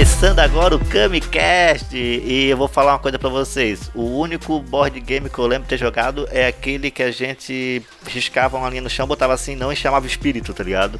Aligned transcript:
Começando 0.00 0.38
agora 0.38 0.74
o 0.74 0.78
Camicast 0.78 1.94
e 1.94 2.48
eu 2.48 2.56
vou 2.56 2.66
falar 2.66 2.94
uma 2.94 2.98
coisa 2.98 3.18
para 3.18 3.28
vocês. 3.28 3.90
O 3.94 4.18
único 4.18 4.58
board 4.58 4.98
game 4.98 5.28
que 5.28 5.38
eu 5.38 5.46
lembro 5.46 5.64
de 5.64 5.68
ter 5.68 5.76
jogado 5.76 6.26
é 6.30 6.46
aquele 6.46 6.90
que 6.90 7.02
a 7.02 7.10
gente 7.10 7.82
riscava 8.06 8.56
uma 8.56 8.70
linha 8.70 8.80
no 8.80 8.88
chão, 8.88 9.06
botava 9.06 9.34
assim 9.34 9.54
não 9.54 9.70
e 9.70 9.76
chamava 9.76 10.06
espírito, 10.06 10.54
tá 10.54 10.64
ligado? 10.64 10.98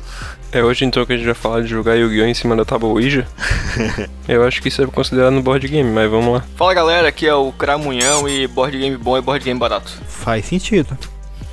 É 0.52 0.62
hoje 0.62 0.84
então 0.84 1.06
que 1.06 1.14
a 1.14 1.16
gente 1.16 1.24
vai 1.24 1.34
falar 1.34 1.62
de 1.62 1.68
jogar 1.68 1.94
Yu-Gi-Oh! 1.94 2.26
em 2.26 2.34
cima 2.34 2.54
da 2.54 2.62
tábua 2.62 2.90
Ouija. 2.90 3.26
eu 4.28 4.44
acho 4.44 4.60
que 4.60 4.68
isso 4.68 4.82
é 4.82 4.86
considerado 4.86 5.32
um 5.32 5.40
board 5.40 5.66
game, 5.66 5.90
mas 5.90 6.10
vamos 6.10 6.34
lá. 6.34 6.44
Fala 6.54 6.74
galera, 6.74 7.08
aqui 7.08 7.26
é 7.26 7.34
o 7.34 7.50
Cramunhão 7.52 8.28
e 8.28 8.46
board 8.46 8.78
game 8.78 8.98
bom 8.98 9.16
é 9.16 9.22
board 9.22 9.42
game 9.42 9.58
barato. 9.58 9.90
Faz 10.06 10.44
sentido. 10.44 10.98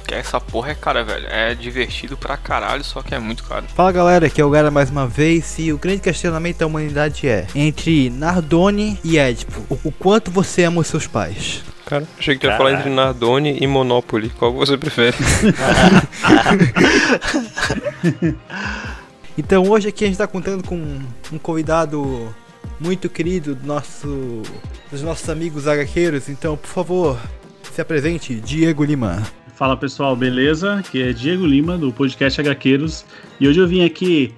Que 0.08 0.16
essa 0.16 0.40
porra 0.40 0.72
é 0.72 0.76
cara, 0.76 1.04
velho. 1.04 1.28
É 1.30 1.54
divertido 1.54 2.16
pra 2.16 2.38
caralho, 2.38 2.84
só 2.84 3.02
que 3.04 3.14
é 3.14 3.20
muito 3.20 3.44
caro. 3.44 3.66
Fala 3.76 3.92
galera, 3.92 4.28
aqui 4.28 4.40
é 4.40 4.46
o 4.46 4.50
Gara 4.50 4.72
mais 4.72 4.90
uma 4.90 5.06
vez 5.06 5.60
e 5.60 5.74
o 5.74 5.78
grande 5.78 6.00
questionamento 6.00 6.60
da 6.60 6.68
humanidade 6.68 7.28
é 7.28 7.46
entre 7.54 8.10
Nardone 8.10 8.98
e 9.04 9.18
Édipo, 9.18 9.62
o, 9.70 9.78
o 9.90 9.92
quanto 9.92 10.32
você 10.32 10.64
ama 10.64 10.80
os 10.80 10.88
seus 10.88 11.06
pais? 11.06 11.62
Cara, 11.86 12.06
achei 12.18 12.36
que 12.36 12.42
tu 12.42 12.48
ia 12.48 12.56
falar 12.58 12.72
entre 12.74 12.90
Nardone 12.90 13.58
e 13.60 13.68
Monopoly. 13.68 14.30
Qual 14.30 14.54
você 14.54 14.78
prefere? 14.78 15.18
Então 19.38 19.70
hoje 19.70 19.90
aqui 19.90 20.04
a 20.04 20.08
gente 20.08 20.18
tá 20.18 20.26
contando 20.26 20.64
com 20.64 21.00
um 21.32 21.38
convidado 21.38 22.34
muito 22.80 23.08
querido 23.08 23.54
do 23.54 23.68
nosso, 23.68 24.42
dos 24.90 25.04
nossos 25.04 25.30
amigos 25.30 25.68
HQeiros, 25.68 26.28
então 26.28 26.58
por 26.58 26.68
favor, 26.68 27.20
se 27.72 27.80
apresente, 27.80 28.34
Diego 28.34 28.84
Lima. 28.84 29.22
Fala 29.58 29.76
pessoal, 29.76 30.16
beleza? 30.16 30.76
Aqui 30.76 31.02
é 31.02 31.12
Diego 31.12 31.44
Lima 31.44 31.80
do 31.80 31.92
podcast 31.92 32.40
HQueiros 32.40 33.04
e 33.40 33.48
hoje 33.48 33.60
eu 33.60 33.68
vim 33.68 33.84
aqui 33.84 34.32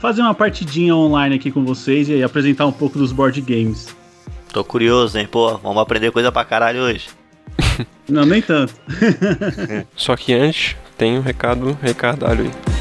fazer 0.00 0.20
uma 0.20 0.34
partidinha 0.34 0.94
online 0.94 1.36
aqui 1.36 1.50
com 1.50 1.64
vocês 1.64 2.10
e 2.10 2.22
apresentar 2.22 2.66
um 2.66 2.72
pouco 2.72 2.98
dos 2.98 3.10
board 3.10 3.40
games. 3.40 3.96
Tô 4.52 4.62
curioso, 4.62 5.18
hein? 5.18 5.26
Pô, 5.26 5.56
vamos 5.56 5.80
aprender 5.80 6.10
coisa 6.10 6.30
pra 6.30 6.44
caralho 6.44 6.80
hoje. 6.80 7.08
Não, 8.06 8.26
nem 8.26 8.42
tanto. 8.42 8.74
Só 9.96 10.14
que 10.14 10.34
antes, 10.34 10.76
tem 10.98 11.16
um 11.16 11.22
recado 11.22 11.78
recardalho 11.80 12.44
aí. 12.44 12.79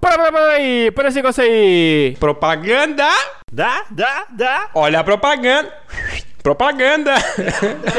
Para, 0.00 0.16
para, 0.16 0.32
para 0.32 0.52
aí! 0.52 0.90
Para 0.90 1.08
esse 1.08 1.16
negócio 1.16 1.42
aí! 1.42 2.16
Propaganda! 2.18 3.08
Dá, 3.52 3.84
dá, 3.90 4.26
dá. 4.30 4.70
Olha 4.74 5.00
a 5.00 5.04
propaganda! 5.04 5.72
Propaganda! 6.42 7.14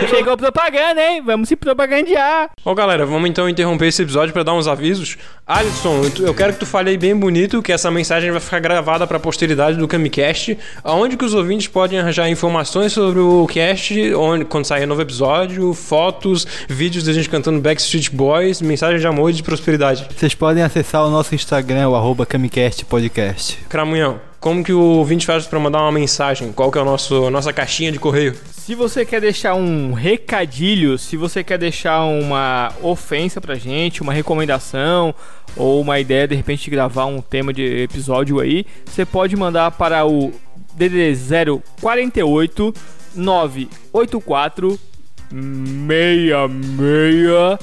Chegou 0.09 0.36
propaganda, 0.36 1.02
hein? 1.02 1.22
Vamos 1.25 1.47
se 1.47 1.55
propagandear! 1.55 2.50
Ô 2.66 2.75
galera, 2.75 3.05
vamos 3.05 3.30
então 3.30 3.47
interromper 3.47 3.88
esse 3.88 4.02
episódio 4.02 4.33
para 4.33 4.44
dar 4.44 4.53
uns 4.53 4.67
avisos. 4.67 5.17
Alisson, 5.47 6.02
eu- 6.19 6.27
eu 6.27 6.33
quero 6.33 6.52
que 6.53 6.59
tu 6.59 6.66
fale 6.66 6.89
aí 6.89 6.97
bem 6.97 7.16
bonito 7.16 7.61
que 7.61 7.72
essa 7.72 7.89
mensagem 7.89 8.31
vai 8.31 8.39
ficar 8.41 8.59
gravada 8.59 9.08
para 9.08 9.17
a 9.17 9.19
posteridade 9.19 9.77
do 9.77 9.88
Camicast, 9.88 10.58
aonde 10.83 11.16
que 11.16 11.23
os 11.23 11.33
ouvintes 11.33 11.67
podem 11.67 12.00
arranjar 12.00 12.30
informações 12.30 12.91
sobre 12.91 13.19
o 13.19 13.47
cast, 13.47 14.13
onde, 14.16 14.45
quando 14.45 14.66
sair 14.66 14.85
novo 14.85 15.02
episódio, 15.02 15.73
fotos, 15.73 16.45
vídeos 16.67 17.05
da 17.05 17.13
gente 17.13 17.30
cantando 17.30 17.61
Backstreet 17.61 18.09
Boys, 18.11 18.62
mensagem 18.62 19.00
de 19.00 19.07
amor 19.07 19.29
e 19.29 19.34
de 19.34 19.44
prosperidade. 19.44 20.06
Vocês 20.17 20.35
podem 20.35 20.63
acessar 20.63 21.06
o 21.06 21.09
nosso 21.09 21.34
Instagram, 21.34 21.90
o 21.90 21.96
arroba 21.96 22.25
Camicast 22.25 22.84
Podcast. 22.85 23.57
Cramunhão, 23.69 24.19
como 24.43 24.61
que 24.61 24.73
o 24.73 24.81
ouvinte 24.81 25.25
faz 25.25 25.47
para 25.47 25.57
mandar 25.57 25.79
uma 25.79 25.93
mensagem? 25.93 26.51
Qual 26.51 26.69
que 26.69 26.77
é 26.77 26.81
a 26.81 26.83
nosso, 26.83 27.31
nossa 27.31 27.53
caixinha 27.53 27.93
de 27.93 27.97
correio? 27.97 28.35
Se 28.51 28.75
você 28.75 29.05
quer 29.05 29.21
deixar 29.21 29.55
um 29.55 29.93
recadilho, 29.93 30.97
se 30.97 31.15
você 31.15 31.45
quer 31.45 31.57
deixar 31.57 32.03
uma 32.03 32.73
ofensa 32.81 33.39
pra 33.39 33.55
gente, 33.55 34.01
uma 34.01 34.11
recomendação 34.11 35.15
ou 35.55 35.79
uma 35.79 35.97
ideia 35.97 36.27
de 36.27 36.35
repente 36.35 36.65
de 36.65 36.71
gravar 36.71 37.05
um 37.05 37.21
tema 37.21 37.53
de 37.53 37.83
episódio 37.83 38.41
aí, 38.41 38.65
você 38.85 39.05
pode 39.05 39.33
mandar 39.37 39.71
para 39.71 40.05
o 40.05 40.33
DDD 40.73 41.17
048 41.79 42.73
984 43.15 44.77
66 45.31 47.59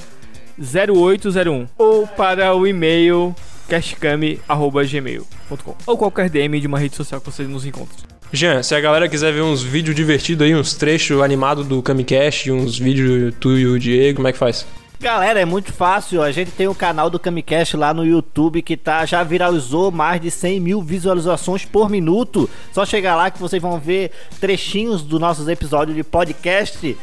0801 0.57 1.67
ou 1.77 2.07
para 2.07 2.55
o 2.55 2.65
e-mail 2.65 3.35
castcam@gmail.com 3.71 5.75
ou 5.85 5.97
qualquer 5.97 6.29
DM 6.29 6.59
de 6.59 6.67
uma 6.67 6.77
rede 6.77 6.97
social 6.97 7.21
que 7.21 7.31
vocês 7.31 7.47
nos 7.47 7.65
encontrem. 7.65 7.99
Jean, 8.33 8.61
se 8.63 8.75
a 8.75 8.81
galera 8.81 9.07
quiser 9.07 9.31
ver 9.31 9.41
uns 9.41 9.63
vídeos 9.63 9.95
divertidos 9.95 10.45
aí, 10.45 10.53
uns 10.53 10.73
trechos 10.73 11.21
animados 11.21 11.65
do 11.65 11.81
Camicast, 11.81 12.51
uns 12.51 12.77
vídeos 12.77 13.33
tu 13.39 13.57
e 13.57 13.65
o 13.65 13.79
Diego, 13.79 14.17
como 14.17 14.27
é 14.27 14.33
que 14.33 14.37
faz? 14.37 14.65
Galera, 14.99 15.39
é 15.39 15.45
muito 15.45 15.73
fácil. 15.73 16.21
A 16.21 16.31
gente 16.31 16.51
tem 16.51 16.67
um 16.67 16.75
canal 16.75 17.09
do 17.09 17.19
Camicast 17.19 17.75
lá 17.75 17.93
no 17.93 18.05
YouTube 18.05 18.61
que 18.61 18.77
tá, 18.77 19.05
já 19.05 19.23
viralizou 19.23 19.91
mais 19.91 20.21
de 20.21 20.29
100 20.29 20.59
mil 20.59 20.81
visualizações 20.81 21.65
por 21.65 21.89
minuto. 21.89 22.49
Só 22.71 22.85
chegar 22.85 23.15
lá 23.15 23.31
que 23.31 23.39
vocês 23.39 23.61
vão 23.61 23.79
ver 23.79 24.11
trechinhos 24.39 25.01
dos 25.01 25.19
nossos 25.19 25.47
episódios 25.47 25.97
de 25.97 26.03
podcast. 26.03 26.95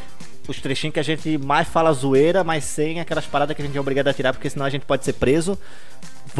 Os 0.47 0.61
trechinhos 0.61 0.93
que 0.93 0.99
a 0.99 1.03
gente 1.03 1.37
mais 1.37 1.67
fala 1.67 1.91
zoeira, 1.91 2.43
mas 2.43 2.63
sem 2.63 2.99
aquelas 2.99 3.25
paradas 3.25 3.55
que 3.55 3.61
a 3.61 3.65
gente 3.65 3.77
é 3.77 3.81
obrigado 3.81 4.07
a 4.07 4.13
tirar, 4.13 4.33
porque 4.33 4.49
senão 4.49 4.65
a 4.65 4.69
gente 4.69 4.85
pode 4.85 5.03
ser 5.03 5.13
preso. 5.13 5.59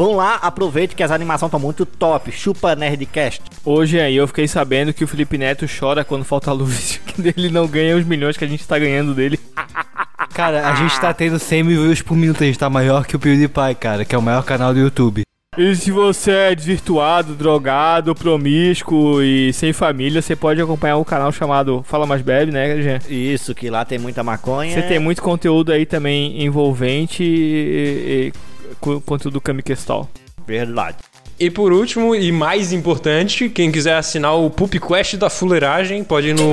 Vão 0.00 0.16
lá, 0.16 0.36
aproveite 0.36 0.96
que 0.96 1.02
as 1.02 1.10
animações 1.10 1.48
estão 1.48 1.60
muito 1.60 1.84
top. 1.84 2.32
Chupa 2.32 2.74
Nerdcast. 2.74 3.42
Hoje 3.62 4.00
aí 4.00 4.16
eu 4.16 4.26
fiquei 4.26 4.48
sabendo 4.48 4.94
que 4.94 5.04
o 5.04 5.06
Felipe 5.06 5.36
Neto 5.36 5.66
chora 5.68 6.02
quando 6.02 6.24
falta 6.24 6.50
luz, 6.52 6.98
que 7.04 7.20
ele 7.36 7.50
não 7.50 7.66
ganha 7.66 7.94
os 7.94 8.06
milhões 8.06 8.34
que 8.34 8.42
a 8.42 8.48
gente 8.48 8.66
tá 8.66 8.78
ganhando 8.78 9.14
dele. 9.14 9.38
Cara, 10.32 10.70
a 10.70 10.74
gente 10.74 10.98
tá 10.98 11.12
tendo 11.12 11.38
100 11.38 11.62
mil 11.64 11.82
views 11.82 12.00
por 12.00 12.16
minuto, 12.16 12.42
a 12.42 12.46
gente 12.46 12.58
tá 12.58 12.70
maior 12.70 13.04
que 13.04 13.14
o 13.14 13.18
PewDiePie, 13.18 13.74
cara, 13.78 14.04
que 14.06 14.14
é 14.14 14.18
o 14.18 14.22
maior 14.22 14.42
canal 14.42 14.72
do 14.72 14.80
YouTube. 14.80 15.22
E 15.58 15.74
se 15.74 15.90
você 15.90 16.30
é 16.30 16.54
desvirtuado, 16.54 17.34
drogado, 17.34 18.14
promíscuo 18.14 19.20
e 19.20 19.52
sem 19.52 19.74
família, 19.74 20.22
você 20.22 20.34
pode 20.34 20.62
acompanhar 20.62 20.96
o 20.96 21.04
canal 21.04 21.30
chamado 21.30 21.82
Fala 21.86 22.06
Mais 22.06 22.22
Bebe, 22.22 22.52
né, 22.52 22.80
Jean? 22.80 23.00
Isso, 23.06 23.54
que 23.54 23.68
lá 23.68 23.84
tem 23.84 23.98
muita 23.98 24.22
maconha. 24.22 24.72
Você 24.72 24.82
tem 24.82 24.98
muito 24.98 25.20
conteúdo 25.20 25.72
aí 25.72 25.84
também 25.84 26.42
envolvente 26.42 27.22
e, 27.22 28.32
e 28.32 28.49
co- 28.80 29.00
conteúdo 29.00 29.40
Kamikestal. 29.40 30.08
Verdade. 30.46 30.96
E 31.38 31.48
por 31.48 31.72
último, 31.72 32.14
e 32.14 32.30
mais 32.30 32.70
importante, 32.70 33.48
quem 33.48 33.72
quiser 33.72 33.94
assinar 33.94 34.36
o 34.36 34.50
Pup 34.50 34.74
Quest 34.78 35.14
da 35.16 35.30
Fuleiragem, 35.30 36.04
pode 36.04 36.28
ir 36.28 36.34
no 36.34 36.52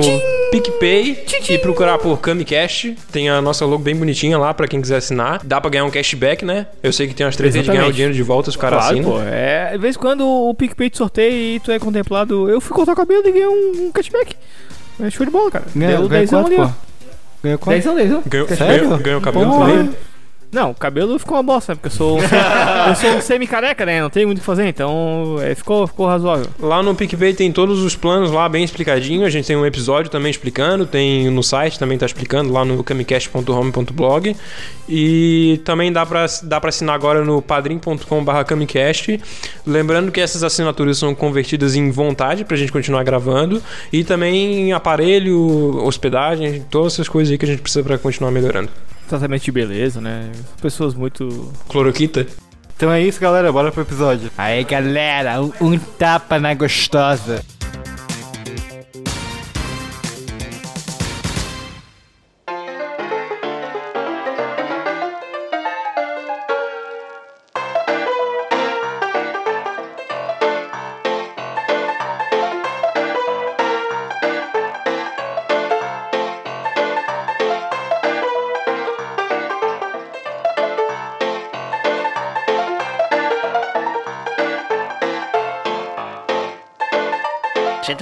PicPay 0.50 1.24
e 1.50 1.58
procurar 1.58 1.98
por 1.98 2.18
Camicast. 2.18 2.96
Tem 3.12 3.28
a 3.28 3.42
nossa 3.42 3.66
logo 3.66 3.82
bem 3.82 3.94
bonitinha 3.94 4.38
lá 4.38 4.54
pra 4.54 4.66
quem 4.66 4.80
quiser 4.80 4.96
assinar. 4.96 5.40
Dá 5.44 5.60
pra 5.60 5.70
ganhar 5.70 5.84
um 5.84 5.90
cashback, 5.90 6.42
né? 6.42 6.68
Eu 6.82 6.90
sei 6.90 7.06
que 7.06 7.12
tem 7.14 7.26
umas 7.26 7.36
três 7.36 7.52
vezes 7.52 7.68
de 7.68 7.76
ganhar 7.76 7.86
o 7.86 7.92
dinheiro 7.92 8.14
de 8.14 8.22
volta, 8.22 8.48
os 8.48 8.56
caras 8.56 8.78
Claro, 8.80 8.94
assinam. 8.98 9.10
pô. 9.12 9.20
É, 9.20 9.72
de 9.72 9.78
vez 9.78 9.94
em 9.94 9.98
quando 9.98 10.26
o 10.26 10.54
PicPay 10.54 10.88
te 10.88 10.96
sorteia 10.96 11.56
e 11.56 11.60
tu 11.60 11.70
é 11.70 11.78
contemplado. 11.78 12.48
Eu 12.48 12.58
fui 12.58 12.74
cortar 12.74 12.92
o 12.92 12.96
cabelo 12.96 13.22
e 13.26 13.30
ganhei 13.32 13.46
um, 13.46 13.88
um 13.88 13.92
cashback. 13.92 14.34
É 15.00 15.10
show 15.10 15.26
de 15.26 15.30
bola, 15.32 15.50
cara. 15.50 15.66
Ganhou, 15.76 15.98
Deu 16.00 16.08
ganhou 16.08 16.24
dezão 16.24 16.42
quanto, 16.44 16.54
ali, 16.54 16.62
ó. 16.62 16.70
Ganhou 17.42 17.58
quanto? 17.58 17.76
Dezão, 17.76 17.94
dezão. 17.94 18.22
Ganhou, 18.26 18.48
Sério? 18.48 18.84
ganhou, 18.84 18.98
ganhou 18.98 19.18
o 19.20 19.22
cabelo 19.22 19.44
Porra. 19.50 19.68
também? 19.70 19.94
Não, 20.50 20.70
o 20.70 20.74
cabelo 20.74 21.18
ficou 21.18 21.36
uma 21.36 21.42
bosta, 21.42 21.72
né? 21.72 21.76
Porque 21.76 21.88
eu 21.88 21.96
sou, 21.98 22.18
eu 22.88 22.94
sou 22.94 23.10
um 23.10 23.20
semi-careca, 23.20 23.84
né? 23.84 24.00
Não 24.00 24.08
tem 24.08 24.24
muito 24.24 24.38
o 24.38 24.40
que 24.40 24.46
fazer, 24.46 24.66
então 24.66 25.36
é, 25.40 25.54
ficou, 25.54 25.86
ficou 25.86 26.06
razoável. 26.06 26.46
Lá 26.58 26.82
no 26.82 26.94
PicPay 26.94 27.34
tem 27.34 27.52
todos 27.52 27.82
os 27.82 27.94
planos 27.94 28.30
lá 28.30 28.48
bem 28.48 28.64
explicadinho. 28.64 29.26
A 29.26 29.30
gente 29.30 29.46
tem 29.46 29.56
um 29.56 29.66
episódio 29.66 30.10
também 30.10 30.30
explicando, 30.30 30.86
tem 30.86 31.30
no 31.30 31.42
site 31.42 31.78
também 31.78 31.98
tá 31.98 32.06
explicando 32.06 32.52
lá 32.52 32.64
no 32.64 32.82
camicast.home.blog. 32.82 34.34
E 34.88 35.60
também 35.66 35.92
dá 35.92 36.06
pra, 36.06 36.24
dá 36.42 36.58
pra 36.58 36.70
assinar 36.70 36.94
agora 36.94 37.22
no 37.22 37.42
padrim.com.br 37.42 38.44
camicast. 38.46 39.20
Lembrando 39.66 40.10
que 40.10 40.18
essas 40.18 40.42
assinaturas 40.42 40.96
são 40.96 41.14
convertidas 41.14 41.74
em 41.74 41.90
vontade 41.90 42.44
pra 42.46 42.56
gente 42.56 42.72
continuar 42.72 43.04
gravando. 43.04 43.62
E 43.92 44.02
também 44.02 44.68
em 44.68 44.72
aparelho, 44.72 45.84
hospedagem, 45.84 46.64
todas 46.70 46.94
essas 46.94 47.08
coisas 47.08 47.30
aí 47.30 47.36
que 47.36 47.44
a 47.44 47.48
gente 47.48 47.60
precisa 47.60 47.84
pra 47.84 47.98
continuar 47.98 48.30
melhorando. 48.30 48.70
Tratamento 49.08 49.42
de 49.42 49.52
beleza, 49.52 50.00
né? 50.00 50.30
Pessoas 50.60 50.94
muito. 50.94 51.52
Cloroquita. 51.68 52.26
Então 52.76 52.92
é 52.92 53.02
isso, 53.02 53.20
galera, 53.20 53.50
bora 53.50 53.72
pro 53.72 53.82
episódio. 53.82 54.30
Aí, 54.38 54.62
galera, 54.62 55.42
um, 55.42 55.52
um 55.60 55.78
tapa 55.78 56.38
na 56.38 56.54
gostosa. 56.54 57.42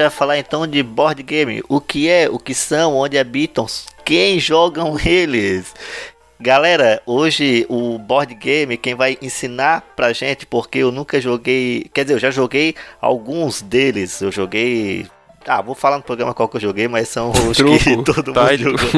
Vai 0.07 0.11
falar 0.11 0.39
então 0.39 0.67
de 0.67 0.83
board 0.83 1.23
game. 1.23 1.63
O 1.69 1.81
que 1.81 2.09
é, 2.09 2.29
o 2.29 2.39
que 2.39 2.55
são, 2.55 2.95
onde 2.97 3.19
habitam, 3.19 3.67
quem 4.05 4.39
jogam 4.39 4.97
eles. 5.05 5.75
Galera, 6.39 7.03
hoje 7.07 7.65
o 7.69 7.99
board 7.99 8.35
game, 8.35 8.77
quem 8.77 8.95
vai 8.95 9.17
ensinar 9.23 9.83
pra 9.97 10.13
gente, 10.13 10.47
porque 10.47 10.79
eu 10.79 10.93
nunca 10.93 11.21
joguei. 11.21 11.87
Quer 11.93 12.05
dizer, 12.05 12.15
eu 12.15 12.19
já 12.19 12.31
joguei 12.31 12.75
alguns 13.01 13.63
deles. 13.63 14.21
Eu 14.21 14.31
joguei. 14.31 15.07
Ah, 15.47 15.63
vou 15.63 15.75
falar 15.75 15.97
no 15.97 16.03
programa 16.03 16.35
qual 16.35 16.49
que 16.49 16.57
eu 16.57 16.61
joguei, 16.61 16.89
mas 16.89 17.09
são 17.09 17.31
os 17.49 17.57
Truco, 17.57 17.79
que 17.79 17.97
todo 18.05 18.35
mundo 18.35 18.57
jogou. 18.57 18.91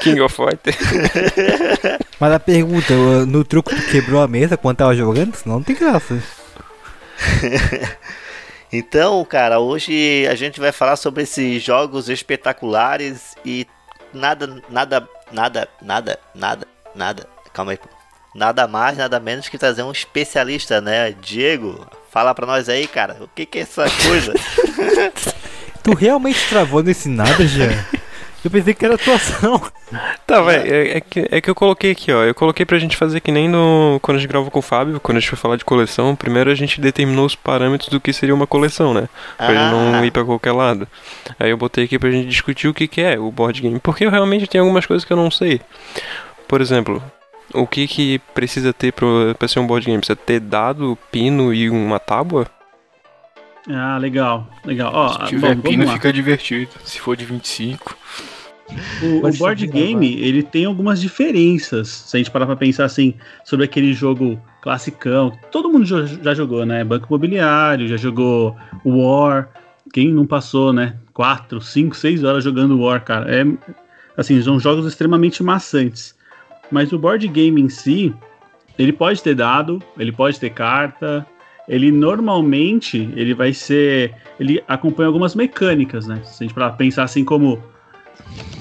King 0.00 0.20
of 0.20 0.34
Fighter. 0.34 0.74
Mas 2.18 2.32
a 2.32 2.40
pergunta, 2.40 2.94
no 3.26 3.44
truco 3.44 3.74
tu 3.74 3.82
quebrou 3.90 4.22
a 4.22 4.28
mesa 4.28 4.56
quando 4.56 4.78
tava 4.78 4.94
jogando? 4.94 5.34
Senão 5.34 5.56
não 5.56 5.62
tem 5.62 5.76
graça. 5.76 6.22
Então, 8.72 9.24
cara, 9.24 9.58
hoje 9.58 10.26
a 10.28 10.34
gente 10.34 10.60
vai 10.60 10.70
falar 10.70 10.96
sobre 10.96 11.24
esses 11.24 11.62
jogos 11.62 12.08
espetaculares 12.08 13.34
e 13.44 13.66
nada, 14.14 14.62
nada, 14.68 15.08
nada, 15.32 15.68
nada, 15.82 16.18
nada, 16.34 16.66
nada. 16.94 17.26
Calma 17.52 17.72
aí. 17.72 17.78
pô. 17.78 17.88
Nada 18.32 18.68
mais, 18.68 18.96
nada 18.96 19.18
menos 19.18 19.48
que 19.48 19.58
trazer 19.58 19.82
um 19.82 19.90
especialista, 19.90 20.80
né? 20.80 21.10
Diego, 21.20 21.84
fala 22.12 22.32
pra 22.32 22.46
nós 22.46 22.68
aí, 22.68 22.86
cara, 22.86 23.16
o 23.20 23.26
que 23.26 23.44
que 23.44 23.58
é 23.58 23.62
essa 23.62 23.84
coisa? 24.06 24.32
Tu 25.82 25.94
realmente 25.94 26.46
travou 26.48 26.82
nesse 26.82 27.08
nada, 27.08 27.46
Jean? 27.46 27.72
Eu 28.44 28.50
pensei 28.50 28.72
que 28.74 28.84
era 28.84 28.94
atuação. 28.94 29.60
Tá, 30.24 30.40
velho, 30.42 30.72
é, 30.72 30.98
é 30.98 31.00
que, 31.00 31.26
é 31.32 31.40
que 31.40 31.50
eu 31.50 31.54
coloquei 31.56 31.90
aqui, 31.90 32.12
ó. 32.12 32.22
Eu 32.22 32.32
coloquei 32.32 32.64
pra 32.64 32.78
gente 32.78 32.96
fazer 32.96 33.18
que 33.18 33.32
nem 33.32 33.48
no. 33.48 33.98
Quando 34.00 34.18
a 34.18 34.20
gente 34.20 34.28
gravou 34.28 34.48
com 34.48 34.60
o 34.60 34.62
Fábio, 34.62 35.00
quando 35.00 35.16
a 35.16 35.20
gente 35.20 35.28
foi 35.30 35.36
falar 35.36 35.56
de 35.56 35.64
coleção, 35.64 36.14
primeiro 36.14 36.48
a 36.48 36.54
gente 36.54 36.80
determinou 36.80 37.26
os 37.26 37.34
parâmetros 37.34 37.88
do 37.88 38.00
que 38.00 38.12
seria 38.12 38.32
uma 38.32 38.46
coleção, 38.46 38.94
né? 38.94 39.08
Pra 39.36 39.48
ele 39.50 39.58
não 39.58 39.94
Ah. 39.96 40.06
ir 40.06 40.12
pra 40.12 40.24
qualquer 40.24 40.52
lado. 40.52 40.86
Aí 41.40 41.50
eu 41.50 41.56
botei 41.56 41.86
aqui 41.86 41.98
pra 41.98 42.08
gente 42.12 42.28
discutir 42.28 42.68
o 42.68 42.72
que, 42.74 42.86
que 42.86 43.00
é 43.00 43.18
o 43.18 43.32
board 43.32 43.60
game. 43.60 43.80
Porque 43.80 44.04
eu 44.04 44.10
realmente 44.12 44.46
tenho 44.46 44.62
algumas 44.62 44.86
coisas 44.86 45.04
que 45.04 45.12
eu 45.12 45.16
não 45.16 45.28
sei. 45.28 45.60
Por 46.46 46.60
exemplo, 46.60 47.02
o 47.52 47.66
que 47.66 47.88
que 47.88 48.20
precisa 48.32 48.72
ter 48.72 48.92
pro, 48.92 49.34
pra 49.36 49.48
ser 49.48 49.58
um 49.58 49.66
board 49.66 49.84
game? 49.84 49.98
Precisa 49.98 50.14
ter 50.14 50.38
dado, 50.38 50.96
pino 51.10 51.52
e 51.52 51.68
uma 51.68 51.98
tábua? 51.98 52.46
Ah, 53.68 53.98
legal, 53.98 54.46
legal. 54.64 54.92
Ó, 54.94 55.08
Se 55.24 55.30
tiver 55.30 55.56
bom, 55.56 55.62
pino, 55.68 55.88
fica 55.88 56.12
divertido. 56.12 56.70
Se 56.84 57.00
for 57.00 57.16
de 57.16 57.24
25. 57.24 57.96
O, 59.02 59.26
o 59.26 59.32
board 59.32 59.66
game, 59.66 60.20
ele 60.20 60.42
tem 60.42 60.64
algumas 60.64 61.00
diferenças. 61.00 61.88
Se 61.88 62.16
a 62.16 62.18
gente 62.18 62.30
parar 62.30 62.46
pra 62.46 62.56
pensar 62.56 62.84
assim, 62.84 63.14
sobre 63.44 63.64
aquele 63.64 63.92
jogo 63.92 64.40
classicão, 64.62 65.32
todo 65.50 65.70
mundo 65.70 65.86
já 65.86 66.34
jogou, 66.34 66.64
né? 66.66 66.84
Banco 66.84 67.06
Imobiliário, 67.08 67.88
já 67.88 67.96
jogou 67.96 68.56
War. 68.84 69.48
Quem 69.92 70.12
não 70.12 70.26
passou, 70.26 70.72
né? 70.72 70.96
4, 71.14 71.60
5, 71.60 71.96
6 71.96 72.24
horas 72.24 72.44
jogando 72.44 72.80
War, 72.80 73.02
cara. 73.04 73.34
É, 73.34 73.44
assim, 74.16 74.40
são 74.42 74.60
jogos 74.60 74.86
extremamente 74.86 75.42
maçantes. 75.42 76.14
Mas 76.70 76.92
o 76.92 76.98
board 76.98 77.26
game 77.26 77.60
em 77.60 77.68
si, 77.68 78.14
ele 78.78 78.92
pode 78.92 79.22
ter 79.22 79.34
dado, 79.34 79.82
ele 79.98 80.12
pode 80.12 80.38
ter 80.38 80.50
carta. 80.50 81.26
Ele 81.68 81.90
normalmente, 81.90 83.10
ele 83.14 83.34
vai 83.34 83.52
ser... 83.52 84.14
Ele 84.38 84.62
acompanha 84.66 85.08
algumas 85.08 85.34
mecânicas, 85.34 86.06
né? 86.06 86.20
Se 86.24 86.42
a 86.42 86.46
gente 86.46 86.54
parar 86.54 86.68
pra 86.70 86.76
pensar 86.76 87.04
assim 87.04 87.24
como 87.24 87.62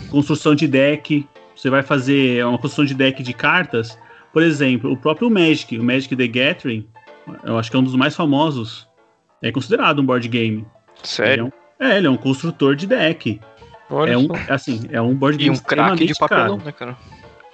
construção 0.09 0.55
de 0.55 0.67
deck. 0.67 1.27
Você 1.55 1.69
vai 1.69 1.83
fazer 1.83 2.45
uma 2.45 2.57
construção 2.57 2.85
de 2.85 2.93
deck 2.93 3.21
de 3.21 3.33
cartas. 3.33 3.97
Por 4.31 4.43
exemplo, 4.43 4.91
o 4.91 4.97
próprio 4.97 5.29
Magic, 5.29 5.77
o 5.77 5.83
Magic 5.83 6.15
the 6.15 6.27
Gathering, 6.27 6.87
eu 7.43 7.57
acho 7.57 7.69
que 7.69 7.75
é 7.75 7.79
um 7.79 7.83
dos 7.83 7.95
mais 7.95 8.15
famosos. 8.15 8.87
É 9.41 9.51
considerado 9.51 9.99
um 9.99 10.05
board 10.05 10.27
game. 10.27 10.65
Sério? 11.03 11.31
Ele 11.31 11.41
é, 11.41 11.87
um, 11.87 11.91
é, 11.93 11.97
ele 11.97 12.07
é 12.07 12.09
um 12.09 12.17
construtor 12.17 12.75
de 12.75 12.85
deck. 12.87 13.39
Olha 13.89 14.11
É 14.11 14.17
um, 14.17 14.27
só. 14.27 14.33
assim, 14.49 14.81
é 14.91 15.01
um 15.01 15.15
board 15.15 15.37
E 15.37 15.45
game 15.45 15.57
um 15.57 15.59
craque 15.59 16.05
de 16.05 16.13
papelão, 16.15 16.57
caro. 16.59 16.65
né, 16.65 16.71
cara? 16.71 16.97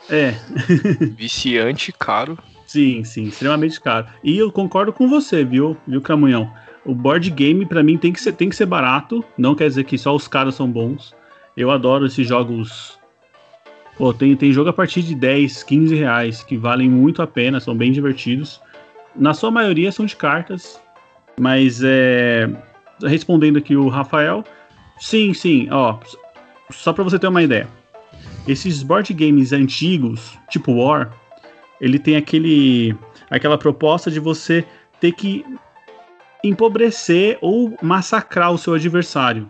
É, 0.09 0.33
Viciante, 1.17 1.91
caro. 1.91 2.37
sim, 2.67 3.03
sim, 3.03 3.23
extremamente 3.23 3.79
caro. 3.79 4.07
E 4.23 4.37
eu 4.37 4.51
concordo 4.51 4.91
com 4.93 5.07
você, 5.07 5.43
viu, 5.43 5.77
viu, 5.87 6.01
Camunhão? 6.01 6.51
O 6.85 6.93
board 6.93 7.29
game 7.31 7.65
pra 7.65 7.81
mim 7.81 7.97
tem 7.97 8.13
que 8.13 8.21
ser 8.21 8.33
tem 8.33 8.49
que 8.49 8.55
ser 8.55 8.65
barato. 8.67 9.23
Não 9.37 9.55
quer 9.55 9.67
dizer 9.67 9.85
que 9.85 9.97
só 9.97 10.15
os 10.15 10.27
caras 10.27 10.53
são 10.55 10.69
bons. 10.69 11.14
Eu 11.55 11.71
adoro 11.71 12.05
esses 12.05 12.27
jogos. 12.27 12.99
Pô, 13.97 14.13
tem, 14.13 14.35
tem 14.35 14.51
jogo 14.51 14.69
a 14.69 14.73
partir 14.73 15.01
de 15.01 15.15
10, 15.15 15.63
15 15.63 15.95
reais 15.95 16.43
que 16.43 16.57
valem 16.57 16.89
muito 16.89 17.21
a 17.21 17.27
pena, 17.27 17.59
são 17.59 17.75
bem 17.75 17.91
divertidos. 17.91 18.61
Na 19.15 19.33
sua 19.33 19.49
maioria 19.49 19.91
são 19.91 20.05
de 20.05 20.15
cartas, 20.15 20.81
mas 21.39 21.81
é. 21.83 22.49
Respondendo 23.03 23.57
aqui 23.57 23.75
o 23.75 23.89
Rafael, 23.89 24.43
sim, 24.97 25.33
sim, 25.33 25.67
ó. 25.71 25.97
Só 26.71 26.91
pra 26.93 27.03
você 27.03 27.19
ter 27.19 27.27
uma 27.27 27.43
ideia. 27.43 27.67
Esses 28.47 28.83
board 28.83 29.13
games 29.13 29.51
antigos, 29.53 30.37
tipo 30.49 30.73
War, 30.73 31.11
ele 31.79 31.99
tem 31.99 32.15
aquele 32.15 32.95
aquela 33.29 33.57
proposta 33.57 34.11
de 34.11 34.19
você 34.19 34.65
ter 34.99 35.11
que 35.13 35.45
empobrecer 36.43 37.37
ou 37.41 37.77
massacrar 37.81 38.51
o 38.51 38.57
seu 38.57 38.73
adversário. 38.73 39.49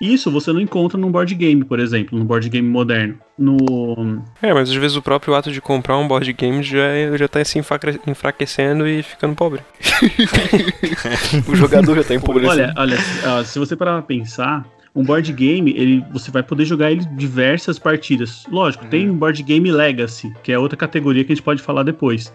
Isso 0.00 0.30
você 0.30 0.52
não 0.52 0.60
encontra 0.60 0.98
num 0.98 1.10
board 1.10 1.34
game, 1.34 1.64
por 1.64 1.80
exemplo, 1.80 2.18
num 2.18 2.24
board 2.24 2.48
game 2.50 2.68
moderno. 2.68 3.18
No 3.38 4.22
É, 4.42 4.52
mas 4.52 4.68
às 4.68 4.74
vezes 4.76 4.96
o 4.96 5.02
próprio 5.02 5.34
ato 5.34 5.50
de 5.50 5.60
comprar 5.60 5.96
um 5.96 6.06
board 6.06 6.30
game 6.34 6.62
já, 6.62 6.84
é- 6.84 7.16
já 7.16 7.26
tá 7.28 7.42
se 7.44 7.58
enfraque- 7.58 8.00
enfraquecendo 8.06 8.86
e 8.86 9.02
ficando 9.02 9.34
pobre. 9.34 9.60
O 11.48 11.54
jogador 11.56 11.96
já 11.96 12.04
tá 12.04 12.14
empobrecendo. 12.14 12.72
Olha, 12.76 12.96
olha, 13.26 13.44
se 13.44 13.58
você 13.58 13.74
parar 13.76 13.92
pra 13.94 14.02
pensar, 14.02 14.64
um 14.94 15.04
board 15.04 15.32
game, 15.32 15.72
ele, 15.76 16.04
você 16.12 16.30
vai 16.30 16.42
poder 16.42 16.64
jogar 16.64 16.90
ele 16.90 17.04
diversas 17.16 17.78
partidas. 17.78 18.44
Lógico, 18.50 18.86
tem 18.86 19.08
um 19.10 19.14
board 19.16 19.42
game 19.42 19.70
Legacy, 19.70 20.32
que 20.42 20.52
é 20.52 20.58
outra 20.58 20.76
categoria 20.76 21.24
que 21.24 21.32
a 21.32 21.34
gente 21.34 21.44
pode 21.44 21.62
falar 21.62 21.82
depois. 21.82 22.32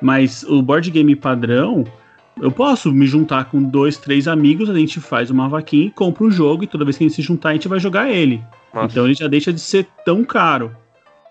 Mas 0.00 0.42
o 0.42 0.60
board 0.62 0.90
game 0.90 1.14
padrão, 1.14 1.84
eu 2.40 2.50
posso 2.50 2.90
me 2.92 3.06
juntar 3.06 3.44
com 3.46 3.62
dois, 3.62 3.96
três 3.96 4.26
amigos, 4.26 4.70
a 4.70 4.74
gente 4.74 5.00
faz 5.00 5.30
uma 5.30 5.48
vaquinha 5.48 5.86
e 5.86 5.90
compra 5.90 6.24
um 6.24 6.30
jogo, 6.30 6.64
e 6.64 6.66
toda 6.66 6.84
vez 6.84 6.96
que 6.96 7.04
a 7.04 7.06
gente 7.08 7.16
se 7.16 7.22
juntar, 7.22 7.50
a 7.50 7.52
gente 7.54 7.68
vai 7.68 7.78
jogar 7.78 8.10
ele. 8.10 8.42
Nossa. 8.72 8.86
Então 8.86 9.04
ele 9.04 9.14
já 9.14 9.28
deixa 9.28 9.52
de 9.52 9.60
ser 9.60 9.86
tão 10.04 10.24
caro. 10.24 10.74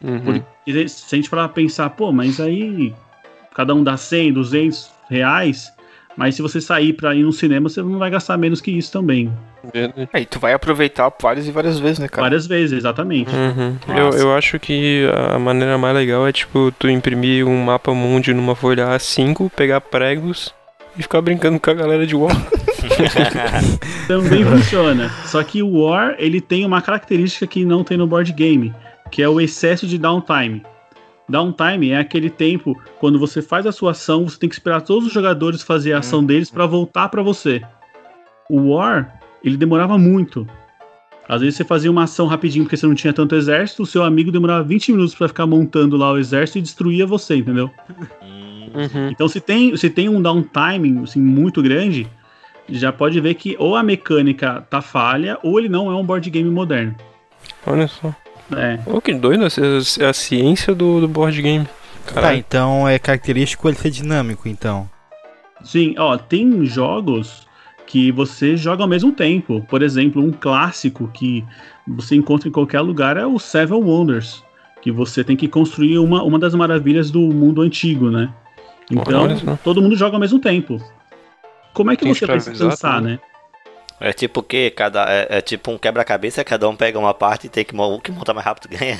Uhum. 0.03 0.41
Porque 0.65 0.87
se 0.87 1.15
a 1.15 1.15
gente 1.15 1.29
parar 1.29 1.47
pra 1.47 1.55
pensar, 1.55 1.89
pô, 1.91 2.11
mas 2.11 2.39
aí 2.39 2.93
cada 3.53 3.73
um 3.73 3.83
dá 3.83 3.97
100, 3.97 4.33
200 4.33 4.91
reais, 5.09 5.71
mas 6.15 6.35
se 6.35 6.41
você 6.41 6.61
sair 6.61 6.93
pra 6.93 7.15
ir 7.15 7.23
no 7.23 7.31
cinema, 7.31 7.69
você 7.69 7.81
não 7.81 7.97
vai 7.97 8.09
gastar 8.09 8.37
menos 8.37 8.61
que 8.61 8.71
isso 8.71 8.91
também. 8.91 9.31
Aí 10.11 10.25
tu 10.25 10.39
vai 10.39 10.53
aproveitar 10.53 11.11
várias 11.21 11.47
e 11.47 11.51
várias 11.51 11.79
vezes, 11.79 11.99
né, 11.99 12.07
cara? 12.07 12.23
Várias 12.23 12.47
vezes, 12.47 12.77
exatamente. 12.79 13.31
Uhum. 13.35 13.77
Eu, 13.95 14.09
eu 14.11 14.33
acho 14.35 14.59
que 14.59 15.07
a 15.33 15.37
maneira 15.37 15.77
mais 15.77 15.95
legal 15.95 16.27
é 16.27 16.31
tipo 16.31 16.71
tu 16.79 16.89
imprimir 16.89 17.47
um 17.47 17.65
mapa 17.65 17.93
mundi 17.93 18.33
numa 18.33 18.55
folha 18.55 18.87
A5, 18.87 19.51
pegar 19.51 19.81
pregos 19.81 20.53
e 20.97 21.01
ficar 21.01 21.21
brincando 21.21 21.59
com 21.59 21.69
a 21.69 21.73
galera 21.73 22.05
de 22.05 22.15
War. 22.15 22.35
Também 24.07 24.43
funciona. 24.43 25.09
Só 25.25 25.43
que 25.43 25.61
o 25.61 25.81
War, 25.81 26.15
ele 26.17 26.41
tem 26.41 26.65
uma 26.65 26.81
característica 26.81 27.47
que 27.47 27.63
não 27.63 27.83
tem 27.83 27.97
no 27.97 28.07
board 28.07 28.31
game, 28.33 28.73
que 29.09 29.21
é 29.21 29.29
o 29.29 29.39
excesso 29.39 29.87
de 29.87 29.97
downtime. 29.97 30.63
Downtime 31.29 31.91
é 31.91 31.97
aquele 31.97 32.29
tempo 32.29 32.79
quando 32.99 33.17
você 33.17 33.41
faz 33.41 33.65
a 33.65 33.71
sua 33.71 33.91
ação, 33.91 34.27
você 34.27 34.37
tem 34.37 34.49
que 34.49 34.55
esperar 34.55 34.81
todos 34.81 35.07
os 35.07 35.13
jogadores 35.13 35.63
fazer 35.63 35.93
a 35.93 35.99
ação 35.99 36.23
deles 36.23 36.51
pra 36.51 36.65
voltar 36.65 37.09
pra 37.09 37.23
você. 37.23 37.61
O 38.49 38.73
War, 38.73 39.19
ele 39.43 39.55
demorava 39.55 39.97
muito. 39.97 40.45
Às 41.29 41.39
vezes 41.39 41.55
você 41.55 41.63
fazia 41.63 41.89
uma 41.89 42.03
ação 42.03 42.27
rapidinho 42.27 42.65
porque 42.65 42.75
você 42.75 42.85
não 42.85 42.95
tinha 42.95 43.13
tanto 43.13 43.35
exército, 43.35 43.83
o 43.83 43.85
seu 43.85 44.03
amigo 44.03 44.31
demorava 44.31 44.63
20 44.63 44.91
minutos 44.91 45.15
pra 45.15 45.29
ficar 45.29 45.47
montando 45.47 45.95
lá 45.95 46.11
o 46.11 46.17
exército 46.17 46.57
e 46.57 46.61
destruía 46.61 47.07
você, 47.07 47.37
entendeu? 47.37 47.71
Uhum. 48.73 49.09
Então, 49.09 49.27
se 49.27 49.39
tem, 49.39 49.75
se 49.75 49.89
tem 49.89 50.09
um 50.09 50.21
downtime 50.21 51.03
assim, 51.03 51.21
muito 51.21 51.61
grande, 51.61 52.07
já 52.69 52.91
pode 52.91 53.19
ver 53.19 53.35
que 53.35 53.55
ou 53.59 53.75
a 53.75 53.83
mecânica 53.83 54.65
tá 54.69 54.81
falha, 54.81 55.37
ou 55.43 55.59
ele 55.59 55.69
não 55.69 55.91
é 55.91 55.95
um 55.95 56.03
board 56.03 56.29
game 56.29 56.49
moderno. 56.49 56.95
Olha 57.65 57.87
só. 57.87 58.13
É. 58.55 58.79
Ô, 58.85 58.99
que 58.99 59.13
doido, 59.13 59.45
é 59.45 60.05
a 60.05 60.13
ciência 60.13 60.75
do, 60.75 61.01
do 61.01 61.07
board 61.07 61.41
game. 61.41 61.65
Tá, 62.05 62.15
Caralho. 62.15 62.37
então 62.37 62.87
é 62.87 62.97
característico 62.97 63.67
ele 63.69 63.77
ser 63.77 63.89
dinâmico, 63.89 64.47
então. 64.47 64.89
Sim, 65.63 65.95
ó, 65.97 66.17
tem 66.17 66.65
jogos 66.65 67.47
que 67.85 68.11
você 68.11 68.57
joga 68.57 68.83
ao 68.83 68.89
mesmo 68.89 69.11
tempo. 69.11 69.65
Por 69.69 69.81
exemplo, 69.81 70.23
um 70.23 70.31
clássico 70.31 71.09
que 71.13 71.45
você 71.87 72.15
encontra 72.15 72.47
em 72.47 72.51
qualquer 72.51 72.81
lugar 72.81 73.17
é 73.17 73.25
o 73.25 73.37
Seven 73.37 73.83
Wonders, 73.83 74.43
que 74.81 74.91
você 74.91 75.23
tem 75.23 75.35
que 75.35 75.47
construir 75.47 75.97
uma, 75.99 76.23
uma 76.23 76.39
das 76.39 76.55
maravilhas 76.55 77.11
do 77.11 77.19
mundo 77.19 77.61
antigo, 77.61 78.09
né? 78.09 78.33
Então, 78.91 79.23
Olha 79.23 79.37
só. 79.37 79.57
todo 79.63 79.81
mundo 79.81 79.95
joga 79.95 80.15
ao 80.15 80.19
mesmo 80.19 80.39
tempo. 80.39 80.81
Como 81.73 81.91
é 81.91 81.95
que 81.95 82.03
Tem 82.03 82.13
você 82.13 82.25
vai 82.25 82.39
se 82.39 82.51
cansar, 82.51 83.01
né? 83.01 83.11
né? 83.11 83.19
É 83.99 84.11
tipo 84.11 84.39
o 84.39 84.43
quê? 84.43 84.73
Cada, 84.75 85.05
é, 85.07 85.37
é 85.37 85.41
tipo 85.41 85.71
um 85.71 85.77
quebra-cabeça, 85.77 86.43
cada 86.43 86.67
um 86.67 86.75
pega 86.75 86.97
uma 86.97 87.13
parte 87.13 87.45
e 87.45 87.49
tem 87.49 87.63
que 87.63 87.75
o 87.75 87.99
que 87.99 88.11
monta 88.11 88.33
mais 88.33 88.45
rápido 88.45 88.69
ganha. 88.69 88.97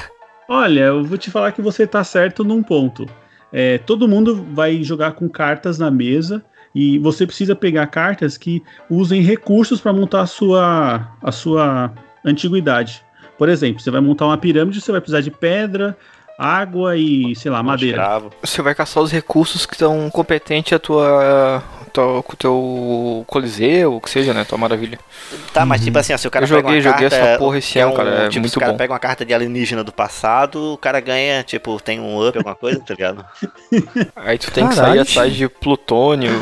Olha, 0.48 0.80
eu 0.80 1.04
vou 1.04 1.18
te 1.18 1.30
falar 1.30 1.52
que 1.52 1.60
você 1.60 1.86
tá 1.86 2.04
certo 2.04 2.44
num 2.44 2.62
ponto. 2.62 3.06
É, 3.52 3.78
todo 3.78 4.08
mundo 4.08 4.46
vai 4.52 4.82
jogar 4.82 5.12
com 5.12 5.28
cartas 5.28 5.78
na 5.78 5.90
mesa 5.90 6.44
E 6.74 6.98
você 6.98 7.24
precisa 7.24 7.54
pegar 7.54 7.86
cartas 7.86 8.36
que 8.36 8.62
usem 8.90 9.22
recursos 9.22 9.80
para 9.80 9.92
montar 9.92 10.22
a 10.22 10.26
sua, 10.26 11.08
a 11.22 11.30
sua 11.30 11.92
antiguidade. 12.24 13.04
Por 13.38 13.48
exemplo, 13.48 13.80
você 13.80 13.90
vai 13.90 14.00
montar 14.00 14.26
uma 14.26 14.38
pirâmide, 14.38 14.80
você 14.80 14.90
vai 14.90 15.00
precisar 15.00 15.20
de 15.20 15.30
pedra, 15.30 15.96
água 16.38 16.96
e, 16.96 17.34
sei 17.36 17.50
lá, 17.50 17.62
madeira. 17.62 17.96
Escravo. 17.98 18.30
Você 18.42 18.62
vai 18.62 18.74
caçar 18.74 19.02
os 19.02 19.12
recursos 19.12 19.64
que 19.66 19.74
estão 19.74 20.10
competentes 20.10 20.72
à 20.72 20.78
tua, 20.78 21.62
tua, 21.92 22.22
com 22.22 22.32
o 22.32 22.36
teu 22.36 23.24
coliseu, 23.26 23.94
o 23.94 24.00
que 24.00 24.10
seja, 24.10 24.34
né? 24.34 24.44
Tua 24.44 24.58
maravilha. 24.58 24.98
Tá, 25.52 25.64
mas 25.64 25.82
tipo 25.84 25.96
assim, 25.98 26.12
ó, 26.12 26.16
se 26.18 26.26
o 26.26 26.30
cara 26.30 26.44
Eu 26.44 26.48
pega 26.48 26.60
joguei- 26.62 26.76
uma 26.78 26.82
joguei 26.82 27.08
carta, 27.10 27.16
essa 27.26 27.38
porra 27.38 27.58
esse 27.58 27.72
que 27.72 27.78
é 27.78 27.82
ano, 27.82 27.92
um, 27.92 27.96
cara, 27.96 28.10
é 28.10 28.28
tipo, 28.28 28.40
muito 28.40 28.50
se 28.52 28.56
o 28.58 28.60
cara 28.60 28.72
bom. 28.72 28.78
pega 28.78 28.92
uma 28.92 28.98
carta 28.98 29.24
de 29.24 29.32
alienígena 29.32 29.84
do 29.84 29.92
passado, 29.92 30.74
o 30.74 30.78
cara 30.78 30.98
ganha, 31.00 31.42
tipo, 31.44 31.80
tem 31.80 32.00
um 32.00 32.26
up, 32.26 32.36
alguma 32.36 32.54
coisa, 32.56 32.80
tá 32.80 32.94
ligado? 32.94 33.24
Aí 34.16 34.36
tu 34.38 34.50
tem 34.50 34.66
que 34.68 34.74
Caralho, 34.74 34.94
sair 34.96 35.00
atrás 35.00 35.34
de 35.34 35.48
plutônio. 35.48 36.32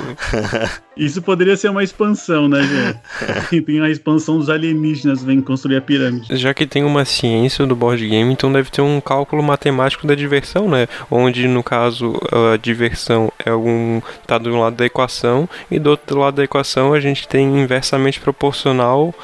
Isso 0.97 1.23
poderia 1.23 1.57
ser 1.57 1.71
uma 1.71 1.83
expansão, 1.83 2.49
né, 2.49 2.63
gente? 2.63 3.63
Tem 3.65 3.81
a 3.81 3.89
expansão 3.89 4.39
dos 4.39 4.51
alienígenas 4.51 5.23
vem 5.23 5.41
construir 5.41 5.77
a 5.77 5.81
pirâmide. 5.81 6.37
Já 6.37 6.53
que 6.53 6.67
tem 6.67 6.85
uma 6.85 7.05
ciência 7.05 7.67
do 7.67 7.75
board 7.75 8.07
game, 8.07 8.33
então 8.33 8.53
deve 8.53 8.71
ter 8.71 8.83
um 8.83 9.01
cálculo 9.01 9.43
matemático 9.43 10.07
da 10.07 10.15
diversão, 10.15 10.69
né? 10.69 10.87
Onde, 11.11 11.49
no 11.49 11.63
caso, 11.63 12.15
a 12.31 12.57
diversão 12.57 13.33
é 13.45 13.55
um 13.55 14.03
tá 14.27 14.39
do 14.39 14.55
lado 14.57 14.77
da 14.77 14.87
equação 14.87 15.49
e 15.71 15.79
do 15.79 15.91
outro 15.91 16.19
lado 16.19 16.37
da 16.37 16.45
equação 16.45 16.93
a 16.93 17.01
gente 17.01 17.27
tem 17.27 17.47
inversamente 17.59 18.21
proporcional 18.21 19.15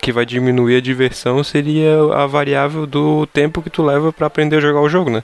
que 0.00 0.12
vai 0.12 0.24
diminuir 0.24 0.76
a 0.76 0.80
diversão 0.80 1.44
seria 1.44 1.94
a 2.14 2.26
variável 2.26 2.86
do 2.86 3.26
tempo 3.26 3.60
que 3.60 3.68
tu 3.68 3.82
leva 3.82 4.12
pra 4.12 4.26
aprender 4.26 4.56
a 4.56 4.60
jogar 4.60 4.80
o 4.80 4.88
jogo, 4.88 5.10
né? 5.10 5.22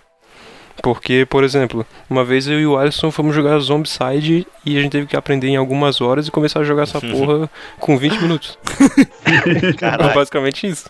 Porque, 0.83 1.27
por 1.29 1.43
exemplo, 1.43 1.87
uma 2.09 2.25
vez 2.25 2.47
eu 2.47 2.61
e 2.61 2.67
o 2.67 2.77
Alisson 2.77 3.11
fomos 3.11 3.35
jogar 3.35 3.59
Zombicide 3.59 4.47
e 4.65 4.77
a 4.77 4.83
gente 4.83 4.93
teve 4.93 5.07
que 5.07 5.17
aprender 5.17 5.49
em 5.49 5.57
algumas 5.57 6.01
horas 6.01 6.29
e 6.29 6.31
começar 6.31 6.61
a 6.61 6.65
jogar 6.65 6.85
essa 6.85 7.01
porra 7.03 7.51
com 7.79 7.97
20 7.97 8.21
minutos. 8.21 8.59
É 9.27 9.73
Caralho. 9.73 10.15
basicamente 10.15 10.67
isso. 10.69 10.89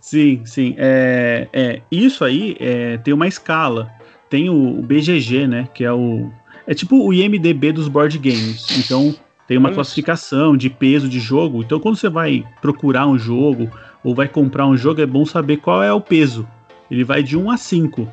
Sim, 0.00 0.42
sim. 0.44 0.74
É, 0.76 1.48
é, 1.52 1.80
isso 1.90 2.24
aí 2.24 2.56
é, 2.60 2.98
tem 2.98 3.14
uma 3.14 3.26
escala. 3.26 3.90
Tem 4.28 4.50
o, 4.50 4.78
o 4.78 4.82
BGG, 4.82 5.46
né? 5.46 5.68
Que 5.72 5.84
é 5.84 5.92
o. 5.92 6.30
É 6.66 6.74
tipo 6.74 7.06
o 7.06 7.12
IMDB 7.12 7.72
dos 7.72 7.88
board 7.88 8.18
games. 8.18 8.78
Então 8.78 9.14
tem 9.46 9.56
uma 9.56 9.68
Olha 9.68 9.74
classificação 9.74 10.56
de 10.56 10.68
peso 10.68 11.08
de 11.08 11.18
jogo. 11.18 11.62
Então 11.62 11.80
quando 11.80 11.96
você 11.96 12.08
vai 12.08 12.44
procurar 12.60 13.06
um 13.06 13.18
jogo 13.18 13.70
ou 14.04 14.14
vai 14.14 14.28
comprar 14.28 14.66
um 14.66 14.76
jogo, 14.76 15.00
é 15.00 15.06
bom 15.06 15.24
saber 15.24 15.56
qual 15.56 15.82
é 15.82 15.92
o 15.92 16.00
peso. 16.00 16.46
Ele 16.90 17.04
vai 17.04 17.22
de 17.22 17.36
1 17.36 17.50
a 17.50 17.56
5. 17.56 18.08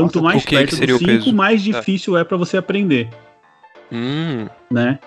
Quanto 0.00 0.20
Nossa, 0.20 0.32
mais 0.34 0.44
que 0.44 0.56
perto 0.56 0.70
que 0.70 0.76
seria 0.76 0.94
do 0.94 0.96
o 0.96 0.98
5, 0.98 1.10
peso? 1.24 1.32
mais 1.34 1.64
Tá. 1.64 1.78
difícil 1.78 2.16
é 2.16 2.24
para 2.24 2.36
você 2.36 2.56
aprender, 2.56 3.08
Hum, 3.92 4.46
né? 4.70 4.98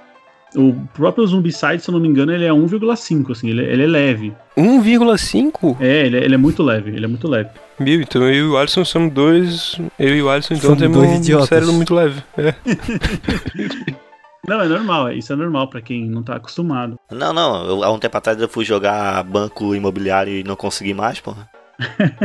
O 0.55 0.73
próprio 0.93 1.27
Zombicide, 1.27 1.81
se 1.81 1.89
eu 1.89 1.93
não 1.93 1.99
me 1.99 2.07
engano, 2.07 2.31
ele 2.31 2.45
é 2.45 2.53
1,5, 2.53 3.33
assim, 3.33 3.49
ele, 3.49 3.61
ele 3.65 3.83
é 3.83 3.87
leve. 3.87 4.33
1,5? 4.57 5.75
É, 5.81 6.05
ele 6.05 6.17
é, 6.17 6.23
ele 6.23 6.35
é 6.35 6.37
muito 6.37 6.63
leve, 6.63 6.91
ele 6.91 7.03
é 7.03 7.07
muito 7.07 7.27
leve. 7.27 7.49
Mil, 7.77 8.01
então 8.01 8.23
eu 8.23 8.33
e 8.33 8.43
o 8.43 8.57
Alisson 8.57 8.85
somos 8.85 9.11
dois. 9.13 9.77
Eu 9.99 10.15
e 10.15 10.21
o 10.21 10.29
Alisson 10.29 10.53
então 10.53 10.69
Somos 10.69 10.79
temos 10.81 10.97
dois 10.97 11.09
um 11.11 11.15
idiotas. 11.17 11.49
cérebro 11.49 11.73
muito 11.73 11.93
leve. 11.93 12.23
É. 12.37 12.55
Não, 14.47 14.61
é 14.61 14.67
normal, 14.69 15.11
isso 15.11 15.33
é 15.33 15.35
normal 15.35 15.67
pra 15.69 15.81
quem 15.81 16.05
não 16.09 16.23
tá 16.23 16.37
acostumado. 16.37 16.97
Não, 17.11 17.33
não, 17.33 17.65
eu, 17.67 17.83
há 17.83 17.91
um 17.91 17.99
tempo 17.99 18.17
atrás 18.17 18.39
eu 18.39 18.47
fui 18.47 18.63
jogar 18.63 19.21
banco 19.23 19.75
imobiliário 19.75 20.31
e 20.31 20.41
não 20.41 20.55
consegui 20.55 20.93
mais, 20.93 21.19
porra. 21.19 21.49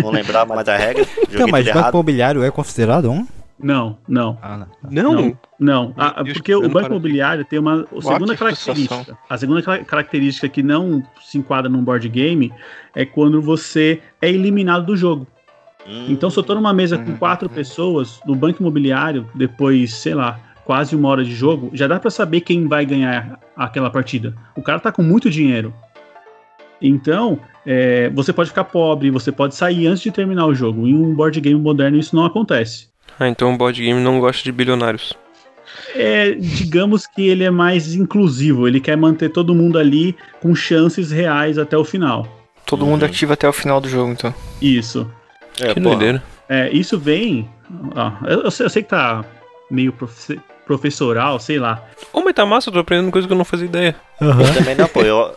Não 0.02 0.10
lembrava 0.10 0.54
mais 0.54 0.66
da 0.66 0.76
regra. 0.76 1.04
Então, 1.32 1.48
mas 1.48 1.64
banco 1.66 1.78
errado. 1.78 1.94
imobiliário 1.94 2.42
é 2.42 2.50
considerado 2.50 3.10
um? 3.10 3.26
Não, 3.58 3.96
não. 4.08 4.38
Ah, 4.42 4.56
não. 4.58 4.66
Não, 4.90 5.12
Não. 5.14 5.38
Não, 5.58 5.94
Ah, 5.96 6.22
porque 6.24 6.54
o 6.54 6.68
banco 6.68 6.88
imobiliário 6.88 7.44
tem 7.44 7.58
uma 7.58 7.86
a 7.96 8.02
segunda 8.02 8.36
característica. 8.36 9.16
A 9.30 9.38
segunda 9.38 9.62
ca- 9.62 9.78
característica 9.84 10.48
que 10.48 10.62
não 10.62 11.02
se 11.22 11.38
enquadra 11.38 11.70
num 11.70 11.82
board 11.82 12.08
game 12.08 12.52
é 12.94 13.04
quando 13.04 13.40
você 13.40 14.00
é 14.20 14.28
eliminado 14.28 14.84
do 14.86 14.96
jogo. 14.96 15.26
Hum, 15.86 16.06
Então, 16.08 16.28
se 16.28 16.38
eu 16.38 16.42
tô 16.42 16.54
numa 16.54 16.72
mesa 16.72 16.98
com 16.98 17.12
Uhum. 17.12 17.16
quatro 17.16 17.48
pessoas, 17.48 18.20
no 18.26 18.34
banco 18.34 18.60
imobiliário, 18.60 19.26
depois, 19.34 19.94
sei 19.94 20.14
lá, 20.14 20.38
quase 20.64 20.94
uma 20.96 21.08
hora 21.08 21.24
de 21.24 21.34
jogo, 21.34 21.70
já 21.72 21.86
dá 21.86 21.98
pra 22.00 22.10
saber 22.10 22.40
quem 22.40 22.66
vai 22.66 22.84
ganhar 22.84 23.38
aquela 23.56 23.90
partida. 23.90 24.34
O 24.56 24.62
cara 24.62 24.80
tá 24.80 24.90
com 24.92 25.02
muito 25.02 25.30
dinheiro. 25.30 25.72
Então, 26.82 27.38
é, 27.64 28.10
você 28.10 28.32
pode 28.32 28.48
ficar 28.50 28.64
pobre, 28.64 29.10
você 29.10 29.30
pode 29.30 29.54
sair 29.54 29.86
antes 29.86 30.02
de 30.02 30.10
terminar 30.10 30.46
o 30.46 30.54
jogo. 30.54 30.86
Em 30.86 30.94
um 30.94 31.14
board 31.14 31.40
game 31.40 31.60
moderno, 31.60 31.98
isso 31.98 32.14
não 32.16 32.24
acontece. 32.24 32.88
Ah, 33.20 33.28
então 33.28 33.54
o 33.54 33.56
board 33.56 33.80
game 33.82 34.00
não 34.00 34.18
gosta 34.18 34.42
de 34.42 34.50
bilionários. 34.50 35.12
É, 35.94 36.32
digamos 36.32 37.06
que 37.06 37.26
ele 37.28 37.44
é 37.44 37.50
mais 37.50 37.94
inclusivo, 37.94 38.66
ele 38.68 38.80
quer 38.80 38.96
manter 38.96 39.28
todo 39.30 39.54
mundo 39.54 39.78
ali 39.78 40.14
com 40.40 40.54
chances 40.54 41.10
reais 41.10 41.56
até 41.58 41.76
o 41.76 41.84
final. 41.84 42.26
Todo 42.66 42.84
mundo 42.86 43.04
ativo 43.04 43.32
até 43.32 43.48
o 43.48 43.52
final 43.52 43.80
do 43.80 43.88
jogo, 43.88 44.12
então. 44.12 44.34
Isso. 44.60 45.10
é, 45.60 45.72
que 45.74 45.80
doideira. 45.80 46.22
É, 46.48 46.70
isso 46.70 46.98
vem. 46.98 47.48
ó, 47.94 48.12
eu, 48.26 48.42
eu 48.42 48.50
sei, 48.50 48.66
eu 48.66 48.70
sei 48.70 48.82
que 48.82 48.88
tá 48.90 49.24
meio 49.70 49.92
profe- 49.92 50.40
professoral, 50.66 51.38
sei 51.38 51.58
lá. 51.58 51.82
Ô, 52.12 52.20
mas 52.22 52.34
tá 52.34 52.44
massa, 52.46 52.68
eu 52.68 52.72
tô 52.74 52.78
aprendendo 52.80 53.10
coisa 53.10 53.26
que 53.26 53.32
eu 53.32 53.38
não 53.38 53.44
fazia 53.44 53.66
ideia. 53.66 53.96
Aham. 54.20 54.42
Eu 54.42 54.54
também 54.54 54.74
não, 54.74 54.88
pô. 54.88 55.00
Eu, 55.02 55.34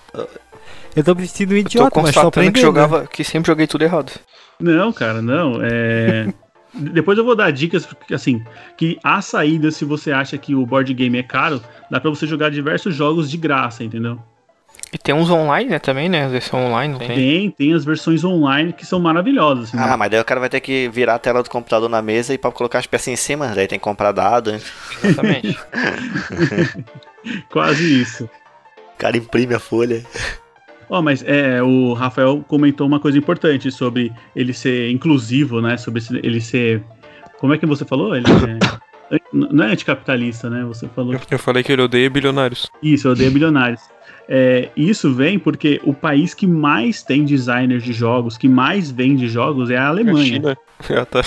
Eu 0.96 1.04
tô 1.04 1.14
me 1.16 1.28
sentindo 1.28 1.54
um 1.54 1.58
Eu 1.58 1.64
tô 1.64 1.70
idiota, 1.70 1.84
mas 1.86 1.94
tô 1.94 2.00
constatando 2.02 2.28
aprendendo. 2.28 2.54
que 2.54 2.62
jogava, 2.62 3.08
que 3.08 3.24
sempre 3.24 3.48
joguei 3.48 3.68
tudo 3.68 3.84
errado. 3.84 4.12
Não, 4.60 4.92
cara, 4.94 5.22
não. 5.22 5.60
É. 5.64 6.28
Depois 6.74 7.18
eu 7.18 7.24
vou 7.24 7.36
dar 7.36 7.52
dicas, 7.52 7.86
porque, 7.86 8.14
assim, 8.14 8.44
que 8.78 8.98
a 9.04 9.22
saída, 9.22 9.72
se 9.72 9.86
você 9.86 10.12
acha 10.12 10.38
que 10.38 10.54
o 10.54 10.66
board 10.66 10.94
game 10.94 11.18
é 11.18 11.24
caro, 11.24 11.62
dá 11.90 12.02
pra 12.02 12.10
você 12.10 12.28
jogar 12.28 12.52
diversos 12.52 12.94
jogos 12.94 13.30
de 13.32 13.38
graça, 13.38 13.84
entendeu? 13.84 14.20
E 14.92 14.98
tem 14.98 15.16
uns 15.16 15.30
online, 15.30 15.70
né, 15.70 15.80
também, 15.80 16.10
né? 16.10 16.28
Versão 16.28 16.66
online, 16.68 16.92
não 16.94 17.00
tem? 17.00 17.08
Tem, 17.16 17.52
tem 17.52 17.74
as 17.74 17.86
versões 17.86 18.24
online 18.26 18.74
que 18.74 18.86
são 18.86 19.00
maravilhosas. 19.00 19.70
assim, 19.70 19.78
Ah, 19.78 19.96
mas 19.96 20.12
daí 20.12 20.20
o 20.20 20.26
cara 20.26 20.40
vai 20.40 20.50
ter 20.50 20.60
que 20.60 20.90
virar 20.90 21.16
a 21.16 21.20
tela 21.20 21.42
do 21.42 21.50
computador 21.50 21.90
na 21.90 22.02
mesa 22.02 22.34
e 22.34 22.38
pra 22.38 22.52
colocar 22.52 22.80
as 22.80 22.86
peças 22.86 23.08
em 23.08 23.16
cima, 23.16 23.48
daí 23.56 23.68
tem 23.68 23.80
que 23.80 23.84
comprar 23.84 24.12
dado. 24.12 24.52
hein? 24.52 24.62
Exatamente. 25.02 25.58
Quase 27.50 28.02
isso. 28.02 28.26
O 28.26 28.98
cara 28.98 29.18
imprime 29.18 29.54
a 29.56 29.60
folha. 29.60 30.04
Ó, 30.90 31.02
mas 31.02 31.24
é, 31.26 31.62
o 31.62 31.94
Rafael 31.94 32.44
comentou 32.48 32.88
uma 32.88 33.00
coisa 33.00 33.18
importante 33.18 33.72
sobre 33.72 34.12
ele 34.36 34.54
ser 34.54 34.92
inclusivo, 34.92 35.62
né? 35.62 35.78
Sobre 35.78 36.02
ele 36.24 36.40
ser. 36.40 36.84
Como 37.40 37.54
é 37.54 37.58
que 37.58 37.66
você 37.66 37.86
falou? 37.86 38.16
Ele 38.16 38.26
é. 38.28 39.20
Não 39.32 39.66
é 39.66 39.72
anticapitalista, 39.72 40.50
né? 40.50 40.64
Você 40.66 40.88
falou. 40.88 41.16
Eu 41.30 41.40
falei 41.40 41.64
que 41.64 41.72
ele 41.72 41.82
odeia 41.82 42.10
bilionários. 42.10 42.70
Isso, 42.82 43.08
eu 43.08 43.12
odeio 43.12 43.32
bilionários. 43.32 43.82
É, 44.28 44.70
isso 44.76 45.14
vem 45.14 45.38
porque 45.38 45.80
o 45.84 45.94
país 45.94 46.34
que 46.34 46.48
mais 46.48 47.04
tem 47.04 47.24
designers 47.24 47.84
de 47.84 47.94
jogos, 47.94 48.38
que 48.38 48.50
mais 48.50 48.90
vende 48.90 49.28
jogos, 49.28 49.70
é 49.70 49.78
a 49.78 49.88
Alemanha. 49.88 50.26
China. 50.26 50.58
Ah, 50.90 51.06
tá. 51.06 51.22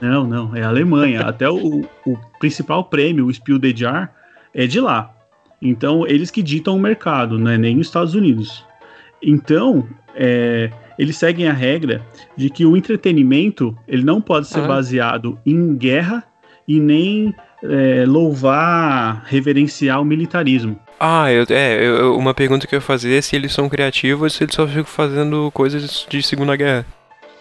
Não, 0.00 0.26
não, 0.26 0.56
é 0.56 0.62
a 0.62 0.68
Alemanha. 0.68 1.20
Até 1.20 1.48
o, 1.48 1.82
o 2.06 2.18
principal 2.40 2.84
prêmio, 2.84 3.26
o 3.26 3.34
Spiel 3.34 3.58
des 3.58 3.78
Jahres, 3.78 4.08
é 4.54 4.66
de 4.66 4.80
lá. 4.80 5.14
Então, 5.60 6.06
eles 6.06 6.30
que 6.30 6.42
ditam 6.42 6.74
o 6.74 6.80
mercado, 6.80 7.38
não 7.38 7.50
é 7.50 7.58
nem 7.58 7.78
os 7.78 7.86
Estados 7.86 8.14
Unidos. 8.14 8.64
Então, 9.24 9.86
é, 10.14 10.70
eles 10.98 11.16
seguem 11.16 11.48
a 11.48 11.52
regra 11.52 12.02
de 12.36 12.48
que 12.50 12.64
o 12.66 12.76
entretenimento 12.76 13.76
ele 13.88 14.04
não 14.04 14.20
pode 14.20 14.46
ser 14.46 14.60
Ah. 14.60 14.66
baseado 14.68 15.38
em 15.44 15.74
guerra 15.76 16.22
e 16.68 16.78
nem 16.80 17.34
é, 17.66 18.04
louvar, 18.06 19.24
reverenciar 19.26 19.98
o 20.00 20.04
militarismo. 20.04 20.78
Ah, 21.00 21.32
eu, 21.32 21.46
é, 21.48 21.82
eu- 21.86 22.14
uma 22.16 22.34
pergunta 22.34 22.66
que 22.66 22.74
eu 22.74 22.76
ia 22.76 22.80
fazer 22.82 23.16
é 23.16 23.20
se 23.22 23.34
eles 23.34 23.52
são 23.54 23.70
criativos 23.70 24.22
ou 24.22 24.28
se 24.30 24.44
eles 24.44 24.54
só 24.54 24.66
ficam 24.66 24.84
fazendo 24.84 25.50
coisas 25.50 26.06
de 26.08 26.22
Segunda 26.22 26.54
Guerra. 26.56 26.84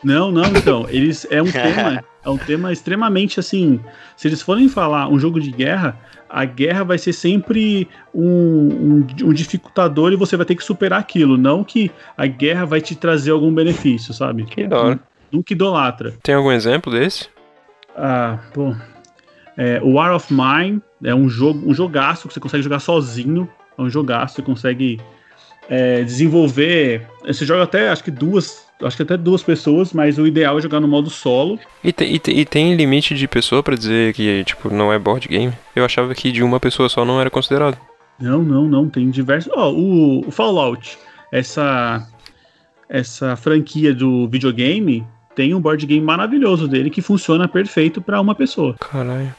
Não, 0.04 0.32
não, 0.32 0.46
então. 0.46 0.86
Eles 0.90 1.26
é 1.30 1.42
um 1.42 1.46
tema, 1.52 2.04
é 2.24 2.30
um 2.30 2.38
tema 2.38 2.72
extremamente 2.72 3.40
assim. 3.40 3.80
Se 4.18 4.28
eles 4.28 4.42
forem 4.42 4.68
falar 4.68 5.08
um 5.08 5.20
jogo 5.20 5.40
de 5.40 5.52
guerra, 5.52 5.98
a 6.30 6.46
guerra 6.46 6.84
vai 6.84 6.98
ser 6.98 7.14
sempre 7.14 7.88
um, 8.14 8.24
um, 8.24 9.08
um 9.24 9.34
dificultador 9.34 10.12
e 10.12 10.16
você 10.16 10.36
vai 10.36 10.46
ter 10.46 10.56
que 10.56 10.64
superar 10.64 11.00
aquilo. 11.00 11.38
Não 11.38 11.64
que 11.64 11.92
a 12.18 12.26
guerra 12.26 12.66
vai 12.66 12.82
te 12.82 12.96
trazer 12.96 13.32
algum 13.32 13.54
benefício, 13.54 14.14
sabe? 14.14 14.46
Que 14.46 14.68
da 14.68 14.80
hora. 14.80 15.00
Nunca 15.32 15.54
idolatra. 15.54 16.14
Tem 16.22 16.36
algum 16.36 16.52
exemplo 16.52 16.92
desse? 16.92 17.30
Ah, 17.96 18.40
pô. 18.54 18.76
É, 19.56 19.80
o 19.84 19.94
War 19.94 20.16
of 20.16 20.34
Mine 20.34 20.82
é 21.04 21.14
um 21.14 21.30
jogo, 21.30 21.70
um 21.70 21.74
jogaço 21.74 22.28
que 22.28 22.34
você 22.34 22.40
consegue 22.40 22.64
jogar 22.64 22.80
sozinho. 22.80 23.48
É 23.78 23.82
um 23.82 23.90
jogaço, 23.90 24.36
você 24.36 24.42
consegue 24.42 25.00
é, 25.70 26.04
desenvolver. 26.04 27.08
Você 27.26 27.46
joga 27.46 27.64
até, 27.64 27.90
acho 27.90 28.04
que 28.04 28.12
duas, 28.12 28.66
acho 28.86 28.98
que 28.98 29.04
até 29.04 29.16
duas 29.18 29.42
pessoas, 29.44 29.94
mas 29.94 30.18
o 30.18 30.26
ideal 30.28 30.58
é 30.58 30.62
jogar 30.62 30.80
no 30.80 30.88
modo 30.88 31.10
solo. 31.10 31.60
E, 31.84 31.92
te- 31.92 32.04
e 32.06 32.20
te- 32.20 32.32
e 32.32 32.46
tem 32.46 32.76
limite 32.76 33.16
de 33.16 33.28
pessoa 33.28 33.62
pra 33.64 33.76
dizer 33.76 34.14
que, 34.14 34.44
tipo, 34.44 34.74
não 34.74 34.92
é 34.92 35.00
board 35.00 35.28
game? 35.28 35.54
Eu 35.76 35.84
achava 35.86 36.14
que 36.14 36.32
de 36.32 36.44
uma 36.44 36.60
pessoa 36.60 36.90
só 36.90 37.04
não 37.06 37.20
era 37.22 37.30
considerado. 37.30 37.78
Não, 38.20 38.42
não, 38.44 38.68
não. 38.68 38.90
Tem 38.90 39.10
diversos. 39.10 39.52
Ó, 39.56 39.72
o, 39.72 40.28
o 40.28 40.32
Fallout, 40.32 40.98
essa, 41.32 42.08
essa 42.90 43.36
franquia 43.36 43.94
do 43.94 44.28
videogame, 44.28 45.04
tem 45.36 45.54
um 45.54 45.60
board 45.60 45.86
game 45.86 46.06
maravilhoso 46.06 46.68
dele 46.68 46.90
que 46.90 47.02
funciona 47.02 47.48
perfeito 47.48 48.02
pra 48.02 48.22
uma 48.22 48.36
pessoa. 48.36 48.76
Caralho. 48.80 49.34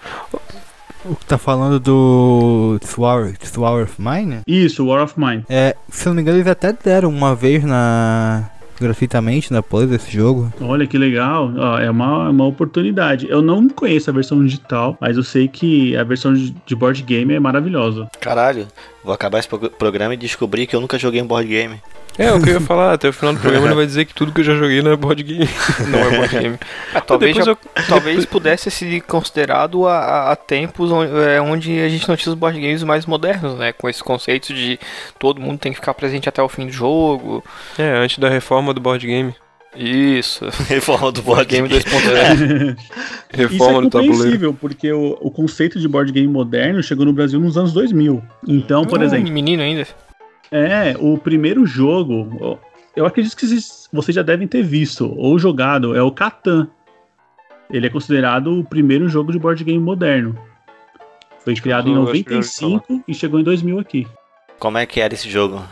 O 1.04 1.14
que 1.14 1.26
tá 1.26 1.36
falando 1.36 1.78
do 1.78 2.78
Tower, 2.80 3.36
Tower 3.52 3.84
of 3.84 3.94
Mine? 4.00 4.40
Isso, 4.46 4.86
War 4.86 5.02
of 5.04 5.20
Mine. 5.20 5.44
É, 5.50 5.76
se 5.88 6.06
eu 6.06 6.10
não 6.10 6.16
me 6.16 6.22
engano, 6.22 6.38
eles 6.38 6.48
até 6.48 6.72
deram 6.72 7.10
uma 7.10 7.34
vez 7.34 7.62
na. 7.62 8.48
Gratuitamente 8.80 9.52
na 9.52 9.62
Plus 9.62 9.90
esse 9.90 10.10
jogo. 10.10 10.52
Olha 10.60 10.86
que 10.86 10.98
legal, 10.98 11.52
Ó, 11.56 11.78
é 11.78 11.90
uma, 11.90 12.28
uma 12.30 12.46
oportunidade. 12.46 13.26
Eu 13.28 13.40
não 13.42 13.68
conheço 13.68 14.10
a 14.10 14.12
versão 14.12 14.44
digital, 14.44 14.96
mas 15.00 15.16
eu 15.16 15.22
sei 15.22 15.48
que 15.48 15.96
a 15.96 16.04
versão 16.04 16.32
de 16.34 16.74
board 16.74 17.02
game 17.02 17.32
é 17.34 17.40
maravilhosa. 17.40 18.08
Caralho, 18.20 18.66
vou 19.04 19.12
acabar 19.14 19.38
esse 19.38 19.48
pro- 19.48 19.70
programa 19.70 20.14
e 20.14 20.16
descobrir 20.16 20.66
que 20.66 20.74
eu 20.76 20.80
nunca 20.80 20.98
joguei 20.98 21.20
um 21.22 21.26
board 21.26 21.48
game. 21.48 21.76
É, 22.16 22.32
o 22.32 22.40
que 22.40 22.50
eu 22.50 22.54
ia 22.54 22.60
falar, 22.60 22.92
até 22.92 23.08
o 23.08 23.12
final 23.12 23.34
do 23.34 23.40
programa 23.40 23.66
ele 23.66 23.74
vai 23.74 23.86
dizer 23.86 24.04
que 24.04 24.14
tudo 24.14 24.32
que 24.32 24.40
eu 24.40 24.44
já 24.44 24.54
joguei 24.54 24.80
não 24.82 24.92
é 24.92 24.96
board 24.96 25.22
game. 25.22 25.48
Não 25.90 25.98
é 25.98 26.10
board 26.16 26.38
game. 26.38 26.58
Ah, 26.94 27.00
talvez, 27.00 27.36
já- 27.36 27.56
talvez 27.88 28.24
pudesse 28.24 28.70
ser 28.70 29.00
considerado 29.02 29.86
a, 29.88 30.30
a- 30.30 30.36
tempos 30.36 30.90
onde, 30.92 31.10
é, 31.28 31.40
onde 31.40 31.80
a 31.80 31.88
gente 31.88 32.08
não 32.08 32.16
tinha 32.16 32.32
os 32.32 32.38
board 32.38 32.60
games 32.60 32.82
mais 32.84 33.04
modernos, 33.04 33.58
né? 33.58 33.72
Com 33.72 33.88
esse 33.88 34.02
conceito 34.02 34.54
de 34.54 34.78
todo 35.18 35.40
mundo 35.40 35.58
tem 35.58 35.72
que 35.72 35.78
ficar 35.80 35.92
presente 35.94 36.28
até 36.28 36.40
o 36.42 36.48
fim 36.48 36.66
do 36.66 36.72
jogo. 36.72 37.42
É, 37.78 37.96
antes 37.96 38.18
da 38.18 38.28
reforma 38.28 38.72
do 38.72 38.80
board 38.80 39.04
game. 39.06 39.34
Isso. 39.76 40.44
Reforma 40.70 41.10
do 41.10 41.20
Board 41.20 41.46
game 41.46 41.66
game. 41.66 41.82
2.0. 41.82 42.76
Reforma 43.32 43.48
Isso 43.50 43.64
é 43.78 43.82
do 43.82 43.90
tabuleiro. 43.90 44.12
compreensível, 44.14 44.54
porque 44.60 44.92
o, 44.92 45.18
o 45.20 45.32
conceito 45.32 45.80
de 45.80 45.88
board 45.88 46.12
game 46.12 46.28
moderno 46.28 46.80
chegou 46.80 47.04
no 47.04 47.12
Brasil 47.12 47.40
nos 47.40 47.58
anos 47.58 47.72
2000. 47.72 48.22
Então, 48.46 48.84
por 48.84 49.00
Um 49.00 49.02
exemplo, 49.02 49.32
menino 49.32 49.64
ainda. 49.64 49.84
É, 50.56 50.96
o 50.98 51.18
primeiro 51.18 51.66
jogo, 51.66 52.58
eu 52.94 53.04
acredito 53.06 53.36
que 53.36 53.46
vocês, 53.46 54.14
já 54.14 54.22
devem 54.22 54.46
ter 54.46 54.62
visto 54.62 55.12
ou 55.16 55.38
jogado, 55.38 55.94
é 55.96 56.02
o 56.02 56.10
Catan. 56.12 56.68
Ele 57.70 57.86
é 57.86 57.90
considerado 57.90 58.60
o 58.60 58.64
primeiro 58.64 59.08
jogo 59.08 59.32
de 59.32 59.38
board 59.38 59.64
game 59.64 59.80
moderno. 59.82 60.38
Foi 61.40 61.54
criado 61.54 61.88
em 61.88 61.94
eu- 61.94 62.02
acho 62.04 62.12
que 62.12 62.32
eu 62.32 62.42
já 62.42 62.66
ouvi 62.66 62.72
95 62.74 63.04
e 63.08 63.14
chegou 63.14 63.40
em 63.40 63.42
2000 63.44 63.78
aqui. 63.78 64.06
Como 64.58 64.78
é 64.78 64.86
que 64.86 65.00
era 65.00 65.12
esse 65.12 65.28
jogo? 65.28 65.62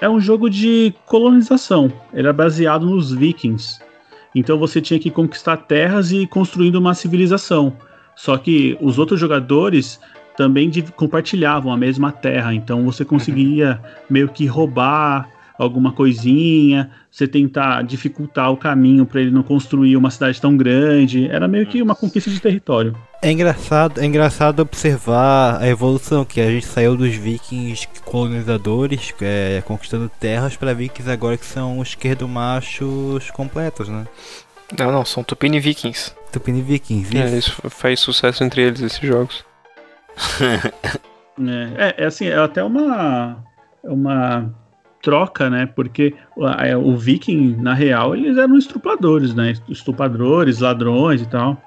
É 0.00 0.08
um 0.08 0.20
jogo 0.20 0.48
de 0.48 0.94
colonização. 1.06 1.92
Ele 2.12 2.28
é 2.28 2.32
baseado 2.32 2.86
nos 2.86 3.12
vikings. 3.12 3.80
Então 4.34 4.58
você 4.58 4.80
tinha 4.80 4.98
que 4.98 5.10
conquistar 5.10 5.56
terras 5.56 6.10
e 6.10 6.22
ir 6.22 6.26
construindo 6.26 6.76
uma 6.76 6.94
civilização. 6.94 7.76
Só 8.16 8.36
que 8.36 8.76
os 8.80 8.98
outros 8.98 9.18
jogadores 9.18 10.00
também 10.36 10.68
div- 10.70 10.90
compartilhavam 10.92 11.72
a 11.72 11.76
mesma 11.76 12.10
terra. 12.12 12.54
Então 12.54 12.84
você 12.84 13.04
conseguia 13.04 13.80
meio 14.08 14.28
que 14.28 14.46
roubar 14.46 15.28
alguma 15.56 15.92
coisinha, 15.92 16.90
você 17.08 17.28
tentar 17.28 17.82
dificultar 17.82 18.50
o 18.50 18.56
caminho 18.56 19.06
para 19.06 19.20
ele 19.20 19.30
não 19.30 19.44
construir 19.44 19.96
uma 19.96 20.10
cidade 20.10 20.40
tão 20.40 20.56
grande. 20.56 21.28
Era 21.28 21.46
meio 21.46 21.64
que 21.66 21.80
uma 21.80 21.94
conquista 21.94 22.28
de 22.28 22.40
território. 22.40 22.96
É 23.22 23.30
engraçado, 23.30 24.00
é 24.00 24.04
engraçado 24.04 24.58
observar 24.60 25.62
a 25.62 25.68
evolução 25.68 26.24
que 26.24 26.40
a 26.40 26.50
gente 26.50 26.66
saiu 26.66 26.96
dos 26.96 27.14
vikings 27.14 27.86
colonizadores, 28.04 29.14
é, 29.22 29.62
conquistando 29.64 30.10
terras, 30.20 30.56
para 30.56 30.74
vikings 30.74 31.08
agora 31.10 31.36
que 31.36 31.46
são 31.46 31.78
os 31.78 31.90
esquerdomachos 31.90 33.30
completos, 33.30 33.88
né? 33.88 34.06
Não, 34.76 34.90
não, 34.90 35.04
são 35.04 35.22
Tupini 35.22 35.60
Vikings. 35.60 36.12
Tupini 36.32 36.62
vikings, 36.62 37.16
É, 37.16 37.26
isso. 37.26 37.50
isso 37.52 37.70
faz 37.70 38.00
sucesso 38.00 38.42
entre 38.42 38.62
eles, 38.62 38.80
esses 38.82 38.98
jogos. 39.00 39.44
É, 41.36 41.88
é, 41.88 42.04
é 42.04 42.06
assim, 42.06 42.26
é 42.26 42.38
até 42.38 42.62
uma, 42.62 43.36
uma 43.82 44.54
troca, 45.02 45.50
né? 45.50 45.66
Porque 45.66 46.14
o, 46.36 46.46
é, 46.46 46.76
o 46.76 46.96
viking, 46.96 47.56
na 47.56 47.74
real, 47.74 48.14
eles 48.14 48.38
eram 48.38 48.56
estupradores, 48.56 49.34
né? 49.34 49.54
Estupradores, 49.68 50.60
ladrões 50.60 51.20
e 51.20 51.26
tal. 51.26 51.60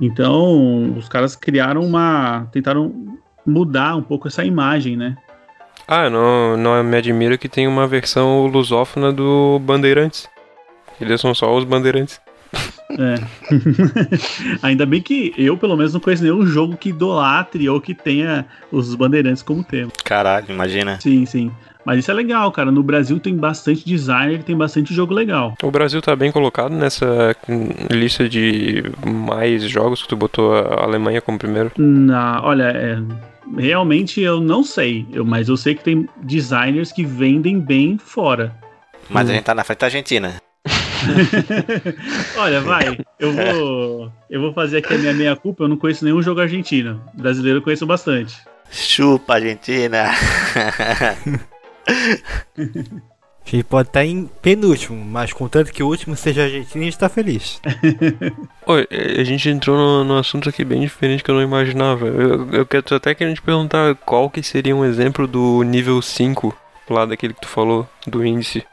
Então, 0.00 0.94
os 0.96 1.08
caras 1.08 1.34
criaram 1.34 1.82
uma. 1.82 2.46
tentaram 2.52 3.16
mudar 3.44 3.96
um 3.96 4.02
pouco 4.02 4.28
essa 4.28 4.44
imagem, 4.44 4.96
né? 4.96 5.16
Ah, 5.86 6.10
não, 6.10 6.56
não 6.56 6.84
me 6.84 6.96
admira 6.96 7.38
que 7.38 7.48
tem 7.48 7.66
uma 7.66 7.86
versão 7.86 8.46
lusófona 8.46 9.10
do 9.10 9.58
Bandeirantes. 9.60 10.28
Eles 11.00 11.20
são 11.20 11.34
só 11.34 11.56
os 11.56 11.64
Bandeirantes. 11.64 12.20
É. 12.90 13.16
Ainda 14.62 14.86
bem 14.86 15.00
que 15.00 15.34
eu, 15.36 15.56
pelo 15.56 15.76
menos, 15.76 15.92
não 15.92 16.00
conheço 16.00 16.22
nenhum 16.22 16.46
jogo 16.46 16.76
que 16.76 16.88
idolatre 16.88 17.68
ou 17.68 17.80
que 17.80 17.94
tenha 17.94 18.46
os 18.72 18.94
bandeirantes 18.94 19.42
como 19.42 19.62
tema. 19.62 19.92
Caralho, 20.04 20.46
imagina. 20.48 20.98
Sim, 21.00 21.26
sim. 21.26 21.50
Mas 21.84 22.00
isso 22.00 22.10
é 22.10 22.14
legal, 22.14 22.50
cara. 22.52 22.70
No 22.70 22.82
Brasil 22.82 23.18
tem 23.18 23.34
bastante 23.34 23.84
designer, 23.84 24.42
tem 24.42 24.56
bastante 24.56 24.92
jogo 24.92 25.14
legal. 25.14 25.54
O 25.62 25.70
Brasil 25.70 26.02
tá 26.02 26.14
bem 26.14 26.30
colocado 26.30 26.72
nessa 26.72 27.34
hum, 27.48 27.68
lista 27.90 28.28
de 28.28 28.84
mais 29.06 29.62
jogos 29.62 30.02
que 30.02 30.08
tu 30.08 30.16
botou 30.16 30.54
a 30.54 30.84
Alemanha 30.84 31.20
como 31.20 31.38
primeiro. 31.38 31.72
Na, 31.78 32.42
olha, 32.44 32.64
é, 32.64 32.98
realmente 33.56 34.20
eu 34.20 34.40
não 34.40 34.62
sei, 34.62 35.06
eu, 35.12 35.24
mas 35.24 35.48
eu 35.48 35.56
sei 35.56 35.74
que 35.74 35.84
tem 35.84 36.08
designers 36.22 36.92
que 36.92 37.04
vendem 37.04 37.58
bem 37.58 37.96
fora. 37.96 38.54
Mas 39.08 39.30
a 39.30 39.32
gente 39.32 39.44
tá 39.44 39.54
na 39.54 39.64
frente 39.64 39.78
da 39.78 39.86
Argentina. 39.86 40.34
olha, 42.36 42.60
vai, 42.60 42.98
eu 43.18 43.32
vou, 43.32 44.12
eu 44.28 44.40
vou 44.40 44.52
fazer 44.52 44.78
aqui 44.78 44.94
a 44.94 44.98
minha 44.98 45.12
meia 45.12 45.36
culpa. 45.36 45.64
Eu 45.64 45.68
não 45.68 45.76
conheço 45.76 46.04
nenhum 46.04 46.22
jogo 46.22 46.40
argentino. 46.40 47.02
Brasileiro 47.14 47.58
eu 47.58 47.62
conheço 47.62 47.86
bastante. 47.86 48.36
Chupa, 48.70 49.34
Argentina. 49.34 50.10
A 53.46 53.50
gente 53.50 53.64
pode 53.64 53.88
estar 53.88 54.04
em 54.04 54.28
penúltimo, 54.42 55.02
mas 55.02 55.32
contanto 55.32 55.72
que 55.72 55.82
o 55.82 55.86
último 55.86 56.14
seja 56.14 56.42
argentino, 56.42 56.82
a 56.82 56.84
gente 56.84 56.98
tá 56.98 57.08
feliz. 57.08 57.62
Oi, 58.66 58.86
a 58.90 59.24
gente 59.24 59.48
entrou 59.48 59.76
num, 59.76 60.04
num 60.04 60.18
assunto 60.18 60.50
aqui 60.50 60.62
bem 60.64 60.82
diferente 60.82 61.24
que 61.24 61.30
eu 61.30 61.34
não 61.34 61.42
imaginava. 61.42 62.06
Eu, 62.06 62.52
eu 62.52 62.66
quero 62.66 62.84
até 62.94 63.14
querendo 63.14 63.36
te 63.36 63.42
perguntar 63.42 63.94
qual 64.04 64.28
que 64.28 64.42
seria 64.42 64.76
um 64.76 64.84
exemplo 64.84 65.26
do 65.26 65.62
nível 65.62 66.02
5, 66.02 66.54
lá 66.90 67.06
daquele 67.06 67.32
que 67.32 67.40
tu 67.40 67.48
falou, 67.48 67.88
do 68.06 68.22
índice 68.22 68.66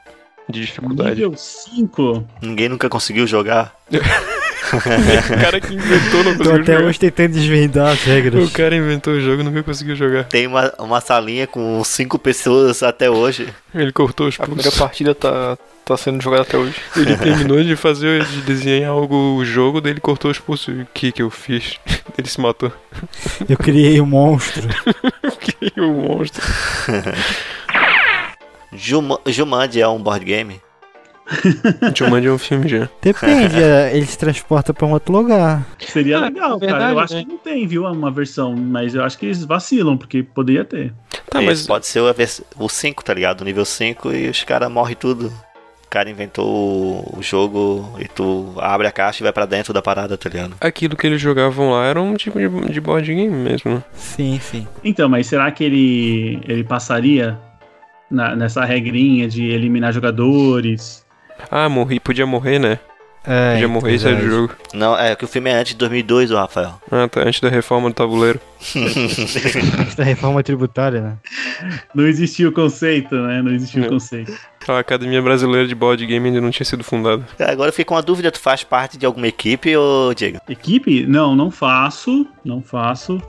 de 0.48 0.60
dificuldade. 0.60 1.16
Nível 1.16 1.34
5. 1.36 2.24
Ninguém 2.42 2.68
nunca 2.68 2.88
conseguiu 2.88 3.26
jogar. 3.26 3.74
O 4.66 5.40
cara 5.40 5.60
que 5.60 5.74
inventou 5.74 6.24
não 6.24 6.32
Tô 6.32 6.38
conseguiu 6.38 6.62
até 6.62 6.72
jogar. 6.74 6.88
hoje 6.88 6.98
tentando 6.98 7.32
desvendar 7.34 7.92
as 7.92 8.02
regras. 8.02 8.48
O 8.48 8.52
cara 8.52 8.74
inventou 8.74 9.12
o 9.14 9.20
jogo 9.20 9.40
e 9.42 9.44
nunca 9.44 9.62
conseguiu 9.62 9.94
jogar. 9.94 10.24
Tem 10.24 10.44
uma, 10.48 10.72
uma 10.80 11.00
salinha 11.00 11.46
com 11.46 11.84
cinco 11.84 12.18
pessoas 12.18 12.82
até 12.82 13.08
hoje. 13.08 13.48
Ele 13.72 13.92
cortou 13.92 14.26
os 14.26 14.34
A 14.34 14.42
primeira 14.42 14.64
pulsos. 14.64 14.80
partida 14.80 15.14
tá, 15.14 15.56
tá 15.84 15.96
sendo 15.96 16.20
jogada 16.20 16.42
até 16.42 16.58
hoje. 16.58 16.74
Ele 16.96 17.16
terminou 17.16 17.62
de 17.62 17.76
fazer, 17.76 18.24
de 18.24 18.40
desenhar 18.42 18.90
algo, 18.90 19.36
o 19.36 19.44
jogo, 19.44 19.80
daí 19.80 19.92
ele 19.92 20.00
cortou 20.00 20.32
os 20.32 20.40
pulsos. 20.40 20.74
O 20.80 20.86
que 20.92 21.12
que 21.12 21.22
eu 21.22 21.30
fiz? 21.30 21.78
Ele 22.18 22.26
se 22.28 22.40
matou. 22.40 22.72
Eu 23.48 23.58
criei 23.58 24.00
um 24.00 24.06
monstro. 24.06 24.66
Que 25.38 25.80
o 25.80 25.92
monstro. 25.92 26.42
Juma- 28.76 29.20
Jumanji 29.26 29.80
é 29.80 29.88
um 29.88 29.98
board 30.02 30.24
game? 30.24 30.60
Jumanji 31.94 32.28
é 32.28 32.30
um 32.32 32.38
filme 32.38 32.68
já. 32.68 32.88
Depende, 33.02 33.60
é, 33.60 33.96
ele 33.96 34.06
se 34.06 34.16
transporta 34.16 34.72
pra 34.72 34.86
um 34.86 34.92
outro 34.92 35.12
lugar. 35.12 35.66
Seria 35.80 36.18
Ah, 36.18 36.20
legal, 36.20 36.58
cara. 36.60 36.72
verdade, 36.72 36.92
Eu 36.92 36.98
acho 37.00 37.14
né? 37.14 37.22
que 37.22 37.28
não 37.28 37.38
tem, 37.38 37.66
viu, 37.66 37.84
uma 37.84 38.10
versão, 38.10 38.54
mas 38.54 38.94
eu 38.94 39.02
acho 39.02 39.18
que 39.18 39.26
eles 39.26 39.44
vacilam, 39.44 39.96
porque 39.96 40.22
poderia 40.22 40.64
ter. 40.64 40.92
Tá, 41.28 41.38
Esse 41.40 41.46
mas 41.46 41.66
pode 41.66 41.86
ser 41.86 42.00
o, 42.00 42.12
vers- 42.14 42.42
o 42.56 42.68
5, 42.68 43.04
tá 43.04 43.12
ligado? 43.12 43.40
O 43.40 43.44
nível 43.44 43.64
5 43.64 44.12
e 44.12 44.28
os 44.28 44.44
caras 44.44 44.70
morrem 44.70 44.94
tudo. 44.94 45.26
O 45.84 45.88
cara 45.88 46.10
inventou 46.10 46.46
o- 47.16 47.22
jogo 47.22 47.92
e 47.98 48.06
tu 48.06 48.52
abre 48.58 48.86
a 48.86 48.92
caixa 48.92 49.22
e 49.22 49.24
vai 49.24 49.32
pra 49.32 49.46
dentro 49.46 49.72
da 49.72 49.80
parada, 49.80 50.16
tá 50.16 50.28
ligado? 50.28 50.54
aquilo 50.60 50.96
que 50.96 51.06
eles 51.06 51.20
jogavam 51.20 51.70
lá 51.70 51.86
era 51.86 52.00
um 52.00 52.14
tipo 52.14 52.38
de, 52.38 52.48
de 52.72 52.80
board 52.80 53.12
game 53.12 53.34
mesmo, 53.34 53.72
né? 53.74 53.84
Sim, 53.94 54.38
sim. 54.42 54.66
Então, 54.84 55.08
mas 55.08 55.26
será 55.28 55.50
que 55.50 55.62
ele, 55.64 56.40
ele 56.46 56.64
passaria 56.64 57.38
na- 58.10 58.34
nessa 58.36 58.64
regrinha 58.64 59.28
de 59.28 59.44
eliminar 59.44 59.92
jogadores? 59.92 61.04
Ah, 61.50 61.68
morri, 61.68 62.00
podia 62.00 62.26
morrer, 62.26 62.58
né? 62.58 62.78
É, 63.28 63.54
Podia 63.54 63.66
morrer 63.68 63.94
e 63.96 63.98
sair 63.98 64.14
do 64.16 64.24
jogo. 64.30 64.54
Não, 64.72 64.96
é 64.96 65.16
que 65.16 65.24
o 65.24 65.28
filme 65.28 65.50
é 65.50 65.54
antes 65.54 65.72
de 65.72 65.78
2002, 65.78 66.30
ô 66.30 66.36
Rafael. 66.36 66.80
Ah, 66.92 67.08
tá, 67.08 67.22
antes 67.22 67.40
da 67.40 67.48
reforma 67.48 67.88
do 67.90 67.94
tabuleiro. 67.94 68.38
Antes 68.76 69.94
da 69.96 70.04
reforma 70.04 70.42
tributária, 70.44 71.00
né? 71.00 71.16
Não 71.92 72.06
existia 72.06 72.48
o 72.48 72.52
conceito, 72.52 73.14
né? 73.16 73.42
Não 73.42 73.52
existia 73.52 73.80
Não. 73.80 73.88
o 73.88 73.90
conceito. 73.92 74.32
A 74.68 74.78
Academia 74.78 75.20
Brasileira 75.20 75.66
de 75.66 75.74
Board 75.74 76.04
Game 76.06 76.26
ainda 76.28 76.40
não 76.40 76.50
tinha 76.50 76.64
sido 76.64 76.84
fundada. 76.84 77.26
Agora 77.40 77.72
fica 77.72 77.94
uma 77.94 78.02
dúvida, 78.02 78.30
tu 78.30 78.38
faz 78.40 78.62
parte 78.62 78.96
de 78.96 79.04
alguma 79.04 79.26
equipe, 79.26 79.76
ô 79.76 80.12
Diego? 80.14 80.38
Equipe? 80.48 81.04
Não, 81.06 81.34
não 81.34 81.50
faço. 81.50 82.26
Não 82.44 82.62
faço. 82.62 83.20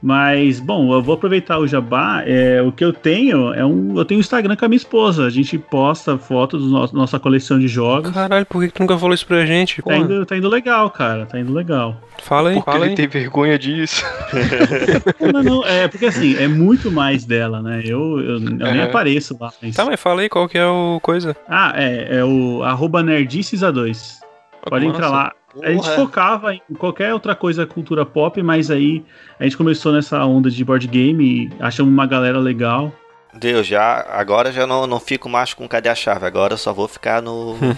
Mas, 0.00 0.60
bom, 0.60 0.92
eu 0.94 1.02
vou 1.02 1.14
aproveitar 1.16 1.58
o 1.58 1.66
jabá. 1.66 2.22
É, 2.24 2.62
o 2.62 2.70
que 2.70 2.84
eu 2.84 2.92
tenho 2.92 3.52
é 3.52 3.64
um. 3.64 3.98
Eu 3.98 4.04
tenho 4.04 4.18
um 4.18 4.20
Instagram 4.20 4.54
com 4.54 4.64
a 4.64 4.68
minha 4.68 4.76
esposa. 4.76 5.26
A 5.26 5.30
gente 5.30 5.58
posta 5.58 6.16
fotos 6.16 6.62
da 6.64 6.68
nossa, 6.70 6.96
nossa 6.96 7.18
coleção 7.18 7.58
de 7.58 7.66
jogos. 7.66 8.10
Caralho, 8.12 8.46
por 8.46 8.60
que 8.62 8.68
que 8.68 8.74
tu 8.74 8.80
nunca 8.82 8.96
falou 8.96 9.12
isso 9.14 9.26
pra 9.26 9.44
gente? 9.44 9.82
Tá 9.82 9.96
indo, 9.96 10.24
tá 10.24 10.36
indo 10.36 10.48
legal, 10.48 10.88
cara. 10.90 11.26
Tá 11.26 11.38
indo 11.40 11.52
legal. 11.52 11.96
Fala 12.22 12.50
aí, 12.50 12.54
Porque 12.56 12.70
fala 12.70 12.84
ele 12.84 12.90
aí. 12.90 12.96
tem 12.96 13.08
vergonha 13.08 13.58
disso. 13.58 14.04
Não, 15.32 15.42
não, 15.42 15.64
é 15.64 15.88
porque 15.88 16.06
assim, 16.06 16.36
é 16.36 16.48
muito 16.48 16.90
mais 16.90 17.24
dela, 17.24 17.60
né? 17.62 17.82
Eu, 17.84 18.18
eu, 18.20 18.34
eu 18.34 18.40
nem 18.40 18.80
É. 18.80 18.84
apareço 18.84 19.36
lá. 19.40 19.50
mas- 19.62 19.74
Tá, 19.76 19.84
mas 19.84 20.00
fala 20.00 20.22
aí 20.22 20.28
qual 20.28 20.48
que 20.48 20.56
é 20.58 20.66
o 20.66 20.98
coisa. 21.02 21.36
Ah, 21.48 21.72
é, 21.76 22.18
é 22.18 22.24
o 22.24 22.62
arroba 22.62 23.02
nerdices 23.02 23.62
a 23.62 23.70
2. 23.70 24.20
Pode 24.68 24.86
entrar 24.86 25.08
lá. 25.08 25.32
A 25.62 25.70
gente 25.70 25.84
Porra. 25.84 25.96
focava 25.96 26.54
em 26.54 26.60
qualquer 26.78 27.12
outra 27.12 27.34
coisa 27.34 27.66
cultura 27.66 28.04
pop, 28.04 28.42
mas 28.42 28.70
aí 28.70 29.04
a 29.38 29.44
gente 29.44 29.56
começou 29.56 29.92
nessa 29.92 30.24
onda 30.24 30.50
de 30.50 30.64
board 30.64 30.86
game 30.86 31.24
e 31.24 31.50
achamos 31.60 31.92
uma 31.92 32.06
galera 32.06 32.38
legal. 32.38 32.92
Deus, 33.34 33.66
já, 33.66 34.06
agora 34.08 34.50
já 34.50 34.66
não, 34.66 34.86
não 34.86 34.98
fico 34.98 35.28
mais 35.28 35.54
com 35.54 35.68
cadê 35.68 35.88
a 35.88 35.94
chave, 35.94 36.24
agora 36.26 36.54
eu 36.54 36.58
só 36.58 36.72
vou 36.72 36.88
ficar 36.88 37.22
no. 37.22 37.56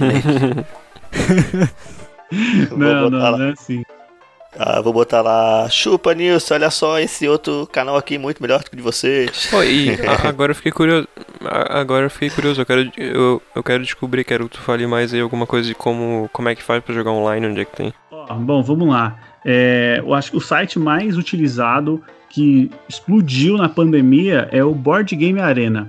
Não, 2.76 3.10
não, 3.10 3.18
lá. 3.18 3.38
não 3.38 3.44
é 3.46 3.52
assim. 3.52 3.82
Ah, 4.58 4.80
vou 4.80 4.92
botar 4.92 5.22
lá. 5.22 5.68
Chupa, 5.70 6.12
Nilson, 6.12 6.54
olha 6.54 6.70
só 6.70 6.98
esse 6.98 7.28
outro 7.28 7.68
canal 7.72 7.96
aqui 7.96 8.18
muito 8.18 8.42
melhor 8.42 8.60
do 8.62 8.68
que 8.68 8.74
o 8.74 8.76
de 8.76 8.82
vocês. 8.82 9.46
Pô, 9.50 9.62
e 9.62 9.90
a- 10.06 10.26
agora 10.28 10.50
eu 10.50 10.56
fiquei 10.56 10.72
curioso. 10.72 11.06
a- 11.44 11.78
Agora 11.80 12.06
eu 12.06 12.10
fiquei 12.10 12.30
curioso. 12.30 12.60
Eu 12.60 12.66
quero, 12.66 12.90
eu, 12.96 13.40
eu 13.54 13.62
quero 13.62 13.82
descobrir, 13.84 14.24
quero 14.24 14.48
que 14.48 14.56
tu 14.56 14.60
fale 14.62 14.86
mais 14.86 15.14
aí 15.14 15.20
alguma 15.20 15.46
coisa 15.46 15.68
de 15.68 15.74
como, 15.74 16.28
como 16.32 16.48
é 16.48 16.54
que 16.54 16.62
faz 16.62 16.82
pra 16.82 16.94
jogar 16.94 17.12
online, 17.12 17.46
onde 17.46 17.60
é 17.60 17.64
que 17.64 17.76
tem. 17.76 17.92
Bom, 18.40 18.62
vamos 18.62 18.88
lá. 18.88 19.18
É, 19.44 19.96
eu 20.00 20.12
acho 20.14 20.32
que 20.32 20.36
o 20.36 20.40
site 20.40 20.78
mais 20.78 21.16
utilizado 21.16 22.02
que 22.28 22.70
explodiu 22.88 23.56
na 23.56 23.68
pandemia 23.68 24.48
é 24.52 24.62
o 24.62 24.74
Board 24.74 25.14
Game 25.16 25.40
Arena. 25.40 25.88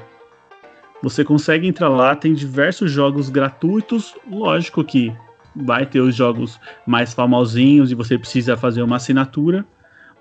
Você 1.03 1.23
consegue 1.23 1.67
entrar 1.67 1.89
lá, 1.89 2.15
tem 2.15 2.33
diversos 2.33 2.91
jogos 2.91 3.27
gratuitos. 3.29 4.15
Lógico 4.29 4.83
que 4.83 5.11
vai 5.55 5.85
ter 5.85 5.99
os 5.99 6.15
jogos 6.15 6.59
mais 6.85 7.13
famosinhos 7.13 7.91
e 7.91 7.95
você 7.95 8.17
precisa 8.17 8.55
fazer 8.57 8.81
uma 8.81 8.95
assinatura. 8.97 9.65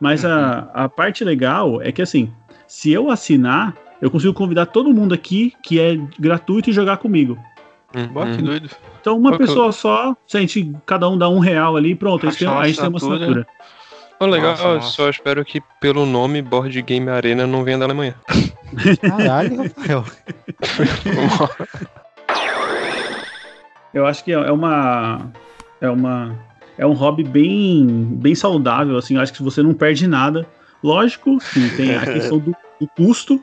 Mas 0.01 0.25
a, 0.25 0.71
a 0.73 0.89
parte 0.89 1.23
legal 1.25 1.81
é 1.83 1.93
que 1.93 2.01
assim, 2.01 2.33
se 2.67 2.91
eu 2.91 3.11
assinar, 3.11 3.75
eu 4.01 4.11
consigo 4.11 4.33
convidar 4.33 4.67
todo 4.67 4.93
mundo 4.95 5.13
aqui 5.15 5.53
que 5.63 5.79
é 5.79 5.97
gratuito 6.19 6.71
e 6.71 6.73
jogar 6.73 6.97
comigo. 6.97 7.39
Boa, 8.13 8.27
que 8.27 8.39
Uhum. 8.39 8.45
doido. 8.45 8.71
Então 9.01 9.19
uma 9.19 9.33
eu- 9.33 9.39
pessoa 9.39 9.73
só, 9.73 10.17
se 10.27 10.37
a 10.37 10.41
gente 10.41 10.73
cada 10.87 11.09
um 11.09 11.19
dá 11.19 11.29
um 11.29 11.39
real 11.39 11.77
ali, 11.77 11.95
pronto, 11.95 12.27
a 12.27 12.31
gente, 12.31 12.39
tem, 12.39 12.49
a 12.49 12.67
gente 12.67 12.79
tem 12.81 12.89
uma 12.89 12.97
assinatura. 12.99 13.47
Ô, 14.19 14.27
legal, 14.27 14.51
Nossa, 14.51 14.63
eu 14.65 14.75
nossa. 14.77 14.89
só 14.93 15.09
espero 15.11 15.45
que 15.45 15.63
pelo 15.81 16.05
nome 16.07 16.43
Board 16.43 16.81
Game 16.83 17.09
Arena 17.09 17.47
não 17.47 17.65
venha 17.65 17.79
da 17.79 17.87
Alemanha. 17.87 18.15
Caralho, 19.01 19.57
Rafael. 19.63 20.05
Eu 23.93 24.07
acho 24.07 24.25
que 24.25 24.33
é 24.33 24.35
é 24.35 24.53
uma 24.53 25.31
é 25.81 25.91
uma 25.91 26.39
é 26.79 26.87
um 26.87 26.93
hobby 26.93 27.25
bem 27.25 27.87
bem 28.13 28.35
saudável 28.35 28.97
assim, 28.97 29.17
eu 29.17 29.21
acho 29.21 29.33
que 29.33 29.43
você 29.43 29.63
não 29.63 29.75
perde 29.75 30.07
nada. 30.07 30.47
Lógico 30.83 31.39
que 31.53 31.77
tem 31.77 31.95
a 31.95 32.07
questão 32.07 32.39
do, 32.39 32.55
do 32.81 32.89
custo 32.97 33.43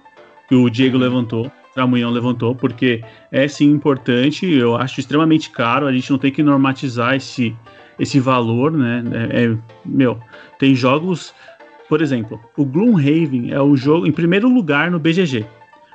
que 0.50 0.56
o 0.56 0.70
Diego 0.70 0.98
levantou, 0.98 1.52
Tramunhão 1.74 2.10
levantou, 2.10 2.56
porque 2.56 3.04
é 3.32 3.48
sim 3.48 3.70
importante, 3.70 4.50
eu 4.52 4.76
acho 4.76 5.00
extremamente 5.00 5.52
caro, 5.52 5.86
a 5.86 5.94
gente 5.94 6.10
não 6.10 6.18
tem 6.18 6.32
que 6.32 6.42
normatizar 6.42 7.16
esse 7.16 7.56
esse 8.00 8.20
valor, 8.20 8.72
né? 8.72 9.04
É, 9.32 9.46
é- 9.46 9.58
meu, 9.86 10.20
tem 10.60 10.76
jogos, 10.76 11.34
por 11.90 12.02
exemplo, 12.02 12.40
o 12.56 12.64
Gloomhaven 12.66 13.52
é 13.52 13.62
o 13.62 13.76
jogo 13.76 14.08
em 14.08 14.12
primeiro 14.12 14.48
lugar 14.48 14.92
no 14.92 15.00
BGG. 15.00 15.46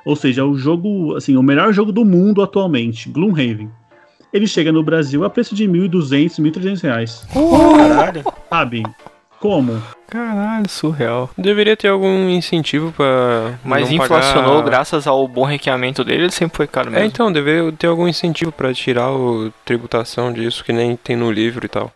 Ou 0.05 0.15
seja, 0.15 0.41
é 0.41 0.43
o 0.43 0.55
jogo, 0.55 1.15
assim, 1.15 1.37
o 1.37 1.43
melhor 1.43 1.71
jogo 1.71 1.91
do 1.91 2.03
mundo 2.03 2.41
atualmente, 2.41 3.09
Gloomhaven. 3.09 3.69
Ele 4.33 4.47
chega 4.47 4.71
no 4.71 4.81
Brasil 4.83 5.23
a 5.23 5.29
preço 5.29 5.53
de 5.53 5.65
1.200, 5.67 6.39
1.300 6.41 6.81
reais. 6.81 7.27
Caralho. 7.31 8.23
Sabe? 8.49 8.83
Como? 9.39 9.81
Caralho, 10.07 10.69
surreal. 10.69 11.29
Deveria 11.37 11.75
ter 11.75 11.89
algum 11.89 12.29
incentivo 12.29 12.91
pra. 12.93 13.59
Mas 13.63 13.89
não 13.89 13.97
inflacionou 14.03 14.55
pagar... 14.55 14.65
graças 14.65 15.05
ao 15.05 15.27
bom 15.27 15.43
ranqueamento 15.43 16.03
dele, 16.03 16.23
ele 16.23 16.31
sempre 16.31 16.55
foi 16.57 16.65
caro 16.67 16.87
É, 16.87 16.91
mesmo. 16.91 17.05
então, 17.07 17.31
deveria 17.31 17.71
ter 17.73 17.87
algum 17.87 18.07
incentivo 18.07 18.51
pra 18.51 18.73
tirar 18.73 19.07
a 19.09 19.51
tributação 19.65 20.31
disso, 20.31 20.63
que 20.63 20.71
nem 20.71 20.95
tem 20.95 21.15
no 21.15 21.29
livro 21.31 21.65
e 21.65 21.69
tal. 21.69 21.91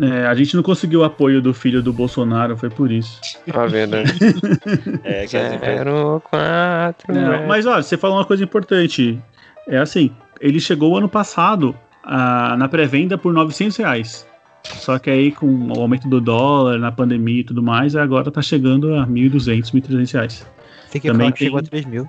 É, 0.00 0.26
a 0.26 0.34
gente 0.34 0.56
não 0.56 0.62
conseguiu 0.62 1.00
o 1.00 1.04
apoio 1.04 1.40
do 1.40 1.54
filho 1.54 1.80
do 1.82 1.92
Bolsonaro, 1.92 2.56
foi 2.56 2.70
por 2.70 2.90
isso. 2.90 3.20
Ah, 3.52 3.66
verdade. 3.66 4.12
É, 5.04 5.26
que 5.26 5.36
as 5.36 5.52
empresas- 5.52 5.78
Zero, 5.84 6.22
quatro, 6.28 7.14
Não, 7.14 7.32
é. 7.34 7.46
mas 7.46 7.64
olha, 7.66 7.82
você 7.82 7.96
falou 7.96 8.16
uma 8.16 8.24
coisa 8.24 8.42
importante. 8.42 9.20
É 9.68 9.78
assim, 9.78 10.10
ele 10.40 10.60
chegou 10.60 10.96
ano 10.96 11.08
passado 11.08 11.74
ah, 12.04 12.56
na 12.56 12.68
pré-venda 12.68 13.16
por 13.18 13.32
900 13.32 13.76
reais. 13.76 14.26
Só 14.64 14.98
que 14.98 15.10
aí 15.10 15.30
com 15.30 15.46
o 15.46 15.80
aumento 15.80 16.08
do 16.08 16.20
dólar, 16.20 16.78
na 16.78 16.90
pandemia 16.90 17.40
e 17.40 17.44
tudo 17.44 17.62
mais, 17.62 17.94
agora 17.94 18.30
tá 18.30 18.40
chegando 18.40 18.94
a 18.94 19.06
1.200, 19.06 19.72
1.300 19.72 20.12
reais. 20.12 20.46
Tem 20.90 21.00
que 21.00 21.08
Também 21.08 21.30
que 21.32 21.44
chegou 21.44 21.58
a 21.58 21.62
tem- 21.62 21.70
3 21.70 21.84
mil. 21.86 22.08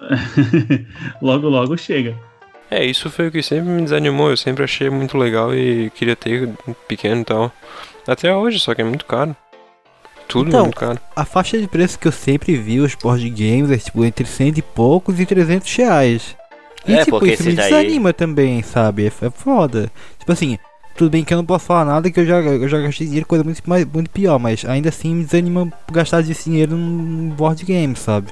logo, 1.20 1.48
logo 1.48 1.76
chega. 1.76 2.16
É, 2.70 2.84
isso 2.84 3.10
foi 3.10 3.28
o 3.28 3.30
que 3.30 3.42
sempre 3.42 3.68
me 3.70 3.82
desanimou. 3.82 4.30
Eu 4.30 4.36
sempre 4.36 4.64
achei 4.64 4.88
muito 4.90 5.16
legal 5.16 5.54
e 5.54 5.90
queria 5.90 6.16
ter 6.16 6.48
um 6.66 6.72
pequeno 6.88 7.20
e 7.20 7.24
tal. 7.24 7.52
Até 8.06 8.34
hoje, 8.34 8.58
só 8.58 8.74
que 8.74 8.82
é 8.82 8.84
muito 8.84 9.04
caro. 9.04 9.36
Tudo 10.26 10.48
Então, 10.48 10.60
é 10.60 10.62
muito 10.64 10.76
caro. 10.76 10.98
A 11.14 11.24
faixa 11.24 11.58
de 11.58 11.68
preço 11.68 11.98
que 11.98 12.08
eu 12.08 12.12
sempre 12.12 12.56
vi 12.56 12.80
os 12.80 12.94
board 12.94 13.28
games 13.30 13.70
é 13.70 13.76
tipo 13.76 14.04
entre 14.04 14.24
100 14.24 14.54
e 14.56 14.62
poucos 14.62 15.20
e 15.20 15.26
300 15.26 15.74
reais. 15.76 16.36
E 16.86 16.94
É, 16.94 17.04
tipo, 17.04 17.24
isso 17.26 17.44
me 17.44 17.52
daí- 17.54 17.70
desanima 17.70 18.12
também, 18.12 18.62
sabe? 18.62 19.04
É, 19.04 19.26
é 19.26 19.30
foda. 19.30 19.90
Tipo 20.18 20.32
assim, 20.32 20.58
tudo 20.96 21.10
bem 21.10 21.24
que 21.24 21.32
eu 21.32 21.38
não 21.38 21.44
posso 21.46 21.64
falar 21.66 21.84
nada 21.84 22.10
que 22.10 22.20
eu 22.20 22.26
já, 22.26 22.40
eu 22.40 22.68
já 22.68 22.78
gastei 22.80 23.06
dinheiro 23.06 23.26
coisa 23.26 23.42
muito, 23.44 23.62
mais, 23.66 23.84
muito 23.86 24.10
pior, 24.10 24.38
mas 24.38 24.64
ainda 24.64 24.88
assim 24.90 25.14
me 25.14 25.24
desanima 25.24 25.72
gastar 25.90 26.20
esse 26.20 26.50
dinheiro 26.50 26.76
num 26.76 27.30
board 27.30 27.64
game, 27.64 27.96
sabe? 27.96 28.28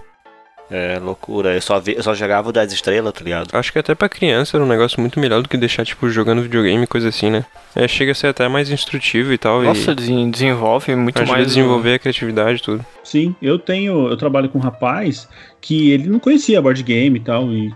É 0.71 0.99
loucura. 0.99 1.53
Eu 1.55 1.61
só, 1.61 1.79
vi, 1.79 1.95
eu 1.97 2.03
só 2.03 2.15
jogava 2.15 2.49
o 2.49 2.53
das 2.53 2.73
estrelas, 2.73 3.13
tá 3.13 3.23
ligado? 3.23 3.49
Acho 3.53 3.71
que 3.71 3.79
até 3.79 3.95
pra 3.95 4.09
criança 4.09 4.57
era 4.57 4.65
um 4.65 4.69
negócio 4.69 4.99
muito 5.01 5.21
melhor 5.21 5.43
do 5.43 5.49
que 5.49 5.57
deixar, 5.59 5.85
tipo, 5.85 6.09
jogando 6.09 6.41
videogame 6.41 6.85
e 6.85 6.87
coisa 6.87 7.09
assim, 7.11 7.31
né? 7.31 7.45
É, 7.77 7.87
chega 7.87 8.13
a 8.13 8.15
ser 8.15 8.29
até 8.29 8.49
mais 8.49 8.71
instrutivo 8.71 9.35
e 9.35 9.39
tal. 9.39 9.63
Nossa, 9.63 9.91
e 9.93 9.95
desen- 9.95 10.31
desenvolve 10.31 10.95
muito 10.97 11.19
ajuda 11.19 11.33
a 11.33 11.37
mais. 11.37 11.49
desenvolver 11.49 11.95
a 11.95 11.99
criatividade 11.99 12.61
e 12.61 12.63
tudo. 12.63 12.87
Sim, 13.05 13.35
eu 13.43 13.59
tenho. 13.59 14.09
Eu 14.09 14.17
trabalho 14.17 14.49
com 14.49 14.59
um 14.59 14.63
rapaz 14.63 15.29
que 15.61 15.91
ele 15.91 16.09
não 16.09 16.19
conhecia 16.19 16.63
board 16.63 16.83
game 16.83 17.19
e 17.19 17.23
tal, 17.23 17.53
e 17.53 17.75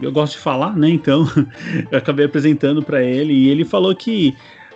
eu 0.00 0.10
gosto 0.12 0.32
de 0.34 0.38
falar, 0.38 0.76
né? 0.76 0.88
Então 0.88 1.26
eu 1.90 1.98
acabei 1.98 2.26
apresentando 2.26 2.82
pra 2.82 3.02
ele 3.02 3.32
e 3.32 3.48
ele 3.48 3.64
falou 3.64 3.94
que 3.94 4.34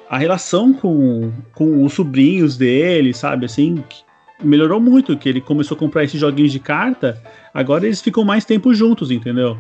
a 0.09 0.18
relação 0.18 0.72
com, 0.72 1.33
com 1.55 1.85
os 1.85 1.92
sobrinhos 1.94 2.57
dele, 2.57 3.12
sabe, 3.12 3.46
assim, 3.46 3.83
melhorou 4.42 4.81
muito, 4.81 5.16
que 5.16 5.29
ele 5.29 5.40
começou 5.40 5.74
a 5.76 5.79
comprar 5.79 6.05
esses 6.05 6.20
joguinhos 6.20 6.52
de 6.52 6.61
carta, 6.61 7.20
agora 7.52 7.87
eles 7.87 8.00
ficam 8.00 8.24
mais 8.24 8.44
tempo 8.44 8.72
juntos, 8.74 9.11
entendeu? 9.11 9.59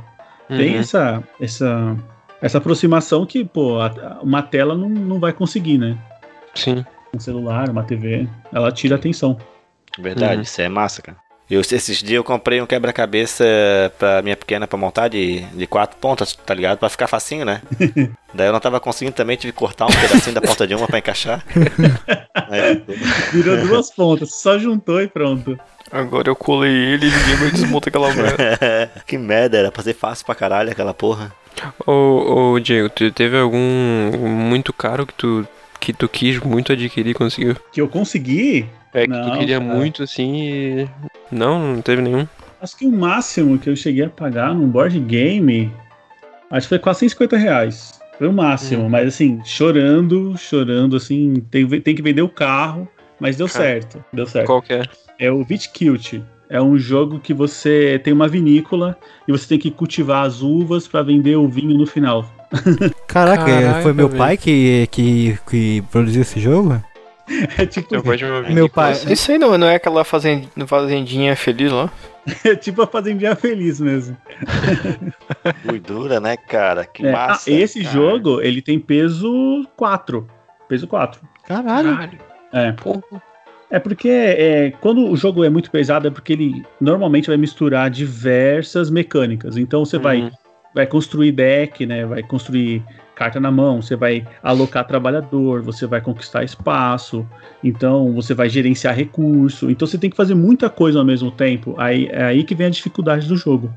Tem 0.48 0.74
Uhum. 0.74 0.78
essa, 0.80 1.24
essa, 1.40 1.96
essa 2.40 2.58
aproximação 2.58 3.26
que, 3.26 3.44
pô, 3.44 3.80
a- 3.80 4.20
uma 4.22 4.40
tela 4.42 4.76
não, 4.76 4.88
não 4.88 5.18
vai 5.18 5.32
conseguir, 5.32 5.78
né? 5.78 5.96
Sim. 6.54 6.84
Um 7.14 7.18
celular, 7.18 7.68
uma 7.68 7.82
TV, 7.82 8.28
ela 8.52 8.70
tira 8.70 8.94
a 8.94 8.98
atenção. 8.98 9.36
Verdade, 9.98 10.36
Uhum. 10.36 10.42
isso 10.42 10.60
é 10.60 10.68
massa, 10.68 11.02
cara. 11.02 11.18
Eu, 11.48 11.60
esses 11.60 11.98
dias 11.98 12.16
eu 12.16 12.24
comprei 12.24 12.60
um 12.60 12.66
quebra-cabeça 12.66 13.44
pra 13.98 14.20
minha 14.20 14.36
pequena 14.36 14.66
pra 14.66 14.76
montar 14.76 15.06
de, 15.06 15.40
de 15.54 15.66
quatro 15.66 15.96
pontas, 15.98 16.34
tá 16.34 16.52
ligado? 16.52 16.78
Pra 16.78 16.88
ficar 16.88 17.06
facinho, 17.06 17.44
né? 17.44 17.62
Daí 18.34 18.48
eu 18.48 18.52
não 18.52 18.58
tava 18.58 18.80
conseguindo 18.80 19.14
também, 19.14 19.36
tive 19.36 19.52
que 19.52 19.58
cortar 19.58 19.86
um 19.86 19.94
pedacinho 19.94 20.34
da 20.34 20.40
ponta 20.40 20.66
de 20.66 20.74
uma 20.74 20.88
pra 20.88 20.98
encaixar. 20.98 21.44
Aí, 22.50 22.82
Virou 23.32 23.56
duas 23.64 23.90
pontas, 23.90 24.34
só 24.34 24.58
juntou 24.58 25.00
e 25.00 25.06
pronto. 25.06 25.56
Agora 25.92 26.28
eu 26.28 26.34
colei 26.34 26.72
ele 26.72 27.06
e 27.06 27.10
ninguém 27.10 27.36
mais 27.36 27.52
desmonta 27.52 27.88
aquela 27.90 28.12
merda. 28.12 28.90
que 29.06 29.16
merda, 29.16 29.56
era 29.56 29.70
pra 29.70 29.84
ser 29.84 29.94
fácil 29.94 30.26
pra 30.26 30.34
caralho 30.34 30.70
aquela 30.72 30.92
porra. 30.92 31.32
Ô, 31.86 32.52
ô, 32.54 32.60
Diego, 32.60 32.90
tu 32.90 33.10
teve 33.12 33.38
algum 33.38 33.58
muito 33.58 34.72
caro 34.72 35.06
que 35.06 35.14
tu, 35.14 35.46
que 35.78 35.92
tu 35.92 36.08
quis 36.08 36.40
muito 36.40 36.72
adquirir 36.72 37.10
e 37.10 37.14
conseguiu? 37.14 37.56
Que 37.72 37.80
eu 37.80 37.88
consegui, 37.88 38.66
É 38.92 39.02
que 39.02 39.08
Não, 39.08 39.30
tu 39.30 39.38
queria 39.38 39.60
cara. 39.60 39.74
muito 39.74 40.02
assim 40.02 40.34
e. 40.34 40.88
Não, 41.30 41.74
não 41.74 41.82
teve 41.82 42.02
nenhum. 42.02 42.26
acho 42.60 42.76
que 42.76 42.86
o 42.86 42.92
máximo 42.92 43.58
que 43.58 43.68
eu 43.68 43.76
cheguei 43.76 44.04
a 44.04 44.10
pagar 44.10 44.54
num 44.54 44.68
board 44.68 44.98
game, 45.00 45.72
acho 46.50 46.66
que 46.66 46.70
foi 46.70 46.78
quase 46.78 47.00
150 47.00 47.36
reais. 47.36 48.00
Foi 48.18 48.28
o 48.28 48.32
máximo, 48.32 48.88
mas 48.88 49.08
assim, 49.08 49.42
chorando, 49.44 50.34
chorando, 50.38 50.96
assim, 50.96 51.34
tem, 51.50 51.68
tem 51.80 51.94
que 51.94 52.00
vender 52.00 52.22
o 52.22 52.28
carro, 52.28 52.88
mas 53.20 53.36
deu 53.36 53.46
Cara. 53.46 53.64
certo, 53.64 54.04
deu 54.12 54.26
certo. 54.26 54.46
Qual 54.46 54.62
que 54.62 54.72
é? 54.72 54.82
É 55.18 55.30
o 55.30 55.44
Viticulture. 55.44 56.24
É 56.48 56.62
um 56.62 56.78
jogo 56.78 57.18
que 57.18 57.34
você 57.34 58.00
tem 58.02 58.12
uma 58.12 58.28
vinícola 58.28 58.96
e 59.26 59.32
você 59.32 59.48
tem 59.48 59.58
que 59.58 59.70
cultivar 59.70 60.24
as 60.24 60.42
uvas 60.42 60.86
pra 60.86 61.02
vender 61.02 61.36
o 61.36 61.48
vinho 61.48 61.76
no 61.76 61.86
final. 61.86 62.24
Caraca, 63.06 63.44
Caraca, 63.44 63.82
foi 63.82 63.92
meu 63.92 64.08
pai 64.08 64.36
que, 64.36 64.86
que, 64.92 65.38
que 65.50 65.82
produziu 65.90 66.22
esse 66.22 66.38
jogo? 66.40 66.80
É 67.58 67.66
tipo, 67.66 67.88
Teu 67.88 68.02
pai 68.02 68.16
de 68.16 68.24
uma 68.24 68.42
Meu 68.42 68.68
pai. 68.68 68.92
Isso 69.10 69.32
aí 69.32 69.38
não, 69.38 69.58
não 69.58 69.66
é 69.66 69.74
aquela 69.76 70.04
fazend... 70.04 70.48
fazendinha 70.66 71.34
feliz 71.34 71.72
lá? 71.72 71.90
é 72.44 72.54
tipo 72.56 72.82
a 72.82 72.86
Fazendinha 72.86 73.36
Feliz 73.36 73.80
mesmo. 73.80 74.16
Gordura, 75.64 76.20
né, 76.20 76.36
cara? 76.36 76.84
Que 76.84 77.06
É, 77.06 77.12
massa. 77.12 77.50
ah, 77.50 77.52
esse 77.52 77.80
cara. 77.82 77.92
jogo, 77.94 78.40
ele 78.40 78.60
tem 78.62 78.78
peso 78.78 79.66
4. 79.76 80.26
Peso 80.68 80.86
4. 80.86 81.20
Caralho. 81.46 82.18
É. 82.52 82.72
Porra. 82.72 83.22
É 83.70 83.78
porque 83.80 84.08
é, 84.08 84.72
quando 84.80 85.08
o 85.10 85.16
jogo 85.16 85.44
é 85.44 85.48
muito 85.50 85.70
pesado, 85.70 86.06
é 86.06 86.10
porque 86.10 86.32
ele 86.32 86.64
normalmente 86.80 87.26
vai 87.28 87.36
misturar 87.36 87.90
diversas 87.90 88.90
mecânicas. 88.90 89.56
Então 89.56 89.84
você 89.84 89.98
vai, 89.98 90.22
Uhum. 90.22 90.30
vai 90.74 90.86
construir 90.86 91.32
deck, 91.32 91.84
né? 91.84 92.06
Vai 92.06 92.22
construir 92.22 92.82
carta 93.16 93.40
na 93.40 93.50
mão, 93.50 93.80
você 93.80 93.96
vai 93.96 94.24
alocar 94.42 94.86
trabalhador, 94.86 95.62
você 95.62 95.86
vai 95.86 96.02
conquistar 96.02 96.44
espaço, 96.44 97.26
então 97.64 98.12
você 98.12 98.34
vai 98.34 98.48
gerenciar 98.48 98.94
recurso. 98.94 99.70
Então 99.70 99.88
você 99.88 99.96
tem 99.96 100.10
que 100.10 100.16
fazer 100.16 100.34
muita 100.34 100.68
coisa 100.68 100.98
ao 100.98 101.04
mesmo 101.04 101.30
tempo. 101.30 101.74
Aí 101.78 102.08
é 102.12 102.24
aí 102.24 102.44
que 102.44 102.54
vem 102.54 102.66
a 102.66 102.70
dificuldade 102.70 103.26
do 103.26 103.36
jogo. 103.36 103.72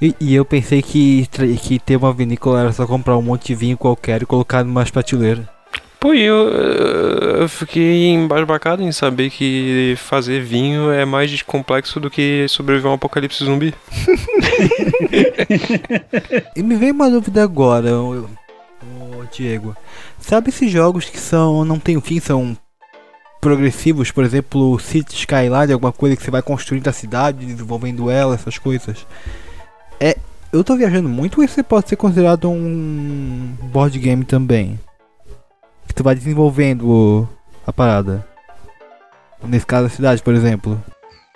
E, 0.00 0.14
e 0.20 0.34
eu 0.34 0.44
pensei 0.44 0.82
que, 0.82 1.28
que 1.62 1.78
ter 1.78 1.96
uma 1.96 2.12
vinícola 2.12 2.60
era 2.60 2.72
só 2.72 2.84
comprar 2.84 3.16
um 3.16 3.22
monte 3.22 3.46
de 3.46 3.54
vinho 3.54 3.78
qualquer 3.78 4.20
e 4.22 4.26
colocar 4.26 4.64
numa 4.64 4.84
prateleira. 4.84 5.48
Pô, 6.00 6.12
e 6.12 6.20
eu, 6.20 6.48
eu 6.48 7.48
fiquei 7.48 8.08
embasbacado 8.08 8.82
em 8.82 8.90
saber 8.90 9.30
que 9.30 9.94
fazer 9.96 10.42
vinho 10.42 10.90
é 10.90 11.04
mais 11.04 11.40
complexo 11.42 12.00
do 12.00 12.10
que 12.10 12.44
sobreviver 12.48 12.88
a 12.88 12.90
um 12.90 12.96
apocalipse 12.96 13.44
zumbi. 13.44 13.72
E 16.56 16.62
me 16.62 16.76
veio 16.76 16.92
uma 16.92 17.10
dúvida 17.10 17.42
agora, 17.42 17.90
Diego. 19.26 19.76
Sabe 20.18 20.50
esses 20.50 20.70
jogos 20.70 21.04
que 21.04 21.18
são 21.18 21.64
não 21.64 21.78
tem 21.78 22.00
fim, 22.00 22.20
são 22.20 22.56
progressivos, 23.40 24.12
por 24.12 24.22
exemplo, 24.22 24.78
City 24.78 25.16
Skyline, 25.16 25.72
alguma 25.72 25.92
coisa 25.92 26.14
que 26.14 26.22
você 26.22 26.30
vai 26.30 26.42
construindo 26.42 26.86
a 26.86 26.92
cidade, 26.92 27.44
desenvolvendo 27.44 28.08
ela, 28.08 28.34
essas 28.34 28.56
coisas. 28.56 29.04
É, 29.98 30.16
eu 30.52 30.62
tô 30.62 30.76
viajando 30.76 31.08
muito 31.08 31.42
isso 31.42 31.62
pode 31.64 31.88
ser 31.88 31.96
considerado 31.96 32.48
um 32.48 33.54
board 33.72 33.98
game 33.98 34.24
também? 34.24 34.78
Que 35.88 35.94
tu 35.94 36.04
vai 36.04 36.14
desenvolvendo 36.14 37.28
a 37.66 37.72
parada. 37.72 38.24
Nesse 39.42 39.66
caso 39.66 39.86
a 39.86 39.90
cidade, 39.90 40.22
por 40.22 40.34
exemplo. 40.34 40.80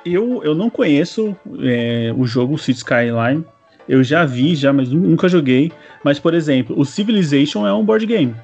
Eu, 0.05 0.45
eu 0.45 0.55
não 0.55 0.71
conheço 0.71 1.37
é, 1.61 2.15
o 2.17 2.25
jogo 2.25 2.57
City 2.57 2.79
Skyline. 2.79 3.45
Eu 3.89 4.03
já 4.03 4.25
vi, 4.25 4.55
já, 4.57 4.73
mas 4.73 4.89
nu- 4.91 5.01
nunca 5.09 5.29
joguei. 5.29 5.71
Mas, 6.05 6.19
por 6.19 6.35
exemplo, 6.35 6.79
o 6.79 6.85
Civilization 6.85 7.67
é 7.67 7.73
um 7.73 7.85
board 7.85 8.05
game. 8.07 8.35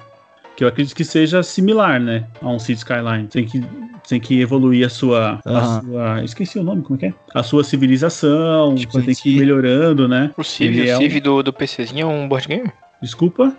Que 0.55 0.63
eu 0.63 0.67
acredito 0.67 0.95
que 0.95 1.03
seja 1.03 1.41
similar, 1.41 1.99
né? 1.99 2.25
A 2.41 2.47
um 2.49 2.59
City 2.59 2.77
Skyline. 2.79 3.27
Tem 3.27 3.43
que, 3.45 3.63
tem 4.07 4.19
que 4.19 4.39
evoluir 4.39 4.85
a 4.85 4.89
sua, 4.89 5.39
a 5.43 5.49
Aham. 5.49 5.81
sua. 5.81 6.23
Esqueci 6.23 6.59
o 6.59 6.63
nome, 6.63 6.83
como 6.83 6.95
é 6.95 6.99
que 6.99 7.05
é? 7.07 7.13
A 7.33 7.41
sua 7.41 7.63
civilização. 7.63 8.75
Tipo, 8.75 8.93
você 8.93 9.01
tem 9.05 9.15
que 9.15 9.35
ir 9.35 9.39
melhorando, 9.39 10.07
né? 10.07 10.31
O 10.37 10.43
Civ, 10.43 10.67
Ele 10.77 10.89
é 10.89 10.93
o 10.93 10.97
um- 10.97 11.01
Civ 11.01 11.19
do, 11.21 11.41
do 11.43 11.51
PCzinho 11.53 12.03
é 12.03 12.05
um 12.05 12.27
board 12.27 12.47
game? 12.47 12.71
Desculpa? 13.01 13.55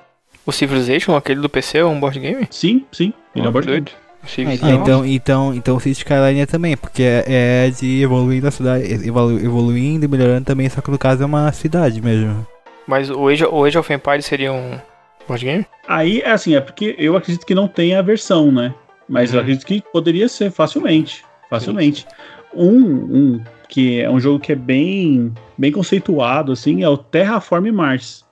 O 0.46 0.52
Civilization, 0.52 1.16
aquele 1.16 1.40
do 1.40 1.48
PC, 1.48 1.78
é 1.78 1.84
um 1.84 1.98
board 1.98 2.18
game? 2.20 2.46
Sim, 2.50 2.84
sim. 2.92 3.12
Ele 3.34 3.44
é 3.46 3.48
um 3.48 3.52
board 3.52 3.66
game. 3.66 3.80
doido. 3.80 3.96
O 3.98 4.03
Ah, 4.26 4.54
então, 4.54 4.68
então, 4.70 5.06
então, 5.06 5.54
então 5.54 5.76
o 5.76 5.80
City 5.80 5.98
Skyline 5.98 6.40
é 6.40 6.46
também, 6.46 6.76
porque 6.76 7.02
é, 7.02 7.66
é 7.66 7.70
de 7.70 8.02
evoluir 8.02 8.42
na 8.42 8.50
cidade, 8.50 8.84
evolu- 9.06 9.38
evoluindo 9.38 10.04
e 10.04 10.08
melhorando 10.08 10.44
também, 10.46 10.68
só 10.68 10.80
que 10.80 10.90
no 10.90 10.98
caso 10.98 11.22
é 11.22 11.26
uma 11.26 11.50
cidade 11.52 12.00
mesmo. 12.00 12.46
Mas 12.86 13.10
o 13.10 13.28
Age, 13.28 13.44
o 13.44 13.64
Age 13.64 13.78
of 13.78 13.92
Empires 13.92 14.26
seria 14.26 14.52
um 14.52 14.78
board 15.26 15.44
game? 15.44 15.66
Aí, 15.88 16.20
é 16.20 16.30
assim, 16.30 16.54
é 16.54 16.60
porque 16.60 16.94
eu 16.98 17.16
acredito 17.16 17.46
que 17.46 17.54
não 17.54 17.66
tem 17.68 17.94
a 17.94 18.02
versão, 18.02 18.50
né? 18.52 18.74
Mas 19.08 19.32
eu 19.32 19.36
Uhum. 19.38 19.42
acredito 19.42 19.66
que 19.66 19.82
poderia 19.92 20.28
ser 20.28 20.50
facilmente. 20.50 21.24
Facilmente. 21.50 22.06
Um, 22.54 22.70
um 22.76 23.40
que 23.68 24.00
é 24.00 24.10
um 24.10 24.20
jogo 24.20 24.38
que 24.38 24.52
é 24.52 24.56
bem, 24.56 25.32
bem 25.58 25.72
conceituado, 25.72 26.52
assim, 26.52 26.82
é 26.82 26.88
o 26.88 26.96
Terraform 26.96 27.70
Mars. 27.72 28.24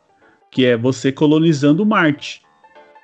Que 0.50 0.66
é 0.66 0.76
você 0.76 1.11
colonizando 1.11 1.85
Marte. 1.85 2.42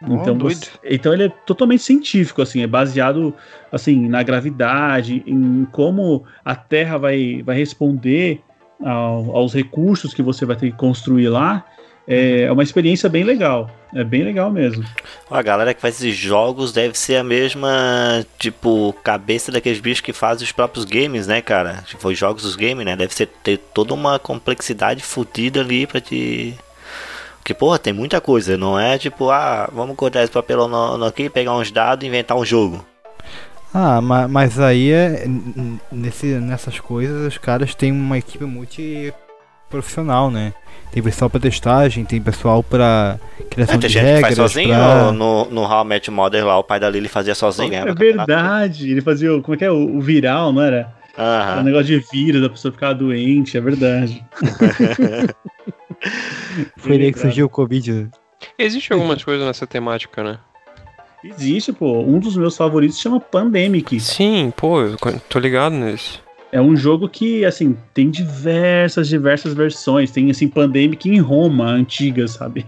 Então, 0.03 0.37
doido. 0.39 0.55
você- 0.65 0.71
então 0.85 1.13
ele 1.13 1.25
é 1.25 1.29
totalmente 1.29 1.83
científico, 1.83 2.41
assim, 2.41 2.63
é 2.63 2.67
baseado 2.67 3.35
assim 3.73 4.09
na 4.09 4.23
gravidade, 4.23 5.23
em 5.27 5.67
como 5.73 6.25
a 6.45 6.55
Terra 6.55 6.97
vai, 6.99 7.43
vai 7.45 7.57
responder 7.57 8.41
ao- 8.81 9.37
aos 9.37 9.53
recursos 9.53 10.15
que 10.15 10.23
você 10.23 10.45
vai 10.47 10.55
ter 10.57 10.71
que 10.71 10.77
construir 10.77 11.29
lá. 11.29 11.65
É, 12.11 12.43
é 12.43 12.53
uma 12.53 12.63
experiência 12.63 13.07
bem 13.07 13.23
legal, 13.23 13.69
é 13.95 14.03
bem 14.03 14.23
legal 14.23 14.51
mesmo. 14.51 14.83
A 15.31 15.43
galera 15.43 15.75
que 15.75 15.81
faz 15.81 15.97
esses 15.97 16.17
jogos 16.17 16.73
deve 16.73 16.97
ser 16.97 17.17
a 17.17 17.25
mesma, 17.25 18.25
tipo, 18.39 18.95
cabeça 19.05 19.53
daqueles 19.53 19.79
bichos 19.79 20.01
que 20.01 20.15
fazem 20.15 20.45
os 20.45 20.53
próprios 20.53 20.87
games, 20.87 21.27
né, 21.27 21.43
cara? 21.43 21.83
Tipo, 21.87 22.09
os 22.09 22.17
jogos 22.17 22.45
dos 22.45 22.57
games, 22.57 22.87
né? 22.87 22.97
Deve 22.97 23.13
ser, 23.13 23.27
ter 23.27 23.59
toda 23.59 23.93
uma 23.93 24.19
complexidade 24.19 25.03
fodida 25.03 25.61
ali 25.61 25.87
pra 25.87 26.01
te. 26.01 26.55
Porque, 27.49 27.55
porra, 27.59 27.79
tem 27.79 27.95
muita 27.95 28.21
coisa. 28.21 28.59
Não 28.59 28.79
é 28.79 28.99
tipo, 28.99 29.31
ah, 29.31 29.71
vamos 29.73 29.97
cortar 29.97 30.23
esse 30.23 30.31
no 30.99 31.07
aqui, 31.07 31.31
pegar 31.31 31.55
uns 31.57 31.71
dados 31.71 32.05
e 32.05 32.07
inventar 32.07 32.37
um 32.37 32.45
jogo. 32.45 32.85
Ah, 33.73 34.03
ma- 34.03 34.29
mas 34.29 34.61
aí 34.61 34.93
é. 34.93 35.25
Nesse, 35.91 36.27
nessas 36.27 36.79
coisas 36.79 37.27
os 37.27 37.39
caras 37.39 37.75
têm 37.75 37.91
uma 37.91 38.19
equipe 38.19 38.45
multi 38.45 39.15
profissional, 39.71 40.31
né? 40.31 40.53
Tem 40.93 41.03
pessoal 41.03 41.31
pra 41.31 41.41
testagem, 41.41 42.05
tem 42.05 42.21
pessoal 42.21 42.63
pra 42.63 43.19
criação 43.51 43.77
É, 43.77 43.79
tem 43.79 43.89
de 43.89 43.95
gente 43.95 44.03
que 44.05 44.11
regras, 44.13 44.37
faz 44.37 44.53
sozinho 44.53 44.69
pra... 44.75 45.13
no, 45.13 45.47
no 45.47 45.63
How 45.63 45.85
I 45.85 45.87
Met 45.87 46.11
Mother 46.11 46.45
lá, 46.45 46.59
o 46.59 46.65
pai 46.65 46.79
da 46.79 46.91
Lily 46.91 47.09
fazia 47.09 47.35
sozinho. 47.35 47.73
É 47.73 47.83
campeonato. 47.87 48.27
verdade, 48.27 48.91
ele 48.91 49.01
fazia, 49.01 49.35
o- 49.35 49.41
como 49.41 49.55
é 49.55 49.59
que 49.59 49.65
é, 49.65 49.71
o, 49.71 49.97
o 49.97 50.01
viral, 50.03 50.53
não 50.53 50.61
era? 50.61 50.93
O 51.17 51.21
Aham. 51.23 51.63
negócio 51.63 51.87
de 51.87 51.99
vírus, 52.13 52.43
da 52.43 52.51
pessoa 52.51 52.71
ficar 52.73 52.93
doente, 52.93 53.57
é 53.57 53.61
verdade. 53.63 54.23
Foi 56.77 56.99
daí 56.99 57.13
que 57.13 57.19
surgiu 57.19 57.47
o 57.47 57.51
Covid. 57.51 57.93
né? 57.93 58.09
Existe 58.59 58.93
algumas 58.93 59.23
coisas 59.23 59.47
nessa 59.47 59.67
temática, 59.67 60.23
né? 60.23 60.39
Existe, 61.25 61.73
pô, 61.73 62.01
um 62.01 62.21
dos 62.21 62.37
meus 62.37 62.57
favoritos 62.57 63.01
chama 63.01 63.19
Pandemic. 63.19 63.99
Sim, 63.99 64.53
pô, 64.57 64.83
eu 64.83 64.97
tô 65.29 65.39
ligado 65.39 65.73
nesse. 65.75 66.21
É 66.51 66.61
um 66.61 66.75
jogo 66.77 67.09
que, 67.09 67.45
assim, 67.45 67.77
tem 67.93 68.09
diversas, 68.09 69.09
diversas 69.09 69.53
versões. 69.53 70.11
Tem, 70.11 70.31
assim, 70.31 70.49
Pandemic 70.49 71.09
em 71.09 71.19
Roma, 71.19 71.67
antiga, 71.67 72.27
sabe? 72.27 72.65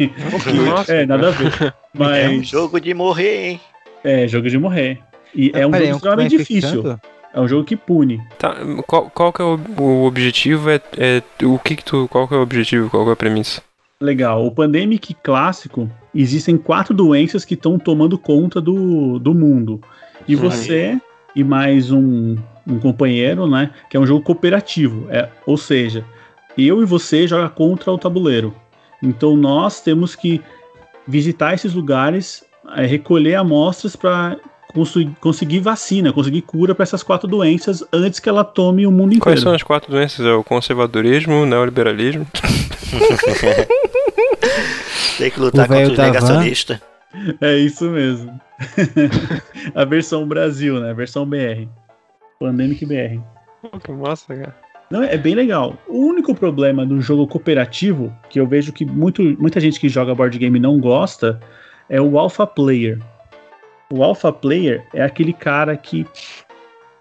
Nossa, 0.66 0.93
é, 0.93 1.07
nada 1.07 1.29
a 1.29 1.31
ver. 1.31 1.75
É 1.93 2.29
um 2.29 2.37
Mas 2.38 2.49
jogo 2.49 2.81
de 2.81 2.95
morrer, 2.95 3.49
hein? 3.49 3.61
é 4.05 4.29
jogo 4.29 4.49
de 4.49 4.57
morrer. 4.59 5.01
E 5.35 5.51
é 5.53 5.66
um 5.66 5.73
jogo 5.73 5.85
um 5.85 5.97
extremamente 5.97 6.35
é 6.35 6.38
difícil. 6.38 6.83
tanto? 6.83 7.01
É 7.33 7.40
um 7.40 7.47
jogo 7.47 7.64
que 7.64 7.77
pune. 7.77 8.21
Tá, 8.38 8.57
qual, 8.87 9.11
qual 9.11 9.33
que 9.33 9.40
é 9.40 9.45
o, 9.45 9.59
o 9.79 10.05
objetivo? 10.05 10.71
É, 10.71 10.81
é 10.99 11.23
o 11.45 11.59
que 11.59 11.77
que 11.77 11.85
tu, 11.85 12.09
qual 12.09 12.27
que 12.27 12.35
é 12.35 12.37
o 12.37 12.43
objetivo? 12.43 12.90
Qual 12.90 13.05
que 13.05 13.11
é 13.11 13.12
a 13.12 13.16
premissa? 13.16 13.62
Legal. 14.01 14.45
O 14.47 14.51
Pandemic 14.51 15.14
clássico, 15.14 15.88
existem 16.14 16.57
quatro 16.57 16.95
doenças 16.95 17.45
que 17.45 17.55
estão 17.55 17.79
tomando 17.79 18.19
conta 18.19 18.61
do, 18.61 19.19
do 19.19 19.35
mundo. 19.35 19.81
E 20.27 20.35
você 20.35 21.01
e 21.35 21.45
mais 21.45 21.90
um, 21.90 22.37
um 22.66 22.79
companheiro, 22.79 23.47
né? 23.47 23.71
Que 23.88 23.97
é 23.97 24.01
um 24.01 24.07
jogo 24.07 24.25
cooperativo. 24.25 25.07
É, 25.11 25.29
ou 25.47 25.57
seja, 25.57 26.05
eu 26.57 26.83
e 26.83 26.85
você 26.85 27.27
joga 27.27 27.49
contra 27.49 27.93
o 27.93 27.99
tabuleiro. 27.99 28.55
Então 29.03 29.37
nós 29.37 29.81
temos 29.81 30.14
que 30.14 30.40
visitar 31.07 31.55
esses 31.55 31.75
lugares, 31.75 32.45
é, 32.77 32.87
recolher 32.87 33.37
amostras 33.37 33.97
para 33.97 34.37
conseguir 35.20 35.61
vacina, 35.61 36.12
conseguir 36.12 36.42
cura 36.42 36.74
para 36.74 36.83
essas 36.83 37.02
quatro 37.02 37.28
doenças 37.28 37.85
antes 37.92 38.20
que 38.20 38.28
ela 38.28 38.44
tome 38.44 38.87
o 38.87 38.90
mundo 38.90 39.18
Quais 39.18 39.40
são 39.40 39.50
inteiro. 39.50 39.56
as 39.56 39.62
quatro 39.62 39.90
doenças? 39.90 40.24
É 40.24 40.33
o 40.33 40.42
conservadorismo, 40.44 41.42
o 41.42 41.46
neoliberalismo? 41.46 42.26
Tem 45.18 45.30
que 45.30 45.40
lutar 45.40 45.66
O 45.66 45.68
contra 45.68 45.90
os 45.90 45.96
van. 45.96 46.02
negacionistas. 46.04 46.78
É 47.40 47.56
isso 47.56 47.90
mesmo. 47.90 48.40
a 49.74 49.85
versão 49.85 50.26
Brasil, 50.26 50.80
né? 50.80 50.90
A 50.90 50.94
versão 50.94 51.26
BR. 51.26 51.66
Pandemic 52.38 52.87
BR. 52.87 53.20
Pô, 53.62 53.78
que 53.78 53.92
massa, 53.92 54.35
cara. 54.35 54.56
Não, 54.90 55.02
é 55.02 55.16
bem 55.16 55.35
legal. 55.35 55.76
O 55.88 55.98
único 56.06 56.35
problema 56.35 56.85
do 56.85 57.00
jogo 57.00 57.26
cooperativo, 57.26 58.12
que 58.28 58.40
eu 58.40 58.46
vejo 58.46 58.72
que 58.72 58.85
muito, 58.85 59.22
muita 59.40 59.61
gente 59.61 59.78
que 59.78 59.88
joga 59.88 60.14
board 60.14 60.37
game 60.38 60.59
não 60.59 60.80
gosta, 60.80 61.38
é 61.88 62.00
o 62.00 62.18
alpha 62.18 62.46
player. 62.46 62.98
O 63.92 64.03
alpha 64.05 64.33
player 64.33 64.85
é 64.94 65.03
aquele 65.03 65.33
cara 65.33 65.76
que 65.76 66.07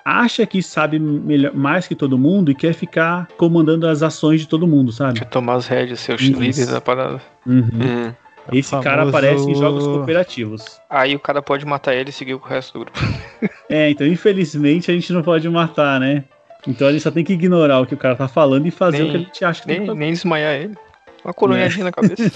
acha 0.03 0.45
que 0.45 0.61
sabe 0.63 0.97
melhor, 0.99 1.53
mais 1.53 1.87
que 1.87 1.93
todo 1.95 2.17
mundo 2.17 2.49
e 2.51 2.55
quer 2.55 2.73
ficar 2.73 3.27
comandando 3.37 3.87
as 3.87 4.01
ações 4.01 4.41
de 4.41 4.47
todo 4.47 4.67
mundo, 4.67 4.91
sabe? 4.91 5.19
Quer 5.19 5.25
tomar 5.25 5.53
as 5.55 5.67
rédeas, 5.67 5.99
ser 5.99 6.15
Isso. 6.19 6.31
líderes 6.33 6.67
da 6.67 6.81
parada. 6.81 7.21
Uhum. 7.45 7.67
Hum. 7.73 8.13
Esse 8.51 8.73
O 8.75 8.81
cara 8.81 9.01
famoso- 9.05 9.17
aparece 9.17 9.51
em 9.51 9.53
jogos 9.55 9.85
cooperativos. 9.85 10.81
Aí 10.89 11.15
o 11.15 11.19
cara 11.19 11.39
pode 11.43 11.63
matar 11.67 11.93
ele 11.93 12.09
e 12.09 12.13
seguir 12.13 12.35
com 12.39 12.47
o 12.47 12.49
resto 12.49 12.73
do 12.73 12.79
grupo. 12.85 12.99
É, 13.69 13.87
então 13.91 14.07
infelizmente 14.07 14.89
a 14.89 14.93
gente 14.95 15.13
não 15.13 15.21
pode 15.21 15.47
matar, 15.47 15.99
né? 15.99 16.23
Então 16.67 16.87
a 16.87 16.91
gente 16.91 17.01
só 17.03 17.11
tem 17.11 17.23
que 17.23 17.33
ignorar 17.33 17.79
o 17.79 17.85
que 17.85 17.93
o 17.93 17.97
cara 17.97 18.15
tá 18.15 18.27
falando 18.27 18.65
e 18.65 18.71
fazer 18.71 18.97
Nem- 19.03 19.07
o 19.07 19.11
que 19.11 19.15
a 19.17 19.19
gente 19.19 19.45
acha 19.45 19.61
que 19.61 19.67
tem 19.67 19.75
que 19.75 19.79
Nem, 19.81 19.87
fazer. 19.89 19.99
nem 19.99 20.11
desmaiar 20.11 20.55
ele. 20.55 20.75
Uma 21.23 21.33
coronhadinha 21.33 21.83
na 21.83 21.91
cabeça. 21.91 22.31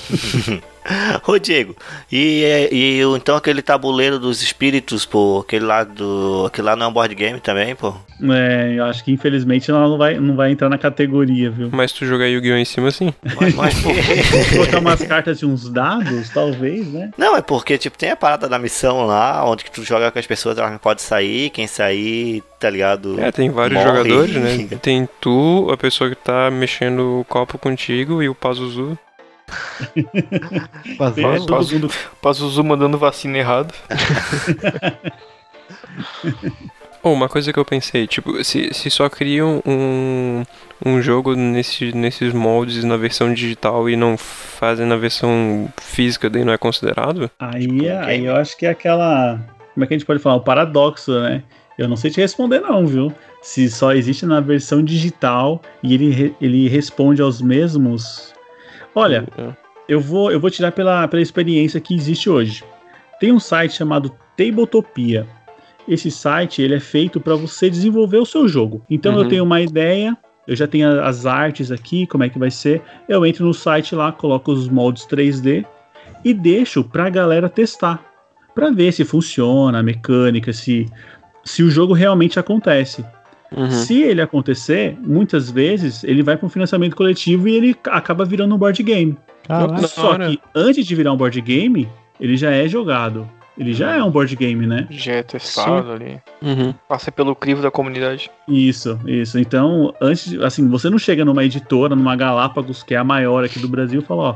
Ô 1.25 1.37
Diego, 1.37 1.75
e, 2.11 2.43
e 2.71 3.01
então 3.15 3.35
aquele 3.35 3.61
tabuleiro 3.61 4.19
dos 4.19 4.41
espíritos, 4.41 5.05
pô, 5.05 5.39
aquele 5.39 5.65
lá 5.65 5.83
do. 5.83 6.45
Aquele 6.47 6.67
lá 6.67 6.75
não 6.75 6.87
é 6.87 6.89
um 6.89 6.93
board 6.93 7.15
game 7.15 7.39
também, 7.39 7.75
pô. 7.75 7.95
É, 8.31 8.75
eu 8.77 8.85
acho 8.85 9.03
que 9.03 9.11
infelizmente 9.11 9.69
ela 9.69 9.87
não 9.87 9.97
vai, 9.97 10.19
não 10.19 10.35
vai 10.35 10.51
entrar 10.51 10.69
na 10.69 10.77
categoria, 10.77 11.49
viu? 11.49 11.69
Mas 11.71 11.91
tu 11.91 12.05
jogar 12.05 12.27
Yu-Gi-Oh! 12.27 12.55
em 12.55 12.65
cima, 12.65 12.91
sim. 12.91 13.13
Mas, 13.39 13.55
mas? 13.55 13.81
Colocar 14.53 14.79
umas 14.79 15.03
cartas 15.03 15.39
de 15.39 15.45
uns 15.45 15.69
dados, 15.69 16.29
talvez, 16.29 16.87
né? 16.87 17.11
Não, 17.17 17.35
é 17.35 17.41
porque, 17.41 17.77
tipo, 17.77 17.97
tem 17.97 18.11
a 18.11 18.15
parada 18.15 18.47
da 18.47 18.57
missão 18.57 19.05
lá, 19.05 19.43
onde 19.45 19.65
que 19.65 19.71
tu 19.71 19.83
joga 19.83 20.11
com 20.11 20.19
as 20.19 20.27
pessoas, 20.27 20.57
ela 20.57 20.69
não 20.69 20.77
pode 20.77 21.01
sair, 21.01 21.49
quem 21.49 21.67
sair, 21.67 22.41
tá 22.59 22.69
ligado? 22.69 23.19
É, 23.19 23.31
tem 23.31 23.49
vários 23.49 23.77
Morre. 23.77 23.97
jogadores, 23.97 24.35
né? 24.35 24.67
Tem 24.81 25.07
tu, 25.19 25.67
a 25.71 25.77
pessoa 25.77 26.09
que 26.09 26.15
tá 26.15 26.49
mexendo 26.49 27.19
o 27.19 27.25
copo 27.25 27.57
contigo 27.57 28.23
e 28.23 28.29
o 28.29 28.35
Pazuzu. 28.35 28.97
Todo 31.45 31.73
mundo 31.73 31.91
Pazuzu 32.21 32.63
mandando 32.63 32.97
vacina 32.97 33.37
errado. 33.37 33.73
Oh, 37.05 37.11
uma 37.11 37.27
coisa 37.27 37.51
que 37.51 37.59
eu 37.59 37.65
pensei, 37.65 38.07
tipo, 38.07 38.41
se, 38.45 38.73
se 38.73 38.89
só 38.89 39.09
criam 39.09 39.61
um, 39.65 40.43
um 40.85 41.01
jogo 41.01 41.35
nesse, 41.35 41.91
nesses 41.93 42.31
moldes 42.33 42.83
na 42.85 42.95
versão 42.95 43.33
digital 43.33 43.89
e 43.89 43.95
não 43.97 44.15
fazem 44.17 44.85
na 44.85 44.95
versão 44.95 45.67
física, 45.81 46.29
daí 46.29 46.45
não 46.45 46.53
é 46.53 46.57
considerado? 46.57 47.29
Aí, 47.39 47.85
é- 47.87 47.97
aí 47.97 48.25
eu 48.25 48.35
acho 48.35 48.57
que 48.57 48.65
é 48.65 48.69
aquela. 48.69 49.37
Como 49.73 49.83
é 49.83 49.87
que 49.87 49.93
a 49.93 49.97
gente 49.97 50.05
pode 50.07 50.19
falar? 50.21 50.35
O 50.37 50.41
paradoxo, 50.41 51.11
né? 51.19 51.43
Eu 51.77 51.89
não 51.89 51.97
sei 51.97 52.09
te 52.09 52.21
responder, 52.21 52.61
não, 52.61 52.85
viu? 52.87 53.11
Se 53.41 53.69
só 53.69 53.91
existe 53.93 54.25
na 54.25 54.39
versão 54.39 54.81
digital 54.83 55.61
e 55.81 55.93
ele, 55.95 56.33
ele 56.39 56.69
responde 56.69 57.21
aos 57.21 57.41
mesmos. 57.41 58.33
Olha, 58.95 59.25
É. 59.37 59.49
eu 59.89 59.99
vou, 59.99 60.31
eu 60.31 60.39
vou 60.39 60.49
tirar 60.51 60.71
pela, 60.71 61.05
pela 61.07 61.21
experiência 61.21 61.81
que 61.81 61.95
existe 61.95 62.29
hoje. 62.29 62.63
Tem 63.19 63.31
um 63.33 63.39
site 63.39 63.73
chamado 63.73 64.09
Tabletopia. 64.37 65.27
Esse 65.87 66.09
site 66.11 66.61
ele 66.61 66.75
é 66.75 66.79
feito 66.79 67.19
para 67.19 67.35
você 67.35 67.69
desenvolver 67.69 68.17
o 68.17 68.25
seu 68.25 68.47
jogo. 68.47 68.81
Então 68.89 69.13
eu 69.13 69.23
Uhum. 69.23 69.27
tenho 69.29 69.43
uma 69.43 69.61
ideia, 69.61 70.17
eu 70.47 70.55
já 70.55 70.67
tenho 70.67 70.87
a- 70.89 71.07
as 71.07 71.25
artes 71.25 71.71
aqui, 71.71 72.05
como 72.07 72.23
é 72.23 72.29
que 72.29 72.39
vai 72.39 72.51
ser. 72.51 72.81
Eu 73.07 73.25
entro 73.25 73.45
no 73.45 73.53
site 73.53 73.93
lá, 73.95 74.11
coloco 74.11 74.51
os 74.51 74.69
moldes 74.69 75.05
3D 75.05 75.65
e 76.23 76.33
deixo 76.33 76.83
pra 76.83 77.09
galera 77.09 77.49
testar, 77.49 78.03
Pra 78.55 78.69
ver 78.69 78.91
se 78.93 79.03
funciona 79.03 79.79
a 79.79 79.83
mecânica, 79.83 80.53
se 80.53 80.85
se 81.43 81.63
o 81.63 81.71
jogo 81.71 81.91
realmente 81.91 82.37
acontece. 82.39 83.03
Uhum. 83.51 83.69
Se 83.71 84.01
ele 84.03 84.21
acontecer, 84.21 84.95
muitas 85.01 85.49
vezes 85.51 86.03
ele 86.03 86.21
vai 86.23 86.37
para 86.37 86.45
um 86.45 86.49
financiamento 86.49 86.95
coletivo 86.95 87.47
e 87.49 87.55
ele 87.55 87.75
acaba 87.89 88.23
virando 88.23 88.53
um 88.53 88.57
board 88.57 88.81
game. 88.83 89.17
Só 89.87 90.17
que 90.17 90.39
antes 90.55 90.85
de 90.85 90.95
virar 90.95 91.11
um 91.13 91.17
board 91.17 91.41
game, 91.41 91.89
ele 92.19 92.37
já 92.37 92.51
é 92.51 92.67
jogado. 92.67 93.27
Ele 93.57 93.73
já 93.73 93.95
é 93.95 94.03
um 94.03 94.09
board 94.09 94.35
game, 94.35 94.65
né? 94.65 94.87
Já 94.89 95.13
é 95.13 95.23
testado 95.23 95.91
ali. 95.91 96.19
Uhum. 96.41 96.73
Passa 96.89 97.11
pelo 97.11 97.35
crivo 97.35 97.61
da 97.61 97.69
comunidade. 97.69 98.31
Isso, 98.47 98.99
isso. 99.05 99.37
Então, 99.37 99.93
antes, 100.01 100.29
de- 100.31 100.43
assim, 100.43 100.67
você 100.67 100.89
não 100.89 100.97
chega 100.97 101.23
numa 101.23 101.43
editora, 101.43 101.95
numa 101.95 102.15
Galápagos, 102.15 102.81
que 102.81 102.95
é 102.95 102.97
a 102.97 103.03
maior 103.03 103.43
aqui 103.43 103.59
do 103.59 103.67
Brasil, 103.67 104.01
e 104.01 104.03
fala, 104.03 104.23
ó, 104.23 104.35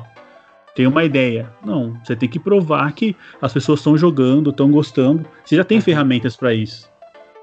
tem 0.75 0.85
uma 0.85 1.03
ideia. 1.03 1.51
Não, 1.65 1.97
você 2.03 2.15
tem 2.15 2.29
que 2.29 2.39
provar 2.39 2.91
que 2.91 3.15
as 3.41 3.51
pessoas 3.51 3.79
estão 3.79 3.97
jogando, 3.97 4.51
estão 4.51 4.69
gostando. 4.71 5.25
Você 5.43 5.55
já 5.55 5.63
tem 5.63 5.81
ferramentas 5.81 6.35
para 6.35 6.53
isso. 6.53 6.87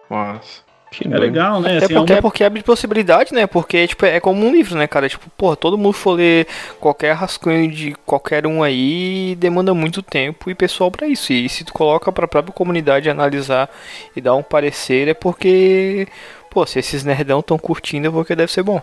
Mas. 0.08 0.63
Que 0.98 1.06
É 1.06 1.10
doido. 1.10 1.20
legal, 1.22 1.60
né? 1.60 1.76
Até 1.76 1.84
Assim, 1.86 1.94
é 1.94 1.98
porque, 1.98 2.12
uma- 2.12 2.22
porque 2.22 2.44
abre 2.44 2.62
possibilidade, 2.62 3.32
né? 3.34 3.46
Porque, 3.46 3.86
tipo, 3.86 4.04
é 4.06 4.20
como 4.20 4.46
um 4.46 4.52
livro, 4.52 4.76
né, 4.76 4.86
cara? 4.86 5.08
Tipo, 5.08 5.28
porra, 5.36 5.56
todo 5.56 5.76
mundo 5.78 5.92
for 5.94 6.12
ler 6.12 6.46
qualquer 6.80 7.12
rascunho 7.14 7.70
de 7.70 7.94
qualquer 8.06 8.46
um 8.46 8.62
aí 8.62 9.34
demanda 9.38 9.74
muito 9.74 10.02
tempo 10.02 10.50
e 10.50 10.54
pessoal 10.54 10.90
pra 10.90 11.06
isso. 11.06 11.32
E 11.32 11.48
se 11.48 11.64
tu 11.64 11.72
coloca 11.72 12.10
pra 12.12 12.28
própria 12.28 12.52
comunidade 12.54 13.10
analisar 13.10 13.68
e 14.14 14.20
dar 14.20 14.34
um 14.34 14.42
parecer, 14.42 15.08
é 15.08 15.14
porque, 15.14 16.06
pô, 16.50 16.64
se 16.66 16.78
esses 16.78 17.04
nerdão 17.04 17.42
tão 17.42 17.58
curtindo, 17.58 18.08
é 18.08 18.10
porque 18.10 18.34
deve 18.36 18.52
ser 18.52 18.62
bom. 18.62 18.80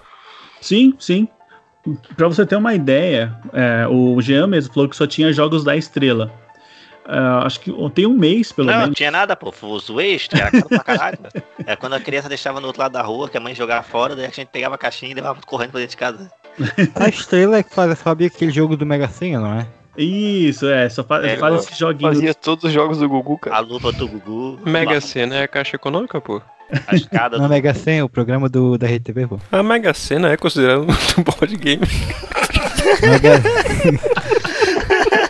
Sim, 0.59 0.93
sim. 0.99 1.27
Pra 2.15 2.27
você 2.27 2.45
ter 2.45 2.55
uma 2.55 2.75
ideia, 2.75 3.33
é, 3.53 3.87
o 3.87 4.21
Jean 4.21 4.45
mesmo 4.45 4.71
falou 4.73 4.87
que 4.87 4.95
só 4.95 5.07
tinha 5.07 5.33
jogos 5.33 5.63
da 5.63 5.75
estrela. 5.75 6.31
É, 7.07 7.45
acho 7.45 7.59
que 7.59 7.71
tem 7.93 8.05
um 8.05 8.17
mês, 8.17 8.51
pelo 8.51 8.67
Não, 8.67 8.73
não 8.73 8.81
menos. 8.83 8.95
tinha 8.95 9.11
nada, 9.11 9.35
pô. 9.35 9.51
Foi 9.51 9.69
os 9.69 10.27
que 10.27 10.35
era 10.39 10.51
caro 10.51 10.69
pra 10.69 10.79
caralho. 10.83 11.19
É 11.65 11.75
quando 11.75 11.93
a 11.93 11.99
criança 11.99 12.27
deixava 12.27 12.59
no 12.59 12.65
outro 12.67 12.81
lado 12.81 12.93
da 12.93 13.03
rua, 13.03 13.29
que 13.29 13.37
a 13.37 13.39
mãe 13.39 13.53
jogava 13.53 13.83
fora, 13.83 14.15
daí 14.15 14.25
a 14.25 14.29
gente 14.29 14.47
pegava 14.47 14.73
a 14.75 14.77
caixinha 14.77 15.11
e 15.11 15.13
levava 15.13 15.39
correndo 15.45 15.71
pra 15.71 15.79
dentro 15.79 15.91
de 15.91 15.97
casa. 15.97 16.31
A 16.95 17.07
estrela 17.07 17.57
é 17.57 17.63
que 17.63 17.73
faz, 17.73 17.97
sabia 17.99 18.27
aquele 18.27 18.51
jogo 18.51 18.75
do 18.75 18.85
Mega 18.85 19.07
Senha, 19.07 19.39
não 19.39 19.53
é? 19.59 19.67
Isso, 19.97 20.67
é, 20.67 20.89
só 20.89 21.03
fa 21.03 21.25
É, 21.25 21.37
faz 21.37 21.55
esse 21.65 21.77
joguinho. 21.79 22.13
Fazia 22.13 22.33
todos 22.33 22.63
os 22.65 22.71
jogos 22.71 22.99
do 22.99 23.07
Gugu, 23.09 23.37
cara. 23.37 23.57
A 23.57 23.59
luva 23.59 23.91
do 23.91 24.07
Gugu. 24.07 24.59
Mega 24.65 24.99
Sena 25.01 25.35
é 25.35 25.43
a 25.43 25.47
caixa 25.47 25.75
econômica, 25.75 26.19
pô. 26.19 26.41
A 26.87 26.95
escada 26.95 27.37
Na 27.37 27.47
do... 27.47 27.49
Mega 27.49 27.73
Senha, 27.73 28.05
o 28.05 28.09
programa 28.09 28.47
do, 28.47 28.77
da 28.77 28.87
RTV, 28.87 29.27
pô. 29.27 29.39
A 29.51 29.61
Mega 29.61 29.93
Sena 29.93 30.31
é 30.31 30.37
considerado 30.37 30.87
um 31.17 31.23
board 31.23 31.55
game. 31.57 31.85
Mega... 33.01 33.41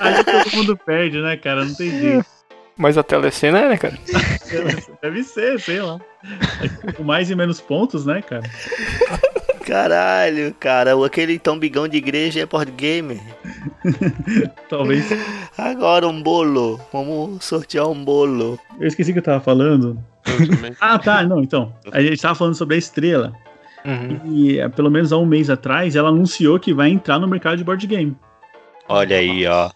Aí 0.02 0.24
todo 0.24 0.56
mundo 0.56 0.78
perde, 0.78 1.22
né, 1.22 1.38
cara? 1.38 1.64
Não 1.64 1.74
tem 1.74 1.90
jeito. 1.92 2.26
Mas 2.78 2.98
a 2.98 3.04
telecena 3.04 3.60
é, 3.60 3.70
né, 3.70 3.78
cara? 3.78 3.98
Deve 5.02 5.24
ser, 5.24 5.60
sei 5.60 5.82
lá. 5.82 6.00
É 6.86 6.92
Com 6.94 7.04
mais 7.04 7.30
e 7.30 7.36
menos 7.36 7.62
pontos, 7.62 8.06
né, 8.06 8.22
cara? 8.22 8.44
Caralho, 9.66 10.54
cara. 10.60 10.98
o- 10.98 11.04
Aquele 11.04 11.38
tombigão 11.38 11.88
de 11.88 11.98
igreja 11.98 12.42
é 12.42 12.46
board 12.46 12.72
game. 12.72 13.22
Talvez. 14.70 15.06
Agora 15.58 16.08
um 16.08 16.22
bolo. 16.22 16.80
Vamos 16.92 17.44
sortear 17.44 17.88
um 17.88 18.04
bolo. 18.04 18.60
Eu 18.80 18.88
esqueci 18.88 19.12
o 19.12 19.14
que 19.14 19.20
eu 19.20 19.24
tava 19.24 19.40
falando. 19.42 20.02
Eu. 20.26 20.76
Ah, 20.80 20.98
tá, 20.98 21.24
não, 21.24 21.42
então. 21.42 21.74
A 21.92 22.02
gente 22.02 22.22
tava 22.22 22.36
falando 22.36 22.56
sobre 22.56 22.76
a 22.76 22.80
estrela. 22.80 23.34
Uhum. 23.86 24.20
E 24.34 24.60
é, 24.60 24.70
pelo 24.70 24.90
menos 24.92 25.12
há 25.12 25.18
um 25.18 25.26
mês 25.26 25.50
atrás, 25.50 25.96
ela 25.96 26.10
anunciou 26.10 26.60
que 26.60 26.74
vai 26.74 26.90
entrar 26.90 27.20
no 27.20 27.28
mercado 27.28 27.58
de 27.58 27.64
board 27.64 27.86
game. 27.88 28.16
Olha 28.88 29.18
aí, 29.18 29.46
ó. 29.48 29.70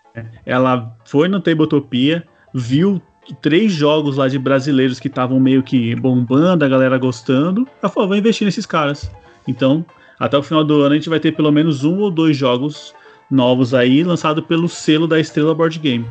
Ela 0.45 0.95
foi 1.05 1.27
no 1.27 1.39
Tabletopia, 1.39 2.23
viu 2.53 3.01
três 3.41 3.71
jogos 3.71 4.17
lá 4.17 4.27
de 4.27 4.37
brasileiros 4.37 4.99
que 4.99 5.07
estavam 5.07 5.39
meio 5.39 5.63
que 5.63 5.95
bombando, 5.95 6.63
a 6.63 6.67
galera 6.67 6.97
gostando. 6.97 7.67
Ela 7.81 7.91
falou, 7.91 8.09
vou 8.09 8.17
investir 8.17 8.45
nesses 8.45 8.65
caras. 8.65 9.11
Então, 9.47 9.85
até 10.19 10.37
o 10.37 10.43
final 10.43 10.63
do 10.63 10.81
ano 10.81 10.93
a 10.93 10.95
gente 10.95 11.09
vai 11.09 11.19
ter 11.19 11.31
pelo 11.31 11.51
menos 11.51 11.83
um 11.83 11.99
ou 11.99 12.11
dois 12.11 12.37
jogos 12.37 12.93
novos 13.29 13.73
aí, 13.73 14.03
lançado 14.03 14.43
pelo 14.43 14.69
selo 14.69 15.07
da 15.07 15.19
Estrela 15.19 15.55
Board 15.55 15.79
Game. 15.79 16.05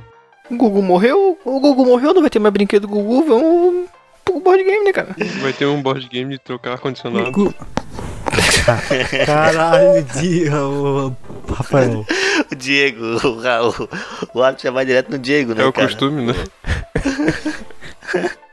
O 0.51 0.57
Gugu 0.57 0.83
morreu? 0.83 1.39
O 1.45 1.61
Gugu 1.61 1.87
morreu, 1.87 2.13
não 2.13 2.21
vai 2.21 2.31
ter 2.31 2.39
mais 2.39 2.53
brinquedo 2.53 2.89
Gugu, 2.89 3.25
vamos 3.25 3.89
pro 4.25 4.41
board 4.41 4.65
game, 4.65 4.85
né, 4.85 4.93
cara? 4.93 5.15
Vai 5.41 5.53
ter 5.53 5.67
um 5.67 5.81
board 5.81 6.09
game 6.09 6.33
de 6.33 6.39
trocar 6.39 6.73
ar-condicionado. 6.73 7.55
Caralho, 9.27 10.03
dia, 10.21 10.57
o 10.57 11.15
Rafael. 11.53 12.05
O 12.51 12.55
Diego, 12.57 13.05
o 13.27 13.41
Raul. 13.41 13.89
O 14.35 14.43
árbitro 14.43 14.65
já 14.65 14.71
vai 14.73 14.85
direto 14.85 15.09
no 15.11 15.19
Diego, 15.19 15.55
né, 15.55 15.63
É 15.63 15.67
o 15.67 15.73
cara? 15.73 15.87
costume, 15.87 16.27
né? 16.27 16.35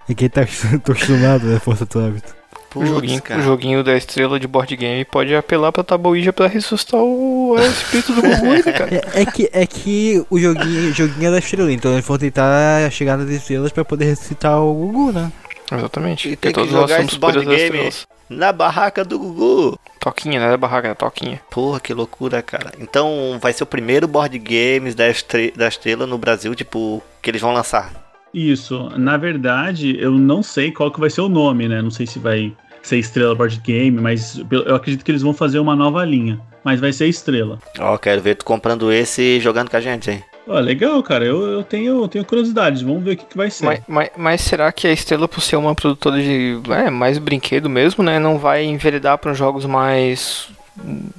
E 0.07 0.15
quem 0.15 0.29
tá 0.29 0.41
acostumado, 0.41 1.45
né? 1.45 1.59
Força 1.59 1.85
do 1.85 1.99
hábito. 1.99 2.33
O 2.73 2.79
Putz, 2.79 2.89
joguinho, 2.89 3.21
cara. 3.21 3.39
o 3.39 3.43
joguinho 3.43 3.83
da 3.83 3.95
estrela 3.97 4.39
de 4.39 4.47
board 4.47 4.75
game 4.77 5.03
pode 5.05 5.35
apelar 5.35 5.71
pra 5.71 5.83
Taboija 5.83 6.31
pra 6.31 6.47
ressuscitar 6.47 6.99
o, 7.01 7.51
o 7.51 7.59
espírito 7.59 8.13
do 8.13 8.21
Gugu, 8.21 8.45
né, 8.45 8.61
cara? 8.71 8.95
É, 9.13 9.21
é 9.21 9.25
que, 9.25 9.49
é 9.51 9.65
que 9.65 10.25
o 10.29 10.39
joguinho, 10.39 10.93
joguinho 10.93 11.27
é 11.27 11.31
da 11.31 11.39
estrela, 11.39 11.71
então 11.71 11.91
eles 11.93 12.05
vão 12.05 12.17
tentar 12.17 12.89
chegar 12.91 13.17
nas 13.17 13.29
estrelas 13.29 13.71
pra 13.71 13.83
poder 13.85 14.05
ressuscitar 14.05 14.59
o 14.61 14.73
Gugu, 14.73 15.11
né? 15.11 15.31
Exatamente. 15.71 16.29
E 16.29 16.35
tem 16.35 16.53
que 16.53 16.67
jogar 16.67 17.03
esse 17.03 17.17
board 17.17 17.45
game 17.45 17.89
na 18.29 18.51
barraca 18.51 19.03
do 19.03 19.19
Gugu. 19.19 19.79
Toquinha, 19.99 20.39
né? 20.39 20.49
Da 20.49 20.57
barraca, 20.57 20.87
né? 20.87 20.95
Toquinha. 20.95 21.41
Porra, 21.49 21.79
que 21.79 21.93
loucura, 21.93 22.41
cara. 22.41 22.71
Então 22.79 23.37
vai 23.41 23.53
ser 23.53 23.63
o 23.63 23.67
primeiro 23.67 24.07
board 24.07 24.37
games 24.39 24.95
da, 24.95 25.09
estre 25.09 25.53
da 25.55 25.67
Estrela 25.67 26.07
no 26.07 26.17
Brasil, 26.17 26.53
tipo, 26.55 27.01
que 27.21 27.29
eles 27.29 27.41
vão 27.41 27.53
lançar. 27.53 27.91
Isso, 28.33 28.89
na 28.97 29.17
verdade, 29.17 29.97
eu 29.99 30.11
não 30.11 30.41
sei 30.41 30.71
qual 30.71 30.89
que 30.89 30.99
vai 30.99 31.09
ser 31.09 31.21
o 31.21 31.29
nome, 31.29 31.67
né? 31.67 31.81
Não 31.81 31.91
sei 31.91 32.07
se 32.07 32.17
vai 32.17 32.53
ser 32.81 32.97
Estrela 32.97 33.35
Board 33.35 33.59
Game, 33.59 33.99
mas 33.99 34.41
eu 34.49 34.75
acredito 34.75 35.03
que 35.03 35.11
eles 35.11 35.21
vão 35.21 35.33
fazer 35.33 35.59
uma 35.59 35.75
nova 35.75 36.03
linha. 36.05 36.39
Mas 36.63 36.79
vai 36.79 36.93
ser 36.93 37.07
Estrela. 37.07 37.59
Ó, 37.79 37.97
quero 37.97 38.21
ver 38.21 38.35
tu 38.35 38.45
comprando 38.45 38.91
esse 38.91 39.21
e 39.21 39.39
jogando 39.39 39.69
com 39.69 39.77
a 39.77 39.81
gente, 39.81 40.09
hein? 40.09 40.23
Ó, 40.47 40.59
legal, 40.59 41.01
cara. 41.03 41.25
Eu, 41.25 41.41
eu 41.43 41.63
tenho, 41.63 42.03
eu 42.03 42.07
tenho 42.07 42.25
curiosidade. 42.25 42.83
Vamos 42.83 43.03
ver 43.03 43.13
o 43.13 43.17
que, 43.17 43.25
que 43.25 43.37
vai 43.37 43.49
ser. 43.49 43.65
Mas, 43.65 43.81
mas, 43.87 44.09
mas 44.17 44.41
será 44.41 44.71
que 44.71 44.87
a 44.87 44.91
Estrela, 44.91 45.27
por 45.27 45.41
ser 45.41 45.55
uma 45.55 45.75
produtora 45.75 46.21
de 46.21 46.59
é, 46.69 46.89
mais 46.89 47.17
brinquedo 47.17 47.69
mesmo, 47.69 48.03
né? 48.03 48.19
Não 48.19 48.37
vai 48.37 48.63
enveredar 48.63 49.17
para 49.17 49.33
jogos 49.33 49.65
mais 49.65 50.49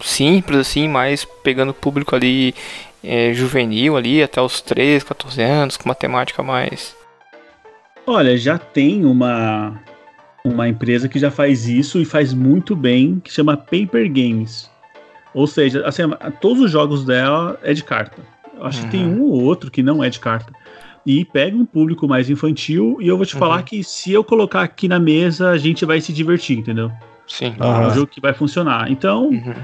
simples, 0.00 0.58
assim, 0.58 0.88
mais 0.88 1.24
pegando 1.42 1.74
público 1.74 2.16
ali 2.16 2.54
é, 3.02 3.32
juvenil 3.32 3.96
ali, 3.96 4.22
até 4.22 4.40
os 4.40 4.60
13, 4.60 5.04
14 5.04 5.42
anos, 5.42 5.76
com 5.76 5.84
uma 5.84 5.94
temática 5.94 6.42
mais. 6.42 6.96
Olha, 8.06 8.36
já 8.36 8.58
tem 8.58 9.04
uma, 9.04 9.80
uma 10.44 10.68
empresa 10.68 11.08
que 11.08 11.18
já 11.18 11.30
faz 11.30 11.68
isso 11.68 12.00
e 12.00 12.04
faz 12.04 12.32
muito 12.32 12.74
bem, 12.74 13.20
que 13.22 13.32
chama 13.32 13.56
Paper 13.56 14.08
Games. 14.08 14.70
Ou 15.34 15.46
seja, 15.46 15.86
assim, 15.86 16.02
todos 16.40 16.62
os 16.62 16.70
jogos 16.70 17.04
dela 17.04 17.58
é 17.62 17.72
de 17.72 17.82
carta. 17.82 18.31
Acho 18.64 18.82
que 18.84 18.90
tem 18.90 19.06
um 19.06 19.22
ou 19.22 19.32
outro 19.42 19.70
que 19.70 19.82
não 19.82 20.02
é 20.02 20.08
de 20.08 20.20
carta. 20.20 20.52
E 21.04 21.24
pega 21.24 21.56
um 21.56 21.64
público 21.64 22.06
mais 22.06 22.30
infantil 22.30 22.98
e 23.00 23.08
eu 23.08 23.16
vou 23.16 23.26
te 23.26 23.34
falar 23.34 23.62
que 23.64 23.82
se 23.82 24.12
eu 24.12 24.22
colocar 24.22 24.62
aqui 24.62 24.86
na 24.86 25.00
mesa, 25.00 25.50
a 25.50 25.58
gente 25.58 25.84
vai 25.84 26.00
se 26.00 26.12
divertir, 26.12 26.58
entendeu? 26.58 26.92
Sim. 27.26 27.56
É 27.58 27.64
um 27.64 27.90
jogo 27.90 28.06
que 28.08 28.20
vai 28.20 28.32
funcionar. 28.34 28.90
Então, 28.90 29.30
Uhum. 29.30 29.54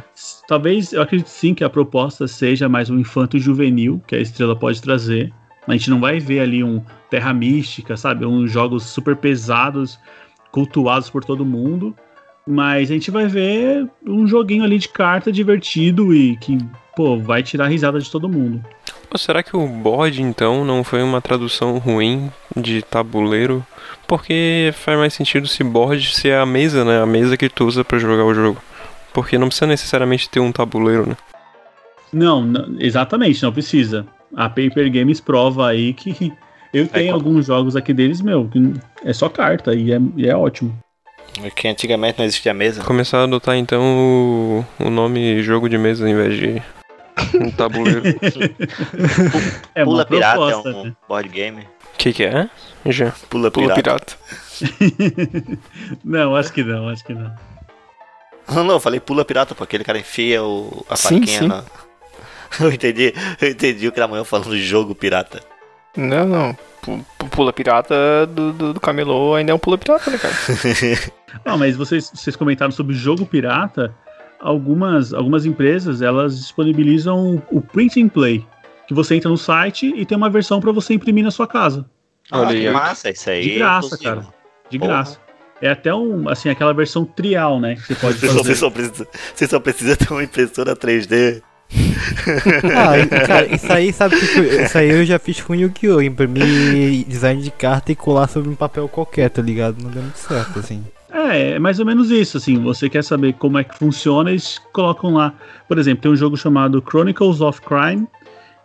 talvez, 0.48 0.92
eu 0.92 1.02
acredito 1.02 1.28
sim 1.28 1.54
que 1.54 1.62
a 1.62 1.70
proposta 1.70 2.26
seja 2.26 2.68
mais 2.68 2.90
um 2.90 2.98
infanto 2.98 3.38
juvenil, 3.38 4.02
que 4.06 4.16
a 4.16 4.20
estrela 4.20 4.56
pode 4.56 4.80
trazer. 4.82 5.32
A 5.66 5.72
gente 5.72 5.90
não 5.90 6.00
vai 6.00 6.18
ver 6.18 6.40
ali 6.40 6.64
um 6.64 6.82
Terra 7.10 7.32
Mística, 7.34 7.96
sabe? 7.96 8.24
Uns 8.24 8.50
jogos 8.50 8.84
super 8.84 9.14
pesados, 9.14 9.98
cultuados 10.50 11.10
por 11.10 11.24
todo 11.24 11.44
mundo. 11.44 11.94
Mas 12.46 12.90
a 12.90 12.94
gente 12.94 13.10
vai 13.10 13.26
ver 13.26 13.86
um 14.06 14.26
joguinho 14.26 14.64
ali 14.64 14.78
de 14.78 14.88
carta 14.88 15.30
divertido 15.30 16.14
e 16.14 16.36
que, 16.38 16.56
pô, 16.98 17.16
vai 17.16 17.44
tirar 17.44 17.66
a 17.66 17.68
risada 17.68 18.00
de 18.00 18.10
todo 18.10 18.28
mundo. 18.28 18.60
Pô, 19.08 19.16
será 19.16 19.40
que 19.40 19.56
o 19.56 19.64
board 19.68 20.20
então 20.20 20.64
não 20.64 20.82
foi 20.82 21.00
uma 21.00 21.20
tradução 21.20 21.78
ruim 21.78 22.28
de 22.56 22.82
tabuleiro? 22.82 23.64
Porque 24.04 24.72
faz 24.74 24.98
mais 24.98 25.14
sentido 25.14 25.46
se 25.46 25.62
board 25.62 26.12
ser 26.12 26.34
a 26.34 26.44
mesa, 26.44 26.84
né? 26.84 27.00
A 27.00 27.06
mesa 27.06 27.36
que 27.36 27.48
tu 27.48 27.66
usa 27.66 27.84
pra 27.84 28.00
jogar 28.00 28.24
o 28.24 28.34
jogo. 28.34 28.60
Porque 29.14 29.38
não 29.38 29.46
precisa 29.46 29.68
necessariamente 29.68 30.28
ter 30.28 30.40
um 30.40 30.50
tabuleiro, 30.50 31.08
né? 31.08 31.16
Não, 32.12 32.42
não- 32.44 32.74
exatamente, 32.80 33.44
não 33.44 33.52
precisa. 33.52 34.04
A 34.34 34.48
Paper 34.48 34.90
Games 34.90 35.20
prova 35.20 35.68
aí 35.68 35.94
que 35.94 36.32
eu 36.74 36.88
tenho 36.88 37.12
como- 37.12 37.28
alguns 37.28 37.46
jogos 37.46 37.76
aqui 37.76 37.94
deles, 37.94 38.20
meu, 38.20 38.48
que 38.48 38.74
é 39.04 39.12
só 39.12 39.28
carta 39.28 39.72
e 39.72 39.92
é, 39.92 40.00
e 40.16 40.28
é 40.28 40.34
ótimo. 40.36 40.76
Que 41.54 41.68
antigamente 41.68 42.18
não 42.18 42.24
existia 42.24 42.52
mesa. 42.52 42.82
Começar 42.82 43.20
a 43.20 43.22
adotar 43.22 43.56
então 43.56 43.80
o, 44.80 44.84
o 44.84 44.90
nome 44.90 45.40
jogo 45.44 45.68
de 45.68 45.78
mesa 45.78 46.10
em 46.10 46.14
vez 46.16 46.36
de 46.36 46.60
um 47.40 47.50
tabuleiro. 47.50 48.02
É 49.74 49.84
Pula 49.84 49.98
uma 49.98 50.06
Pirata 50.06 50.36
proposta, 50.38 50.68
é 50.68 50.72
um 50.74 50.84
né? 50.84 50.96
board 51.08 51.28
game. 51.28 51.60
O 51.62 51.98
que, 51.98 52.12
que 52.12 52.24
é? 52.24 52.48
Já. 52.86 53.12
Pula, 53.28 53.50
Pula 53.50 53.74
Pirata. 53.74 54.16
pirata. 54.16 55.58
não, 56.04 56.36
acho 56.36 56.52
que 56.52 56.62
não, 56.62 56.88
acho 56.88 57.04
que 57.04 57.14
não. 57.14 57.32
Não, 58.48 58.64
não, 58.64 58.74
eu 58.74 58.80
falei 58.80 58.98
pula 58.98 59.24
pirata, 59.24 59.54
porque 59.54 59.76
aquele 59.76 59.84
cara 59.84 59.98
enfia 59.98 60.42
o, 60.42 60.84
a 60.88 60.96
Sim, 60.96 61.20
faquinha 61.20 61.38
sim. 61.40 61.48
na. 61.48 61.64
Eu 62.58 62.72
entendi, 62.72 63.12
eu 63.42 63.48
entendi 63.50 63.86
o 63.86 63.92
que 63.92 63.98
era 63.98 64.06
amanhã 64.06 64.24
falando 64.24 64.48
de 64.52 64.64
jogo 64.64 64.94
pirata. 64.94 65.42
Não, 65.94 66.24
não. 66.26 66.56
Pu- 66.80 67.04
pu- 67.18 67.28
Pula 67.28 67.52
pirata 67.52 68.26
do, 68.26 68.54
do, 68.54 68.72
do 68.72 68.80
camelô 68.80 69.34
ainda 69.34 69.52
é 69.52 69.54
um 69.54 69.58
pula 69.58 69.76
pirata, 69.76 70.10
né, 70.10 70.16
cara? 70.16 70.32
Não, 71.44 71.58
mas 71.58 71.76
vocês, 71.76 72.10
vocês 72.14 72.34
comentaram 72.36 72.72
sobre 72.72 72.94
jogo 72.96 73.26
pirata. 73.26 73.94
Algumas, 74.40 75.12
algumas 75.12 75.44
empresas 75.44 76.00
elas 76.00 76.38
disponibilizam 76.38 77.42
o 77.50 77.60
print 77.60 78.00
and 78.02 78.08
play, 78.08 78.46
que 78.86 78.94
você 78.94 79.16
entra 79.16 79.28
no 79.28 79.36
site 79.36 79.92
e 79.96 80.06
tem 80.06 80.16
uma 80.16 80.30
versão 80.30 80.60
para 80.60 80.72
você 80.72 80.94
imprimir 80.94 81.24
na 81.24 81.30
sua 81.30 81.46
casa, 81.46 81.84
Olha 82.30 82.50
ah, 82.50 82.60
que 82.60 82.70
massa, 82.70 83.10
isso 83.10 83.30
aí. 83.30 83.42
De 83.42 83.58
graça, 83.58 83.94
exclusivo. 83.94 84.20
cara. 84.20 84.34
de 84.70 84.78
Porra. 84.78 84.92
graça. 84.92 85.18
É 85.60 85.70
até 85.70 85.92
um, 85.92 86.28
assim, 86.28 86.48
aquela 86.48 86.72
versão 86.72 87.04
trial, 87.04 87.58
né? 87.58 87.74
Que 87.74 87.86
você 87.86 87.94
pode 87.96 88.18
só, 88.18 88.26
você, 88.26 88.36
fazer. 88.36 88.54
só 88.54 88.70
precisa, 88.70 89.08
você 89.34 89.46
só 89.48 89.60
precisa 89.60 89.96
ter 89.96 90.12
uma 90.12 90.22
impressora 90.22 90.76
3D. 90.76 91.42
Ah, 92.74 93.26
cara, 93.26 93.54
isso 93.54 93.70
aí, 93.70 93.92
sabe 93.92 94.14
o 94.14 94.18
que 94.18 94.40
Isso 94.40 94.78
aí 94.78 94.88
eu 94.88 95.04
já 95.04 95.18
fiz 95.18 95.40
com 95.40 95.54
Yu-Gi-Oh! 95.54 96.00
Imprimir 96.00 97.04
design 97.06 97.42
de 97.42 97.50
carta 97.50 97.92
e 97.92 97.96
colar 97.96 98.28
sobre 98.28 98.48
um 98.48 98.54
papel 98.54 98.88
qualquer, 98.88 99.28
tá 99.28 99.42
ligado? 99.42 99.82
Não 99.82 99.90
deu 99.90 100.02
muito 100.02 100.18
certo, 100.18 100.58
assim. 100.60 100.84
É, 101.10 101.52
é 101.52 101.58
mais 101.58 101.78
ou 101.80 101.86
menos 101.86 102.10
isso, 102.10 102.36
assim, 102.36 102.58
você 102.62 102.88
quer 102.88 103.02
saber 103.02 103.32
como 103.34 103.58
é 103.58 103.64
que 103.64 103.74
funciona, 103.74 104.30
eles 104.30 104.58
colocam 104.72 105.14
lá, 105.14 105.32
por 105.66 105.78
exemplo, 105.78 106.02
tem 106.02 106.10
um 106.10 106.16
jogo 106.16 106.36
chamado 106.36 106.82
Chronicles 106.86 107.40
of 107.40 107.60
Crime, 107.62 108.06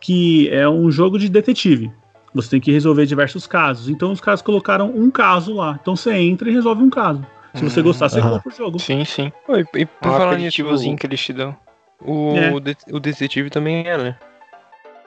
que 0.01 0.49
é 0.49 0.67
um 0.67 0.91
jogo 0.91 1.17
de 1.17 1.29
detetive. 1.29 1.91
Você 2.33 2.49
tem 2.49 2.59
que 2.59 2.71
resolver 2.71 3.05
diversos 3.05 3.45
casos. 3.47 3.87
Então 3.89 4.11
os 4.11 4.19
caras 4.19 4.41
colocaram 4.41 4.89
um 4.93 5.09
caso 5.11 5.53
lá. 5.53 5.77
Então 5.81 5.95
você 5.95 6.11
entra 6.13 6.49
e 6.49 6.53
resolve 6.53 6.81
um 6.83 6.89
caso. 6.89 7.25
Se 7.53 7.63
você 7.63 7.79
Hum, 7.79 7.83
gostar, 7.83 8.09
você 8.09 8.19
aham. 8.19 8.31
compra 8.37 8.51
o 8.51 8.55
jogo. 8.57 8.79
Sim, 8.79 9.05
sim. 9.05 9.31
Oi, 9.47 9.63
e 9.75 9.85
por 9.85 10.09
Um 10.09 10.13
falar 10.13 10.35
nisso, 10.37 10.95
que 10.97 11.05
eles 11.05 11.21
te 11.21 11.31
dão. 11.31 11.55
o, 12.03 12.35
É. 12.35 12.51
o, 12.53 12.59
de- 12.59 12.75
o 12.91 12.99
detetive 12.99 13.49
também 13.51 13.87
é, 13.87 13.97
né? 13.97 14.15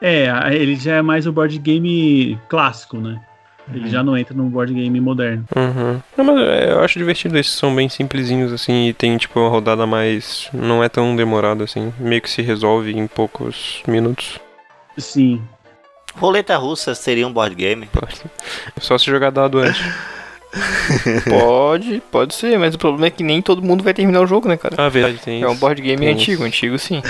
É, 0.00 0.28
ele 0.54 0.76
já 0.76 0.94
é 0.96 1.02
mais 1.02 1.26
o 1.26 1.32
board 1.32 1.58
game 1.58 2.38
clássico, 2.48 2.96
né? 2.98 3.20
Ele 3.72 3.88
já 3.90 4.02
não 4.02 4.16
entra 4.16 4.34
num 4.34 4.48
board 4.48 4.72
game 4.72 5.00
moderno. 5.00 5.44
Uhum. 5.56 6.00
Não, 6.16 6.24
mas 6.24 6.38
é, 6.40 6.72
eu 6.72 6.80
acho 6.80 6.98
divertido, 6.98 7.36
esses 7.36 7.52
são 7.52 7.74
bem 7.74 7.88
simplesinhos 7.88 8.52
assim 8.52 8.88
e 8.88 8.92
tem 8.92 9.16
tipo 9.16 9.40
uma 9.40 9.48
rodada 9.48 9.86
mais. 9.86 10.48
não 10.52 10.82
é 10.84 10.88
tão 10.88 11.16
demorada 11.16 11.64
assim, 11.64 11.92
meio 11.98 12.22
que 12.22 12.30
se 12.30 12.42
resolve 12.42 12.92
em 12.96 13.06
poucos 13.06 13.82
minutos. 13.86 14.38
Sim. 14.96 15.42
Roleta 16.14 16.56
russa 16.56 16.94
seria 16.94 17.26
um 17.26 17.32
board 17.32 17.54
game. 17.54 17.88
Só 18.80 18.96
se 18.96 19.04
jogar 19.06 19.30
dado 19.30 19.58
antes. 19.58 19.82
Pode, 21.28 22.02
pode 22.10 22.34
ser, 22.34 22.58
mas 22.58 22.74
o 22.74 22.78
problema 22.78 23.08
é 23.08 23.10
que 23.10 23.22
nem 23.22 23.42
todo 23.42 23.60
mundo 23.60 23.84
vai 23.84 23.92
terminar 23.92 24.22
o 24.22 24.26
jogo, 24.26 24.48
né, 24.48 24.56
cara? 24.56 24.74
Ah, 24.78 24.88
verdade, 24.88 25.18
tem 25.18 25.42
É 25.42 25.48
um 25.48 25.54
board 25.54 25.82
game 25.82 25.98
Tem 25.98 26.14
antigo, 26.14 26.36
isso. 26.36 26.44
antigo 26.44 26.78
sim. 26.78 27.02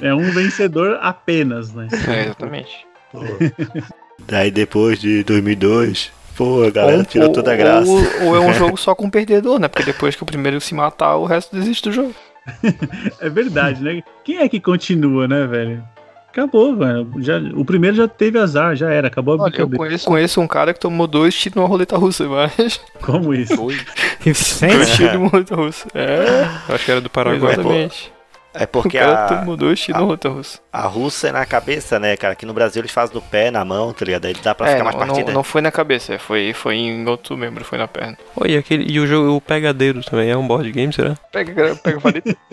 É 0.00 0.14
um 0.14 0.30
vencedor 0.30 0.98
apenas, 1.02 1.72
né? 1.74 1.88
É, 2.06 2.24
exatamente. 2.26 2.86
Daí 4.26 4.50
depois 4.50 4.98
de 5.00 5.22
2002, 5.24 6.12
pô, 6.36 6.62
a 6.64 6.70
galera 6.70 6.98
Ou- 6.98 7.04
tirou 7.04 7.28
ou- 7.28 7.34
toda 7.34 7.52
a 7.52 7.56
graça. 7.56 7.90
Ou, 7.90 8.02
ou 8.28 8.36
é 8.36 8.40
um 8.40 8.52
jogo 8.54 8.76
só 8.76 8.94
com 8.94 9.10
perdedor, 9.10 9.58
né? 9.58 9.68
Porque 9.68 9.84
depois 9.84 10.14
que 10.16 10.22
o 10.22 10.26
primeiro 10.26 10.60
se 10.60 10.74
matar, 10.74 11.16
o 11.16 11.24
resto 11.24 11.54
desiste 11.54 11.88
do 11.88 11.92
jogo. 11.92 12.14
É 13.20 13.28
verdade, 13.30 13.82
né? 13.82 14.02
Quem 14.22 14.38
é 14.38 14.48
que 14.48 14.60
continua, 14.60 15.26
né, 15.26 15.46
velho? 15.46 15.82
Acabou, 16.28 16.76
velho. 16.76 17.08
Já, 17.18 17.38
o 17.54 17.64
primeiro 17.64 17.96
já 17.96 18.08
teve 18.08 18.38
azar, 18.38 18.74
já 18.74 18.90
era. 18.90 19.06
Acabou 19.06 19.34
a 19.40 19.44
Olha, 19.44 19.56
eu 19.56 19.70
conheço, 19.70 20.04
conheço 20.06 20.40
um 20.40 20.46
cara 20.48 20.74
que 20.74 20.80
tomou 20.80 21.06
dois 21.06 21.34
tiros 21.34 21.54
numa 21.56 21.68
roleta 21.68 21.96
russa, 21.96 22.26
mas. 22.28 22.80
Como 23.00 23.32
isso? 23.32 23.56
Dois 23.56 24.36
Sem 24.36 24.68
tiros 24.84 25.14
numa 25.14 25.28
roleta 25.28 25.54
russa. 25.54 25.86
É, 25.94 26.72
Acho 26.74 26.84
que 26.84 26.90
era 26.90 27.00
do 27.00 27.08
Paraguai. 27.08 27.52
exatamente. 27.52 28.12
É 28.56 28.64
O 28.64 28.68
porque 28.68 28.98
cara 29.00 29.24
a, 29.24 29.28
tomou 29.38 29.56
dois 29.56 29.80
tiros 29.80 30.00
a- 30.00 30.04
russa. 30.28 30.60
a 30.72 30.82
russa 30.86 31.28
é 31.28 31.32
na 31.32 31.44
cabeça, 31.44 31.98
né, 31.98 32.16
cara? 32.16 32.34
Aqui 32.34 32.46
no 32.46 32.54
Brasil 32.54 32.80
eles 32.80 32.92
fazem 32.92 33.12
no 33.14 33.20
pé, 33.20 33.50
na 33.50 33.64
mão, 33.64 33.92
tá 33.92 34.04
ligado? 34.04 34.26
Aí 34.26 34.34
dá 34.34 34.54
pra 34.54 34.68
É, 34.68 34.72
ficar 34.72 34.84
mais 34.84 34.94
não, 34.96 35.00
não, 35.06 35.14
partida. 35.14 35.32
não 35.32 35.42
foi 35.42 35.60
na 35.60 35.72
cabeça, 35.72 36.18
foi, 36.20 36.52
foi 36.52 36.76
em 36.76 37.04
outro 37.08 37.36
membro, 37.36 37.64
foi 37.64 37.78
na 37.78 37.88
perna. 37.88 38.16
Oi, 38.36 38.52
e 38.52 38.56
aquele. 38.56 38.84
E 38.90 39.00
o 39.00 39.06
jogo, 39.08 39.36
o 39.36 39.40
pegadeiro 39.40 40.02
também 40.04 40.30
é 40.30 40.36
um 40.36 40.46
board 40.46 40.70
game, 40.70 40.92
será? 40.92 41.16
Pega, 41.32 41.74
pega 41.74 41.96
a 41.96 42.00
vareta. 42.00 42.36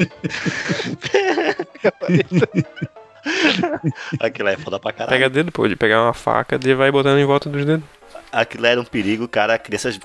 Aquilo 4.20 4.50
aí 4.50 4.56
é 4.56 4.58
foda 4.58 4.80
pra 4.80 4.92
caralho. 4.92 5.16
Pegadeiro, 5.16 5.52
pô, 5.52 5.68
de 5.68 5.76
pegar 5.76 6.02
uma 6.04 6.14
faca 6.14 6.60
e 6.64 6.74
vai 6.74 6.92
botando 6.92 7.20
em 7.20 7.26
volta 7.26 7.50
dos 7.50 7.66
dedos. 7.66 7.86
Aquilo 8.32 8.66
era 8.66 8.80
um 8.80 8.86
perigo, 8.86 9.28
cara. 9.28 9.58
Crianças 9.58 10.00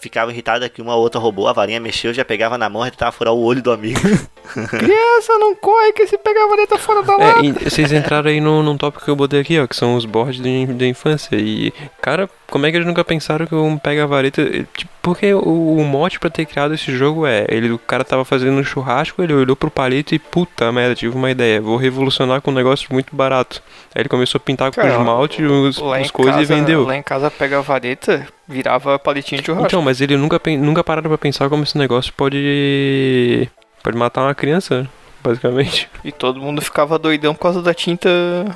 ficavam 0.00 0.32
irritadas 0.32 0.68
que 0.68 0.82
uma 0.82 0.94
ou 0.94 1.02
outra 1.02 1.20
roubou, 1.20 1.48
a 1.48 1.52
varinha 1.52 1.80
mexeu, 1.80 2.12
já 2.12 2.24
pegava 2.24 2.58
na 2.58 2.68
mão 2.68 2.86
e 2.86 2.90
tentava 2.90 3.12
furar 3.12 3.32
o 3.32 3.42
olho 3.42 3.62
do 3.62 3.72
amigo. 3.72 4.00
Criança, 4.68 5.38
não 5.38 5.54
corre 5.56 5.92
que 5.92 6.06
se 6.06 6.18
pegar 6.18 6.44
a 6.44 6.48
vareta 6.48 6.78
fora 6.78 7.02
da 7.02 7.16
lata. 7.16 7.40
É, 7.40 7.70
vocês 7.70 7.92
entraram 7.92 8.30
aí 8.30 8.40
no, 8.40 8.62
num 8.62 8.76
tópico 8.76 9.04
que 9.04 9.10
eu 9.10 9.16
botei 9.16 9.40
aqui, 9.40 9.58
ó, 9.58 9.66
que 9.66 9.76
são 9.76 9.96
os 9.96 10.04
boards 10.04 10.40
de, 10.40 10.66
da 10.66 10.86
infância. 10.86 11.36
E, 11.36 11.72
cara, 12.00 12.28
como 12.48 12.66
é 12.66 12.70
que 12.70 12.76
eles 12.76 12.86
nunca 12.86 13.04
pensaram 13.04 13.46
que 13.46 13.54
um 13.54 13.78
pega-vareta. 13.78 14.42
Tipo, 14.74 14.90
porque 15.06 15.32
o, 15.32 15.76
o 15.78 15.84
mote 15.84 16.18
pra 16.18 16.28
ter 16.28 16.44
criado 16.46 16.74
esse 16.74 16.90
jogo 16.90 17.28
é: 17.28 17.46
ele, 17.48 17.70
o 17.70 17.78
cara 17.78 18.02
tava 18.02 18.24
fazendo 18.24 18.58
um 18.58 18.64
churrasco, 18.64 19.22
ele 19.22 19.32
olhou 19.32 19.54
pro 19.54 19.70
palito 19.70 20.16
e, 20.16 20.18
puta 20.18 20.72
merda, 20.72 20.96
tive 20.96 21.14
uma 21.14 21.30
ideia, 21.30 21.60
vou 21.60 21.76
revolucionar 21.76 22.42
com 22.42 22.50
um 22.50 22.54
negócio 22.54 22.88
muito 22.90 23.14
barato. 23.14 23.62
Aí 23.94 24.02
ele 24.02 24.08
começou 24.08 24.40
a 24.40 24.42
pintar 24.42 24.72
com 24.72 24.80
Cara, 24.80 24.94
esmalte, 24.94 25.44
os, 25.44 25.78
os 25.78 26.10
coisas 26.10 26.40
e 26.40 26.44
vendeu. 26.44 26.84
lá 26.84 26.96
em 26.96 27.04
casa 27.04 27.30
pega 27.30 27.56
a 27.58 27.60
vareta, 27.60 28.26
virava 28.48 28.98
palitinho 28.98 29.40
de 29.40 29.46
churrasco. 29.46 29.68
Então, 29.68 29.80
mas 29.80 30.00
ele 30.00 30.16
nunca, 30.16 30.40
nunca 30.58 30.82
pararam 30.82 31.08
pra 31.08 31.18
pensar 31.18 31.48
como 31.48 31.62
esse 31.62 31.78
negócio 31.78 32.12
pode. 32.12 33.48
pode 33.84 33.96
matar 33.96 34.22
uma 34.22 34.34
criança, 34.34 34.88
basicamente. 35.22 35.88
E 36.02 36.10
todo 36.10 36.40
mundo 36.40 36.60
ficava 36.60 36.98
doidão 36.98 37.32
por 37.32 37.42
causa 37.42 37.62
da 37.62 37.72
tinta 37.72 38.08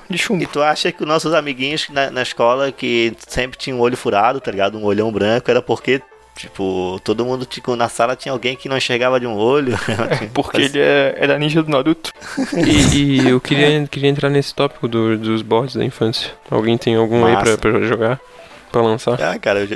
de 0.08 0.18
chumbo. 0.18 0.42
E 0.42 0.46
tu 0.48 0.60
acha 0.60 0.90
que 0.90 1.00
os 1.00 1.08
nossos 1.08 1.32
amiguinhos 1.32 1.88
na, 1.90 2.10
na 2.10 2.22
escola 2.22 2.72
que 2.72 3.12
sempre 3.28 3.56
tinha 3.56 3.76
um 3.76 3.78
olho 3.78 3.96
furado, 3.96 4.40
tá 4.40 4.50
ligado? 4.50 4.76
Um 4.76 4.84
olhão 4.84 5.12
branco, 5.12 5.48
era 5.48 5.62
porque, 5.62 6.02
tipo, 6.40 7.00
todo 7.04 7.24
mundo 7.24 7.44
tipo, 7.44 7.76
na 7.76 7.88
sala 7.88 8.16
tinha 8.16 8.32
alguém 8.32 8.56
que 8.56 8.68
não 8.68 8.76
enxergava 8.76 9.20
de 9.20 9.26
um 9.26 9.36
olho. 9.36 9.78
Porque 10.34 10.56
ele 10.62 10.78
é, 10.78 11.14
era 11.18 11.38
ninja 11.38 11.62
do 11.62 11.70
Naruto. 11.70 12.12
E, 12.56 13.20
e 13.22 13.28
eu 13.28 13.40
queria, 13.40 13.86
queria 13.90 14.08
entrar 14.10 14.28
nesse 14.30 14.54
tópico 14.54 14.88
do- 14.88 15.16
dos 15.18 15.42
boards 15.42 15.74
da 15.76 15.84
infância. 15.84 16.30
Alguém 16.50 16.76
tem 16.78 16.94
algum 16.96 17.24
aí 17.24 17.32
pra, 17.34 17.44
Massa. 17.44 17.58
pra 17.58 17.80
jogar? 17.82 18.20
Pra 18.72 18.82
lançar? 18.82 19.20
Ah, 19.20 19.38
cara, 19.38 19.66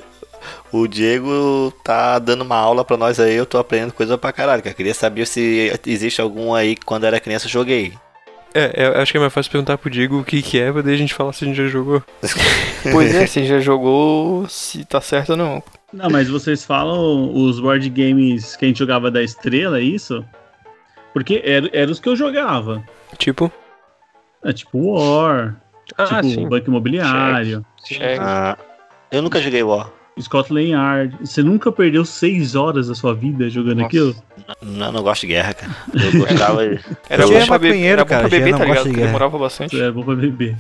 o, 0.73 0.81
o 0.83 0.89
Diego 0.89 1.73
tá 1.83 2.19
dando 2.19 2.43
uma 2.43 2.57
aula 2.57 2.85
pra 2.85 2.97
nós 2.97 3.19
aí, 3.21 3.35
eu 3.35 3.47
tô 3.47 3.59
aprendendo 3.59 3.93
coisa 3.93 4.17
pra 4.19 4.33
caralho, 4.33 4.63
cara. 4.63 4.75
Queria 4.75 4.95
saber 4.95 5.27
se 5.27 5.73
existe 5.87 6.21
algum 6.21 6.55
aí 6.55 6.77
que 6.77 6.85
quando 6.85 7.05
era 7.05 7.19
criança 7.21 7.47
eu 7.47 7.51
joguei. 7.51 7.93
É, 8.55 8.87
eu 8.87 9.03
acho 9.03 9.11
que 9.11 9.19
é 9.19 9.21
mais 9.21 9.33
fácil 9.33 9.51
perguntar 9.51 9.77
pro 9.77 9.91
Diego 9.91 10.21
o 10.21 10.25
que, 10.25 10.41
que 10.41 10.61
é, 10.61 10.71
pra 10.73 10.81
daí 10.81 10.95
a 10.95 10.99
gente 10.99 11.13
falar 11.13 11.33
se 11.33 11.45
a 11.45 11.49
gente 11.49 11.57
já 11.57 11.67
jogou. 11.67 12.03
Pois 12.93 13.15
é, 13.15 13.27
você 13.27 13.45
já 13.45 13.59
jogou 13.61 14.47
se 14.49 14.85
tá 14.85 15.01
certo 15.01 15.31
ou 15.31 15.37
não. 15.37 15.63
Não, 15.93 16.11
mas 16.11 16.29
vocês 16.29 16.65
falam 16.65 17.35
os 17.35 17.59
board 17.59 17.89
games 17.89 18.55
que 18.57 18.65
a 18.67 18.69
gente 18.69 18.79
jogava 18.79 19.11
da 19.11 19.23
estrela, 19.23 19.79
é 19.79 19.83
isso? 19.83 20.25
Porque 21.13 21.41
eram 21.45 21.69
era 21.73 21.91
os 21.91 21.99
que 21.99 22.09
eu 22.09 22.15
jogava. 22.15 22.85
Tipo? 23.17 23.51
É 24.45 24.53
tipo 24.53 24.79
War, 24.93 25.57
Ah, 25.97 26.05
tipo 26.21 26.29
sim. 26.29 26.49
Banco 26.49 26.69
Imobiliário, 26.69 27.65
Cheque. 27.85 28.19
Ah, 28.21 28.59
eu 29.11 29.23
nunca 29.23 29.41
joguei 29.41 29.63
War. 29.63 29.91
Scotland 30.21 30.69
Yard. 30.71 31.17
Você 31.21 31.43
nunca 31.43 31.71
perdeu 31.73 32.05
seis 32.05 32.55
horas 32.55 32.89
da 32.89 32.95
sua 32.95 33.15
vida 33.15 33.49
jogando 33.51 33.77
Nossa. 33.77 33.87
aquilo? 33.87 34.15
Não, 34.63 34.93
não 34.93 35.03
gosto 35.03 35.23
de 35.23 35.27
guerra, 35.29 35.55
cara. 35.55 35.75
Eu 35.93 36.21
gostava. 36.21 36.69
de- 36.69 36.81
Era 37.09 37.27
bom 37.27 37.33
é 37.35 37.47
pra 37.47 37.59
beber, 37.59 37.69
maconheiro, 37.75 38.01
era 38.01 38.05
bom 38.05 38.19
pra 38.21 38.29
beber, 38.29 38.51
não 38.53 38.59
tá 38.59 38.65
ligado? 38.65 38.91
de 38.91 38.97
demorava 38.97 39.39
bastante. 39.39 39.81
Era 39.81 39.93
bom 39.93 40.03
pra 40.03 40.15
beber. 40.15 40.57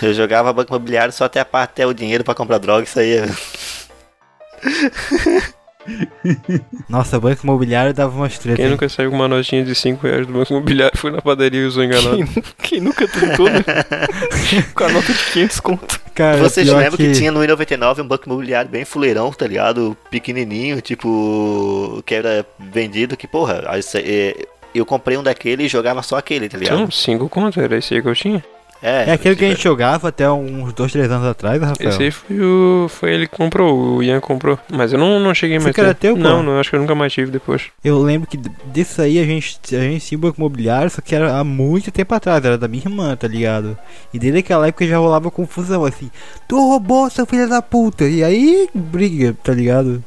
Eu 0.00 0.14
jogava 0.14 0.52
Banco 0.52 0.70
Imobiliário 0.72 1.12
só 1.12 1.24
até 1.24 1.40
a 1.40 1.44
parte 1.44 1.70
até 1.72 1.86
o 1.86 1.92
dinheiro 1.92 2.24
pra 2.24 2.34
comprar 2.34 2.58
droga, 2.58 2.84
isso 2.84 2.98
aí. 3.00 3.16
Nossa, 6.88 7.18
banco 7.20 7.40
imobiliário 7.44 7.92
dava 7.92 8.14
umas 8.16 8.38
tretas. 8.38 8.56
Quem 8.56 8.64
hein? 8.66 8.70
nunca 8.72 8.88
saiu 8.88 9.10
com 9.10 9.16
uma 9.16 9.28
notinha 9.28 9.64
de 9.64 9.74
5 9.74 10.06
reais 10.06 10.26
do 10.26 10.32
Banco 10.32 10.52
Imobiliário 10.52 10.96
foi 10.98 11.10
na 11.10 11.20
padaria 11.20 11.60
e 11.60 11.64
usou 11.66 11.84
enganado. 11.84 12.16
Quem, 12.16 12.26
quem 12.62 12.80
nunca 12.80 13.06
tentou, 13.06 13.48
né? 13.48 13.64
Com 14.74 14.84
a 14.84 14.88
nota 14.88 15.12
de 15.12 15.24
500 15.32 15.60
conto. 15.60 16.00
Cara, 16.14 16.38
Vocês 16.38 16.68
lembram 16.68 16.96
que... 16.96 17.12
tinha 17.12 17.32
no 17.32 17.40
I99 17.40 18.00
um 18.02 18.06
banco 18.08 18.26
imobiliário 18.26 18.70
bem 18.70 18.84
fuleirão, 18.84 19.32
tá 19.32 19.46
ligado? 19.46 19.96
Pequenininho, 20.10 20.80
tipo, 20.80 22.02
que 22.06 22.14
era 22.14 22.46
vendido, 22.58 23.16
que 23.16 23.26
porra, 23.26 23.64
aí 23.66 23.82
cê- 23.82 23.98
é, 24.38 24.46
eu 24.74 24.86
comprei 24.86 25.16
um 25.16 25.22
daquele 25.22 25.64
e 25.64 25.68
jogava 25.68 26.02
só 26.02 26.16
aquele, 26.16 26.48
tá 26.48 26.56
ligado? 26.56 26.74
Então, 26.76 26.90
5 26.90 27.28
conto, 27.28 27.60
era 27.60 27.76
esse 27.76 27.94
aí 27.94 28.02
que 28.02 28.08
eu 28.08 28.14
tinha. 28.14 28.44
É 28.86 29.12
aquele 29.12 29.34
que 29.34 29.44
a 29.46 29.48
gente 29.48 29.62
jogava 29.62 30.08
até 30.08 30.30
uns 30.30 30.74
dois, 30.74 30.92
três 30.92 31.10
anos 31.10 31.26
atrás, 31.26 31.58
Rafael. 31.58 31.88
Esse 31.88 32.02
aí 32.02 32.10
foi, 32.10 32.38
o, 32.38 32.86
foi 32.90 33.14
ele 33.14 33.26
que 33.26 33.34
comprou, 33.34 33.96
o 33.96 34.02
Ian 34.02 34.20
comprou. 34.20 34.58
Mas 34.70 34.92
eu 34.92 34.98
não, 34.98 35.18
não 35.18 35.34
cheguei 35.34 35.56
Esse 35.56 35.64
mais 35.64 35.78
é 35.78 35.82
ter. 35.82 35.94
teu? 35.94 36.16
Não, 36.16 36.42
não, 36.42 36.60
acho 36.60 36.68
que 36.68 36.76
eu 36.76 36.80
nunca 36.80 36.94
mais 36.94 37.10
tive 37.10 37.30
depois. 37.30 37.70
Eu 37.82 37.98
lembro 37.98 38.28
que 38.28 38.36
disso 38.66 39.00
aí 39.00 39.18
a 39.18 39.24
gente, 39.24 39.58
a 39.74 39.80
gente 39.80 40.04
tinha 40.04 40.18
um 40.18 40.20
banco 40.20 40.38
imobiliário, 40.38 40.90
só 40.90 41.00
que 41.00 41.14
era 41.14 41.34
há 41.38 41.42
muito 41.42 41.90
tempo 41.90 42.14
atrás, 42.14 42.44
era 42.44 42.58
da 42.58 42.68
minha 42.68 42.82
irmã, 42.84 43.16
tá 43.16 43.26
ligado? 43.26 43.76
E 44.12 44.18
desde 44.18 44.40
aquela 44.40 44.68
época 44.68 44.86
já 44.86 44.98
rolava 44.98 45.30
confusão, 45.30 45.82
assim, 45.86 46.10
tu 46.46 46.56
roubou, 46.56 47.08
seu 47.08 47.24
filho 47.24 47.48
da 47.48 47.62
puta, 47.62 48.04
e 48.04 48.22
aí 48.22 48.68
briga, 48.74 49.34
tá 49.42 49.54
ligado? 49.54 50.04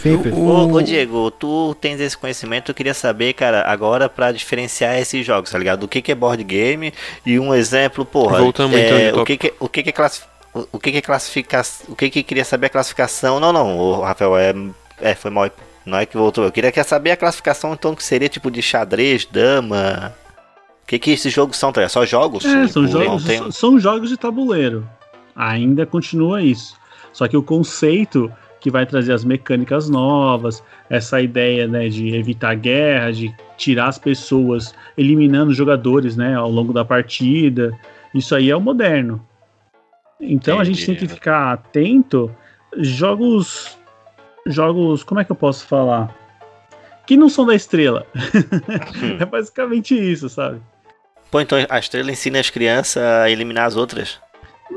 Sempre. 0.00 0.30
Ô, 0.30 0.72
ô, 0.72 0.82
Diego, 0.82 1.30
tu 1.30 1.74
tens 1.80 2.00
esse 2.00 2.16
conhecimento, 2.16 2.70
eu 2.70 2.74
queria 2.74 2.94
saber, 2.94 3.32
cara, 3.32 3.64
agora 3.66 4.08
pra 4.08 4.30
diferenciar 4.32 4.96
esses 4.98 5.24
jogos, 5.26 5.50
tá 5.50 5.58
ligado? 5.58 5.84
O 5.84 5.88
que, 5.88 6.00
que 6.00 6.12
é 6.12 6.14
board 6.14 6.42
game 6.44 6.92
e 7.26 7.38
um 7.38 7.54
exemplo, 7.54 8.04
porra. 8.04 8.38
Voltamos, 8.38 8.76
é, 8.76 9.08
então, 9.08 9.16
de 9.16 9.20
o 9.20 9.24
que 9.24 9.36
que, 9.36 9.54
o 9.58 9.68
que 9.68 9.82
que 9.82 9.88
é 9.88 9.92
classificação? 9.92 10.32
O 10.70 10.78
que 10.78 10.92
que 10.92 10.98
é 10.98 11.02
classificação? 11.02 11.86
O 11.88 11.96
que 11.96 12.10
que 12.10 12.22
queria 12.22 12.44
saber 12.44 12.66
a 12.66 12.70
classificação? 12.70 13.40
Não, 13.40 13.52
não, 13.52 13.78
o 13.78 14.00
Rafael, 14.02 14.36
é, 14.36 14.54
é 15.00 15.14
foi 15.14 15.30
mal. 15.30 15.50
Não 15.84 15.98
é 15.98 16.06
que 16.06 16.16
voltou. 16.16 16.44
Eu 16.44 16.52
queria 16.52 16.70
quer 16.70 16.84
saber 16.84 17.10
a 17.10 17.16
classificação, 17.16 17.72
então, 17.72 17.94
que 17.94 18.04
seria 18.04 18.28
tipo 18.28 18.50
de 18.50 18.62
xadrez, 18.62 19.26
dama. 19.26 20.14
O 20.84 20.86
que 20.86 20.98
que 20.98 21.10
esses 21.10 21.32
jogos 21.32 21.56
são, 21.56 21.72
tá 21.72 21.80
ligado? 21.80 21.90
Só 21.92 22.04
jogos? 22.06 22.44
É, 22.44 22.68
são 22.68 22.86
Tipo, 22.86 22.98
jogos, 23.04 23.24
tem- 23.24 23.50
são 23.50 23.80
jogos 23.80 24.10
de 24.10 24.16
tabuleiro. 24.16 24.86
Ainda 25.34 25.86
continua 25.86 26.42
isso. 26.42 26.76
Só 27.12 27.26
que 27.26 27.36
o 27.36 27.42
conceito 27.42 28.30
que 28.62 28.70
vai 28.70 28.86
trazer 28.86 29.12
as 29.12 29.24
mecânicas 29.24 29.88
novas, 29.88 30.62
essa 30.88 31.20
ideia 31.20 31.66
né, 31.66 31.88
de 31.88 32.14
evitar 32.14 32.54
guerra, 32.54 33.10
de 33.10 33.34
tirar 33.56 33.88
as 33.88 33.98
pessoas, 33.98 34.72
eliminando 34.96 35.52
jogadores 35.52 36.16
né, 36.16 36.36
ao 36.36 36.48
longo 36.48 36.72
da 36.72 36.84
partida, 36.84 37.76
isso 38.14 38.36
aí 38.36 38.50
é 38.50 38.56
o 38.56 38.60
moderno. 38.60 39.26
Então 40.20 40.60
a 40.60 40.64
gente 40.64 40.86
tem 40.86 40.94
que 40.94 41.04
Entendi. 41.04 41.14
ficar 41.14 41.52
atento. 41.52 42.32
Jogos. 42.76 43.76
Jogos. 44.46 45.02
Como 45.02 45.18
é 45.20 45.24
que 45.24 45.32
eu 45.32 45.36
posso 45.36 45.66
falar? 45.66 46.16
Que 47.04 47.16
não 47.16 47.28
são 47.28 47.44
da 47.44 47.56
estrela. 47.56 48.06
é 49.18 49.24
basicamente 49.26 49.92
isso, 49.92 50.28
sabe? 50.28 50.60
Pô, 51.32 51.40
então 51.40 51.58
a 51.68 51.78
estrela 51.80 52.12
ensina 52.12 52.38
as 52.38 52.48
crianças 52.48 53.02
a 53.02 53.28
eliminar 53.28 53.66
as 53.66 53.74
outras. 53.74 54.20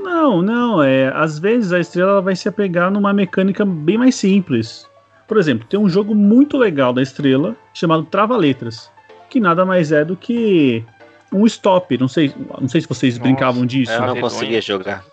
Não, 0.04 0.42
não, 0.42 0.84
é, 0.84 1.12
às 1.16 1.40
vezes 1.40 1.72
a 1.72 1.80
estrela 1.80 2.12
ela 2.12 2.22
vai 2.22 2.36
se 2.36 2.48
apegar 2.48 2.92
numa 2.92 3.14
mecânica 3.14 3.66
bem 3.66 3.98
mais 3.98 4.16
simples. 4.16 4.88
Por 5.28 5.38
exemplo, 5.38 5.68
tem 5.68 5.80
um 5.80 5.90
jogo 5.90 6.14
muito 6.14 6.58
legal 6.58 6.94
da 6.94 7.02
estrela 7.02 7.56
chamado 7.74 8.04
Trava 8.04 8.38
Letras, 8.38 8.92
que 9.30 9.40
nada 9.40 9.66
mais 9.66 9.92
é 9.92 10.06
do 10.06 10.16
que 10.16 10.84
um 11.32 11.46
stop. 11.46 11.98
Não 11.98 12.08
sei, 12.08 12.34
não 12.62 12.68
sei 12.68 12.82
se 12.82 12.88
vocês 12.88 13.18
Nossa, 13.18 13.24
brincavam 13.28 13.66
disso. 13.66 13.92
Eu 13.92 14.02
não 14.02 14.22
conseguia 14.22 14.62
jogar. 14.62 15.04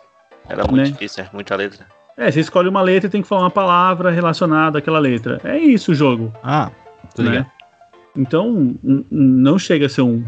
Era 0.49 0.65
muito 0.65 0.77
Né? 0.77 0.85
difícil, 0.85 1.25
é 1.25 1.31
muita 1.33 1.57
letra. 1.57 1.87
É, 2.17 2.31
você 2.31 2.41
escolhe 2.41 2.69
uma 2.69 2.83
letra 2.83 3.07
e 3.09 3.11
tem 3.11 3.23
que 3.23 3.29
falar 3.29 3.43
uma 3.43 3.51
palavra 3.51 4.11
relacionada 4.11 4.79
àquela 4.79 4.99
letra. 4.99 5.41
É 5.45 5.57
isso 5.57 5.93
o 5.93 5.95
jogo. 5.95 6.33
Ah, 6.43 6.71
tô 7.15 7.23
né? 7.23 7.31
ligado. 7.31 7.47
Então, 8.17 8.77
não 9.11 9.59
chega 9.59 9.87
a 9.87 9.89
ser 9.89 10.03
um. 10.03 10.23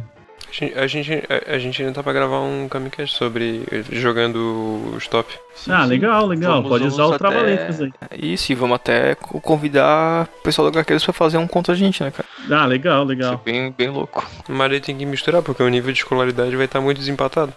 A 0.54 0.64
gente, 0.64 0.78
a 0.78 0.86
gente, 0.86 1.22
a, 1.48 1.58
gente 1.58 1.82
ainda 1.82 1.94
tá 1.94 2.02
pra 2.02 2.12
gravar 2.12 2.38
um 2.40 2.68
Kamikaze 2.68 3.10
sobre 3.10 3.62
jogando 3.90 4.94
stop. 5.00 5.34
ah, 5.68 5.84
legal, 5.84 6.26
legal. 6.26 6.54
Vamos- 6.62 6.68
Pode 6.68 6.84
usar 6.86 7.02
vamos 7.02 7.16
o 7.16 7.18
Trava 7.18 7.40
até- 7.40 7.68
aí. 8.12 8.32
Isso, 8.32 8.52
e 8.52 8.54
vamos 8.54 8.76
até 8.76 9.16
co- 9.16 9.40
convidar 9.40 10.28
o 10.38 10.42
pessoal 10.44 10.70
do 10.70 10.74
Gaqueiros 10.76 11.02
pra 11.04 11.12
fazer 11.12 11.38
um 11.38 11.46
contra 11.48 11.72
a 11.74 11.76
gente, 11.76 12.02
né, 12.04 12.12
cara? 12.12 12.28
Ah, 12.62 12.66
legal, 12.66 13.00
Isso 13.02 13.08
legal. 13.08 13.34
é 13.34 13.50
bem, 13.50 13.74
bem 13.76 13.88
louco. 13.90 14.24
Mas 14.48 14.70
aí 14.72 14.80
tem 14.80 14.96
que 14.96 15.04
misturar, 15.04 15.42
porque 15.42 15.62
o 15.62 15.68
nível 15.68 15.92
de 15.92 15.98
escolaridade 15.98 16.54
vai 16.54 16.66
estar 16.66 16.80
muito 16.80 16.98
desempatado. 16.98 17.52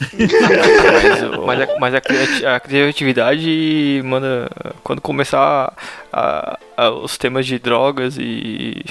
mas, 0.00 1.46
mas 1.46 1.60
a, 1.60 1.68
mas 1.78 1.94
a 1.94 2.56
a 2.56 2.60
criatividade 2.60 4.00
manda. 4.04 4.50
Quando 4.82 5.00
começar 5.00 5.72
a- 6.12 6.58
a- 6.76 6.90
os 6.90 7.16
temas 7.16 7.46
de 7.46 7.58
drogas 7.58 8.16
e 8.18 8.82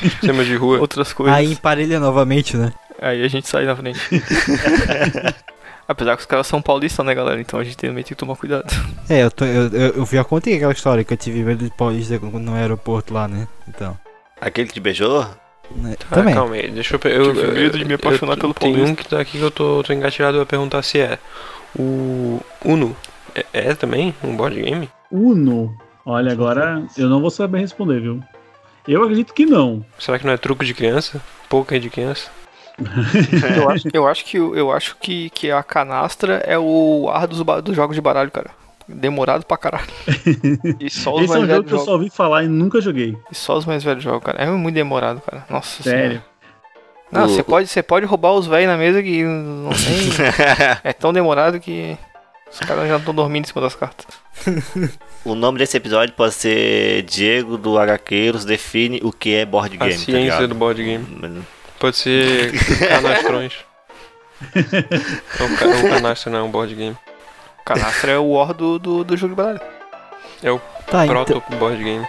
Sistema 0.00 0.44
de 0.44 0.56
rua. 0.56 0.78
outras 0.80 1.12
coisas, 1.12 1.36
aí, 1.36 1.52
emparelha 1.52 2.00
novamente, 2.00 2.56
né? 2.56 2.72
A 3.00 3.28
gente 3.28 3.48
sai 3.48 3.64
na 3.64 3.74
frente. 3.76 4.00
Apesar 5.86 6.16
que 6.16 6.20
os 6.20 6.26
caras 6.26 6.46
são 6.46 6.60
paulistas, 6.60 7.04
né, 7.04 7.14
galera? 7.14 7.40
Então 7.40 7.58
a 7.58 7.64
gente 7.64 7.76
também 7.76 7.96
tem 8.04 8.04
que 8.04 8.14
tomar 8.14 8.36
cuidado. 8.36 8.66
É, 9.08 9.22
eu, 9.22 9.30
tô, 9.30 9.44
eu, 9.46 9.68
eu, 9.68 9.94
eu 9.94 10.06
já 10.06 10.22
contei 10.22 10.56
aquela 10.56 10.72
história 10.72 11.02
que 11.02 11.14
eu 11.14 11.16
tive 11.16 11.42
medo 11.42 11.64
de 11.64 11.70
paulista 11.70 12.18
no 12.18 12.54
aeroporto 12.54 13.14
lá, 13.14 13.26
né? 13.26 13.48
Então. 13.66 13.98
Aquele 14.38 14.66
que 14.68 14.74
te 14.74 14.80
beijou? 14.80 15.26
né, 15.74 15.96
Ah, 16.10 16.14
também. 16.16 16.34
calma 16.34 16.54
aí, 16.56 16.70
deixa 16.70 16.94
eu. 16.96 17.10
eu 17.10 17.34
Tive 17.34 17.52
medo 17.52 17.78
de 17.78 17.84
me 17.86 17.94
apaixonar 17.94 18.32
eu- 18.34 18.38
pelo 18.38 18.52
Tem 18.54 18.70
Paulista. 18.72 18.92
um 18.92 18.94
que 18.94 19.08
tá 19.08 19.18
aqui 19.20 19.38
que 19.38 19.44
eu 19.44 19.50
tô, 19.50 19.82
tô 19.82 19.92
engatilhado 19.94 20.40
a 20.40 20.46
perguntar 20.46 20.82
se 20.82 20.98
é. 21.00 21.18
O 21.78 22.40
Uno 22.64 22.94
é, 23.34 23.44
é 23.52 23.74
também 23.74 24.14
um 24.22 24.36
board 24.36 24.60
game? 24.60 24.90
Uno. 25.10 25.74
Olha, 26.04 26.32
agora 26.32 26.82
eu 26.98 27.08
não 27.08 27.20
vou 27.20 27.30
saber 27.30 27.60
responder, 27.60 28.00
viu? 28.00 28.22
Eu 28.86 29.02
acredito 29.02 29.32
que 29.34 29.44
não. 29.46 29.84
Será 29.98 30.18
que 30.18 30.24
não 30.26 30.32
é 30.32 30.36
truco 30.38 30.64
de 30.64 30.72
criança? 30.74 31.20
Poker 31.48 31.78
de 31.80 31.90
criança? 31.90 32.30
Eu 33.56 33.68
acho, 33.70 33.88
eu 33.92 34.06
acho 34.06 34.24
que, 34.24 34.36
eu 34.36 34.72
acho 34.72 34.96
que, 35.00 35.30
que 35.30 35.50
a 35.50 35.62
canastra 35.62 36.34
é 36.46 36.58
o 36.58 37.08
ar 37.12 37.26
dos, 37.26 37.42
dos 37.62 37.74
jogos 37.74 37.96
de 37.96 38.00
baralho, 38.00 38.30
cara. 38.30 38.50
Demorado 38.86 39.44
pra 39.44 39.56
caralho. 39.56 39.88
E 40.80 40.88
só 40.88 41.14
os 41.14 41.24
Esse 41.24 41.32
é 41.32 41.38
mais 41.38 41.50
um 41.50 41.54
jogo 41.54 41.68
que 41.68 41.74
eu 41.74 41.78
só 41.80 41.92
ouvi 41.92 42.08
falar 42.08 42.44
e 42.44 42.48
nunca 42.48 42.80
joguei. 42.80 43.16
E 43.30 43.34
só 43.34 43.56
os 43.58 43.66
mais 43.66 43.82
velhos 43.82 44.02
jogam, 44.02 44.20
cara. 44.20 44.42
É 44.42 44.46
muito 44.46 44.74
demorado, 44.74 45.20
cara. 45.20 45.44
Nossa 45.50 45.82
Sério. 45.82 46.00
senhora. 46.08 46.24
Não, 47.10 47.28
você 47.28 47.42
pode, 47.42 47.66
você 47.66 47.82
pode 47.82 48.06
roubar 48.06 48.32
os 48.32 48.46
velhos 48.46 48.68
na 48.68 48.76
mesa 48.76 49.02
que 49.02 49.24
não 49.24 49.70
tem. 49.70 50.78
é 50.84 50.92
tão 50.92 51.12
demorado 51.12 51.58
que 51.58 51.96
os 52.50 52.60
caras 52.60 52.88
já 52.88 52.96
estão 52.96 53.14
dormindo 53.14 53.44
em 53.44 53.48
cima 53.48 53.60
das 53.62 53.74
cartas. 53.74 54.06
O 55.24 55.34
nome 55.34 55.58
desse 55.58 55.76
episódio 55.76 56.14
pode 56.14 56.34
ser 56.34 57.02
Diego 57.02 57.58
do 57.58 57.78
Araqueiros 57.78 58.44
define 58.44 59.00
o 59.02 59.10
que 59.12 59.34
é 59.34 59.44
board 59.44 59.76
A 59.76 59.86
game, 59.86 59.92
tá 59.92 59.98
ciência 59.98 60.20
ligado? 60.20 60.48
do 60.48 60.54
board 60.54 60.82
game. 60.82 61.42
Pode 61.78 61.96
ser 61.96 62.52
canastrões. 62.88 63.54
Não, 65.38 65.46
um 65.46 65.90
canastro 65.90 66.30
não 66.32 66.38
é 66.38 66.42
um 66.42 66.50
board 66.50 66.74
game. 66.74 66.96
Canastra 67.64 68.12
é 68.12 68.18
o 68.18 68.30
or 68.30 68.54
do, 68.54 68.78
do, 68.78 69.04
do 69.04 69.16
jogo 69.16 69.34
de 69.34 69.36
baralho. 69.42 69.60
É 70.42 70.50
o 70.50 70.60
Tá, 70.86 71.04
então. 71.04 71.24
proto 71.24 71.56
board 71.56 71.82
game. 71.84 72.06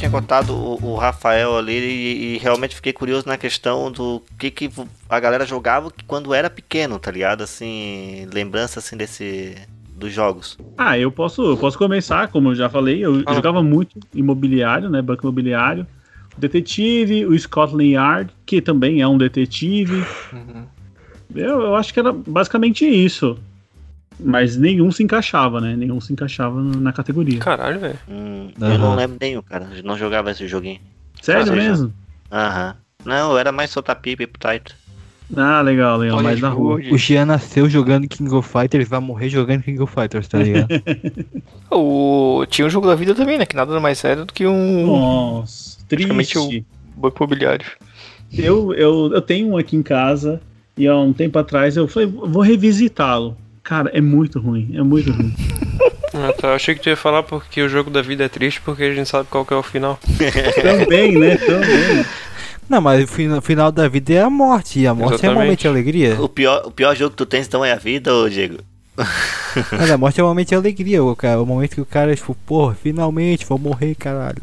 Tinha 0.00 0.10
contado 0.10 0.54
o, 0.54 0.92
o 0.92 0.96
Rafael 0.96 1.58
ali 1.58 1.78
e, 1.78 2.34
e 2.34 2.38
realmente 2.38 2.74
fiquei 2.74 2.92
curioso 2.92 3.28
na 3.28 3.36
questão 3.36 3.92
do 3.92 4.22
que, 4.38 4.50
que 4.50 4.70
a 5.08 5.20
galera 5.20 5.44
jogava 5.44 5.92
quando 6.06 6.32
era 6.32 6.48
pequeno, 6.48 6.98
tá 6.98 7.10
ligado? 7.10 7.42
Assim, 7.42 8.26
lembrança 8.32 8.78
assim 8.78 8.96
desse 8.96 9.56
dos 9.94 10.10
jogos. 10.10 10.56
Ah, 10.78 10.98
eu 10.98 11.12
posso, 11.12 11.42
eu 11.42 11.56
posso 11.58 11.76
começar, 11.76 12.28
como 12.28 12.48
eu 12.48 12.54
já 12.54 12.70
falei, 12.70 13.04
eu 13.04 13.22
Fala. 13.22 13.36
jogava 13.36 13.62
muito 13.62 14.00
imobiliário, 14.14 14.88
né? 14.88 15.02
Banco 15.02 15.26
imobiliário. 15.26 15.86
O 16.34 16.40
detetive, 16.40 17.26
o 17.26 17.38
Scotland 17.38 17.90
Yard, 17.90 18.30
que 18.46 18.62
também 18.62 19.02
é 19.02 19.06
um 19.06 19.18
detetive. 19.18 20.02
Eu, 21.34 21.60
eu 21.60 21.76
acho 21.76 21.92
que 21.92 22.00
era 22.00 22.10
basicamente 22.10 22.86
isso. 22.86 23.38
Mas 24.22 24.56
nenhum 24.56 24.90
se 24.90 25.02
encaixava, 25.02 25.60
né? 25.60 25.74
Nenhum 25.76 26.00
se 26.00 26.12
encaixava 26.12 26.60
na 26.62 26.92
categoria. 26.92 27.38
Caralho, 27.38 27.80
velho. 27.80 27.98
Hum, 28.08 28.50
Aham. 28.60 28.72
Eu 28.72 28.78
não 28.78 28.94
lembro 28.94 29.16
nenhum, 29.20 29.42
cara. 29.42 29.68
Eu 29.76 29.82
não 29.82 29.96
jogava 29.96 30.30
esse 30.30 30.46
joguinho. 30.46 30.80
Sério 31.22 31.52
mesmo? 31.52 31.92
Aham. 32.30 32.76
Não, 33.04 33.32
eu 33.32 33.38
era 33.38 33.50
mais 33.50 33.70
soltar 33.70 33.96
pipa 33.96 34.22
e 34.22 34.26
pro 34.26 34.38
taito. 34.38 34.74
Ah, 35.36 35.60
legal, 35.60 35.96
legal. 35.98 36.18
Olha, 36.18 36.24
Mais 36.24 36.40
na 36.40 36.48
rua. 36.48 36.80
O 36.90 36.98
Jean 36.98 37.24
nasceu 37.24 37.68
jogando 37.68 38.08
King 38.08 38.34
of 38.34 38.48
Fighters, 38.48 38.88
vai 38.88 38.98
morrer 38.98 39.28
jogando 39.28 39.62
King 39.62 39.80
of 39.80 39.92
Fighters, 39.92 40.28
tá 40.28 40.38
ligado? 40.38 40.68
O... 41.72 42.44
Tinha 42.48 42.66
um 42.66 42.70
jogo 42.70 42.88
da 42.88 42.96
vida 42.96 43.14
também, 43.14 43.38
né? 43.38 43.46
Que 43.46 43.54
nada 43.54 43.78
mais 43.78 44.02
era 44.02 44.24
do 44.24 44.32
que 44.32 44.44
um 44.44 44.86
Nossa, 44.86 45.78
triste. 45.86 46.66
banco 46.96 47.16
imobiliário. 47.22 47.64
Eu, 48.36 48.74
eu, 48.74 49.12
eu 49.12 49.22
tenho 49.22 49.50
um 49.50 49.56
aqui 49.56 49.76
em 49.76 49.82
casa 49.82 50.40
e 50.76 50.88
há 50.88 50.96
um 50.96 51.12
tempo 51.12 51.38
atrás 51.38 51.76
eu 51.76 51.86
falei, 51.86 52.08
vou 52.08 52.42
revisitá-lo. 52.42 53.36
Cara, 53.70 53.88
é 53.94 54.00
muito 54.00 54.40
ruim, 54.40 54.72
é 54.74 54.82
muito 54.82 55.12
ruim. 55.12 55.32
Ah, 56.12 56.32
tá. 56.32 56.48
Eu 56.48 56.54
achei 56.54 56.74
que 56.74 56.80
tu 56.80 56.88
ia 56.88 56.96
falar 56.96 57.22
porque 57.22 57.62
o 57.62 57.68
jogo 57.68 57.88
da 57.88 58.02
vida 58.02 58.24
é 58.24 58.28
triste 58.28 58.60
porque 58.62 58.82
a 58.82 58.92
gente 58.92 59.08
sabe 59.08 59.28
qual 59.30 59.44
que 59.46 59.54
é 59.54 59.56
o 59.56 59.62
final. 59.62 59.96
Também, 60.60 61.16
né? 61.16 61.36
Também. 61.36 62.04
Não, 62.68 62.80
mas 62.80 63.04
o 63.04 63.06
fina- 63.06 63.40
final 63.40 63.70
da 63.70 63.86
vida 63.86 64.14
é 64.14 64.20
a 64.20 64.28
morte, 64.28 64.80
e 64.80 64.88
a 64.88 64.92
morte 64.92 65.12
é 65.12 65.14
Exatamente. 65.14 65.38
um 65.38 65.42
momento 65.44 65.60
de 65.60 65.68
alegria. 65.68 66.20
O 66.20 66.28
pior, 66.28 66.62
o 66.66 66.72
pior 66.72 66.96
jogo 66.96 67.12
que 67.12 67.16
tu 67.16 67.24
tens 67.26 67.46
então 67.46 67.64
é 67.64 67.70
a 67.72 67.76
vida, 67.76 68.12
ô 68.12 68.28
Diego? 68.28 68.58
Mas 69.70 69.88
a 69.88 69.96
morte 69.96 70.20
é 70.20 70.24
um 70.24 70.26
momento 70.26 70.48
de 70.48 70.54
alegria, 70.56 71.02
o, 71.02 71.14
cara, 71.14 71.40
o 71.40 71.46
momento 71.46 71.76
que 71.76 71.80
o 71.80 71.86
cara, 71.86 72.12
tipo, 72.14 72.34
porra, 72.44 72.74
finalmente 72.74 73.46
vou 73.46 73.56
morrer, 73.56 73.94
caralho. 73.94 74.42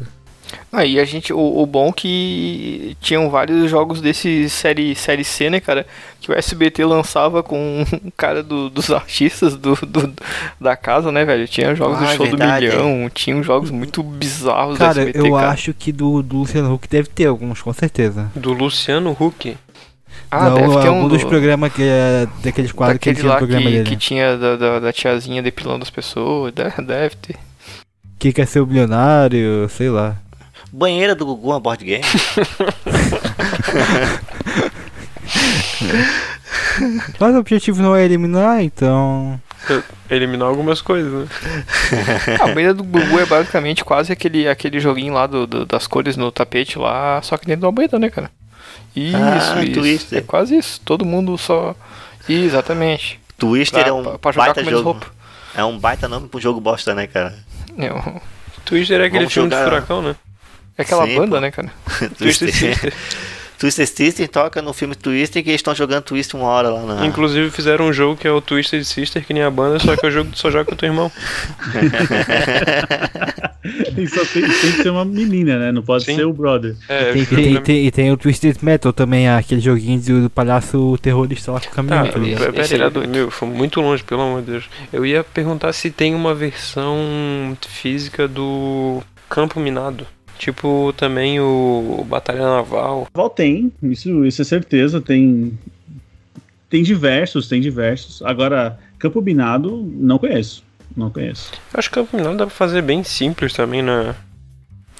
Aí 0.72 0.98
a 0.98 1.04
gente, 1.04 1.32
o, 1.32 1.38
o 1.62 1.66
bom 1.66 1.92
que 1.92 2.96
tinham 3.00 3.28
vários 3.30 3.70
jogos 3.70 4.00
desse 4.00 4.48
série, 4.48 4.94
série 4.94 5.24
C, 5.24 5.50
né, 5.50 5.60
cara? 5.60 5.86
Que 6.20 6.30
o 6.30 6.34
SBT 6.34 6.84
lançava 6.84 7.42
com 7.42 7.84
um 8.02 8.10
cara 8.16 8.42
do- 8.42 8.68
dos 8.70 8.90
artistas 8.90 9.56
do, 9.56 9.74
do- 9.74 10.12
da 10.60 10.76
casa, 10.76 11.10
né, 11.12 11.24
velho? 11.24 11.46
Tinha 11.48 11.74
jogos 11.74 11.96
Ah, 11.98 12.00
do 12.00 12.04
é 12.12 12.16
show 12.16 12.26
verdade. 12.26 12.66
do 12.68 12.72
milhão, 12.84 13.10
tinha 13.10 13.42
jogos 13.42 13.70
muito 13.70 14.02
bizarros 14.02 14.78
Cara, 14.78 14.94
do 14.94 15.00
SBT, 15.00 15.18
eu 15.28 15.34
cara. 15.34 15.48
acho 15.50 15.74
que 15.74 15.92
do, 15.92 16.22
do 16.22 16.38
Luciano 16.38 16.72
Huck 16.74 16.88
deve 16.88 17.08
ter 17.08 17.26
alguns, 17.26 17.60
com 17.62 17.72
certeza. 17.72 18.30
Do 18.34 18.52
Luciano 18.52 19.16
Huck. 19.18 19.56
Ah, 20.30 20.50
Não, 20.50 20.54
deve 20.56 20.80
ter 20.80 20.88
algum 20.88 21.04
um 21.04 21.08
dos 21.08 21.22
do- 21.22 21.28
programas 21.28 21.72
que 21.72 21.82
é 21.82 22.26
daqueles 22.42 22.72
quadros 22.72 22.98
que 22.98 23.14
tinha 23.14 23.26
lá 23.28 23.36
programa 23.36 23.62
que, 23.64 23.70
dele. 23.70 23.88
que 23.88 23.96
tinha 23.96 24.36
da, 24.36 24.56
da, 24.56 24.78
da 24.80 24.92
tiazinha 24.92 25.42
depilando 25.42 25.82
as 25.82 25.90
pessoas, 25.90 26.52
deve, 26.52 26.82
deve 26.82 27.16
ter. 27.16 27.36
Que 28.18 28.32
quer 28.32 28.46
ser 28.46 28.60
o 28.60 28.66
bilionário, 28.66 29.68
sei 29.70 29.88
lá. 29.88 30.16
Banheira 30.72 31.14
do 31.14 31.26
Gugu, 31.26 31.48
uma 31.48 31.60
board 31.60 31.84
game? 31.84 32.04
Mas 37.18 37.34
o 37.34 37.38
objetivo 37.38 37.82
não 37.82 37.94
é 37.96 38.04
eliminar, 38.04 38.62
então. 38.62 39.40
Eliminar 40.08 40.48
algumas 40.48 40.80
coisas, 40.80 41.12
né? 41.12 41.26
A 42.40 42.46
banheira 42.48 42.74
do 42.74 42.84
Gugu 42.84 43.18
é 43.18 43.26
basicamente 43.26 43.84
quase 43.84 44.12
aquele, 44.12 44.48
aquele 44.48 44.78
joguinho 44.80 45.12
lá 45.14 45.26
do, 45.26 45.46
do- 45.46 45.66
das 45.66 45.86
cores 45.86 46.16
no 46.16 46.30
tapete 46.30 46.78
lá, 46.78 47.20
só 47.22 47.36
que 47.36 47.46
dentro 47.46 47.60
de 47.62 47.66
uma 47.66 47.72
banheira, 47.72 47.98
né, 47.98 48.08
cara? 48.08 48.30
Isso, 48.94 49.16
Ah, 49.16 49.62
isso. 49.64 49.72
Twister. 49.80 50.18
É 50.18 50.22
quase 50.22 50.56
isso. 50.56 50.80
Todo 50.84 51.04
mundo 51.04 51.36
só. 51.36 51.74
Exatamente. 52.28 53.20
Twister 53.36 53.80
Pra, 53.82 53.90
é 53.90 53.92
um 53.92 54.02
pra- 54.02 54.18
pra 54.18 54.32
jogar 54.32 54.54
baita 54.54 54.64
jogo. 54.70 54.82
roupa. 54.92 55.06
É 55.54 55.64
um 55.64 55.78
baita 55.78 56.08
nome 56.08 56.28
pro 56.28 56.40
jogo 56.40 56.60
bosta, 56.60 56.94
né, 56.94 57.06
cara? 57.06 57.34
É, 57.76 57.92
o- 57.92 58.20
Twister 58.64 59.00
é 59.00 59.06
aquele 59.06 59.20
Vamos 59.24 59.34
filme 59.34 59.48
de 59.48 59.54
jogar- 59.56 59.68
furacão, 59.70 60.02
né? 60.02 60.16
É 60.78 60.82
aquela 60.82 61.06
Sim, 61.06 61.16
banda, 61.16 61.36
pô. 61.36 61.40
né, 61.40 61.50
cara? 61.50 61.70
Twister. 62.16 62.52
Sister. 62.52 62.92
Twister 63.58 63.88
Sister 63.88 64.28
toca 64.28 64.62
no 64.62 64.72
filme 64.72 64.94
Twister 64.94 65.42
que 65.42 65.48
eles 65.50 65.58
estão 65.58 65.74
jogando 65.74 66.04
Twister 66.04 66.38
uma 66.38 66.48
hora 66.48 66.68
lá 66.70 66.94
na. 66.94 67.04
Inclusive 67.06 67.50
fizeram 67.50 67.86
um 67.86 67.92
jogo 67.92 68.16
que 68.16 68.28
é 68.28 68.30
o 68.30 68.40
Twisted 68.40 68.84
Sister, 68.84 69.24
que 69.26 69.34
nem 69.34 69.42
a 69.42 69.50
banda, 69.50 69.80
só 69.80 69.96
que 69.96 70.06
é 70.06 70.08
o 70.08 70.12
jogo 70.12 70.30
que 70.30 70.36
tu 70.36 70.38
só 70.38 70.48
joga 70.48 70.66
com 70.66 70.74
o 70.74 70.76
teu 70.76 70.86
irmão. 70.88 71.10
Tem, 73.94 74.06
só 74.06 74.24
tem, 74.24 74.42
tem 74.42 74.50
que 74.72 74.82
ser 74.82 74.90
uma 74.90 75.04
menina, 75.04 75.58
né? 75.58 75.72
Não 75.72 75.82
pode 75.82 76.04
Sim. 76.04 76.14
ser 76.16 76.24
o 76.24 76.32
brother. 76.32 76.76
É, 76.88 77.12
Tem, 77.12 77.24
jogo 77.24 77.34
tem, 77.42 77.54
da- 77.54 77.60
tem- 77.60 77.86
e 77.86 77.90
tem 77.90 78.12
o 78.12 78.16
Twisted 78.16 78.56
Metal 78.62 78.92
também, 78.92 79.28
aquele 79.28 79.60
joguinho 79.60 80.00
do, 80.00 80.22
do 80.22 80.30
palhaço 80.30 80.96
terrorista 81.02 81.52
lá 81.52 81.60
com 81.60 81.66
o 81.66 81.70
Tá, 81.70 81.74
caminhão, 81.76 82.06
tá 82.08 82.18
ligado? 82.18 82.38
pera- 82.38 82.52
pera 82.52 82.64
Esse 82.64 82.74
aí, 82.74 82.80
era 82.80 82.90
doido. 82.90 83.10
meu, 83.10 83.30
foi 83.30 83.48
muito 83.48 83.80
longe, 83.80 84.02
pelo 84.04 84.22
amor 84.22 84.40
de 84.42 84.52
Deus. 84.52 84.64
Eu 84.92 85.04
ia 85.04 85.22
perguntar 85.24 85.72
se 85.72 85.90
tem 85.90 86.14
uma 86.14 86.34
versão 86.34 87.56
física 87.68 88.26
do 88.28 89.02
Campo 89.28 89.58
Minado. 89.60 90.06
Tipo, 90.38 90.94
também 90.96 91.40
o 91.40 92.06
Batalha 92.08 92.40
Naval. 92.40 93.08
Val 93.12 93.28
tem, 93.28 93.72
isso, 93.82 94.24
isso 94.24 94.40
é 94.40 94.44
certeza. 94.44 95.00
Tem. 95.00 95.58
Tem 96.70 96.82
diversos, 96.82 97.48
tem 97.48 97.60
diversos. 97.60 98.22
Agora, 98.22 98.78
Campo 98.98 99.20
Binado, 99.20 99.82
não 99.94 100.18
conheço. 100.18 100.62
Não 100.96 101.10
conheço. 101.10 101.50
Eu 101.72 101.78
acho 101.78 101.88
que 101.88 101.94
Campo 101.94 102.16
Minado 102.16 102.36
dá 102.36 102.46
pra 102.46 102.54
fazer 102.54 102.82
bem 102.82 103.02
simples 103.02 103.52
também, 103.52 103.82
né? 103.82 104.14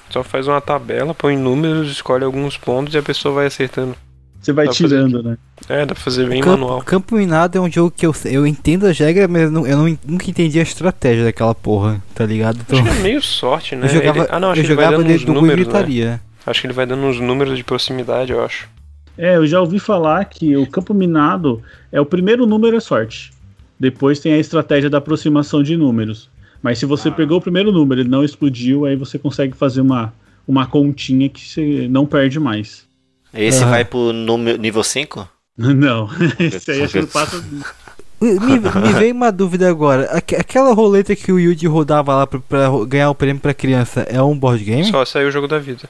Só 0.09 0.23
faz 0.23 0.47
uma 0.47 0.59
tabela, 0.59 1.13
põe 1.13 1.37
números, 1.37 1.91
escolhe 1.91 2.23
alguns 2.23 2.57
pontos 2.57 2.93
e 2.93 2.97
a 2.97 3.03
pessoa 3.03 3.35
vai 3.35 3.45
acertando. 3.45 3.95
Você 4.41 4.53
vai 4.53 4.65
Dá 4.65 4.71
pra 4.71 4.77
fazer 4.81 4.95
tirando, 4.95 5.23
né? 5.23 5.37
É, 5.67 5.79
dá 5.85 5.93
pra 5.93 6.03
fazer 6.03 6.27
bem 6.29 6.41
Campo, 6.41 6.61
manual. 6.61 6.81
Campo 6.81 7.15
Minado 7.15 7.57
é 7.57 7.61
um 7.61 7.69
jogo 7.69 7.91
que 7.91 8.05
eu, 8.05 8.15
eu 8.25 8.47
entendo 8.47 8.85
as 8.85 8.97
regras, 8.97 9.29
mas 9.29 9.41
eu, 9.43 9.51
não, 9.51 9.67
eu 9.67 9.77
não- 9.77 9.97
nunca 10.05 10.29
entendi 10.29 10.59
a 10.59 10.63
estratégia 10.63 11.25
daquela 11.25 11.53
porra, 11.53 12.01
tá 12.15 12.25
ligado? 12.25 12.59
Então, 12.61 12.79
Acho 12.79 12.89
que 12.89 12.97
é 12.99 13.03
meio 13.03 13.21
sorte, 13.21 13.75
né? 13.75 13.85
eu 13.85 13.89
jogava, 13.89 14.19
Ele- 14.19 14.27
Ah, 14.31 14.39
não, 14.39 14.51
acho 14.51 14.61
eu 14.61 14.63
que 14.65 14.69
ele 14.71 14.75
vai 14.75 14.85
jogava 14.85 15.03
dando 15.03 15.11
dentro 15.11 15.31
uns 15.31 15.35
números, 15.35 15.57
né? 15.57 15.63
gritaria. 15.73 16.21
Acho 16.45 16.61
que 16.61 16.67
ele 16.67 16.73
vai 16.73 16.85
dando 16.85 17.03
uns 17.03 17.19
números 17.19 17.57
de 17.57 17.63
proximidade, 17.63 18.31
eu 18.31 18.43
acho. 18.43 18.69
É, 19.17 19.35
eu 19.35 19.45
já 19.45 19.59
ouvi 19.59 19.77
falar 19.79 20.23
que 20.25 20.55
o 20.55 20.65
campo 20.65 20.93
minado 20.93 21.61
é 21.91 21.99
o 21.99 22.05
primeiro 22.05 22.45
número 22.45 22.77
é 22.77 22.79
sorte. 22.79 23.31
Depois 23.77 24.19
tem 24.19 24.33
a 24.33 24.37
estratégia 24.37 24.89
da 24.89 24.97
aproximação 24.99 25.61
de 25.61 25.75
números. 25.75 26.29
Mas 26.61 26.79
se 26.79 26.85
você 26.85 27.09
pegou 27.11 27.37
o 27.37 27.41
primeiro 27.41 27.71
número 27.71 27.99
e 27.99 28.03
ele 28.03 28.09
não 28.09 28.23
explodiu, 28.23 28.85
aí 28.85 28.95
você 28.95 29.19
consegue 29.19 29.55
fazer 29.55 29.81
uma, 29.81 30.13
uma 30.47 30.65
continha 30.65 31.27
que 31.29 31.39
você 31.41 31.87
não 31.89 32.05
perde 32.05 32.39
mais. 32.39 32.87
Esse 33.33 33.63
Ah. 33.63 33.67
vai 33.69 33.85
pro 33.85 34.11
número, 34.13 34.57
nível 34.57 34.83
5? 34.83 35.27
Não, 35.57 36.09
esse 36.39 36.71
aí 36.71 36.83
acho 36.83 36.93
que 36.93 37.01
não 37.01 37.07
passa. 37.07 37.43
Me, 38.21 38.59
me 38.59 38.93
veio 38.99 39.13
uma 39.15 39.31
dúvida 39.31 39.69
agora. 39.69 40.09
Aque- 40.11 40.35
aquela 40.35 40.73
roleta 40.73 41.15
que 41.15 41.31
o 41.31 41.39
Yuji 41.39 41.67
rodava 41.67 42.13
lá 42.13 42.27
pra, 42.27 42.37
pra 42.41 42.67
ganhar 42.85 43.09
o 43.09 43.15
prêmio 43.15 43.41
pra 43.41 43.53
criança 43.53 44.01
é 44.01 44.21
um 44.21 44.37
board 44.37 44.61
game? 44.61 44.83
Só 44.83 45.05
saiu 45.05 45.29
o 45.29 45.31
jogo 45.31 45.47
da 45.47 45.57
vida. 45.57 45.89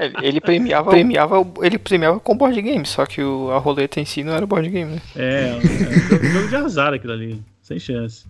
Ele, 0.00 0.14
ele 0.22 0.40
premiava, 0.40 0.90
premiava, 0.90 1.38
o- 1.40 1.54
ele 1.62 1.78
premiava 1.78 2.18
com 2.18 2.36
board 2.36 2.60
game, 2.60 2.84
só 2.84 3.06
que 3.06 3.22
o- 3.22 3.52
a 3.52 3.58
roleta 3.58 4.00
em 4.00 4.04
si 4.04 4.24
não 4.24 4.32
era 4.32 4.44
board 4.44 4.68
game, 4.68 4.96
né? 4.96 5.00
É, 5.14 5.50
é 5.50 5.54
um 5.54 6.08
jogo- 6.08 6.24
jogo 6.26 6.48
de 6.48 6.56
azar 6.56 6.92
aquilo 6.94 7.12
ali. 7.12 7.40
Sem 7.62 7.78
chance. 7.78 8.24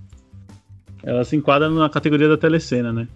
Ela 1.03 1.25
se 1.25 1.35
enquadra 1.35 1.71
na 1.71 1.89
categoria 1.89 2.29
da 2.29 2.37
telecena, 2.37 2.93
né? 2.93 3.09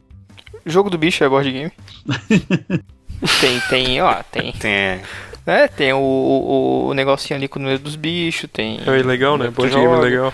Jogo 0.64 0.89
do 0.89 0.97
bicho 0.97 1.22
é 1.24 1.29
board 1.29 1.53
game. 1.53 1.72
tem, 3.40 3.60
tem, 3.68 4.02
ó, 4.02 4.22
tem. 4.30 4.52
Tem. 4.52 5.00
né? 5.46 5.68
Tem 5.68 5.92
o, 5.92 5.98
o, 5.98 6.86
o 6.88 6.94
negocinho 6.94 7.38
ali 7.38 7.48
com 7.48 7.58
o 7.58 7.62
número 7.62 7.80
dos 7.80 7.96
bichos, 7.96 8.48
tem. 8.52 8.80
É 8.86 8.98
ilegal, 8.98 9.38
né? 9.38 9.48
Board 9.48 9.74
game 9.74 9.86
joga. 9.86 10.02
legal. 10.02 10.32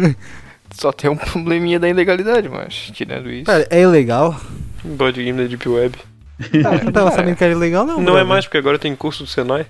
Só 0.72 0.90
tem 0.90 1.10
um 1.10 1.16
probleminha 1.16 1.78
da 1.78 1.88
ilegalidade, 1.88 2.48
mas 2.48 2.90
tirando 2.92 3.30
isso. 3.30 3.44
Cara, 3.44 3.66
é 3.70 3.82
ilegal. 3.82 4.38
Board 4.82 5.22
game 5.22 5.40
da 5.42 5.46
Deep 5.46 5.68
Web. 5.68 5.96
Ah, 6.64 6.76
eu 6.76 6.84
não 6.84 6.92
tava 6.92 7.10
sabendo 7.10 7.36
que 7.36 7.44
era 7.44 7.52
ilegal, 7.52 7.84
não. 7.84 7.96
Não 7.96 8.00
é 8.00 8.04
brother. 8.04 8.26
mais, 8.26 8.44
porque 8.46 8.58
agora 8.58 8.78
tem 8.78 8.96
curso 8.96 9.24
do 9.24 9.28
Senai. 9.28 9.66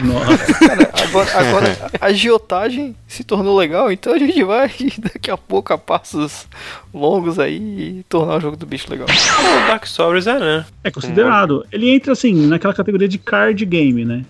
Nossa. 0.00 0.54
Cara, 0.54 0.90
agora, 1.02 1.38
agora 1.38 1.90
a 2.00 2.06
agiotagem 2.06 2.96
se 3.06 3.22
tornou 3.24 3.56
legal, 3.56 3.92
então 3.92 4.14
a 4.14 4.18
gente 4.18 4.42
vai 4.42 4.70
daqui 4.98 5.30
a 5.30 5.36
pouco 5.36 5.72
a 5.72 5.78
passos 5.78 6.46
longos 6.92 7.38
aí 7.38 8.04
tornar 8.08 8.36
o 8.36 8.40
jogo 8.40 8.56
do 8.56 8.66
bicho 8.66 8.90
legal. 8.90 9.06
O 9.08 9.66
Dark 9.68 9.86
Souls 9.86 10.26
é, 10.26 10.38
né? 10.38 10.64
É 10.82 10.90
considerado. 10.90 11.66
Ele 11.70 11.90
entra 11.90 12.12
assim, 12.12 12.46
naquela 12.46 12.74
categoria 12.74 13.08
de 13.08 13.18
card 13.18 13.64
game, 13.64 14.04
né? 14.04 14.24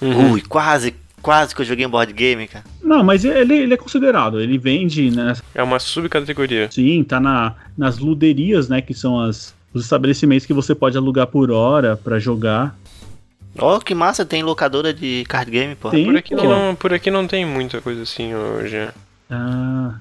Uhum. 0.00 0.32
Ui, 0.32 0.42
quase, 0.42 0.94
quase 1.22 1.54
que 1.54 1.60
eu 1.60 1.66
joguei 1.66 1.86
um 1.86 1.90
board 1.90 2.12
game, 2.12 2.46
cara. 2.46 2.64
Não, 2.82 3.04
mas 3.04 3.24
ele, 3.24 3.54
ele 3.54 3.74
é 3.74 3.76
considerado. 3.76 4.40
Ele 4.40 4.58
vende, 4.58 5.10
né? 5.10 5.34
É 5.54 5.62
uma 5.62 5.78
subcategoria. 5.78 6.70
Sim, 6.70 7.04
tá 7.04 7.20
na, 7.20 7.54
nas 7.76 7.98
luderias, 7.98 8.68
né? 8.68 8.80
Que 8.80 8.94
são 8.94 9.20
as, 9.20 9.54
os 9.72 9.84
estabelecimentos 9.84 10.46
que 10.46 10.52
você 10.52 10.74
pode 10.74 10.96
alugar 10.96 11.26
por 11.26 11.50
hora 11.50 11.96
pra 11.96 12.18
jogar. 12.18 12.76
Ó, 13.58 13.78
que 13.80 13.94
massa, 13.94 14.24
tem 14.24 14.42
locadora 14.42 14.92
de 14.94 15.24
card 15.28 15.50
game, 15.50 15.74
pô. 15.74 15.90
Tem, 15.90 16.04
Por 16.04 16.16
aqui, 16.16 16.34
pô. 16.34 16.42
não, 16.44 16.74
por 16.74 16.94
aqui 16.94 17.10
não 17.10 17.26
tem 17.26 17.44
muita 17.44 17.80
coisa 17.80 18.02
assim 18.02 18.34
hoje. 18.34 18.88
Ah, 19.30 19.94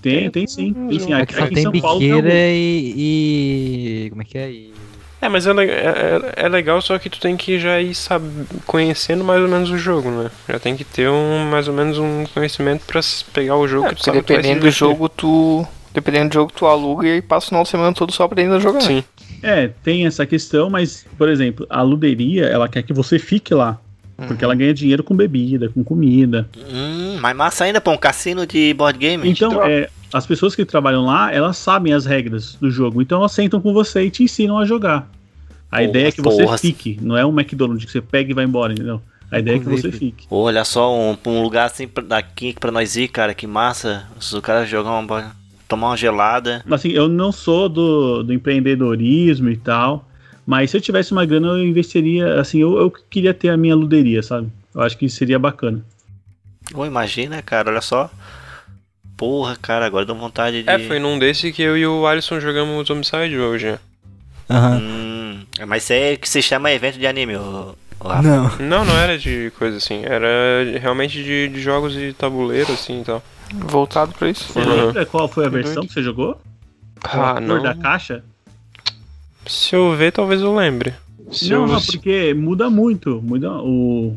tem, 0.00 0.30
tem 0.30 0.46
sim. 0.46 0.72
Tem 0.88 0.98
sim. 0.98 1.12
É 1.12 1.22
Aqui, 1.22 1.26
que 1.26 1.34
só 1.34 1.44
aqui 1.44 1.52
em 1.52 1.54
tem 1.54 1.62
São 1.62 1.72
Paulo 1.80 1.98
tem 1.98 2.10
algum. 2.12 2.28
e, 2.28 4.04
e. 4.06 4.10
Como 4.10 4.22
é 4.22 4.24
que 4.24 4.38
é? 4.38 4.50
E... 4.50 4.72
É, 5.20 5.28
mas 5.28 5.46
é, 5.46 5.50
é, 5.52 5.62
é- 5.64 6.32
é 6.46 6.48
legal, 6.48 6.80
só 6.82 6.98
que 6.98 7.08
tu 7.08 7.20
tem 7.20 7.36
que 7.36 7.58
já 7.58 7.80
ir 7.80 7.94
sab... 7.94 8.24
conhecendo 8.66 9.22
mais 9.22 9.40
ou 9.40 9.48
menos 9.48 9.70
o 9.70 9.78
jogo, 9.78 10.10
né? 10.10 10.30
Já 10.48 10.58
tem 10.58 10.76
que 10.76 10.84
ter 10.84 11.08
um, 11.08 11.48
mais 11.48 11.68
ou 11.68 11.74
menos 11.74 11.96
um 11.98 12.24
conhecimento 12.34 12.84
pra 12.86 13.00
pegar 13.32 13.56
o 13.56 13.68
jogo 13.68 13.86
É, 13.86 13.90
que 13.90 13.94
tu 13.96 14.04
sabe 14.04 14.22
que 14.22 14.32
vai 14.32 14.42
se 14.42 14.48
dependendo 14.48 14.66
do 14.66 14.70
jogo, 14.72 15.08
tu. 15.08 15.66
Dependendo 15.94 16.30
do 16.30 16.34
jogo, 16.34 16.52
tu 16.54 16.66
aluga 16.66 17.06
e 17.06 17.20
passa 17.20 17.46
o 17.46 17.48
final 17.50 17.62
de 17.64 17.68
semana 17.68 17.92
todo 17.94 18.12
só 18.12 18.24
aprendendo 18.24 18.56
a 18.56 18.60
jogar. 18.60 18.80
Sim. 18.80 19.04
É, 19.42 19.68
tem 19.82 20.06
essa 20.06 20.24
questão, 20.24 20.70
mas, 20.70 21.04
por 21.18 21.28
exemplo, 21.28 21.66
a 21.68 21.82
luderia, 21.82 22.46
ela 22.46 22.68
quer 22.68 22.82
que 22.82 22.92
você 22.92 23.18
fique 23.18 23.52
lá. 23.54 23.78
Porque 24.28 24.44
ela 24.44 24.54
ganha 24.54 24.72
dinheiro 24.72 25.02
com 25.02 25.16
bebida, 25.16 25.68
com 25.70 25.82
comida. 25.82 26.48
Hum, 26.56 27.18
mais 27.20 27.34
massa 27.36 27.64
ainda, 27.64 27.80
pô, 27.80 27.90
um 27.90 27.96
cassino 27.96 28.46
de 28.46 28.72
board 28.74 28.96
game. 28.96 29.28
Então, 29.28 29.60
é, 29.64 29.88
as 30.12 30.24
pessoas 30.26 30.54
que 30.54 30.64
trabalham 30.64 31.04
lá, 31.04 31.32
elas 31.32 31.56
sabem 31.56 31.92
as 31.92 32.06
regras 32.06 32.54
do 32.54 32.70
jogo. 32.70 33.02
Então, 33.02 33.18
elas 33.18 33.32
sentam 33.32 33.60
com 33.60 33.72
você 33.72 34.04
e 34.04 34.10
te 34.10 34.22
ensinam 34.22 34.58
a 34.58 34.64
jogar. 34.64 35.10
A 35.70 35.78
Porra, 35.78 35.82
ideia 35.82 36.08
é 36.08 36.12
que 36.12 36.22
você 36.22 36.44
porra. 36.44 36.56
fique, 36.58 36.98
não 37.02 37.16
é 37.16 37.26
um 37.26 37.30
McDonald's 37.32 37.84
que 37.84 37.90
você 37.90 38.00
pega 38.00 38.30
e 38.30 38.34
vai 38.34 38.44
embora, 38.44 38.72
entendeu? 38.74 39.02
A 39.28 39.40
ideia 39.40 39.56
é 39.56 39.58
que 39.58 39.64
você 39.68 39.90
fique. 39.90 40.28
Pô, 40.28 40.42
olha 40.42 40.62
só, 40.62 40.94
um, 40.94 41.16
um 41.26 41.42
lugar 41.42 41.64
assim 41.66 41.88
pra- 41.88 42.04
daqui 42.04 42.54
pra 42.60 42.70
nós 42.70 42.94
ir, 42.96 43.08
cara, 43.08 43.34
que 43.34 43.46
massa. 43.46 44.06
Se 44.20 44.36
o 44.36 44.42
cara 44.42 44.64
jogar 44.66 44.90
uma 44.90 45.02
bola, 45.02 45.32
tomar 45.72 45.88
uma 45.88 45.96
gelada. 45.96 46.62
Assim, 46.70 46.90
eu 46.90 47.08
não 47.08 47.32
sou 47.32 47.68
do, 47.68 48.22
do 48.22 48.32
empreendedorismo 48.32 49.48
e 49.48 49.56
tal, 49.56 50.06
mas 50.46 50.70
se 50.70 50.76
eu 50.76 50.80
tivesse 50.80 51.12
uma 51.12 51.24
grana, 51.24 51.48
eu 51.48 51.66
investiria. 51.66 52.40
Assim, 52.40 52.58
eu, 52.58 52.78
eu 52.78 52.90
queria 52.90 53.32
ter 53.32 53.48
a 53.48 53.56
minha 53.56 53.74
luderia, 53.74 54.22
sabe? 54.22 54.48
Eu 54.74 54.82
acho 54.82 54.98
que 54.98 55.08
seria 55.08 55.38
bacana. 55.38 55.82
Ô, 56.74 56.84
imagina, 56.84 57.40
cara, 57.40 57.70
olha 57.70 57.80
só. 57.80 58.10
Porra, 59.16 59.56
cara, 59.60 59.86
agora 59.86 60.04
deu 60.04 60.14
vontade 60.14 60.62
de. 60.62 60.68
É, 60.68 60.78
foi 60.80 60.98
num 60.98 61.18
desse 61.18 61.52
que 61.52 61.62
eu 61.62 61.76
e 61.76 61.86
o 61.86 62.06
Alisson 62.06 62.38
jogamos 62.38 62.90
Homicide 62.90 63.38
hoje. 63.38 63.78
Aham. 64.50 64.78
Hum, 64.78 65.42
mas 65.66 65.90
é 65.90 66.16
que 66.16 66.28
se 66.28 66.42
chama 66.42 66.72
evento 66.72 66.98
de 66.98 67.06
anime, 67.06 67.36
ô. 67.36 67.74
Não. 68.22 68.58
Não, 68.58 68.84
não 68.84 68.98
era 68.98 69.16
de 69.16 69.52
coisa 69.56 69.76
assim. 69.76 70.02
Era 70.04 70.26
realmente 70.80 71.22
de, 71.22 71.48
de 71.48 71.60
jogos 71.60 71.92
de 71.92 72.12
tabuleiro, 72.12 72.72
assim 72.72 73.00
e 73.00 73.04
tal. 73.04 73.22
Voltado 73.52 74.12
pra 74.18 74.30
isso. 74.30 74.52
Você 74.52 74.60
Uhum. 74.60 74.86
lembra 74.86 75.06
qual 75.06 75.28
foi 75.28 75.44
a 75.44 75.48
Que 75.48 75.54
versão 75.56 75.74
doido. 75.74 75.88
que 75.88 75.92
você 75.94 76.02
jogou? 76.02 76.40
Ah, 77.04 77.32
a 77.32 77.34
cor 77.34 77.42
não. 77.42 77.62
da 77.62 77.74
caixa? 77.74 78.24
Se 79.46 79.74
eu 79.74 79.94
ver, 79.96 80.12
talvez 80.12 80.40
eu 80.40 80.54
lembre. 80.54 80.94
Se 81.30 81.50
não, 81.50 81.62
eu, 81.62 81.66
não, 81.66 81.80
porque 81.80 82.32
muda 82.34 82.70
muito. 82.70 83.20
Muda 83.22 83.50
o. 83.62 84.16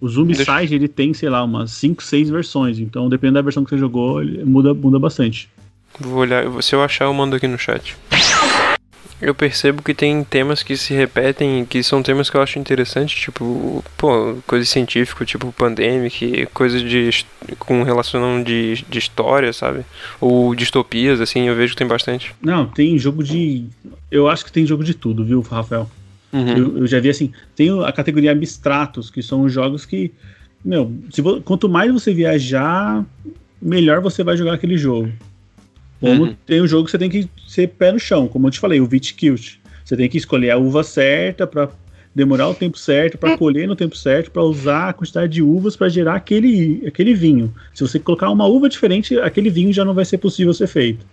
O 0.00 0.08
Zombicide 0.08 0.44
Deixa- 0.46 0.74
ele 0.76 0.86
tem, 0.86 1.12
sei 1.12 1.28
lá, 1.28 1.42
umas 1.42 1.72
5, 1.72 2.02
6 2.04 2.30
versões. 2.30 2.78
Então, 2.78 3.08
dependendo 3.08 3.34
da 3.34 3.42
versão 3.42 3.64
que 3.64 3.70
você 3.70 3.78
jogou, 3.78 4.22
ele 4.22 4.44
muda, 4.44 4.72
muda 4.72 4.96
bastante. 4.96 5.48
Vou 5.98 6.18
olhar, 6.20 6.44
se 6.62 6.72
eu 6.72 6.82
achar, 6.84 7.06
eu 7.06 7.14
mando 7.14 7.34
aqui 7.34 7.48
no 7.48 7.58
chat. 7.58 7.96
Eu 9.20 9.34
percebo 9.34 9.82
que 9.82 9.92
tem 9.92 10.22
temas 10.22 10.62
que 10.62 10.76
se 10.76 10.94
repetem, 10.94 11.64
que 11.64 11.82
são 11.82 12.02
temas 12.02 12.30
que 12.30 12.36
eu 12.36 12.42
acho 12.42 12.58
interessantes, 12.58 13.20
tipo, 13.20 13.84
pô, 13.96 14.36
coisa 14.46 14.64
científica, 14.64 15.24
tipo 15.24 15.52
pandemic, 15.52 16.46
coisa 16.54 16.80
de 16.80 17.24
com 17.58 17.82
relação 17.82 18.42
de, 18.42 18.84
de 18.88 18.98
história, 18.98 19.52
sabe? 19.52 19.84
Ou 20.20 20.54
distopias, 20.54 21.20
assim, 21.20 21.48
eu 21.48 21.56
vejo 21.56 21.72
que 21.72 21.78
tem 21.78 21.86
bastante. 21.86 22.34
Não, 22.40 22.66
tem 22.66 22.96
jogo 22.96 23.24
de. 23.24 23.64
Eu 24.10 24.28
acho 24.28 24.44
que 24.44 24.52
tem 24.52 24.64
jogo 24.64 24.84
de 24.84 24.94
tudo, 24.94 25.24
viu, 25.24 25.40
Rafael? 25.40 25.90
Uhum. 26.32 26.56
Eu, 26.56 26.78
eu 26.78 26.86
já 26.86 27.00
vi 27.00 27.08
assim. 27.08 27.32
Tem 27.56 27.70
a 27.84 27.92
categoria 27.92 28.32
abstratos, 28.32 29.10
que 29.10 29.22
são 29.22 29.42
os 29.42 29.52
jogos 29.52 29.84
que. 29.84 30.12
Meu, 30.64 30.92
se 31.10 31.22
quanto 31.44 31.68
mais 31.68 31.92
você 31.92 32.12
viajar, 32.12 33.04
melhor 33.60 34.00
você 34.00 34.22
vai 34.22 34.36
jogar 34.36 34.54
aquele 34.54 34.76
jogo. 34.76 35.10
Como 36.00 36.24
Uhum. 36.24 36.36
tem 36.46 36.62
um 36.62 36.66
jogo 36.66 36.84
que 36.84 36.90
você 36.90 36.98
tem 36.98 37.10
que 37.10 37.28
ser 37.46 37.68
pé 37.68 37.90
no 37.92 37.98
chão, 37.98 38.28
como 38.28 38.46
eu 38.46 38.50
te 38.50 38.60
falei, 38.60 38.80
o 38.80 38.86
Vitikilt. 38.86 39.56
Você 39.84 39.96
tem 39.96 40.08
que 40.08 40.18
escolher 40.18 40.50
a 40.50 40.56
uva 40.58 40.82
certa 40.84 41.46
para 41.46 41.68
demorar 42.14 42.48
o 42.48 42.54
tempo 42.54 42.78
certo, 42.78 43.16
para 43.18 43.36
colher 43.36 43.66
no 43.66 43.76
tempo 43.76 43.96
certo, 43.96 44.30
para 44.30 44.42
usar 44.42 44.88
a 44.88 44.92
quantidade 44.92 45.32
de 45.32 45.42
uvas 45.42 45.76
para 45.76 45.88
gerar 45.88 46.14
aquele, 46.14 46.82
aquele 46.86 47.14
vinho. 47.14 47.52
Se 47.72 47.82
você 47.86 47.98
colocar 47.98 48.30
uma 48.30 48.46
uva 48.46 48.68
diferente, 48.68 49.18
aquele 49.18 49.50
vinho 49.50 49.72
já 49.72 49.84
não 49.84 49.94
vai 49.94 50.04
ser 50.04 50.18
possível 50.18 50.52
ser 50.52 50.66
feito. 50.66 51.04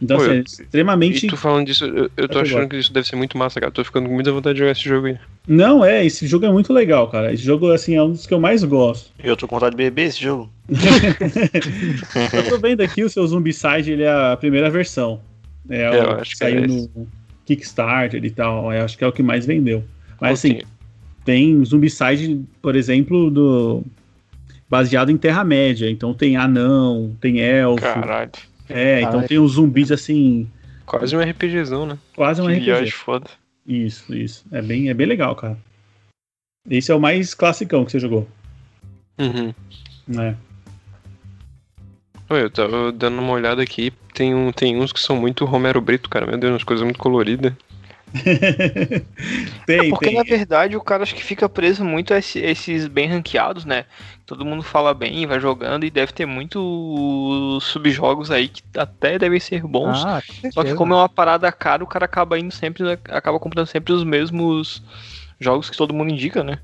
Então, 0.00 0.18
Pô, 0.18 0.22
assim, 0.24 0.32
é 0.32 0.38
eu- 0.38 0.42
extremamente. 0.42 1.26
E 1.26 1.28
tu 1.30 1.36
falando 1.36 1.66
disso, 1.66 1.84
eu, 1.86 2.10
eu 2.16 2.28
tô 2.28 2.38
achando 2.38 2.68
que 2.68 2.76
isso 2.76 2.92
deve 2.92 3.06
ser 3.08 3.16
muito 3.16 3.36
massa, 3.38 3.58
cara. 3.58 3.72
Tô 3.72 3.82
ficando 3.82 4.08
com 4.08 4.14
muita 4.14 4.30
vontade 4.30 4.54
de 4.54 4.58
jogar 4.60 4.72
esse 4.72 4.82
jogo 4.82 5.06
aí. 5.06 5.18
Não, 5.48 5.82
é, 5.84 6.04
esse 6.04 6.26
jogo 6.26 6.44
é 6.44 6.52
muito 6.52 6.72
legal, 6.72 7.08
cara. 7.08 7.32
Esse 7.32 7.42
jogo, 7.42 7.70
assim, 7.72 7.94
é 7.96 8.02
um 8.02 8.10
dos 8.10 8.26
que 8.26 8.34
eu 8.34 8.40
mais 8.40 8.62
gosto. 8.62 9.10
Eu 9.22 9.36
tô 9.36 9.48
com 9.48 9.56
vontade 9.56 9.72
de 9.74 9.82
beber 9.82 10.08
esse 10.08 10.20
jogo. 10.22 10.50
Eu 12.32 12.48
tô 12.48 12.58
vendo 12.58 12.80
aqui 12.82 13.04
o 13.04 13.08
seu 13.08 13.26
Zombicide, 13.26 13.92
ele 13.92 14.02
é 14.02 14.32
a 14.32 14.36
primeira 14.36 14.68
versão. 14.70 15.20
É, 15.68 15.82
É, 15.82 15.88
eu 15.88 16.08
o 16.08 16.10
acho 16.20 16.30
que 16.32 16.36
que 16.38 16.44
é 16.44 16.48
saiu 16.50 16.64
esse. 16.64 16.90
no 16.94 17.08
Kickstarter 17.44 18.24
e 18.24 18.30
tal. 18.30 18.72
Eu 18.72 18.84
acho 18.84 18.96
que 18.98 19.04
é 19.04 19.06
o 19.06 19.12
que 19.12 19.22
mais 19.22 19.46
vendeu. 19.46 19.82
Mas 20.20 20.28
Pô, 20.42 20.48
assim, 20.48 20.58
tem 21.24 21.64
Zombicide, 21.64 22.40
por 22.62 22.76
exemplo, 22.76 23.30
do 23.30 23.82
baseado 24.68 25.10
em 25.10 25.16
Terra-média. 25.16 25.90
Então 25.90 26.12
tem 26.14 26.36
anão, 26.36 27.16
tem 27.20 27.40
elfo. 27.40 27.82
Caralho. 27.82 28.30
É, 28.68 28.98
então 29.00 29.12
Caralho. 29.12 29.28
tem 29.28 29.38
os 29.38 29.52
zumbis 29.52 29.92
assim, 29.92 30.48
Quase 30.86 31.16
um 31.16 31.20
RPGzão, 31.20 31.84
né? 31.86 31.98
quase 32.14 32.40
um 32.40 32.46
que 32.46 32.52
RPG. 32.52 32.64
viagem 32.64 32.92
foda. 32.92 33.28
Isso, 33.66 34.14
isso. 34.14 34.44
É 34.52 34.62
bem, 34.62 34.88
é 34.88 34.94
bem 34.94 35.06
legal, 35.06 35.34
cara. 35.34 35.58
Esse 36.70 36.92
é 36.92 36.94
o 36.94 37.00
mais 37.00 37.34
classicão 37.34 37.84
que 37.84 37.90
você 37.92 37.98
jogou. 37.98 38.28
Uhum. 39.18 39.52
né? 40.06 40.36
Oi, 42.28 42.42
eu 42.42 42.50
tava 42.50 42.92
dando 42.92 43.20
uma 43.20 43.32
olhada 43.32 43.62
aqui, 43.62 43.92
tem, 44.12 44.34
um, 44.34 44.50
tem 44.52 44.76
uns 44.76 44.92
que 44.92 45.00
são 45.00 45.16
muito 45.16 45.44
Romero 45.44 45.80
Brito, 45.80 46.10
cara. 46.10 46.26
Meu 46.26 46.36
Deus, 46.38 46.52
umas 46.52 46.64
coisas 46.64 46.84
muito 46.84 46.98
coloridas. 46.98 47.52
tem, 49.66 49.78
É 49.78 49.82
porque, 49.84 50.06
tem. 50.06 50.14
na 50.16 50.22
verdade, 50.22 50.76
o 50.76 50.80
cara 50.80 51.02
acho 51.02 51.14
que 51.14 51.22
fica 51.24 51.48
preso 51.48 51.84
muito 51.84 52.14
a 52.14 52.18
esse- 52.18 52.38
esses 52.40 52.86
bem 52.86 53.08
ranqueados, 53.08 53.64
né? 53.64 53.84
Todo 54.24 54.44
mundo 54.44 54.62
fala 54.62 54.92
bem, 54.94 55.26
vai 55.26 55.40
jogando 55.40 55.84
e 55.84 55.90
deve 55.90 56.12
ter 56.12 56.26
muitos 56.26 57.64
subjogos 57.64 58.30
aí 58.30 58.48
que 58.48 58.62
até 58.76 59.18
devem 59.18 59.40
ser 59.40 59.62
bons. 59.62 60.04
Ah, 60.04 60.20
com 60.22 60.50
Só 60.50 60.64
que 60.64 60.74
como 60.74 60.94
é 60.94 60.96
uma 60.96 61.08
parada 61.08 61.50
cara, 61.52 61.84
o 61.84 61.86
cara 61.86 62.04
acaba 62.06 62.38
indo 62.38 62.52
sempre, 62.52 62.84
acaba 63.08 63.38
comprando 63.38 63.66
sempre 63.66 63.92
os 63.92 64.04
mesmos 64.04 64.82
jogos 65.40 65.70
que 65.70 65.76
todo 65.76 65.94
mundo 65.94 66.10
indica, 66.12 66.42
né? 66.42 66.58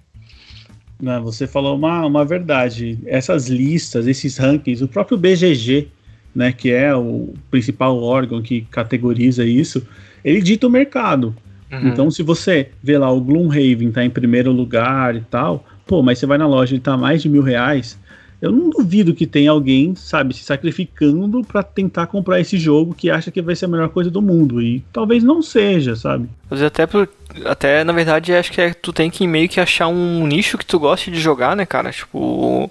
Não, 1.00 1.22
você 1.22 1.46
falou 1.46 1.76
uma, 1.76 2.07
uma 2.07 2.24
verdade. 2.24 2.98
Essas 3.07 3.48
listas, 3.48 4.07
esses 4.07 4.36
rankings, 4.36 4.82
o 4.84 4.88
próprio 4.88 5.18
BGG, 5.18 5.88
né, 6.34 6.53
que 6.53 6.70
é 6.70 6.94
o 6.94 7.34
principal 7.50 8.00
órgão 8.00 8.40
que 8.40 8.62
categoriza 8.62 9.44
isso, 9.44 9.86
ele 10.24 10.40
dita 10.40 10.66
o 10.66 10.70
mercado. 10.70 11.34
Uhum. 11.73 11.89
Então, 11.89 12.11
se 12.11 12.23
você 12.23 12.68
vê 12.83 12.99
lá 12.99 13.11
o 13.11 13.20
Gloomhaven 13.20 13.91
tá 13.91 14.05
em 14.05 14.11
primeiro 14.11 14.53
lugar 14.53 15.16
e 15.16 15.23
tal, 15.23 15.64
pô, 15.87 16.03
mas 16.03 16.18
você 16.18 16.27
vai 16.27 16.37
na 16.37 16.47
loja 16.47 16.77
e 16.77 16.81
tá 16.81 16.97
mais 16.97 17.23
de 17.23 17.29
mil 17.29 17.43
reais, 17.43 17.99
eu 18.43 18.51
não 18.53 18.68
duvido 18.70 19.14
que 19.14 19.27
tenha 19.27 19.53
alguém, 19.53 19.95
sabe, 19.95 20.35
se 20.35 20.43
sacrificando 20.43 21.43
pra 21.45 21.62
tentar 21.62 22.09
comprar 22.09 22.41
esse 22.41 22.59
jogo 22.59 22.93
que 22.93 23.09
acha 23.09 23.31
que 23.31 23.41
vai 23.41 23.55
ser 23.55 23.66
a 23.66 23.68
melhor 23.68 23.89
coisa 23.89 24.11
do 24.11 24.20
mundo. 24.20 24.61
E 24.61 24.85
talvez 24.93 25.23
não 25.23 25.41
seja, 25.41 25.95
sabe? 25.97 26.29
Mas 26.51 26.61
até, 26.61 26.87
por- 26.87 27.09
até 27.45 27.85
na 27.85 27.93
verdade, 27.93 28.35
acho 28.35 28.51
que 28.53 28.61
é, 28.61 28.75
tu 28.75 28.93
tem 28.93 29.09
que 29.11 29.27
meio 29.27 29.49
que 29.49 29.61
achar 29.61 29.87
um 29.89 30.27
nicho 30.27 30.59
que 30.59 30.66
tu 30.66 30.79
goste 30.79 31.11
de 31.11 31.20
jogar, 31.20 31.55
né, 31.57 31.64
cara? 31.64 31.93
Tipo, 31.93 32.70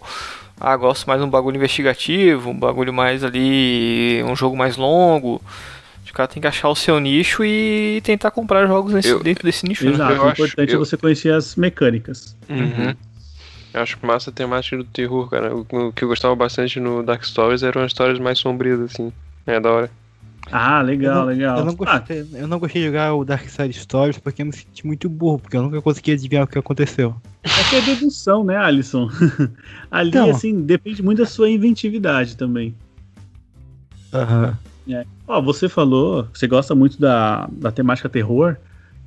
ah, 0.60 0.76
gosto 0.76 1.08
mais 1.08 1.20
de 1.20 1.26
um 1.26 1.30
bagulho 1.30 1.56
investigativo, 1.56 2.50
um 2.50 2.60
bagulho 2.60 2.94
mais 2.94 3.24
ali, 3.24 4.22
um 4.28 4.36
jogo 4.36 4.56
mais 4.58 4.76
longo. 4.78 5.42
O 6.12 6.14
cara 6.14 6.28
tem 6.28 6.42
que 6.42 6.48
achar 6.48 6.68
o 6.70 6.76
seu 6.76 7.00
nicho 7.00 7.44
e 7.44 8.02
tentar 8.04 8.32
comprar 8.32 8.68
jogos 8.68 8.94
nesse- 8.94 9.10
Eu- 9.10 9.24
dentro 9.24 9.46
desse 9.46 9.66
nicho, 9.66 9.86
né? 9.86 9.92
Exato. 9.94 10.12
eu 10.14 10.22
O 10.24 10.28
acho- 10.28 10.42
importante 10.44 10.72
é 10.72 10.76
eu- 10.76 10.80
você 10.80 10.98
conhecer 10.98 11.34
as 11.34 11.56
mecânicas. 11.56 12.36
Uhum. 12.50 12.94
Eu 13.74 13.82
acho 13.82 13.98
massa 14.06 14.30
a 14.30 14.34
temática 14.34 14.76
do 14.76 14.84
terror, 14.84 15.30
cara. 15.30 15.56
O, 15.56 15.62
o 15.72 15.94
que 15.94 16.04
eu 16.04 16.10
gostava 16.10 16.36
bastante 16.36 16.80
no 16.82 17.02
Dark 17.02 17.24
Stories 17.24 17.64
eram 17.64 17.82
as 17.84 17.88
histórias 17.92 18.20
mais 18.20 18.38
sombrias, 18.40 18.82
assim. 18.82 19.12
É 19.48 19.58
da 19.60 19.72
hora. 19.72 19.92
Ah, 20.52 20.82
legal, 20.82 21.14
eu 21.14 21.20
não, 21.22 21.26
legal. 21.28 21.58
Eu 21.60 21.66
não, 21.66 21.74
Ah, 21.86 21.98
gostei, 22.00 22.28
eu 22.34 22.48
não 22.48 22.60
gostei 22.60 22.82
de 22.82 22.88
jogar 22.88 23.14
o 23.14 23.24
Dark 23.24 23.48
Side 23.48 23.74
Stories 23.74 24.18
porque 24.18 24.42
eu 24.42 24.48
me 24.48 24.52
senti 24.52 24.86
muito 24.86 25.08
burro, 25.08 25.40
porque 25.40 25.56
eu 25.56 25.62
nunca 25.62 25.82
consegui 25.82 26.12
adivinhar 26.12 26.44
o 26.44 26.48
que 26.48 26.58
aconteceu. 26.60 27.16
É 27.44 27.70
que 27.70 27.76
é 27.78 27.82
dedução, 27.82 28.44
né, 28.44 28.58
Alisson? 28.58 29.08
Ali, 29.90 30.10
Então. 30.10 30.30
assim, 30.30 30.62
depende 30.62 31.02
muito 31.02 31.20
da 31.20 31.26
sua 31.26 31.50
inventividade 31.50 32.36
também. 32.36 32.76
Aham. 34.14 34.58
Ó, 35.28 35.42
você 35.42 35.70
falou, 35.70 36.28
você 36.34 36.48
gosta 36.48 36.74
muito 36.74 37.00
da, 37.00 37.48
da 37.52 37.72
temática 37.72 38.10
terror. 38.10 38.56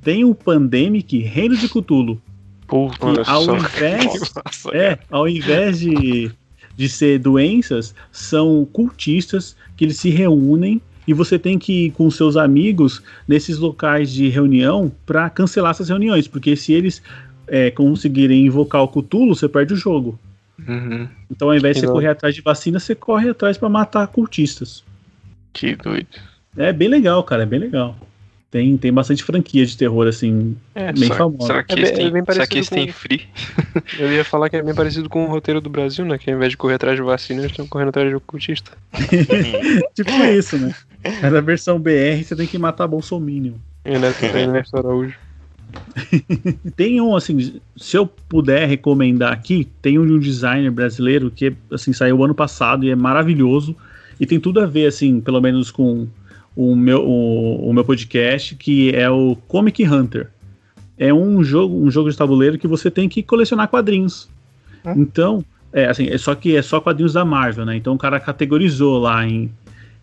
Tem 0.01 0.23
o 0.23 0.35
Pandemic 0.35 1.19
Reino 1.19 1.55
de 1.57 1.67
Cthulhu. 1.67 2.21
Puta, 2.67 3.23
Que 3.23 3.29
ao 3.29 3.55
invés, 3.55 4.33
é, 4.73 4.97
ao 5.09 5.27
invés 5.27 5.79
de, 5.79 6.31
de 6.75 6.89
ser 6.89 7.19
doenças, 7.19 7.93
são 8.11 8.67
cultistas 8.71 9.55
que 9.75 9.85
eles 9.85 9.97
se 9.97 10.09
reúnem 10.09 10.81
e 11.07 11.13
você 11.13 11.37
tem 11.37 11.59
que 11.59 11.85
ir 11.85 11.91
com 11.91 12.09
seus 12.09 12.35
amigos 12.35 13.01
nesses 13.27 13.57
locais 13.57 14.11
de 14.11 14.27
reunião 14.29 14.91
para 15.05 15.29
cancelar 15.29 15.71
essas 15.71 15.89
reuniões, 15.89 16.27
porque 16.27 16.55
se 16.55 16.73
eles 16.73 17.01
é, 17.47 17.69
conseguirem 17.69 18.45
invocar 18.45 18.81
o 18.81 18.87
Cthulhu, 18.87 19.35
você 19.35 19.47
perde 19.47 19.73
o 19.73 19.77
jogo. 19.77 20.17
Uhum. 20.67 21.07
Então, 21.29 21.49
ao 21.49 21.55
invés 21.55 21.75
de 21.75 21.81
você 21.81 21.87
correr 21.87 22.07
atrás 22.07 22.33
de 22.33 22.41
vacina, 22.41 22.79
você 22.79 22.95
corre 22.95 23.29
atrás 23.29 23.57
para 23.57 23.69
matar 23.69 24.07
cultistas. 24.07 24.83
Que 25.55 25.75
doido. 25.75 26.07
É 26.57 26.71
bem 26.73 26.87
legal, 26.89 27.23
cara, 27.23 27.43
é 27.43 27.45
bem 27.45 27.59
legal. 27.59 27.95
Tem, 28.51 28.77
tem 28.77 28.93
bastante 28.93 29.23
franquia 29.23 29.65
de 29.65 29.75
terror, 29.75 30.07
assim, 30.07 30.55
É, 30.73 30.91
bem 30.93 31.03
será, 31.03 31.15
famosa. 31.15 31.47
será 31.47 31.63
que 31.63 31.73
É 31.73 31.75
bem- 31.75 31.85
é 31.85 31.91
tem, 31.91 32.11
bem 32.11 32.23
será 32.29 32.47
que 32.47 32.59
esse 32.59 32.69
tem 32.69 32.87
com- 32.87 32.93
free? 32.93 33.27
Eu 33.99 34.11
ia 34.13 34.23
falar 34.23 34.49
que 34.49 34.55
é 34.55 34.61
bem 34.61 34.73
parecido 34.75 35.09
com 35.09 35.25
o 35.25 35.27
roteiro 35.27 35.59
do 35.59 35.69
Brasil, 35.69 36.05
né? 36.05 36.17
Que 36.17 36.29
ao 36.29 36.37
invés 36.37 36.51
de 36.51 36.57
correr 36.57 36.75
atrás 36.75 36.95
de 36.95 37.01
vacina, 37.01 37.39
eles 37.41 37.51
estão 37.51 37.67
correndo 37.67 37.89
atrás 37.89 38.07
de 38.09 38.15
ocultista. 38.15 38.71
tipo 39.95 40.11
isso, 40.37 40.57
né? 40.57 40.73
Mas 41.21 41.33
a 41.33 41.41
versão 41.41 41.79
BR 41.79 42.23
você 42.23 42.35
tem 42.35 42.47
que 42.47 42.57
matar 42.57 42.87
Bolsominion. 42.87 43.53
E 43.83 43.97
né, 43.97 44.13
tem 44.19 44.29
Ernesto 44.29 44.77
Araújo. 44.77 45.15
Tem 46.77 47.01
um, 47.01 47.15
assim, 47.15 47.59
se 47.75 47.97
eu 47.97 48.05
puder 48.07 48.67
recomendar 48.67 49.33
aqui, 49.33 49.67
tem 49.81 49.99
um 49.99 50.05
de 50.05 50.13
um 50.13 50.19
designer 50.19 50.71
brasileiro 50.71 51.29
que, 51.29 51.53
assim, 51.71 51.91
saiu 51.91 52.23
ano 52.23 52.33
passado 52.35 52.85
e 52.85 52.89
é 52.91 52.95
maravilhoso. 52.95 53.75
E 54.19 54.25
tem 54.25 54.39
tudo 54.39 54.59
a 54.59 54.65
ver, 54.65 54.87
assim, 54.87 55.19
pelo 55.19 55.41
menos 55.41 55.71
com 55.71 56.07
o 56.55 56.75
meu, 56.75 57.05
o, 57.05 57.69
o 57.69 57.73
meu 57.73 57.83
podcast, 57.83 58.55
que 58.55 58.95
é 58.95 59.09
o 59.09 59.35
Comic 59.47 59.83
Hunter. 59.83 60.29
É 60.97 61.13
um 61.13 61.43
jogo, 61.43 61.75
um 61.75 61.91
jogo 61.91 62.09
de 62.09 62.17
tabuleiro 62.17 62.57
que 62.57 62.67
você 62.67 62.89
tem 62.89 63.09
que 63.09 63.21
colecionar 63.21 63.67
quadrinhos. 63.67 64.29
Então, 64.95 65.43
é 65.73 65.87
assim, 65.87 66.07
é 66.07 66.17
só 66.17 66.33
que 66.35 66.55
é 66.55 66.61
só 66.61 66.79
quadrinhos 66.79 67.13
da 67.13 67.25
Marvel, 67.25 67.65
né? 67.65 67.75
Então 67.75 67.93
o 67.95 67.97
cara 67.97 68.19
categorizou 68.19 68.99
lá 68.99 69.27
em, 69.27 69.51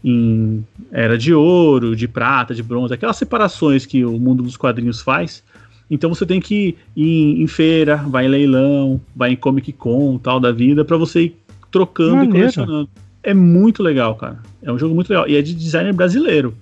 em 0.04 0.66
era 0.90 1.16
de 1.16 1.32
ouro, 1.32 1.96
de 1.96 2.06
prata, 2.06 2.54
de 2.54 2.62
bronze, 2.62 2.92
aquelas 2.92 3.16
separações 3.16 3.86
que 3.86 4.04
o 4.04 4.18
mundo 4.18 4.42
dos 4.42 4.56
quadrinhos 4.56 5.00
faz. 5.00 5.42
Então 5.90 6.12
você 6.12 6.26
tem 6.26 6.40
que 6.40 6.76
ir 6.94 7.06
em, 7.06 7.42
em 7.42 7.46
feira, 7.46 7.96
vai 7.96 8.26
em 8.26 8.28
leilão, 8.28 9.00
vai 9.16 9.32
em 9.32 9.36
Comic 9.36 9.72
Con, 9.72 10.18
tal 10.18 10.38
da 10.38 10.52
vida, 10.52 10.84
pra 10.84 10.96
você 10.96 11.22
ir 11.22 11.36
trocando 11.70 12.16
Maneiro. 12.16 12.36
e 12.36 12.40
colecionando. 12.40 12.90
É 13.22 13.32
muito 13.32 13.82
legal, 13.82 14.14
cara. 14.16 14.38
É 14.62 14.72
um 14.72 14.78
jogo 14.78 14.94
muito 14.94 15.08
legal. 15.08 15.28
E 15.28 15.36
é 15.36 15.42
de 15.42 15.54
designer 15.54 15.92
brasileiro. 15.92 16.56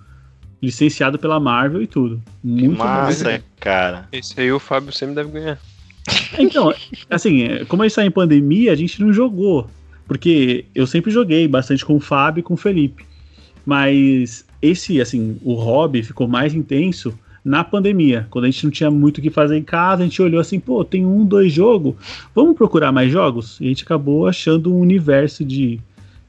Licenciado 0.63 1.19
pela 1.19 1.41
Marvel 1.41 1.83
e 1.83 1.87
tudo. 1.87 2.23
Muito 2.45 2.79
Massa, 2.79 3.43
cara. 3.59 4.07
Esse 4.13 4.39
aí 4.41 4.53
o 4.53 4.59
Fábio 4.59 4.93
sempre 4.93 5.15
deve 5.15 5.31
ganhar. 5.31 5.59
Então, 6.39 6.75
assim, 7.09 7.45
é, 7.45 7.65
como 7.65 7.83
a 7.83 7.89
gente 7.89 7.97
tá 7.97 8.05
em 8.05 8.11
pandemia, 8.11 8.73
a 8.73 8.77
gente 8.77 9.01
não 9.01 9.13
jogou. 9.13 9.69
Porque 10.07 10.65
eu 10.75 10.87
sempre 10.87 11.11
joguei 11.11 11.47
bastante 11.47 11.85
com 11.85 11.97
o 11.97 12.01
Fábio 12.01 12.41
e 12.41 12.43
com 12.43 12.55
o 12.55 12.59
Felipe. 12.59 13.07
Mas 13.65 14.45
esse, 14.61 15.01
assim, 15.01 15.39
o 15.43 15.55
hobby 15.55 16.03
ficou 16.03 16.27
mais 16.27 16.53
intenso 16.53 17.17
na 17.45 17.65
pandemia. 17.65 18.27
Quando 18.31 18.45
a 18.45 18.51
gente 18.51 18.65
não 18.65 18.71
tinha 18.71 18.91
muito 18.91 19.19
o 19.19 19.23
que 19.23 19.31
fazer 19.31 19.57
em 19.57 19.63
casa, 19.63 20.03
a 20.03 20.07
gente 20.07 20.21
olhou 20.21 20.41
assim, 20.41 20.61
pô, 20.61 20.85
tem 20.85 21.07
um, 21.07 21.25
dois 21.25 21.53
jogos, 21.53 21.95
vamos 22.35 22.57
procurar 22.57 22.93
mais 22.93 23.11
jogos? 23.11 23.59
E 23.61 23.67
a 23.67 23.69
gente 23.69 23.85
acabou 23.85 24.27
achando 24.27 24.75
um 24.75 24.81
universo 24.81 25.45
de, 25.45 25.81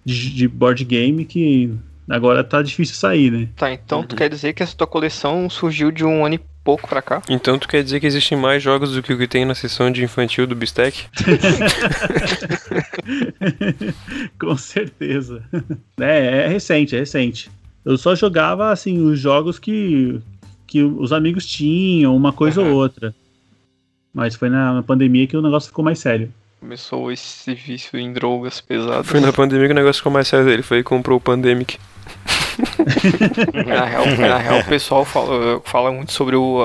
de, 0.06 0.34
de 0.34 0.47
board 0.47 0.84
game 0.84 1.26
que 1.26 1.74
agora 2.10 2.43
tá 2.43 2.62
difícil 2.62 2.95
sair, 2.95 3.32
né? 3.32 3.49
Tá, 3.56 3.72
então 3.72 4.04
tu 4.04 4.16
quer 4.16 4.30
dizer 4.30 4.54
que 4.54 4.64
essa 4.64 4.76
tua 4.76 4.88
coleção 4.88 5.49
surgiu 5.49 5.91
de 5.91 6.04
um 6.04 6.26
ano 6.26 6.36
e 6.36 6.39
pouco 6.64 6.88
pra 6.88 7.02
cá? 7.02 7.22
Então 7.30 7.58
tu 7.58 7.68
quer 7.68 7.84
dizer 7.84 7.99
que 7.99 8.08
existem 8.08 8.38
mais 8.38 8.62
jogos 8.62 8.93
do 8.93 9.02
que 9.02 9.14
o 9.14 9.18
que 9.18 9.28
tem 9.28 9.45
na 9.45 9.56
seção 9.56 9.91
de 9.91 10.04
infantil 10.04 10.45
do 10.45 10.56
Bistec? 10.56 11.06
Com 14.39 14.56
certeza. 14.58 15.43
É, 15.99 16.45
é 16.45 16.47
recente, 16.47 16.95
é 16.95 16.99
recente. 16.99 17.49
Eu 17.84 17.97
só 17.97 18.16
jogava 18.16 18.72
assim 18.72 18.99
os 18.99 19.20
jogos 19.20 19.58
que, 19.58 20.20
que 20.68 20.84
os 20.84 21.12
amigos 21.12 21.45
tinham, 21.45 22.16
uma 22.16 22.32
coisa 22.32 22.62
ou 22.62 22.74
outra. 22.74 23.14
Mas 24.14 24.36
foi 24.36 24.49
na, 24.49 24.74
na 24.74 24.84
pandemia 24.84 25.26
que 25.26 25.38
o 25.38 25.41
negócio 25.41 25.70
ficou 25.70 25.84
mais 25.84 25.99
sério. 25.99 26.32
Começou 26.62 27.12
esse 27.12 27.55
vício 27.55 27.97
em 27.97 28.14
drogas 28.14 28.62
pesadas. 28.62 29.07
Foi 29.07 29.20
na 29.20 29.34
pandemia 29.34 29.66
que 29.66 29.72
o 29.72 29.76
negócio 29.76 29.99
ficou 29.99 30.12
mais 30.12 30.28
sério 30.28 30.45
dele. 30.45 30.62
Foi 30.62 30.78
e 30.78 30.84
comprou 30.84 31.18
o 31.18 31.22
Pandemic. 31.22 31.80
Na 33.66 33.86
real, 33.86 34.05
na 34.18 34.38
real, 34.38 34.59
o 34.59 34.66
pessoal 34.66 35.03
fala, 35.03 35.59
fala 35.62 35.91
muito 35.91 36.12
sobre 36.12 36.36
o, 36.36 36.59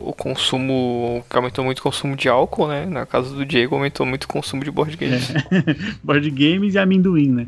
o, 0.00 0.10
o 0.10 0.12
consumo, 0.12 1.24
que 1.30 1.36
aumentou 1.36 1.64
muito 1.64 1.78
o 1.78 1.82
consumo 1.82 2.14
de 2.14 2.28
álcool, 2.28 2.68
né? 2.68 2.84
Na 2.84 3.06
casa 3.06 3.34
do 3.34 3.46
Diego 3.46 3.74
aumentou 3.74 4.04
muito 4.04 4.24
o 4.24 4.28
consumo 4.28 4.62
de 4.62 4.70
board 4.70 4.96
games. 4.96 5.32
Board 6.02 6.28
games 6.30 6.74
e 6.74 6.78
amendoim, 6.78 7.30
né? 7.30 7.46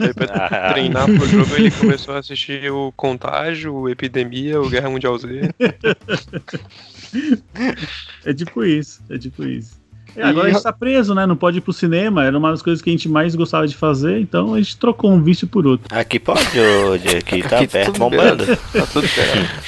Aí 0.00 0.14
pra 0.14 0.70
treinar 0.72 1.06
pro 1.06 1.26
jogo 1.26 1.56
ele 1.56 1.70
começou 1.70 2.14
a 2.14 2.18
assistir 2.18 2.70
o 2.70 2.92
Contágio, 2.92 3.74
o 3.74 3.88
Epidemia, 3.88 4.60
o 4.60 4.68
Guerra 4.68 4.90
Mundial 4.90 5.18
Z. 5.18 5.50
É 8.24 8.34
tipo 8.34 8.62
isso, 8.62 9.02
é 9.10 9.18
tipo 9.18 9.42
isso. 9.44 9.81
É, 10.16 10.22
agora 10.22 10.48
a 10.48 10.50
gente 10.52 10.62
tá 10.62 10.72
preso, 10.72 11.14
né? 11.14 11.26
Não 11.26 11.36
pode 11.36 11.58
ir 11.58 11.60
pro 11.60 11.72
cinema. 11.72 12.24
Era 12.24 12.36
uma 12.36 12.50
das 12.50 12.62
coisas 12.62 12.82
que 12.82 12.90
a 12.90 12.92
gente 12.92 13.08
mais 13.08 13.34
gostava 13.34 13.66
de 13.66 13.76
fazer, 13.76 14.20
então 14.20 14.54
a 14.54 14.58
gente 14.58 14.76
trocou 14.76 15.10
um 15.10 15.22
vício 15.22 15.46
por 15.46 15.66
outro. 15.66 15.86
Aqui 15.90 16.18
pode, 16.18 16.40
ô, 16.58 16.98
Diego, 16.98 17.18
aqui 17.18 17.42
tá 17.42 17.56
Aqui 17.58 17.68
perto, 17.68 17.86
tudo 17.92 17.98
bombando. 17.98 18.44
Tá 18.46 18.86
tudo 18.92 19.06
certo. 19.08 19.62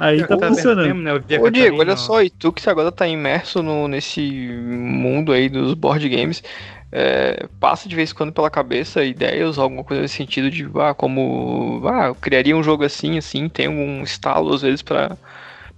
Aí 0.00 0.26
tá 0.26 0.36
Tá 0.36 0.48
funcionando. 0.48 0.86
mesmo, 0.86 1.02
né? 1.02 1.14
Ô 1.14 1.50
Diego, 1.50 1.78
olha 1.78 1.96
só, 1.96 2.22
e 2.22 2.30
tu 2.30 2.52
que 2.52 2.68
agora 2.68 2.90
tá 2.90 3.06
imerso 3.06 3.62
no, 3.62 3.86
nesse 3.88 4.20
mundo 4.20 5.32
aí 5.32 5.48
dos 5.48 5.74
board 5.74 6.08
games, 6.08 6.42
é, 6.90 7.46
passa 7.60 7.88
de 7.88 7.94
vez 7.96 8.10
em 8.10 8.14
quando 8.14 8.32
pela 8.32 8.50
cabeça 8.50 9.04
ideias, 9.04 9.58
alguma 9.58 9.84
coisa 9.84 10.02
nesse 10.02 10.14
sentido 10.16 10.50
de, 10.50 10.68
ah, 10.76 10.94
como, 10.94 11.82
ah, 11.86 12.06
eu 12.06 12.14
criaria 12.14 12.56
um 12.56 12.62
jogo 12.62 12.84
assim, 12.84 13.18
assim, 13.18 13.48
tem 13.48 13.68
um 13.68 14.02
estalo 14.02 14.52
às 14.54 14.62
vezes 14.62 14.82
pra 14.82 15.16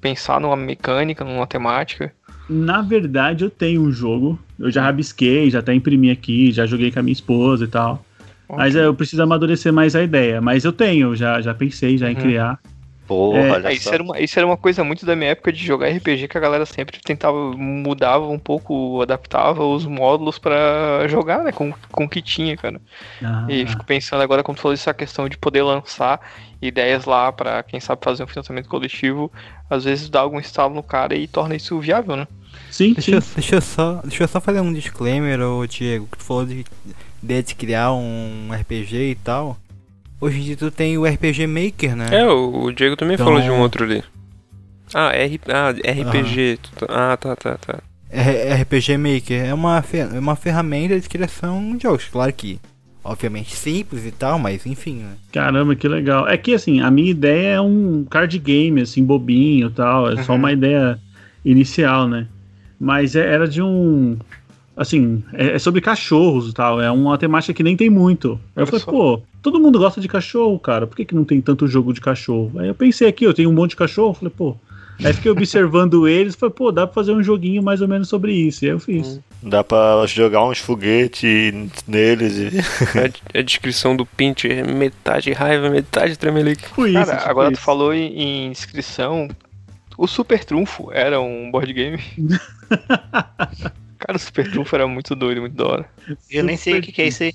pensar 0.01 0.41
numa 0.41 0.57
mecânica, 0.57 1.25
numa 1.25 1.47
temática. 1.47 2.13
Na 2.49 2.81
verdade, 2.83 3.45
eu 3.45 3.51
tenho 3.51 3.83
um 3.83 3.91
jogo. 3.93 4.45
Eu 4.59 4.71
já 4.71 4.83
rabisquei, 4.83 5.51
já 5.51 5.59
até 5.61 5.75
imprimi 5.75 6.11
aqui, 6.11 6.53
já 6.53 6.65
joguei 6.67 6.93
com 6.93 7.01
a 7.01 7.03
minha 7.03 7.13
esposa 7.13 7.65
e 7.65 7.69
tal. 7.69 8.07
Mas 8.57 8.77
é, 8.77 8.87
eu 8.87 8.95
preciso 8.97 9.23
amadurecer 9.23 9.73
mais 9.73 9.97
a 9.97 10.03
ideia. 10.03 10.41
Mas 10.41 10.65
eu 10.65 10.73
tenho, 10.73 11.15
já, 11.17 11.41
já 11.41 11.55
pensei 11.55 11.99
já 11.99 12.11
em 12.11 12.17
Uhum. 12.17 12.17
criar. 12.17 12.61
Porra, 13.07 13.55
É, 13.55 13.55
olha 13.55 13.71
É, 13.71 13.73
só. 13.73 13.75
isso, 13.75 13.95
era 13.95 14.03
uma, 14.03 14.21
isso 14.21 14.39
era 14.39 14.47
uma 14.47 14.57
coisa 14.59 14.85
muito 14.85 15.07
da 15.07 15.17
minha 15.17 15.31
época 15.33 15.53
de 15.53 15.65
jogar 15.65 15.89
RPG 15.89 16.29
que 16.29 16.39
a 16.39 16.41
galera 16.41 16.67
sempre 16.67 17.01
tentava, 17.01 17.39
mudava 17.57 18.29
um 18.29 18.39
pouco, 18.39 19.03
adaptava 19.03 19.65
os 19.65 19.87
módulos 19.87 20.39
pra 20.39 21.07
jogar, 21.09 21.45
né? 21.45 21.53
Com, 21.53 21.73
com 21.93 22.05
o 22.05 22.09
que 22.09 22.23
tinha, 22.23 22.57
cara. 22.57 22.83
Ah, 23.23 23.47
E 23.47 23.67
fico 23.67 23.85
pensando 23.87 24.23
agora, 24.23 24.43
como 24.45 24.57
tu 24.57 24.63
falou, 24.63 24.75
essa 24.75 24.95
questão 24.95 25.29
de 25.29 25.39
poder 25.39 25.63
lançar 25.63 26.21
ideias 26.61 27.05
lá 27.05 27.31
pra 27.33 27.63
quem 27.63 27.79
sabe 27.81 28.03
fazer 28.05 28.23
um 28.25 28.27
financiamento 28.27 28.69
coletivo, 28.69 29.31
às 29.69 29.85
vezes 29.85 30.09
dá 30.09 30.21
algum 30.21 30.39
estalo 30.39 30.75
no 30.75 30.83
cara 30.83 31.15
e 31.15 31.27
torna 31.27 31.55
isso 31.55 31.79
viável, 31.81 32.17
né? 32.17 32.27
sim, 32.71 32.93
Deixa, 32.95 33.21
sim. 33.21 33.29
eu- 33.29 33.35
deixa, 33.37 33.55
eu 33.57 33.61
só, 33.61 34.01
deixa 34.05 34.25
eu 34.25 34.29
só 34.29 34.41
fazer 34.41 34.61
um 34.61 34.73
disclaimer, 34.73 35.41
ô 35.41 35.67
Diego, 35.67 36.07
que 36.11 36.19
tu 36.19 36.25
falou 36.25 36.45
de 36.47 36.65
ideia 37.23 37.43
de 37.43 37.55
criar 37.55 37.93
um 37.93 38.49
RPG 38.53 39.11
e 39.11 39.15
tal. 39.17 39.57
Hoje 40.21 40.39
em 40.41 40.43
dia 40.43 40.57
tu 40.57 40.71
tem 40.71 40.97
o 40.97 41.05
RPG 41.07 41.47
Maker, 41.47 41.95
né? 41.97 42.07
É, 42.11 42.27
o 42.27 42.65
o 42.65 42.73
Diego 42.73 42.97
também 42.97 43.15
Então- 43.15 43.27
falou 43.27 43.41
de 43.41 43.51
um 43.51 43.61
outro 43.61 43.85
ali. 43.85 44.03
Ah, 44.95 45.11
R... 45.15 45.41
ah 45.49 45.71
RPG. 45.71 46.59
Tu 46.63 46.71
tá- 46.71 46.87
Ah, 47.13 47.17
tá, 47.17 47.37
tá, 47.37 47.59
tá. 47.59 47.79
R- 48.11 48.63
RPG 48.63 48.97
Maker 48.97 49.45
é 49.47 49.53
uma, 49.55 49.83
fer- 49.83 50.09
é 50.15 50.19
uma 50.19 50.37
ferramenta 50.37 50.99
de 50.99 51.09
criação 51.09 51.77
de 51.77 51.83
jogos. 51.83 52.05
Claro 52.07 52.33
que, 52.33 52.59
obviamente, 53.11 53.55
simples 53.55 54.05
e 54.07 54.11
tal, 54.11 54.39
mas 54.39 54.67
enfim, 54.67 54.97
né? 54.97 55.15
Caramba, 55.33 55.75
que 55.75 55.89
legal. 55.89 56.27
É 56.29 56.37
que 56.37 56.55
assim, 56.55 56.81
a 56.81 56.91
minha 56.91 57.11
ideia 57.11 57.55
é 57.55 57.61
um 57.61 58.05
card 58.09 58.39
game, 58.39 58.81
assim, 58.81 59.05
bobinho 59.05 59.69
e 59.69 59.71
tal. 59.71 60.11
É 60.11 60.23
só 60.23 60.33
Uhum. 60.33 60.39
uma 60.39 60.53
ideia 60.53 60.99
inicial, 61.45 62.09
né? 62.09 62.27
Mas 62.79 63.17
é- 63.17 63.27
era 63.33 63.49
de 63.49 63.63
um. 63.63 64.17
Assim, 64.77 65.23
é, 65.33 65.53
é 65.53 65.59
sobre 65.59 65.81
cachorros 65.81 66.51
e 66.51 66.53
tal. 66.53 66.81
É 66.81 66.91
uma 66.91 67.17
temática 67.17 67.55
que 67.55 67.63
nem 67.63 67.77
tem 67.77 67.89
muito. 67.89 68.39
Aí 68.55 68.63
eu 68.63 68.67
falei, 68.67 68.81
só. 68.81 68.91
pô, 68.91 69.23
todo 69.43 69.59
mundo 69.59 69.79
gosta 69.79 70.01
de 70.01 70.09
cachorro, 70.09 70.59
cara. 70.59 70.87
Por 70.87 70.95
que, 70.97 71.05
que 71.07 71.15
não 71.15 71.25
tem 71.25 71.41
tanto 71.41 71.67
jogo 71.67 71.95
de 71.95 72.01
cachorro? 72.01 72.53
Aí 72.59 72.69
eu 72.69 72.75
pensei 72.75 73.09
aqui, 73.09 73.25
eu 73.25 73.33
tenho 73.33 73.49
um 73.49 73.55
monte 73.55 73.71
de 73.71 73.77
cachorro. 73.77 74.13
Falei, 74.15 74.33
pô. 74.37 74.55
Aí 75.05 75.13
fiquei 75.13 75.31
observando 75.31 76.09
eles. 76.09 76.35
Falei, 76.35 76.55
pô, 76.55 76.73
dá 76.73 76.87
pra 76.87 76.95
fazer 76.95 77.13
um 77.13 77.23
joguinho 77.23 77.63
mais 77.63 77.81
ou 77.81 77.89
menos 77.89 78.09
sobre 78.09 78.33
isso. 78.33 78.65
E 78.65 78.69
aí 78.69 78.75
eu 78.75 78.81
fiz. 78.81 79.21
Dá 79.43 79.63
pra 79.63 80.05
jogar 80.07 80.45
uns 80.45 80.59
foguetes 80.59 81.33
neles 81.87 82.37
e. 82.37 82.59
A, 83.35 83.39
a 83.39 83.43
descrição 83.43 83.97
do 83.97 84.07
Pinch 84.07 84.47
é 84.47 84.63
metade 84.63 85.33
raiva, 85.33 85.69
metade 85.69 86.19
tremelique. 86.19 86.69
Foi 86.69 86.91
isso. 86.91 87.05
Cara, 87.05 87.19
tipo 87.19 87.31
agora 87.31 87.51
tu 87.51 87.55
isso. 87.55 87.63
falou 87.63 87.93
em, 87.93 88.13
em 88.13 88.47
inscrição. 88.51 89.29
O 89.99 90.07
Super 90.07 90.45
Trunfo 90.45 90.91
era 90.93 91.21
um 91.21 91.51
board 91.51 91.73
game. 91.73 91.99
Cara, 93.99 94.17
o 94.17 94.19
Super 94.19 94.51
Trunfo 94.51 94.75
era 94.75 94.87
muito 94.87 95.15
doido, 95.15 95.41
muito 95.41 95.57
da 95.57 95.67
hora. 95.67 95.91
Eu 96.31 96.45
nem 96.45 96.57
sei 96.57 96.79
o 96.79 96.83
que, 96.83 96.93
que 96.93 97.03
é 97.03 97.09
isso 97.09 97.23
aí. 97.23 97.33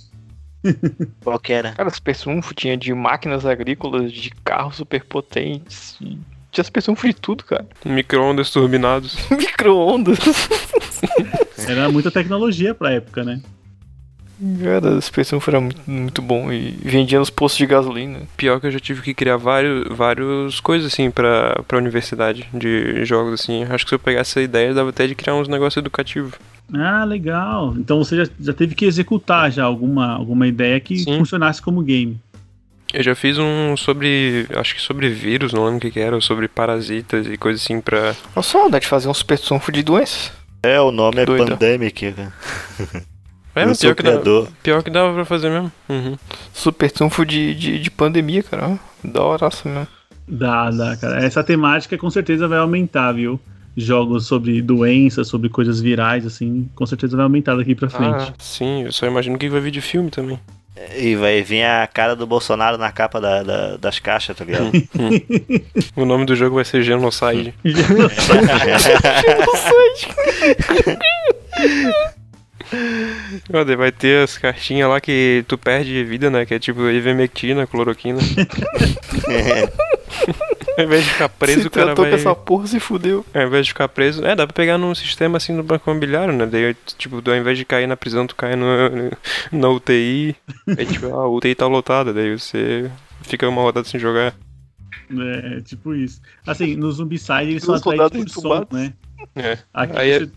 Qual 1.23 1.39
que 1.39 1.53
era? 1.53 1.71
Cara, 1.71 1.89
o 1.89 1.93
Super 1.93 2.15
Trunfo 2.15 2.53
tinha 2.53 2.77
de 2.77 2.93
máquinas 2.93 3.45
agrícolas, 3.45 4.11
de 4.11 4.29
carros 4.43 4.75
superpotentes. 4.75 5.97
E 6.51 6.53
Tinha 6.53 6.63
Super 6.63 6.83
Trunfo 6.83 7.07
de 7.07 7.13
tudo, 7.13 7.43
cara. 7.45 7.65
Micro-ondas 7.85 8.51
turbinados. 8.51 9.15
Micro-ondas. 9.31 10.19
Era 11.57 11.89
muita 11.89 12.11
tecnologia 12.11 12.75
pra 12.75 12.91
época, 12.91 13.23
né? 13.23 13.41
Cara, 14.63 14.99
Super 14.99 15.25
Trunfo 15.25 15.49
era 15.51 15.61
muito, 15.61 15.81
muito 15.85 16.21
bom 16.21 16.51
e 16.51 16.71
vendia 16.83 17.19
nos 17.19 17.29
postos 17.29 17.59
de 17.59 17.67
gasolina. 17.67 18.21
Pior 18.35 18.59
que 18.59 18.67
eu 18.67 18.71
já 18.71 18.79
tive 18.79 19.01
que 19.01 19.13
criar 19.13 19.37
vários, 19.37 19.87
vários 19.95 20.59
coisas 20.59 20.91
assim 20.91 21.11
pra, 21.11 21.61
pra 21.67 21.77
universidade 21.77 22.49
de 22.53 23.05
jogos 23.05 23.39
assim. 23.39 23.63
Acho 23.63 23.85
que 23.85 23.89
se 23.89 23.95
eu 23.95 23.99
pegasse 23.99 24.31
essa 24.31 24.41
ideia, 24.41 24.73
dava 24.73 24.89
até 24.89 25.05
de 25.05 25.13
criar 25.13 25.35
uns 25.35 25.47
negócios 25.47 25.77
educativos. 25.77 26.33
Ah, 26.73 27.03
legal. 27.03 27.75
Então 27.77 28.03
você 28.03 28.25
já, 28.25 28.31
já 28.39 28.53
teve 28.53 28.73
que 28.73 28.85
executar 28.85 29.51
já 29.51 29.63
alguma, 29.63 30.15
alguma 30.15 30.47
ideia 30.47 30.79
que 30.79 30.97
Sim. 30.97 31.17
funcionasse 31.17 31.61
como 31.61 31.81
game. 31.83 32.19
Eu 32.93 33.03
já 33.03 33.15
fiz 33.15 33.37
um 33.37 33.75
sobre. 33.77 34.47
Acho 34.55 34.75
que 34.75 34.81
sobre 34.81 35.09
vírus, 35.09 35.53
não 35.53 35.63
lembro 35.63 35.77
o 35.77 35.81
que, 35.81 35.91
que 35.91 35.99
era, 35.99 36.15
ou 36.15 36.21
sobre 36.21 36.47
parasitas 36.47 37.25
e 37.27 37.37
coisa 37.37 37.61
assim 37.61 37.79
pra. 37.79 38.13
Só, 38.41 38.67
dá 38.69 38.79
de 38.79 38.87
fazer 38.87 39.07
um 39.07 39.13
Super 39.13 39.39
Trunfo 39.39 39.71
de 39.71 39.83
doenças. 39.83 40.31
É, 40.63 40.79
o 40.79 40.91
nome 40.91 41.21
é 41.21 41.25
Doido. 41.25 41.51
Pandemic. 41.51 42.11
cara. 42.11 42.33
É, 43.53 43.65
eu 43.65 43.75
pior 43.75 43.95
que, 43.95 44.03
dava, 44.03 44.47
pior 44.63 44.81
que 44.81 44.89
dava 44.89 45.13
pra 45.13 45.25
fazer 45.25 45.49
mesmo. 45.49 45.69
Uhum. 45.89 46.17
Super 46.53 46.89
Trunfo 46.89 47.25
de, 47.25 47.53
de, 47.53 47.79
de 47.79 47.91
pandemia, 47.91 48.41
cara. 48.41 48.79
Da 49.03 49.21
horaça 49.21 49.67
mesmo. 49.67 49.87
Dá, 50.25 50.69
dá, 50.71 50.95
cara. 50.95 51.21
Essa 51.21 51.43
temática 51.43 51.97
com 51.97 52.09
certeza 52.09 52.47
vai 52.47 52.59
aumentar, 52.59 53.11
viu? 53.11 53.37
Jogos 53.75 54.25
sobre 54.25 54.61
doenças, 54.61 55.27
sobre 55.27 55.49
coisas 55.49 55.81
virais, 55.81 56.25
assim, 56.25 56.69
com 56.73 56.85
certeza 56.85 57.17
vai 57.17 57.23
aumentar 57.23 57.55
daqui 57.55 57.75
pra 57.75 57.89
frente. 57.89 58.29
Ah, 58.29 58.33
sim, 58.39 58.83
eu 58.83 58.91
só 58.93 59.05
imagino 59.05 59.37
que 59.37 59.49
vai 59.49 59.59
vir 59.59 59.71
de 59.71 59.81
filme 59.81 60.09
também. 60.09 60.39
E 60.97 61.15
vai 61.15 61.43
vir 61.43 61.63
a 61.63 61.85
cara 61.85 62.15
do 62.15 62.25
Bolsonaro 62.25 62.77
na 62.77 62.91
capa 62.91 63.19
da, 63.19 63.43
da- 63.43 63.77
das 63.77 63.99
caixas, 63.99 64.35
tá 64.35 64.45
ligado? 64.45 64.71
O 65.95 66.05
nome 66.05 66.25
do 66.25 66.35
jogo 66.35 66.55
vai 66.55 66.65
ser 66.65 66.81
Genocide. 66.81 67.53
Olha, 73.53 73.75
vai 73.77 73.91
ter 73.91 74.23
as 74.23 74.37
cartinhas 74.37 74.89
lá 74.89 75.01
que 75.01 75.43
tu 75.47 75.57
perde 75.57 76.03
vida, 76.05 76.29
né? 76.29 76.45
Que 76.45 76.53
é 76.53 76.59
tipo 76.59 76.89
ivermectina, 76.89 77.67
cloroquina. 77.67 78.19
Ao 80.81 80.87
invés 80.87 81.03
de 81.03 81.09
ficar 81.11 81.29
preso, 81.39 81.61
Se 81.61 81.67
o 81.67 81.71
cara 81.71 81.85
tratou 81.87 82.05
vai... 82.05 82.11
com 82.11 82.17
essa 82.17 82.35
porra, 82.35 82.67
se 82.67 82.79
fudeu. 82.79 83.25
Ao 83.33 83.43
invés 83.43 83.65
de 83.65 83.71
ficar 83.71 83.87
preso... 83.87 84.25
É, 84.25 84.35
dá 84.35 84.45
pra 84.45 84.53
pegar 84.53 84.77
num 84.77 84.93
sistema 84.95 85.37
assim 85.37 85.53
no 85.53 85.63
banco 85.63 85.89
imobiliário, 85.89 86.33
né? 86.33 86.45
Daí, 86.45 86.75
tipo, 86.97 87.21
ao 87.25 87.35
invés 87.35 87.57
de 87.57 87.65
cair 87.65 87.87
na 87.87 87.97
prisão, 87.97 88.27
tu 88.27 88.35
cai 88.35 88.55
no, 88.55 88.65
na 89.51 89.69
UTI. 89.69 90.35
Aí, 90.77 90.85
tipo, 90.85 91.07
ah, 91.07 91.23
a 91.23 91.29
UTI 91.29 91.55
tá 91.55 91.67
lotada. 91.67 92.13
Daí 92.13 92.37
você 92.37 92.89
fica 93.21 93.47
uma 93.47 93.61
rodada 93.61 93.87
sem 93.87 93.99
jogar. 93.99 94.33
É, 95.19 95.61
tipo 95.61 95.93
isso. 95.93 96.21
Assim, 96.45 96.75
no 96.75 96.91
Zumbicide 96.91 97.51
eles 97.51 97.63
são 97.63 97.75
atraídos 97.75 98.09
soldados 98.11 98.23
por 98.23 98.29
som, 98.29 98.39
entubados. 98.39 98.79
né? 98.79 98.93
É. 99.33 99.57
Aqui 99.73 99.97
Aí 99.97 100.11
é- 100.11 100.19
você, 100.19 100.31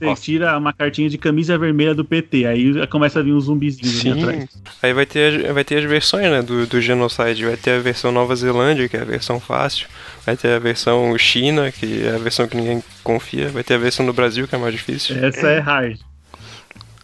você 0.00 0.14
tira 0.20 0.58
uma 0.58 0.72
cartinha 0.72 1.08
de 1.08 1.16
camisa 1.16 1.56
vermelha 1.56 1.94
do 1.94 2.04
PT, 2.04 2.46
aí 2.46 2.86
começa 2.88 3.20
a 3.20 3.22
vir 3.22 3.32
uns 3.32 3.44
zumbizinhos 3.44 4.00
ali 4.04 4.20
atrás. 4.22 4.50
Sim. 4.50 4.60
Aí 4.82 4.92
vai 4.92 5.06
ter, 5.06 5.46
as- 5.46 5.54
vai 5.54 5.64
ter 5.64 5.78
as 5.78 5.84
versões, 5.84 6.28
né, 6.30 6.42
do, 6.42 6.66
do 6.66 6.80
Genocide. 6.80 7.44
Vai 7.44 7.56
ter 7.56 7.70
a 7.72 7.78
versão 7.78 8.10
Nova 8.10 8.34
Zelândia, 8.34 8.88
que 8.88 8.96
é 8.96 9.02
a 9.02 9.04
versão 9.04 9.38
fácil. 9.38 9.86
Vai 10.26 10.36
ter 10.36 10.48
a 10.52 10.58
versão 10.58 11.16
China, 11.16 11.70
que 11.70 12.04
é 12.04 12.16
a 12.16 12.18
versão 12.18 12.48
que 12.48 12.56
ninguém 12.56 12.82
confia. 13.04 13.48
Vai 13.50 13.62
ter 13.62 13.74
a 13.74 13.78
versão 13.78 14.04
do 14.04 14.12
Brasil, 14.12 14.48
que 14.48 14.54
é 14.54 14.58
mais 14.58 14.74
difícil. 14.74 15.16
Essa 15.24 15.46
é 15.46 15.58
hard. 15.60 15.98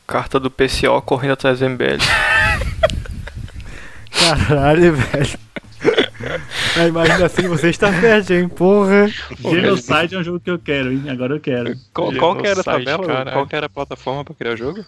Carta 0.07 0.38
do 0.40 0.51
PCO 0.51 1.01
correndo 1.03 1.32
atrás 1.32 1.59
do 1.61 1.66
MBL. 1.66 1.99
Caralho, 4.11 4.94
velho. 4.94 5.38
A 6.77 6.87
imagem 6.87 7.25
assim 7.25 7.49
você 7.49 7.69
está 7.71 7.91
perto, 7.93 8.33
hein? 8.33 8.49
Porra. 8.49 9.07
Genocide 9.41 10.14
é 10.14 10.19
um 10.19 10.23
jogo 10.25 10.41
que 10.41 10.51
eu 10.51 10.59
quero, 10.59 10.93
hein? 10.93 11.05
Agora 11.09 11.35
eu 11.35 11.41
quero. 11.41 11.75
Qual, 11.93 12.12
qual 12.14 12.37
que 12.37 12.47
era 12.47 12.61
a 12.61 12.64
tabela? 12.64 13.07
caralho. 13.07 13.33
Qual 13.33 13.47
que 13.47 13.57
era 13.57 13.67
a 13.67 13.71
plataforma 13.71 14.25
pra 14.25 14.35
criar 14.35 14.53
o 14.53 14.57
jogo? 14.57 14.85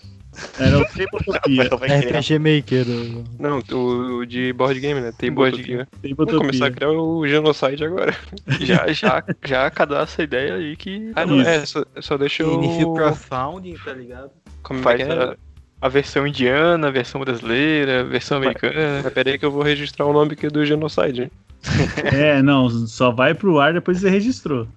Era 0.59 0.79
o 0.79 0.85
Tabletopia. 0.85 1.99
RPG 2.01 2.39
Maker. 2.39 2.87
o- 2.89 3.25
Não, 3.39 3.61
o, 3.73 4.19
o 4.19 4.27
de 4.27 4.53
board 4.53 4.79
game, 4.79 5.01
né? 5.01 5.13
Tem 5.17 5.33
Board 5.33 5.61
game. 5.63 5.85
Vamos 6.17 6.37
começar 6.37 6.67
a 6.67 6.71
criar 6.71 6.91
o 6.91 7.27
Genocide 7.27 7.85
agora. 7.85 8.15
já, 8.61 8.87
já, 8.93 9.25
já 9.45 9.71
cadastra 9.71 10.23
a 10.23 10.25
ideia 10.25 10.55
aí 10.55 10.77
que 10.77 11.11
Ah, 11.17 11.27
não, 11.27 11.41
Isso. 11.41 11.49
é, 11.49 11.67
só, 11.67 11.85
só 12.01 12.17
deixa 12.17 12.43
eu... 12.43 12.55
Inicia 12.55 12.87
o 12.87 12.95
crowdfunding, 12.95 13.75
tá 13.85 13.93
ligado? 13.93 14.31
Como 14.63 14.81
é 14.81 14.83
faz 14.83 14.97
que 15.03 15.03
é? 15.11 15.37
A, 15.81 15.89
versão 15.89 16.27
indiana, 16.27 16.89
a 16.89 16.91
versão 16.91 17.21
brasileira, 17.21 18.01
a 18.01 18.05
versão 18.05 18.39
americana. 18.39 19.01
Mas 19.03 19.13
peraí 19.13 19.39
que 19.39 19.45
eu 19.45 19.51
vou 19.51 19.63
registrar 19.63 20.07
o 20.07 20.13
nome 20.13 20.33
aqui 20.33 20.49
do 20.49 20.65
Genocide. 20.65 21.31
É, 22.15 22.41
não, 22.41 22.71
só 22.87 23.11
vai 23.11 23.35
pro 23.35 23.59
ar 23.59 23.73
depois 23.73 23.99
que 23.99 24.03
você 24.03 24.11
registrou. 24.11 24.69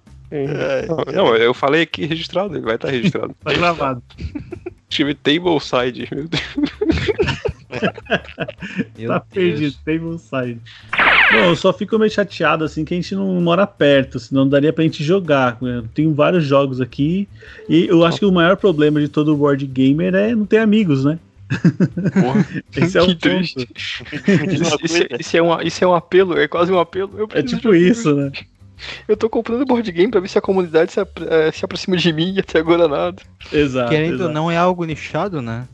Não, 0.88 1.14
não, 1.14 1.36
eu 1.36 1.54
falei 1.54 1.82
aqui 1.82 2.06
registrado, 2.06 2.56
ele 2.56 2.64
vai 2.64 2.74
estar 2.74 2.88
registrado. 2.88 3.36
Tá 3.44 3.52
gravado. 3.52 4.02
Escrevi 4.90 5.14
Tableside, 5.14 6.08
meu 6.12 6.28
Deus. 6.28 6.42
Meu 8.98 9.08
tá 9.08 9.18
Deus. 9.18 9.24
perdido, 9.32 9.76
Tableside. 9.84 10.60
Bom, 11.32 11.48
eu 11.48 11.56
só 11.56 11.72
fico 11.72 11.98
meio 11.98 12.10
chateado 12.10 12.62
assim 12.62 12.84
que 12.84 12.92
a 12.92 12.96
gente 12.96 13.14
não 13.14 13.40
mora 13.40 13.66
perto, 13.66 14.20
senão 14.20 14.42
não 14.42 14.50
daria 14.50 14.72
pra 14.72 14.84
gente 14.84 15.02
jogar. 15.02 15.56
Eu 15.62 15.84
tenho 15.94 16.12
vários 16.12 16.44
jogos 16.44 16.78
aqui 16.78 17.26
e 17.68 17.86
eu 17.86 18.04
acho 18.04 18.18
que 18.18 18.26
o 18.26 18.30
maior 18.32 18.56
problema 18.56 19.00
de 19.00 19.08
todo 19.08 19.34
board 19.34 19.66
gamer 19.66 20.14
é 20.14 20.34
não 20.34 20.44
ter 20.44 20.58
amigos, 20.58 21.04
né? 21.06 21.18
Porra, 22.12 22.46
Esse 22.76 22.98
é 22.98 23.02
o 23.02 23.14
triste. 23.14 23.66
Uma 24.12 24.52
Isso, 24.52 24.78
isso 24.84 25.02
é, 25.02 25.06
isso 25.20 25.36
é 25.36 25.42
um, 25.42 25.60
isso 25.62 25.84
é 25.84 25.86
um 25.86 25.94
apelo, 25.94 26.38
é 26.38 26.46
quase 26.46 26.70
um 26.70 26.78
apelo. 26.78 27.12
Eu 27.16 27.28
É 27.32 27.42
tipo 27.42 27.74
isso, 27.74 28.14
né? 28.14 28.30
Eu 29.06 29.16
tô 29.16 29.30
comprando 29.30 29.64
board 29.64 29.90
game 29.92 30.10
pra 30.10 30.20
ver 30.20 30.28
se 30.28 30.36
a 30.36 30.42
comunidade 30.42 30.92
se, 30.92 31.00
apro- 31.00 31.26
eh, 31.28 31.52
se 31.52 31.64
aproxima 31.64 31.96
de 31.96 32.12
mim 32.12 32.34
e 32.34 32.40
até 32.40 32.58
agora 32.58 32.88
nada. 32.88 33.22
Exato. 33.52 33.90
Querendo 33.90 34.10
ou 34.10 34.16
exato. 34.16 34.32
não, 34.34 34.50
é 34.50 34.56
algo 34.56 34.84
nichado, 34.84 35.40
né? 35.40 35.66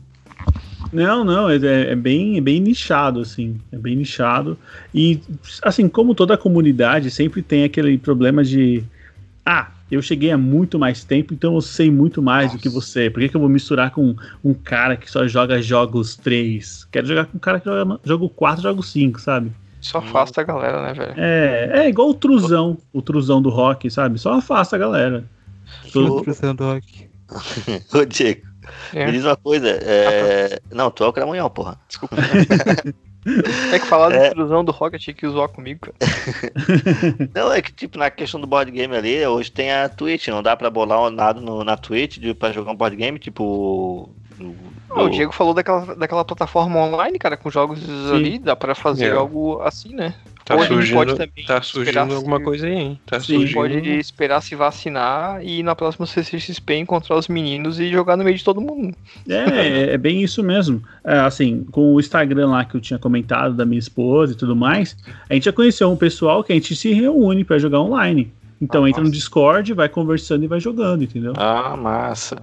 Não, 0.91 1.23
não, 1.23 1.49
é, 1.49 1.55
é 1.55 1.95
bem, 1.95 2.37
é 2.37 2.41
bem 2.41 2.59
nichado, 2.59 3.19
assim. 3.19 3.59
É 3.71 3.77
bem 3.77 3.95
nichado. 3.95 4.57
E, 4.93 5.21
assim, 5.61 5.87
como 5.87 6.15
toda 6.15 6.37
comunidade, 6.37 7.11
sempre 7.11 7.41
tem 7.41 7.63
aquele 7.63 7.97
problema 7.97 8.43
de. 8.43 8.83
Ah, 9.45 9.69
eu 9.91 10.01
cheguei 10.01 10.31
há 10.31 10.37
muito 10.37 10.77
mais 10.77 11.03
tempo, 11.03 11.33
então 11.33 11.55
eu 11.55 11.61
sei 11.61 11.89
muito 11.89 12.21
mais 12.21 12.51
do 12.51 12.59
que 12.59 12.69
você. 12.69 13.09
Por 13.09 13.19
que, 13.19 13.29
que 13.29 13.35
eu 13.35 13.41
vou 13.41 13.49
misturar 13.49 13.91
com 13.91 14.15
um 14.43 14.53
cara 14.53 14.95
que 14.95 15.09
só 15.09 15.27
joga 15.27 15.61
jogos 15.61 16.15
3? 16.15 16.87
Quero 16.91 17.07
jogar 17.07 17.25
com 17.25 17.37
um 17.37 17.39
cara 17.39 17.59
que 17.59 17.65
joga 17.65 17.99
jogo 18.03 18.29
4, 18.29 18.61
jogo 18.61 18.83
5, 18.83 19.19
sabe? 19.19 19.51
Só 19.81 19.99
afasta 19.99 20.41
a 20.41 20.43
galera, 20.43 20.81
né, 20.83 20.93
velho? 20.93 21.13
É, 21.17 21.71
é 21.85 21.89
igual 21.89 22.09
o 22.09 22.13
Truzão, 22.13 22.77
o 22.91 23.01
Truzão 23.01 23.41
do 23.41 23.49
rock, 23.49 23.89
sabe? 23.89 24.19
Só 24.19 24.33
afasta 24.33 24.75
a 24.75 24.79
galera. 24.79 25.23
Ô, 25.95 26.23
Frustrando 26.23 26.65
rock. 26.65 27.09
ô, 27.93 28.05
Diego, 28.05 28.48
É. 28.93 29.05
me 29.05 29.11
diz 29.11 29.23
uma 29.25 29.35
coisa. 29.35 29.69
É... 29.69 30.59
Não, 30.71 30.89
tu 30.91 31.03
é 31.03 31.07
o 31.07 31.13
Cramunhão, 31.13 31.49
porra. 31.49 31.79
Desculpa. 31.87 32.15
É 33.73 33.77
que 33.77 33.85
falar 33.85 34.13
É. 34.13 34.17
da 34.19 34.27
intrusão 34.27 34.63
do 34.63 34.71
Rocket 34.71 35.01
tinha 35.01 35.13
que 35.13 35.27
zoar 35.27 35.49
comigo, 35.49 35.81
cara. 35.81 35.95
Não, 37.35 37.51
é 37.51 37.61
que 37.61 37.71
tipo, 37.73 37.97
na 37.99 38.09
questão 38.09 38.39
do 38.39 38.47
board 38.47 38.71
game 38.71 38.95
ali, 38.95 39.23
hoje 39.27 39.51
tem 39.51 39.71
a 39.73 39.89
Twitch, 39.89 40.29
não 40.29 40.41
dá 40.41 40.55
pra 40.55 40.69
bolar 40.69 41.11
nada 41.11 41.39
no, 41.41 41.61
na 41.65 41.75
Twitch 41.75 42.17
de, 42.17 42.33
pra 42.33 42.53
jogar 42.53 42.71
um 42.71 42.75
board 42.75 42.95
game, 42.95 43.19
tipo. 43.19 44.09
Ah, 44.89 45.01
o 45.01 45.03
do- 45.03 45.09
Diego 45.09 45.33
falou 45.33 45.53
daquela, 45.53 45.93
daquela 45.97 46.23
plataforma 46.23 46.79
online, 46.79 47.19
cara, 47.19 47.35
com 47.35 47.51
jogos 47.51 47.79
ali, 48.09 48.39
dá 48.39 48.55
pra 48.55 48.73
fazer 48.73 49.07
É. 49.07 49.11
algo 49.17 49.61
assim, 49.63 49.93
né? 49.93 50.15
Tá 50.49 50.55
Ou 50.55 50.61
a 50.61 50.65
gente 50.65 50.73
surgindo, 50.73 50.95
pode 50.95 51.11
também 51.15 51.45
tá 51.45 51.61
surgindo 51.61 52.09
se- 52.09 52.15
alguma 52.15 52.39
coisa 52.41 52.65
aí, 52.65 52.73
hein? 52.73 52.99
Tá 53.05 53.19
Sim, 53.19 53.35
A 53.35 53.39
gente 53.41 53.53
surgindo. 53.53 53.81
pode 53.83 53.99
esperar 53.99 54.41
se 54.41 54.55
vacinar 54.55 55.45
e 55.45 55.61
na 55.61 55.75
próxima 55.75 56.07
CCXP 56.07 56.73
encontrar 56.77 57.17
os 57.17 57.27
meninos 57.27 57.79
e 57.79 57.87
jogar 57.91 58.17
no 58.17 58.23
meio 58.23 58.35
de 58.35 58.43
todo 58.43 58.59
mundo. 58.59 58.95
É, 59.29 59.93
é 59.93 59.97
bem 59.97 60.23
isso 60.23 60.41
mesmo. 60.41 60.81
É, 61.03 61.19
assim, 61.19 61.63
com 61.71 61.93
o 61.93 61.99
Instagram 61.99 62.47
lá 62.49 62.65
que 62.65 62.73
eu 62.75 62.81
tinha 62.81 62.97
comentado 62.97 63.53
da 63.53 63.63
minha 63.63 63.77
esposa 63.77 64.33
e 64.33 64.35
tudo 64.35 64.55
mais, 64.55 64.97
a 65.29 65.35
gente 65.35 65.43
já 65.45 65.53
conheceu 65.53 65.91
um 65.91 65.95
pessoal 65.95 66.43
que 66.43 66.51
a 66.51 66.55
gente 66.55 66.75
se 66.75 66.91
reúne 66.93 67.43
pra 67.43 67.59
jogar 67.59 67.79
online. 67.81 68.33
Então 68.59 68.85
Ah, 68.85 68.89
entra 68.89 69.01
no 69.01 69.07
massa. 69.07 69.17
Discord, 69.19 69.71
vai 69.75 69.87
conversando 69.87 70.43
e 70.43 70.47
vai 70.47 70.59
jogando, 70.59 71.03
entendeu? 71.03 71.33
Ah, 71.37 71.77
massa. 71.77 72.35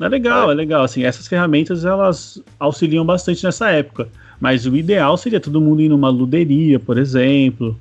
É 0.00 0.08
legal, 0.08 0.50
é 0.50 0.54
legal. 0.54 0.82
Assim, 0.84 1.04
essas 1.04 1.28
ferramentas 1.28 1.84
elas 1.84 2.42
auxiliam 2.58 3.04
bastante 3.04 3.44
nessa 3.44 3.68
época. 3.70 4.08
Mas 4.42 4.66
o 4.66 4.74
ideal 4.74 5.16
seria 5.16 5.38
todo 5.38 5.60
mundo 5.60 5.82
ir 5.82 5.88
numa 5.88 6.08
luderia, 6.08 6.80
por 6.80 6.98
exemplo. 6.98 7.78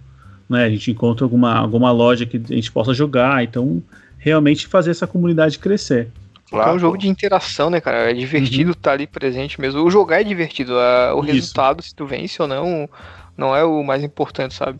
Né? 0.48 0.66
A 0.66 0.70
gente 0.70 0.92
encontra 0.92 1.26
alguma, 1.26 1.56
alguma 1.56 1.92
loja 1.92 2.24
que 2.24 2.38
a 2.38 2.54
gente 2.54 2.72
possa 2.72 2.94
jogar. 2.94 3.44
Então, 3.44 3.82
realmente 4.20 4.68
fazer 4.68 4.92
essa 4.92 5.08
comunidade 5.08 5.58
crescer. 5.58 6.10
Porque 6.48 6.70
é 6.70 6.72
um 6.72 6.78
jogo 6.78 7.00
de 7.00 7.08
interação, 7.08 7.72
né, 7.72 7.82
cara? 7.82 8.12
É 8.12 8.14
divertido 8.14 8.74
estar 8.74 8.92
ali 8.92 9.08
presente 9.08 9.60
mesmo. 9.60 9.82
O 9.82 9.90
jogar 9.90 10.22
é 10.22 10.24
divertido. 10.24 10.78
a- 10.78 11.16
o 11.16 11.24
Isso. 11.24 11.34
resultado, 11.34 11.82
se 11.82 11.96
tu 11.96 12.06
vence 12.06 12.40
ou 12.40 12.48
não, 12.48 12.88
não 13.36 13.56
é 13.56 13.64
o 13.64 13.82
mais 13.82 14.04
importante, 14.04 14.54
sabe? 14.54 14.80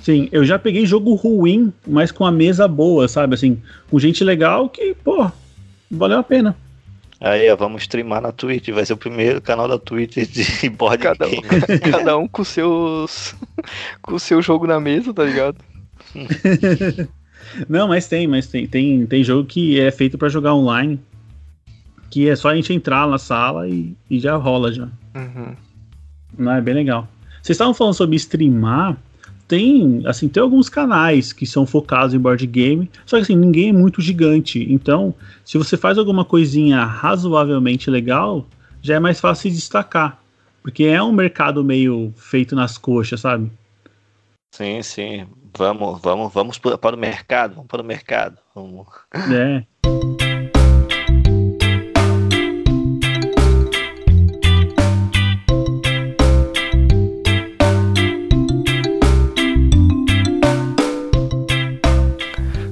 Sim, 0.00 0.26
eu 0.32 0.42
já 0.42 0.58
peguei 0.58 0.86
jogo 0.86 1.12
ruim, 1.12 1.70
mas 1.86 2.10
com 2.10 2.24
a 2.24 2.32
mesa 2.32 2.66
boa, 2.66 3.06
sabe? 3.08 3.34
Assim, 3.34 3.60
com 3.90 3.98
gente 3.98 4.24
legal 4.24 4.70
que, 4.70 4.94
pô, 5.04 5.30
valeu 5.90 6.18
a 6.18 6.22
pena. 6.22 6.56
Aí, 7.20 7.50
ó, 7.50 7.56
vamos 7.56 7.82
streamar 7.82 8.22
na 8.22 8.32
Twitch. 8.32 8.70
Vai 8.70 8.86
ser 8.86 8.94
o 8.94 8.96
primeiro 8.96 9.42
canal 9.42 9.68
da 9.68 9.78
Twitch 9.78 10.16
de 10.26 10.70
board 10.70 11.02
Cada 11.02 11.26
um, 11.28 11.40
cada 11.90 12.16
um 12.16 12.26
com 12.26 12.42
seus. 12.42 13.34
com 14.00 14.14
o 14.14 14.20
seu 14.20 14.40
jogo 14.40 14.66
na 14.66 14.80
mesa, 14.80 15.12
tá 15.12 15.24
ligado? 15.24 15.58
Não, 17.68 17.88
mas 17.88 18.08
tem, 18.08 18.26
mas 18.26 18.46
tem. 18.46 18.66
Tem, 18.66 19.04
tem 19.04 19.22
jogo 19.22 19.46
que 19.46 19.78
é 19.78 19.90
feito 19.90 20.16
pra 20.16 20.30
jogar 20.30 20.54
online. 20.54 20.98
Que 22.08 22.28
é 22.28 22.34
só 22.34 22.48
a 22.48 22.56
gente 22.56 22.72
entrar 22.72 23.06
na 23.06 23.18
sala 23.18 23.68
e, 23.68 23.94
e 24.08 24.18
já 24.18 24.34
rola 24.36 24.72
já. 24.72 24.88
Uhum. 25.14 25.54
Não, 26.38 26.52
é 26.52 26.60
bem 26.60 26.74
legal. 26.74 27.06
Vocês 27.42 27.54
estavam 27.54 27.74
falando 27.74 27.94
sobre 27.94 28.16
streamar. 28.16 28.96
Tem, 29.50 30.00
assim, 30.06 30.28
tem 30.28 30.40
alguns 30.40 30.68
canais 30.68 31.32
que 31.32 31.44
são 31.44 31.66
focados 31.66 32.14
em 32.14 32.20
board 32.20 32.46
game, 32.46 32.88
só 33.04 33.16
que 33.16 33.22
assim, 33.22 33.34
ninguém 33.34 33.70
é 33.70 33.72
muito 33.72 34.00
gigante. 34.00 34.64
Então, 34.72 35.12
se 35.44 35.58
você 35.58 35.76
faz 35.76 35.98
alguma 35.98 36.24
coisinha 36.24 36.84
razoavelmente 36.84 37.90
legal, 37.90 38.46
já 38.80 38.94
é 38.94 39.00
mais 39.00 39.18
fácil 39.18 39.50
se 39.50 39.56
destacar. 39.56 40.22
Porque 40.62 40.84
é 40.84 41.02
um 41.02 41.10
mercado 41.10 41.64
meio 41.64 42.14
feito 42.16 42.54
nas 42.54 42.78
coxas, 42.78 43.22
sabe? 43.22 43.50
Sim, 44.54 44.84
sim. 44.84 45.26
Vamos, 45.58 46.00
vamos, 46.00 46.32
vamos 46.32 46.56
para 46.56 46.94
o 46.94 46.98
mercado. 46.98 47.56
Vamos 47.56 47.68
para 47.68 47.82
o 47.82 47.84
mercado. 47.84 48.38
Vamos. 48.54 48.86
É. 49.34 49.64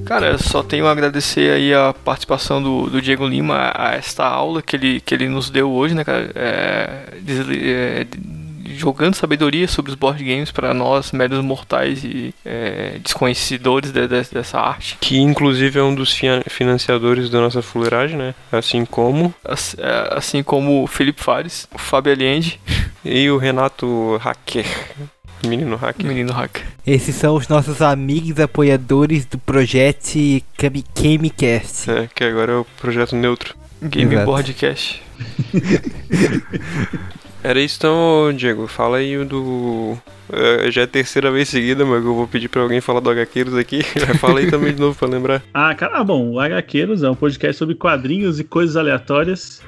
Cara, 0.09 0.31
eu 0.31 0.39
só 0.39 0.63
tenho 0.63 0.87
a 0.87 0.91
agradecer 0.91 1.51
aí 1.51 1.71
a 1.71 1.93
participação 1.93 2.63
do, 2.63 2.89
do 2.89 2.99
Diego 2.99 3.27
Lima 3.27 3.71
a 3.75 3.93
esta 3.93 4.25
aula 4.25 4.59
que 4.59 4.75
ele, 4.75 4.99
que 4.99 5.13
ele 5.13 5.29
nos 5.29 5.51
deu 5.51 5.69
hoje, 5.69 5.93
né, 5.93 6.03
cara? 6.03 6.31
É, 6.33 7.03
é, 7.27 8.07
jogando 8.65 9.13
sabedoria 9.13 9.67
sobre 9.67 9.91
os 9.91 9.95
board 9.95 10.23
games 10.23 10.51
para 10.51 10.73
nós, 10.73 11.11
meros 11.11 11.45
mortais 11.45 12.03
e 12.03 12.33
é, 12.43 12.97
desconhecedores 13.03 13.91
de, 13.91 14.07
de, 14.07 14.23
dessa 14.33 14.59
arte. 14.59 14.97
Que 14.99 15.19
inclusive 15.19 15.77
é 15.77 15.83
um 15.83 15.93
dos 15.93 16.19
financiadores 16.47 17.29
da 17.29 17.39
nossa 17.39 17.61
fuleiragem, 17.61 18.17
né? 18.17 18.33
Assim 18.51 18.85
como. 18.85 19.31
Assim, 19.45 19.77
assim 20.09 20.41
como 20.41 20.83
o 20.83 20.87
Felipe 20.87 21.21
Fares, 21.21 21.67
o 21.71 21.77
Fábio 21.77 22.13
Allende, 22.13 22.59
E 23.03 23.29
o 23.29 23.37
Renato 23.37 24.17
Hacker. 24.17 24.65
Menino 25.45 25.75
hacker. 25.75 26.05
menino 26.05 26.33
hacker. 26.33 26.65
Esses 26.85 27.15
são 27.15 27.35
os 27.35 27.47
nossos 27.47 27.81
amigos 27.81 28.39
apoiadores 28.39 29.25
do 29.25 29.37
projeto 29.37 30.17
Kamicast. 30.57 31.89
É, 31.89 32.09
que 32.13 32.23
agora 32.23 32.51
é 32.51 32.55
o 32.57 32.65
projeto 32.79 33.15
neutro. 33.15 33.55
Game 33.81 34.13
Exato. 34.13 34.25
Boardcast. 34.25 35.01
Era 37.41 37.59
isso 37.61 37.77
então, 37.77 38.33
Diego. 38.35 38.67
Fala 38.67 38.97
aí 38.97 39.17
o 39.17 39.23
do. 39.23 39.97
é, 40.31 40.69
já 40.69 40.81
é 40.81 40.83
a 40.83 40.87
terceira 40.87 41.31
vez 41.31 41.47
seguida, 41.47 41.85
mas 41.85 42.03
eu 42.03 42.13
vou 42.13 42.27
pedir 42.27 42.49
pra 42.49 42.61
alguém 42.61 42.81
falar 42.81 42.99
do 42.99 43.09
HQueiros 43.09 43.55
aqui. 43.55 43.81
Fala 44.19 44.39
aí 44.39 44.51
também 44.51 44.73
de 44.73 44.81
novo 44.81 44.97
pra 44.97 45.07
lembrar. 45.07 45.41
Ah, 45.53 45.73
cara, 45.73 45.99
ah, 45.99 46.03
bom, 46.03 46.31
o 46.31 46.39
HQueiros 46.39 47.01
é 47.01 47.09
um 47.09 47.15
podcast 47.15 47.57
sobre 47.57 47.75
quadrinhos 47.75 48.39
e 48.39 48.43
coisas 48.43 48.75
aleatórias. 48.75 49.61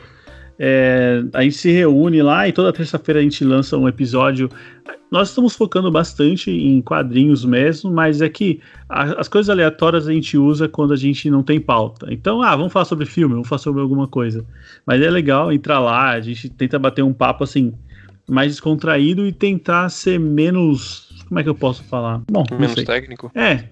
É, 0.63 1.23
a 1.33 1.41
gente 1.41 1.55
se 1.55 1.71
reúne 1.71 2.21
lá 2.21 2.47
e 2.47 2.53
toda 2.53 2.71
terça-feira 2.71 3.19
a 3.19 3.23
gente 3.23 3.43
lança 3.43 3.75
um 3.75 3.87
episódio. 3.87 4.47
Nós 5.09 5.29
estamos 5.29 5.55
focando 5.55 5.89
bastante 5.91 6.51
em 6.51 6.79
quadrinhos 6.83 7.43
mesmo, 7.43 7.91
mas 7.91 8.21
é 8.21 8.29
que 8.29 8.59
a- 8.87 9.19
as 9.19 9.27
coisas 9.27 9.49
aleatórias 9.49 10.07
a 10.07 10.13
gente 10.13 10.37
usa 10.37 10.69
quando 10.69 10.93
a 10.93 10.95
gente 10.95 11.31
não 11.31 11.41
tem 11.41 11.59
pauta. 11.59 12.07
Então, 12.13 12.43
ah, 12.43 12.55
vamos 12.55 12.71
falar 12.71 12.85
sobre 12.85 13.07
filme, 13.07 13.33
vamos 13.33 13.47
falar 13.49 13.57
sobre 13.59 13.81
alguma 13.81 14.07
coisa. 14.07 14.45
Mas 14.85 15.01
é 15.01 15.09
legal 15.09 15.51
entrar 15.51 15.79
lá, 15.79 16.11
a 16.11 16.21
gente 16.21 16.47
tenta 16.47 16.77
bater 16.77 17.01
um 17.01 17.11
papo 17.11 17.43
assim, 17.43 17.73
mais 18.29 18.51
descontraído 18.51 19.25
e 19.25 19.31
tentar 19.31 19.89
ser 19.89 20.19
menos. 20.19 21.09
Como 21.27 21.39
é 21.39 21.43
que 21.43 21.49
eu 21.49 21.55
posso 21.55 21.83
falar? 21.85 22.21
Bom, 22.31 22.43
Menos 22.51 22.75
técnico. 22.75 23.31
É, 23.33 23.63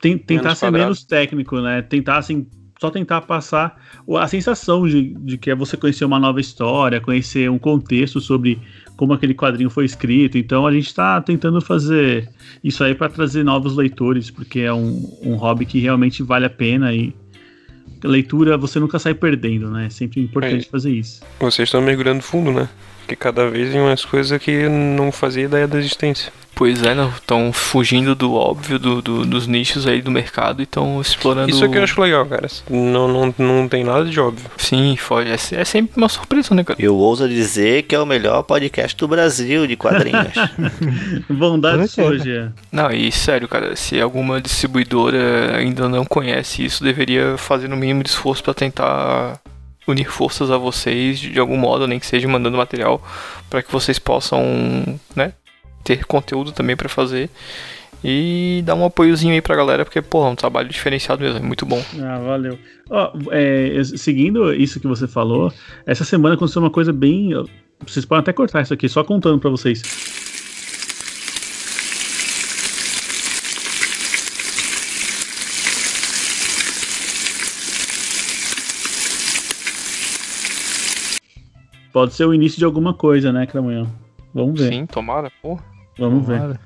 tem- 0.00 0.16
tentar 0.16 0.42
Menos 0.44 0.58
ser 0.58 0.66
quadrado. 0.66 0.84
menos 0.84 1.04
técnico, 1.04 1.60
né? 1.60 1.82
Tentar, 1.82 2.18
assim, 2.18 2.46
só 2.78 2.90
tentar 2.90 3.22
passar 3.22 3.80
a 4.18 4.28
sensação 4.28 4.86
de, 4.86 5.14
de 5.14 5.36
que 5.36 5.50
é 5.50 5.54
você 5.54 5.76
conhecer 5.76 6.04
uma 6.04 6.18
nova 6.18 6.40
história, 6.40 7.00
conhecer 7.00 7.50
um 7.50 7.58
contexto 7.58 8.20
sobre 8.20 8.58
como 8.96 9.12
aquele 9.12 9.34
quadrinho 9.34 9.70
foi 9.70 9.84
escrito. 9.84 10.38
Então 10.38 10.66
a 10.66 10.72
gente 10.72 10.94
tá 10.94 11.20
tentando 11.20 11.60
fazer 11.60 12.28
isso 12.62 12.82
aí 12.82 12.94
para 12.94 13.08
trazer 13.08 13.44
novos 13.44 13.76
leitores, 13.76 14.30
porque 14.30 14.60
é 14.60 14.72
um, 14.72 15.18
um 15.22 15.34
hobby 15.36 15.66
que 15.66 15.78
realmente 15.80 16.22
vale 16.22 16.46
a 16.46 16.50
pena 16.50 16.94
e 16.94 17.14
leitura 18.02 18.56
você 18.56 18.78
nunca 18.78 18.98
sai 18.98 19.14
perdendo, 19.14 19.70
né? 19.70 19.86
É 19.86 19.90
sempre 19.90 20.20
importante 20.20 20.66
É. 20.66 20.70
fazer 20.70 20.92
isso. 20.92 21.22
Vocês 21.40 21.68
estão 21.68 21.80
mergulhando 21.80 22.22
fundo, 22.22 22.52
né? 22.52 22.68
Porque 23.08 23.16
cada 23.16 23.48
vez 23.48 23.74
em 23.74 23.80
umas 23.80 24.04
coisas 24.04 24.38
que 24.38 24.68
não 24.68 25.10
fazia 25.10 25.44
ideia 25.44 25.66
da 25.66 25.78
existência. 25.78 26.30
Pois 26.54 26.82
é, 26.82 26.94
não. 26.94 27.08
Estão 27.08 27.50
fugindo 27.54 28.14
do 28.14 28.34
óbvio, 28.34 28.78
do, 28.78 29.00
do- 29.00 29.24
dos 29.24 29.46
nichos 29.46 29.86
aí 29.86 30.02
do 30.02 30.10
mercado 30.10 30.60
e 30.60 30.64
estão 30.64 31.00
explorando. 31.00 31.48
Isso 31.48 31.64
é 31.64 31.68
que 31.68 31.78
eu 31.78 31.82
acho 31.84 31.98
legal, 32.02 32.26
cara. 32.26 32.46
Não, 32.68 33.08
não, 33.08 33.34
não 33.38 33.66
tem 33.66 33.82
nada 33.82 34.04
de 34.04 34.20
óbvio. 34.20 34.44
Sim, 34.58 34.94
foi. 34.98 35.26
É, 35.30 35.34
é 35.34 35.64
sempre 35.64 35.92
uma 35.96 36.08
surpresa, 36.10 36.54
né, 36.54 36.62
cara? 36.64 36.78
Eu 36.82 36.96
ouso 36.96 37.26
dizer 37.26 37.84
que 37.84 37.94
é 37.94 37.98
o 38.00 38.04
melhor 38.04 38.42
podcast 38.42 38.94
do 38.94 39.08
Brasil 39.08 39.66
de 39.66 39.74
quadrinhos. 39.76 40.34
Bondade 41.30 41.88
sua, 41.88 42.18
Jean. 42.18 42.52
Não, 42.70 42.90
e 42.90 43.10
sério, 43.10 43.48
cara, 43.48 43.74
se 43.74 43.98
alguma 43.98 44.38
distribuidora 44.38 45.56
ainda 45.56 45.88
não 45.88 46.04
conhece 46.04 46.62
isso, 46.62 46.84
deveria 46.84 47.38
fazer 47.38 47.68
no 47.68 47.76
mínimo 47.76 48.02
de 48.02 48.10
esforço 48.10 48.42
pra 48.44 48.52
tentar 48.52 49.40
unir 49.90 50.10
forças 50.10 50.50
a 50.50 50.56
vocês 50.56 51.18
de 51.18 51.38
algum 51.38 51.56
modo, 51.56 51.86
nem 51.86 51.98
que 51.98 52.06
seja 52.06 52.28
mandando 52.28 52.56
material 52.56 53.02
pra 53.48 53.62
que 53.62 53.72
vocês 53.72 53.98
possam, 53.98 54.42
né, 55.14 55.32
ter 55.84 56.04
conteúdo 56.04 56.52
também 56.52 56.76
pra 56.76 56.88
fazer 56.88 57.30
e 58.02 58.62
dar 58.64 58.74
um 58.74 58.84
apoiozinho 58.84 59.34
aí 59.34 59.40
pra 59.40 59.56
galera, 59.56 59.84
porque, 59.84 60.00
pô, 60.00 60.24
é 60.26 60.30
um 60.30 60.36
trabalho 60.36 60.68
diferenciado 60.68 61.22
mesmo, 61.22 61.38
é 61.38 61.42
muito 61.42 61.66
bom. 61.66 61.82
Ah, 62.00 62.18
valeu. 62.18 62.58
Ó, 62.90 63.12
é, 63.32 63.82
seguindo 63.96 64.52
isso 64.52 64.78
que 64.78 64.86
você 64.86 65.08
falou, 65.08 65.52
essa 65.84 66.04
semana 66.04 66.34
aconteceu 66.34 66.62
uma 66.62 66.70
coisa 66.70 66.92
bem. 66.92 67.30
Vocês 67.86 68.04
podem 68.04 68.20
até 68.20 68.32
cortar 68.32 68.62
isso 68.62 68.74
aqui, 68.74 68.88
só 68.88 69.02
contando 69.02 69.38
pra 69.38 69.50
vocês. 69.50 69.82
Pode 81.98 82.14
ser 82.14 82.26
o 82.26 82.32
início 82.32 82.58
de 82.60 82.64
alguma 82.64 82.94
coisa, 82.94 83.32
né, 83.32 83.44
Cramunhão? 83.44 83.92
Vamos 84.32 84.60
ver. 84.60 84.68
Sim, 84.72 84.86
tomara, 84.86 85.32
pô. 85.42 85.58
Vamos 85.98 86.24
ver. 86.28 86.56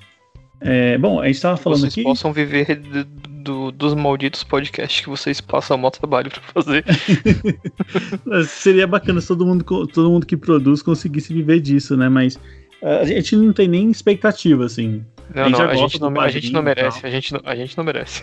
É, 0.61 0.99
bom, 0.99 1.21
a 1.21 1.27
gente 1.27 1.41
tava 1.41 1.57
falando 1.57 1.81
vocês 1.81 1.95
aqui. 1.95 2.03
possam 2.03 2.35
viver 2.35 2.77
do- 2.77 3.05
do- 3.43 3.73
dos 3.73 3.95
malditos 3.95 4.45
podcasts 4.45 5.01
que 5.01 5.09
vocês 5.09 5.41
passam 5.41 5.79
maior 5.79 5.91
trabalho 5.91 6.31
pra 6.31 6.43
fazer. 6.53 6.85
Seria 8.47 8.87
bacana 8.87 9.23
se 9.23 9.29
todo 9.29 9.47
mundo, 9.47 9.65
todo 9.87 10.11
mundo 10.11 10.27
que 10.27 10.37
produz 10.37 10.83
conseguisse 10.83 11.33
viver 11.33 11.61
disso, 11.61 11.97
né? 11.97 12.11
Mas 12.11 12.39
a 12.83 13.05
gente 13.07 13.35
não 13.35 13.55
tem 13.55 13.67
nem 13.69 13.91
expectativa, 13.91 14.67
assim. 14.67 15.03
Não, 15.35 15.45
A 15.45 15.49
gente 15.49 15.59
não, 15.59 15.67
a 15.71 15.75
gente 15.75 16.01
não, 16.01 16.21
a 16.21 16.29
gente 16.29 16.53
não 16.53 16.63
merece, 16.63 17.01
a 17.07 17.11
gente 17.11 17.33
não, 17.33 17.41
a 17.45 17.57
gente 17.57 17.77
não 17.79 17.85
merece. 17.85 18.23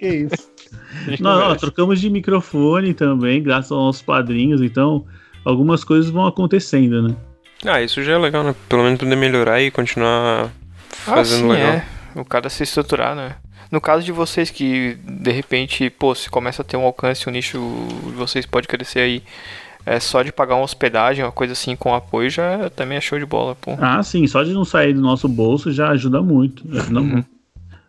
que 0.00 0.06
isso. 0.08 0.50
Merece. 1.06 1.60
trocamos 1.60 2.00
de 2.00 2.10
microfone 2.10 2.94
também, 2.94 3.40
graças 3.40 3.70
aos 3.70 3.80
nossos 3.80 4.02
padrinhos, 4.02 4.60
então 4.60 5.06
algumas 5.44 5.84
coisas 5.84 6.10
vão 6.10 6.26
acontecendo, 6.26 7.02
né? 7.08 7.14
Ah, 7.66 7.80
isso 7.82 8.02
já 8.02 8.12
é 8.14 8.18
legal, 8.18 8.42
né? 8.44 8.54
Pelo 8.68 8.82
menos 8.82 8.98
poder 8.98 9.16
melhorar 9.16 9.60
e 9.60 9.70
continuar 9.70 10.50
fazendo 10.88 11.50
ah, 11.50 11.54
sim, 11.54 11.60
legal. 11.60 11.72
é. 11.72 11.84
O 12.16 12.24
cara 12.24 12.48
se 12.48 12.62
estruturar, 12.62 13.14
né? 13.16 13.36
No 13.70 13.80
caso 13.80 14.04
de 14.04 14.12
vocês 14.12 14.50
que, 14.50 14.96
de 15.02 15.30
repente, 15.32 15.90
pô, 15.90 16.14
se 16.14 16.30
começa 16.30 16.62
a 16.62 16.64
ter 16.64 16.76
um 16.76 16.84
alcance, 16.84 17.26
o 17.26 17.30
nicho 17.30 17.58
de 18.06 18.12
vocês 18.12 18.46
pode 18.46 18.68
crescer 18.68 19.00
aí, 19.00 19.22
é 19.84 19.98
só 19.98 20.22
de 20.22 20.30
pagar 20.32 20.54
uma 20.54 20.64
hospedagem, 20.64 21.24
uma 21.24 21.32
coisa 21.32 21.54
assim, 21.54 21.74
com 21.74 21.92
apoio, 21.94 22.30
já 22.30 22.70
também 22.70 22.98
é 22.98 23.00
show 23.00 23.18
de 23.18 23.26
bola, 23.26 23.56
pô. 23.56 23.76
Ah, 23.80 24.02
sim, 24.02 24.26
só 24.26 24.42
de 24.44 24.52
não 24.52 24.64
sair 24.64 24.92
do 24.92 25.00
nosso 25.00 25.28
bolso 25.28 25.72
já 25.72 25.88
ajuda 25.88 26.22
muito. 26.22 26.62
já 26.72 26.82
ajuda 26.82 27.00
Uhum. 27.00 27.06
muito. 27.06 27.28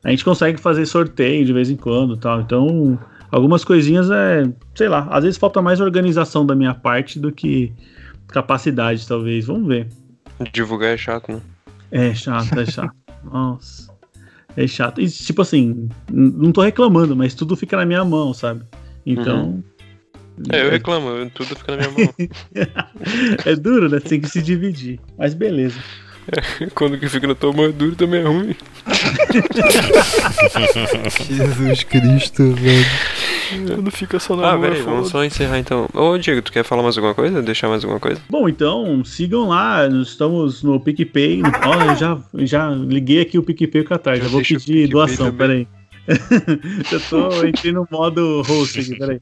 A 0.04 0.10
gente 0.10 0.24
consegue 0.26 0.60
fazer 0.60 0.86
sorteio 0.86 1.46
de 1.46 1.52
vez 1.54 1.70
em 1.70 1.76
quando 1.76 2.16
e 2.16 2.18
tal. 2.18 2.40
Então, 2.42 2.98
algumas 3.36 3.66
coisinhas 3.66 4.10
é, 4.10 4.50
sei 4.74 4.88
lá, 4.88 5.10
às 5.12 5.24
vezes 5.26 5.38
falta 5.38 5.62
mais 5.62 5.82
organização 5.82 6.46
da 6.46 6.56
minha 6.56 6.74
parte 6.74 7.20
do 7.20 7.34
que 7.34 7.74
capacidade, 8.28 9.06
talvez. 9.06 9.46
Vamos 9.46 9.68
ver. 9.68 9.90
Divulgar 10.54 10.94
é 10.94 10.98
chato, 10.98 11.34
né? 11.34 11.42
É 11.92 12.14
chato, 12.16 12.58
é 12.58 12.66
chato. 12.66 12.96
Nossa. 13.24 13.94
É 14.56 14.66
chato. 14.66 15.02
E, 15.02 15.10
tipo 15.10 15.42
assim, 15.42 15.90
não 16.10 16.54
tô 16.54 16.62
reclamando, 16.62 17.14
mas 17.14 17.34
tudo 17.34 17.58
fica 17.58 17.76
na 17.76 17.86
minha 17.86 18.06
mão, 18.06 18.34
sabe? 18.34 18.64
Então. 19.06 19.62
É, 20.50 20.66
eu 20.66 20.70
reclamo, 20.70 21.10
eu- 21.10 21.30
tudo 21.30 21.56
fica 21.58 21.76
na 21.76 21.90
minha 21.90 21.92
mão. 21.92 22.14
é 23.46 23.56
duro, 23.56 23.90
né? 23.90 24.00
Tem 24.00 24.22
que 24.22 24.30
se 24.30 24.42
dividir. 24.42 24.98
Mas 25.18 25.34
beleza. 25.34 25.78
Quando 26.74 26.98
que 26.98 27.08
fica 27.08 27.28
na 27.28 27.36
tua 27.36 27.54
mão 27.54 27.66
é 27.66 27.72
duro 27.72 27.96
também 27.96 28.22
é 28.22 28.24
ruim. 28.24 28.56
Jesus 31.28 31.84
Cristo, 31.84 32.52
velho. 32.54 32.86
Quando 33.76 33.92
fica 33.92 34.20
só 34.20 34.36
na 34.36 34.52
Ah, 34.52 34.58
mão, 34.58 34.66
é 34.66 34.70
peraí, 34.70 34.82
vamos 34.82 35.10
só 35.10 35.24
encerrar 35.24 35.60
então. 35.60 35.88
Ô, 35.94 36.18
Diego, 36.18 36.42
tu 36.42 36.52
quer 36.52 36.64
falar 36.64 36.84
mais 36.84 36.98
alguma 36.98 37.14
coisa? 37.14 37.42
Deixar 37.42 37.70
mais 37.70 37.84
alguma 37.84 38.00
coisa? 38.00 38.22
Bom, 38.30 38.50
então, 38.50 39.04
sigam 39.06 39.50
lá. 39.50 39.88
Nós 39.88 40.10
estamos 40.10 40.64
no 40.64 40.80
PicPay. 40.80 41.42
No... 41.42 41.50
Ó, 41.50 41.92
eu 41.92 41.96
já, 41.96 42.18
já 42.46 42.70
liguei 42.70 43.22
aqui 43.22 43.38
o 43.38 43.44
PicPay 43.44 43.84
com 43.84 43.94
a 43.94 43.98
tarde. 43.98 44.22
Já 44.22 44.26
Já 44.26 44.32
vou 44.32 44.42
pedir 44.42 44.88
doação, 44.88 45.32
peraí. 45.32 45.68
eu 46.92 47.00
tô 47.10 47.46
entrei 47.46 47.72
no 47.72 47.88
modo 47.92 48.42
host 48.44 48.80
aqui, 48.80 48.98
peraí. 48.98 49.20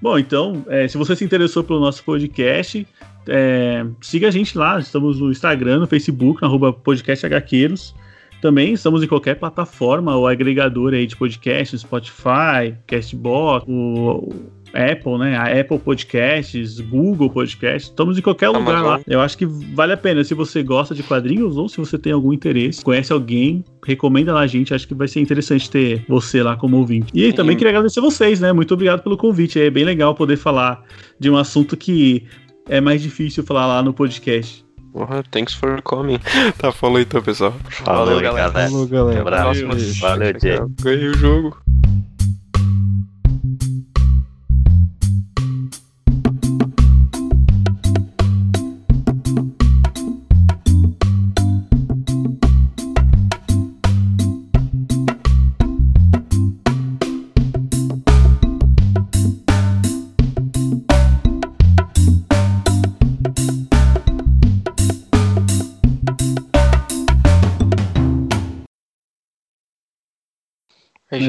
Bom, 0.00 0.18
então, 0.18 0.64
é, 0.68 0.86
se 0.86 0.98
você 0.98 1.16
se 1.16 1.24
interessou 1.24 1.64
pelo 1.64 1.80
nosso 1.80 2.04
podcast, 2.04 2.86
é, 3.28 3.84
siga 4.00 4.28
a 4.28 4.30
gente 4.30 4.56
lá. 4.56 4.78
Estamos 4.78 5.20
no 5.20 5.30
Instagram, 5.30 5.80
no 5.80 5.86
Facebook, 5.86 6.42
no 6.42 6.48
arroba 6.48 6.72
podcast 6.72 7.26
HQueiros. 7.26 7.94
Também 8.40 8.74
estamos 8.74 9.02
em 9.02 9.06
qualquer 9.06 9.36
plataforma 9.36 10.14
ou 10.14 10.26
agregador 10.26 10.92
aí 10.92 11.06
de 11.06 11.16
podcast, 11.16 11.78
Spotify, 11.78 12.74
Castbox, 12.86 13.64
o, 13.66 14.28
Apple, 14.74 15.18
né? 15.18 15.36
A 15.36 15.60
Apple 15.60 15.78
Podcasts, 15.78 16.80
Google 16.80 17.30
Podcasts. 17.30 17.88
Estamos 17.88 18.18
em 18.18 18.20
qualquer 18.20 18.48
lugar 18.48 18.76
Amazon. 18.76 18.86
lá. 18.86 19.00
Eu 19.06 19.20
acho 19.20 19.38
que 19.38 19.46
vale 19.46 19.92
a 19.92 19.96
pena. 19.96 20.24
Se 20.24 20.34
você 20.34 20.62
gosta 20.62 20.94
de 20.94 21.02
quadrinhos 21.02 21.56
ou 21.56 21.68
se 21.68 21.78
você 21.78 21.96
tem 21.96 22.12
algum 22.12 22.32
interesse, 22.32 22.84
conhece 22.84 23.12
alguém, 23.12 23.64
recomenda 23.86 24.34
lá 24.34 24.40
a 24.40 24.46
gente. 24.46 24.74
Acho 24.74 24.88
que 24.88 24.94
vai 24.94 25.06
ser 25.06 25.20
interessante 25.20 25.70
ter 25.70 26.04
você 26.08 26.42
lá 26.42 26.56
como 26.56 26.76
ouvinte. 26.76 27.12
E 27.14 27.32
também 27.32 27.56
queria 27.56 27.70
agradecer 27.70 28.00
vocês, 28.00 28.40
né? 28.40 28.52
Muito 28.52 28.74
obrigado 28.74 29.02
pelo 29.02 29.16
convite. 29.16 29.60
É 29.60 29.70
bem 29.70 29.84
legal 29.84 30.14
poder 30.14 30.36
falar 30.36 30.82
de 31.18 31.30
um 31.30 31.36
assunto 31.36 31.76
que 31.76 32.24
é 32.68 32.80
mais 32.80 33.02
difícil 33.02 33.44
falar 33.44 33.66
lá 33.66 33.82
no 33.82 33.92
podcast. 33.92 34.64
Porra, 34.92 35.24
thanks 35.30 35.54
for 35.54 35.82
coming. 35.82 36.20
tá, 36.56 36.70
falou 36.70 37.00
então, 37.00 37.20
pessoal. 37.20 37.52
Falou, 37.68 38.20
galera. 38.20 38.50
galera. 38.52 38.70
Falou, 38.70 38.86
galera. 38.86 39.20
Abraço. 39.20 39.66
Valeu. 39.66 39.94
Valeu, 40.00 40.32
Diego. 40.34 40.72
Ganhei 40.80 41.08
o 41.08 41.14
jogo. 41.14 41.63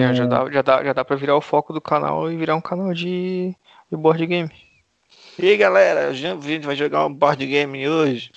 Já, 0.07 0.13
já, 0.13 0.25
dá, 0.25 0.51
já, 0.51 0.61
dá, 0.61 0.83
já 0.83 0.93
dá 0.93 1.05
pra 1.05 1.15
virar 1.15 1.35
o 1.35 1.41
foco 1.41 1.73
do 1.73 1.81
canal 1.81 2.31
e 2.31 2.37
virar 2.37 2.55
um 2.55 2.61
canal 2.61 2.93
de, 2.93 3.55
de 3.89 3.97
board 3.97 4.25
game. 4.25 4.51
E 5.37 5.49
aí 5.49 5.57
galera, 5.57 6.11
o 6.11 6.13
Jean 6.13 6.39
Vitor 6.39 6.67
vai 6.67 6.75
jogar 6.75 7.05
um 7.05 7.13
board 7.13 7.45
game 7.45 7.87
hoje. 7.87 8.31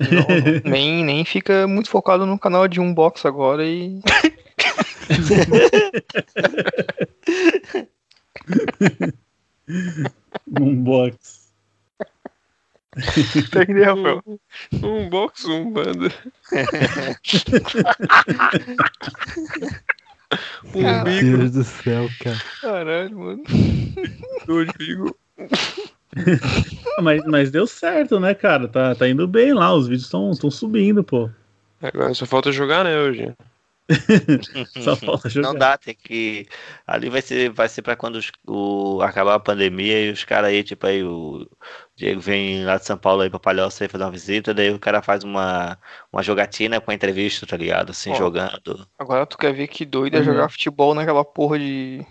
Nem, 0.64 1.04
nem 1.04 1.24
fica 1.24 1.66
muito 1.66 1.90
focado 1.90 2.26
no 2.26 2.38
canal 2.38 2.68
de 2.68 2.80
unbox 2.80 3.26
agora 3.26 3.64
e. 3.64 4.00
Um 10.60 10.82
box. 10.82 11.42
Entendeu, 13.36 13.96
Rafael? 13.96 14.22
Um 14.82 15.08
box, 15.08 15.44
um 15.46 15.70
banda. 15.70 16.12
um 20.74 20.82
Caralho. 20.82 21.04
bico, 21.04 21.36
Deus 21.38 21.50
do 21.52 21.64
céu, 21.64 22.08
cara. 22.20 22.42
Caralho, 22.60 23.18
mano. 23.18 23.42
dois 24.46 24.68
bigos. 24.78 25.12
Mas, 27.00 27.24
mas 27.24 27.50
deu 27.50 27.66
certo, 27.66 28.20
né, 28.20 28.34
cara? 28.34 28.68
Tá, 28.68 28.94
tá 28.94 29.08
indo 29.08 29.26
bem 29.26 29.52
lá, 29.54 29.74
os 29.74 29.88
vídeos 29.88 30.04
estão 30.04 30.50
subindo, 30.50 31.02
pô. 31.02 31.30
Agora 31.80 32.14
só 32.14 32.26
falta 32.26 32.52
jogar, 32.52 32.84
né, 32.84 32.98
hoje? 32.98 33.32
Só 34.80 34.96
falta 34.96 35.28
jogar. 35.28 35.48
Não 35.48 35.54
dá, 35.58 35.76
tem 35.76 35.94
que. 35.94 36.46
Ali 36.86 37.10
vai 37.10 37.20
ser, 37.22 37.50
vai 37.50 37.68
ser 37.68 37.82
pra 37.82 37.96
quando 37.96 38.16
os- 38.16 38.30
o, 38.46 39.00
acabar 39.02 39.34
a 39.34 39.40
pandemia 39.40 40.06
e 40.06 40.10
os 40.12 40.24
caras 40.24 40.50
aí, 40.50 40.62
tipo 40.64 40.86
aí, 40.86 41.02
o 41.04 41.46
Diego 41.96 42.20
vem 42.20 42.64
lá 42.64 42.76
de 42.78 42.86
São 42.86 42.96
Paulo 42.96 43.22
aí 43.22 43.30
pra 43.30 43.38
Palhoça 43.40 43.84
aí 43.84 43.88
fazer 43.88 44.04
uma 44.04 44.10
visita, 44.10 44.54
daí 44.54 44.70
o 44.70 44.78
cara 44.78 45.02
faz 45.02 45.24
uma, 45.24 45.78
uma 46.12 46.22
jogatina 46.22 46.80
com 46.80 46.90
a 46.90 46.94
entrevista, 46.94 47.46
tá 47.46 47.56
ligado? 47.56 47.90
Assim, 47.90 48.10
Ó. 48.12 48.14
jogando. 48.14 48.88
Agora 48.98 49.26
tu 49.26 49.36
quer 49.36 49.52
ver 49.52 49.68
que 49.68 49.84
doido 49.84 50.16
é 50.16 50.18
Uhum. 50.20 50.24
jogar 50.24 50.48
futebol 50.48 50.94
naquela 50.94 51.24
porra 51.24 51.58
de. 51.58 52.06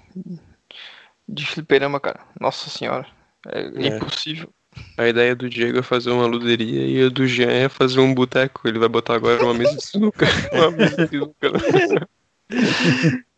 de 1.28 1.46
fliperama, 1.46 2.00
cara. 2.00 2.20
Nossa 2.40 2.70
senhora. 2.70 3.08
É, 3.48 3.62
É. 3.62 3.88
impossível. 3.88 4.54
A 4.98 5.08
ideia 5.08 5.36
do 5.36 5.50
Diego 5.50 5.80
é 5.80 5.82
fazer 5.82 6.12
uma 6.12 6.26
luderia 6.26 6.86
e 6.86 7.06
a 7.06 7.10
do 7.10 7.28
Jean 7.28 7.52
é 7.52 7.70
fazer 7.70 8.00
um 8.00 8.14
boteco. 8.14 8.68
Ele 8.68 8.80
vai 8.80 8.90
botar 8.90 9.16
agora 9.16 9.44
uma 9.44 9.54
mesa 9.54 9.76
de 9.76 9.86
sinuca, 9.86 10.28
uma 10.54 10.72
mesa 10.72 10.96
de 10.98 11.10
sinuca 11.10 11.52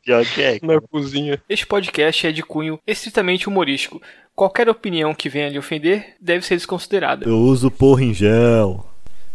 Pior 0.03 0.25
que 0.25 0.41
é. 0.41 0.59
na 0.61 0.81
cozinha. 0.81 1.41
Este 1.47 1.65
podcast 1.65 2.27
é 2.27 2.31
de 2.31 2.43
cunho 2.43 2.79
estritamente 2.85 3.47
humorístico. 3.47 4.01
Qualquer 4.35 4.67
opinião 4.67 5.13
que 5.13 5.29
venha 5.29 5.49
lhe 5.49 5.57
ofender 5.57 6.15
deve 6.19 6.45
ser 6.45 6.55
desconsiderada. 6.55 7.25
Eu 7.25 7.37
uso 7.37 7.71
porra 7.71 8.03
em 8.03 8.13
gel. 8.13 8.85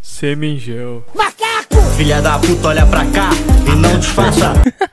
Semingel. 0.02 1.04
Filha 1.96 2.20
da 2.20 2.38
puta, 2.38 2.68
olha 2.68 2.86
pra 2.86 3.04
cá 3.10 3.30
e 3.66 3.76
não 3.76 3.98
disfarça. 3.98 4.52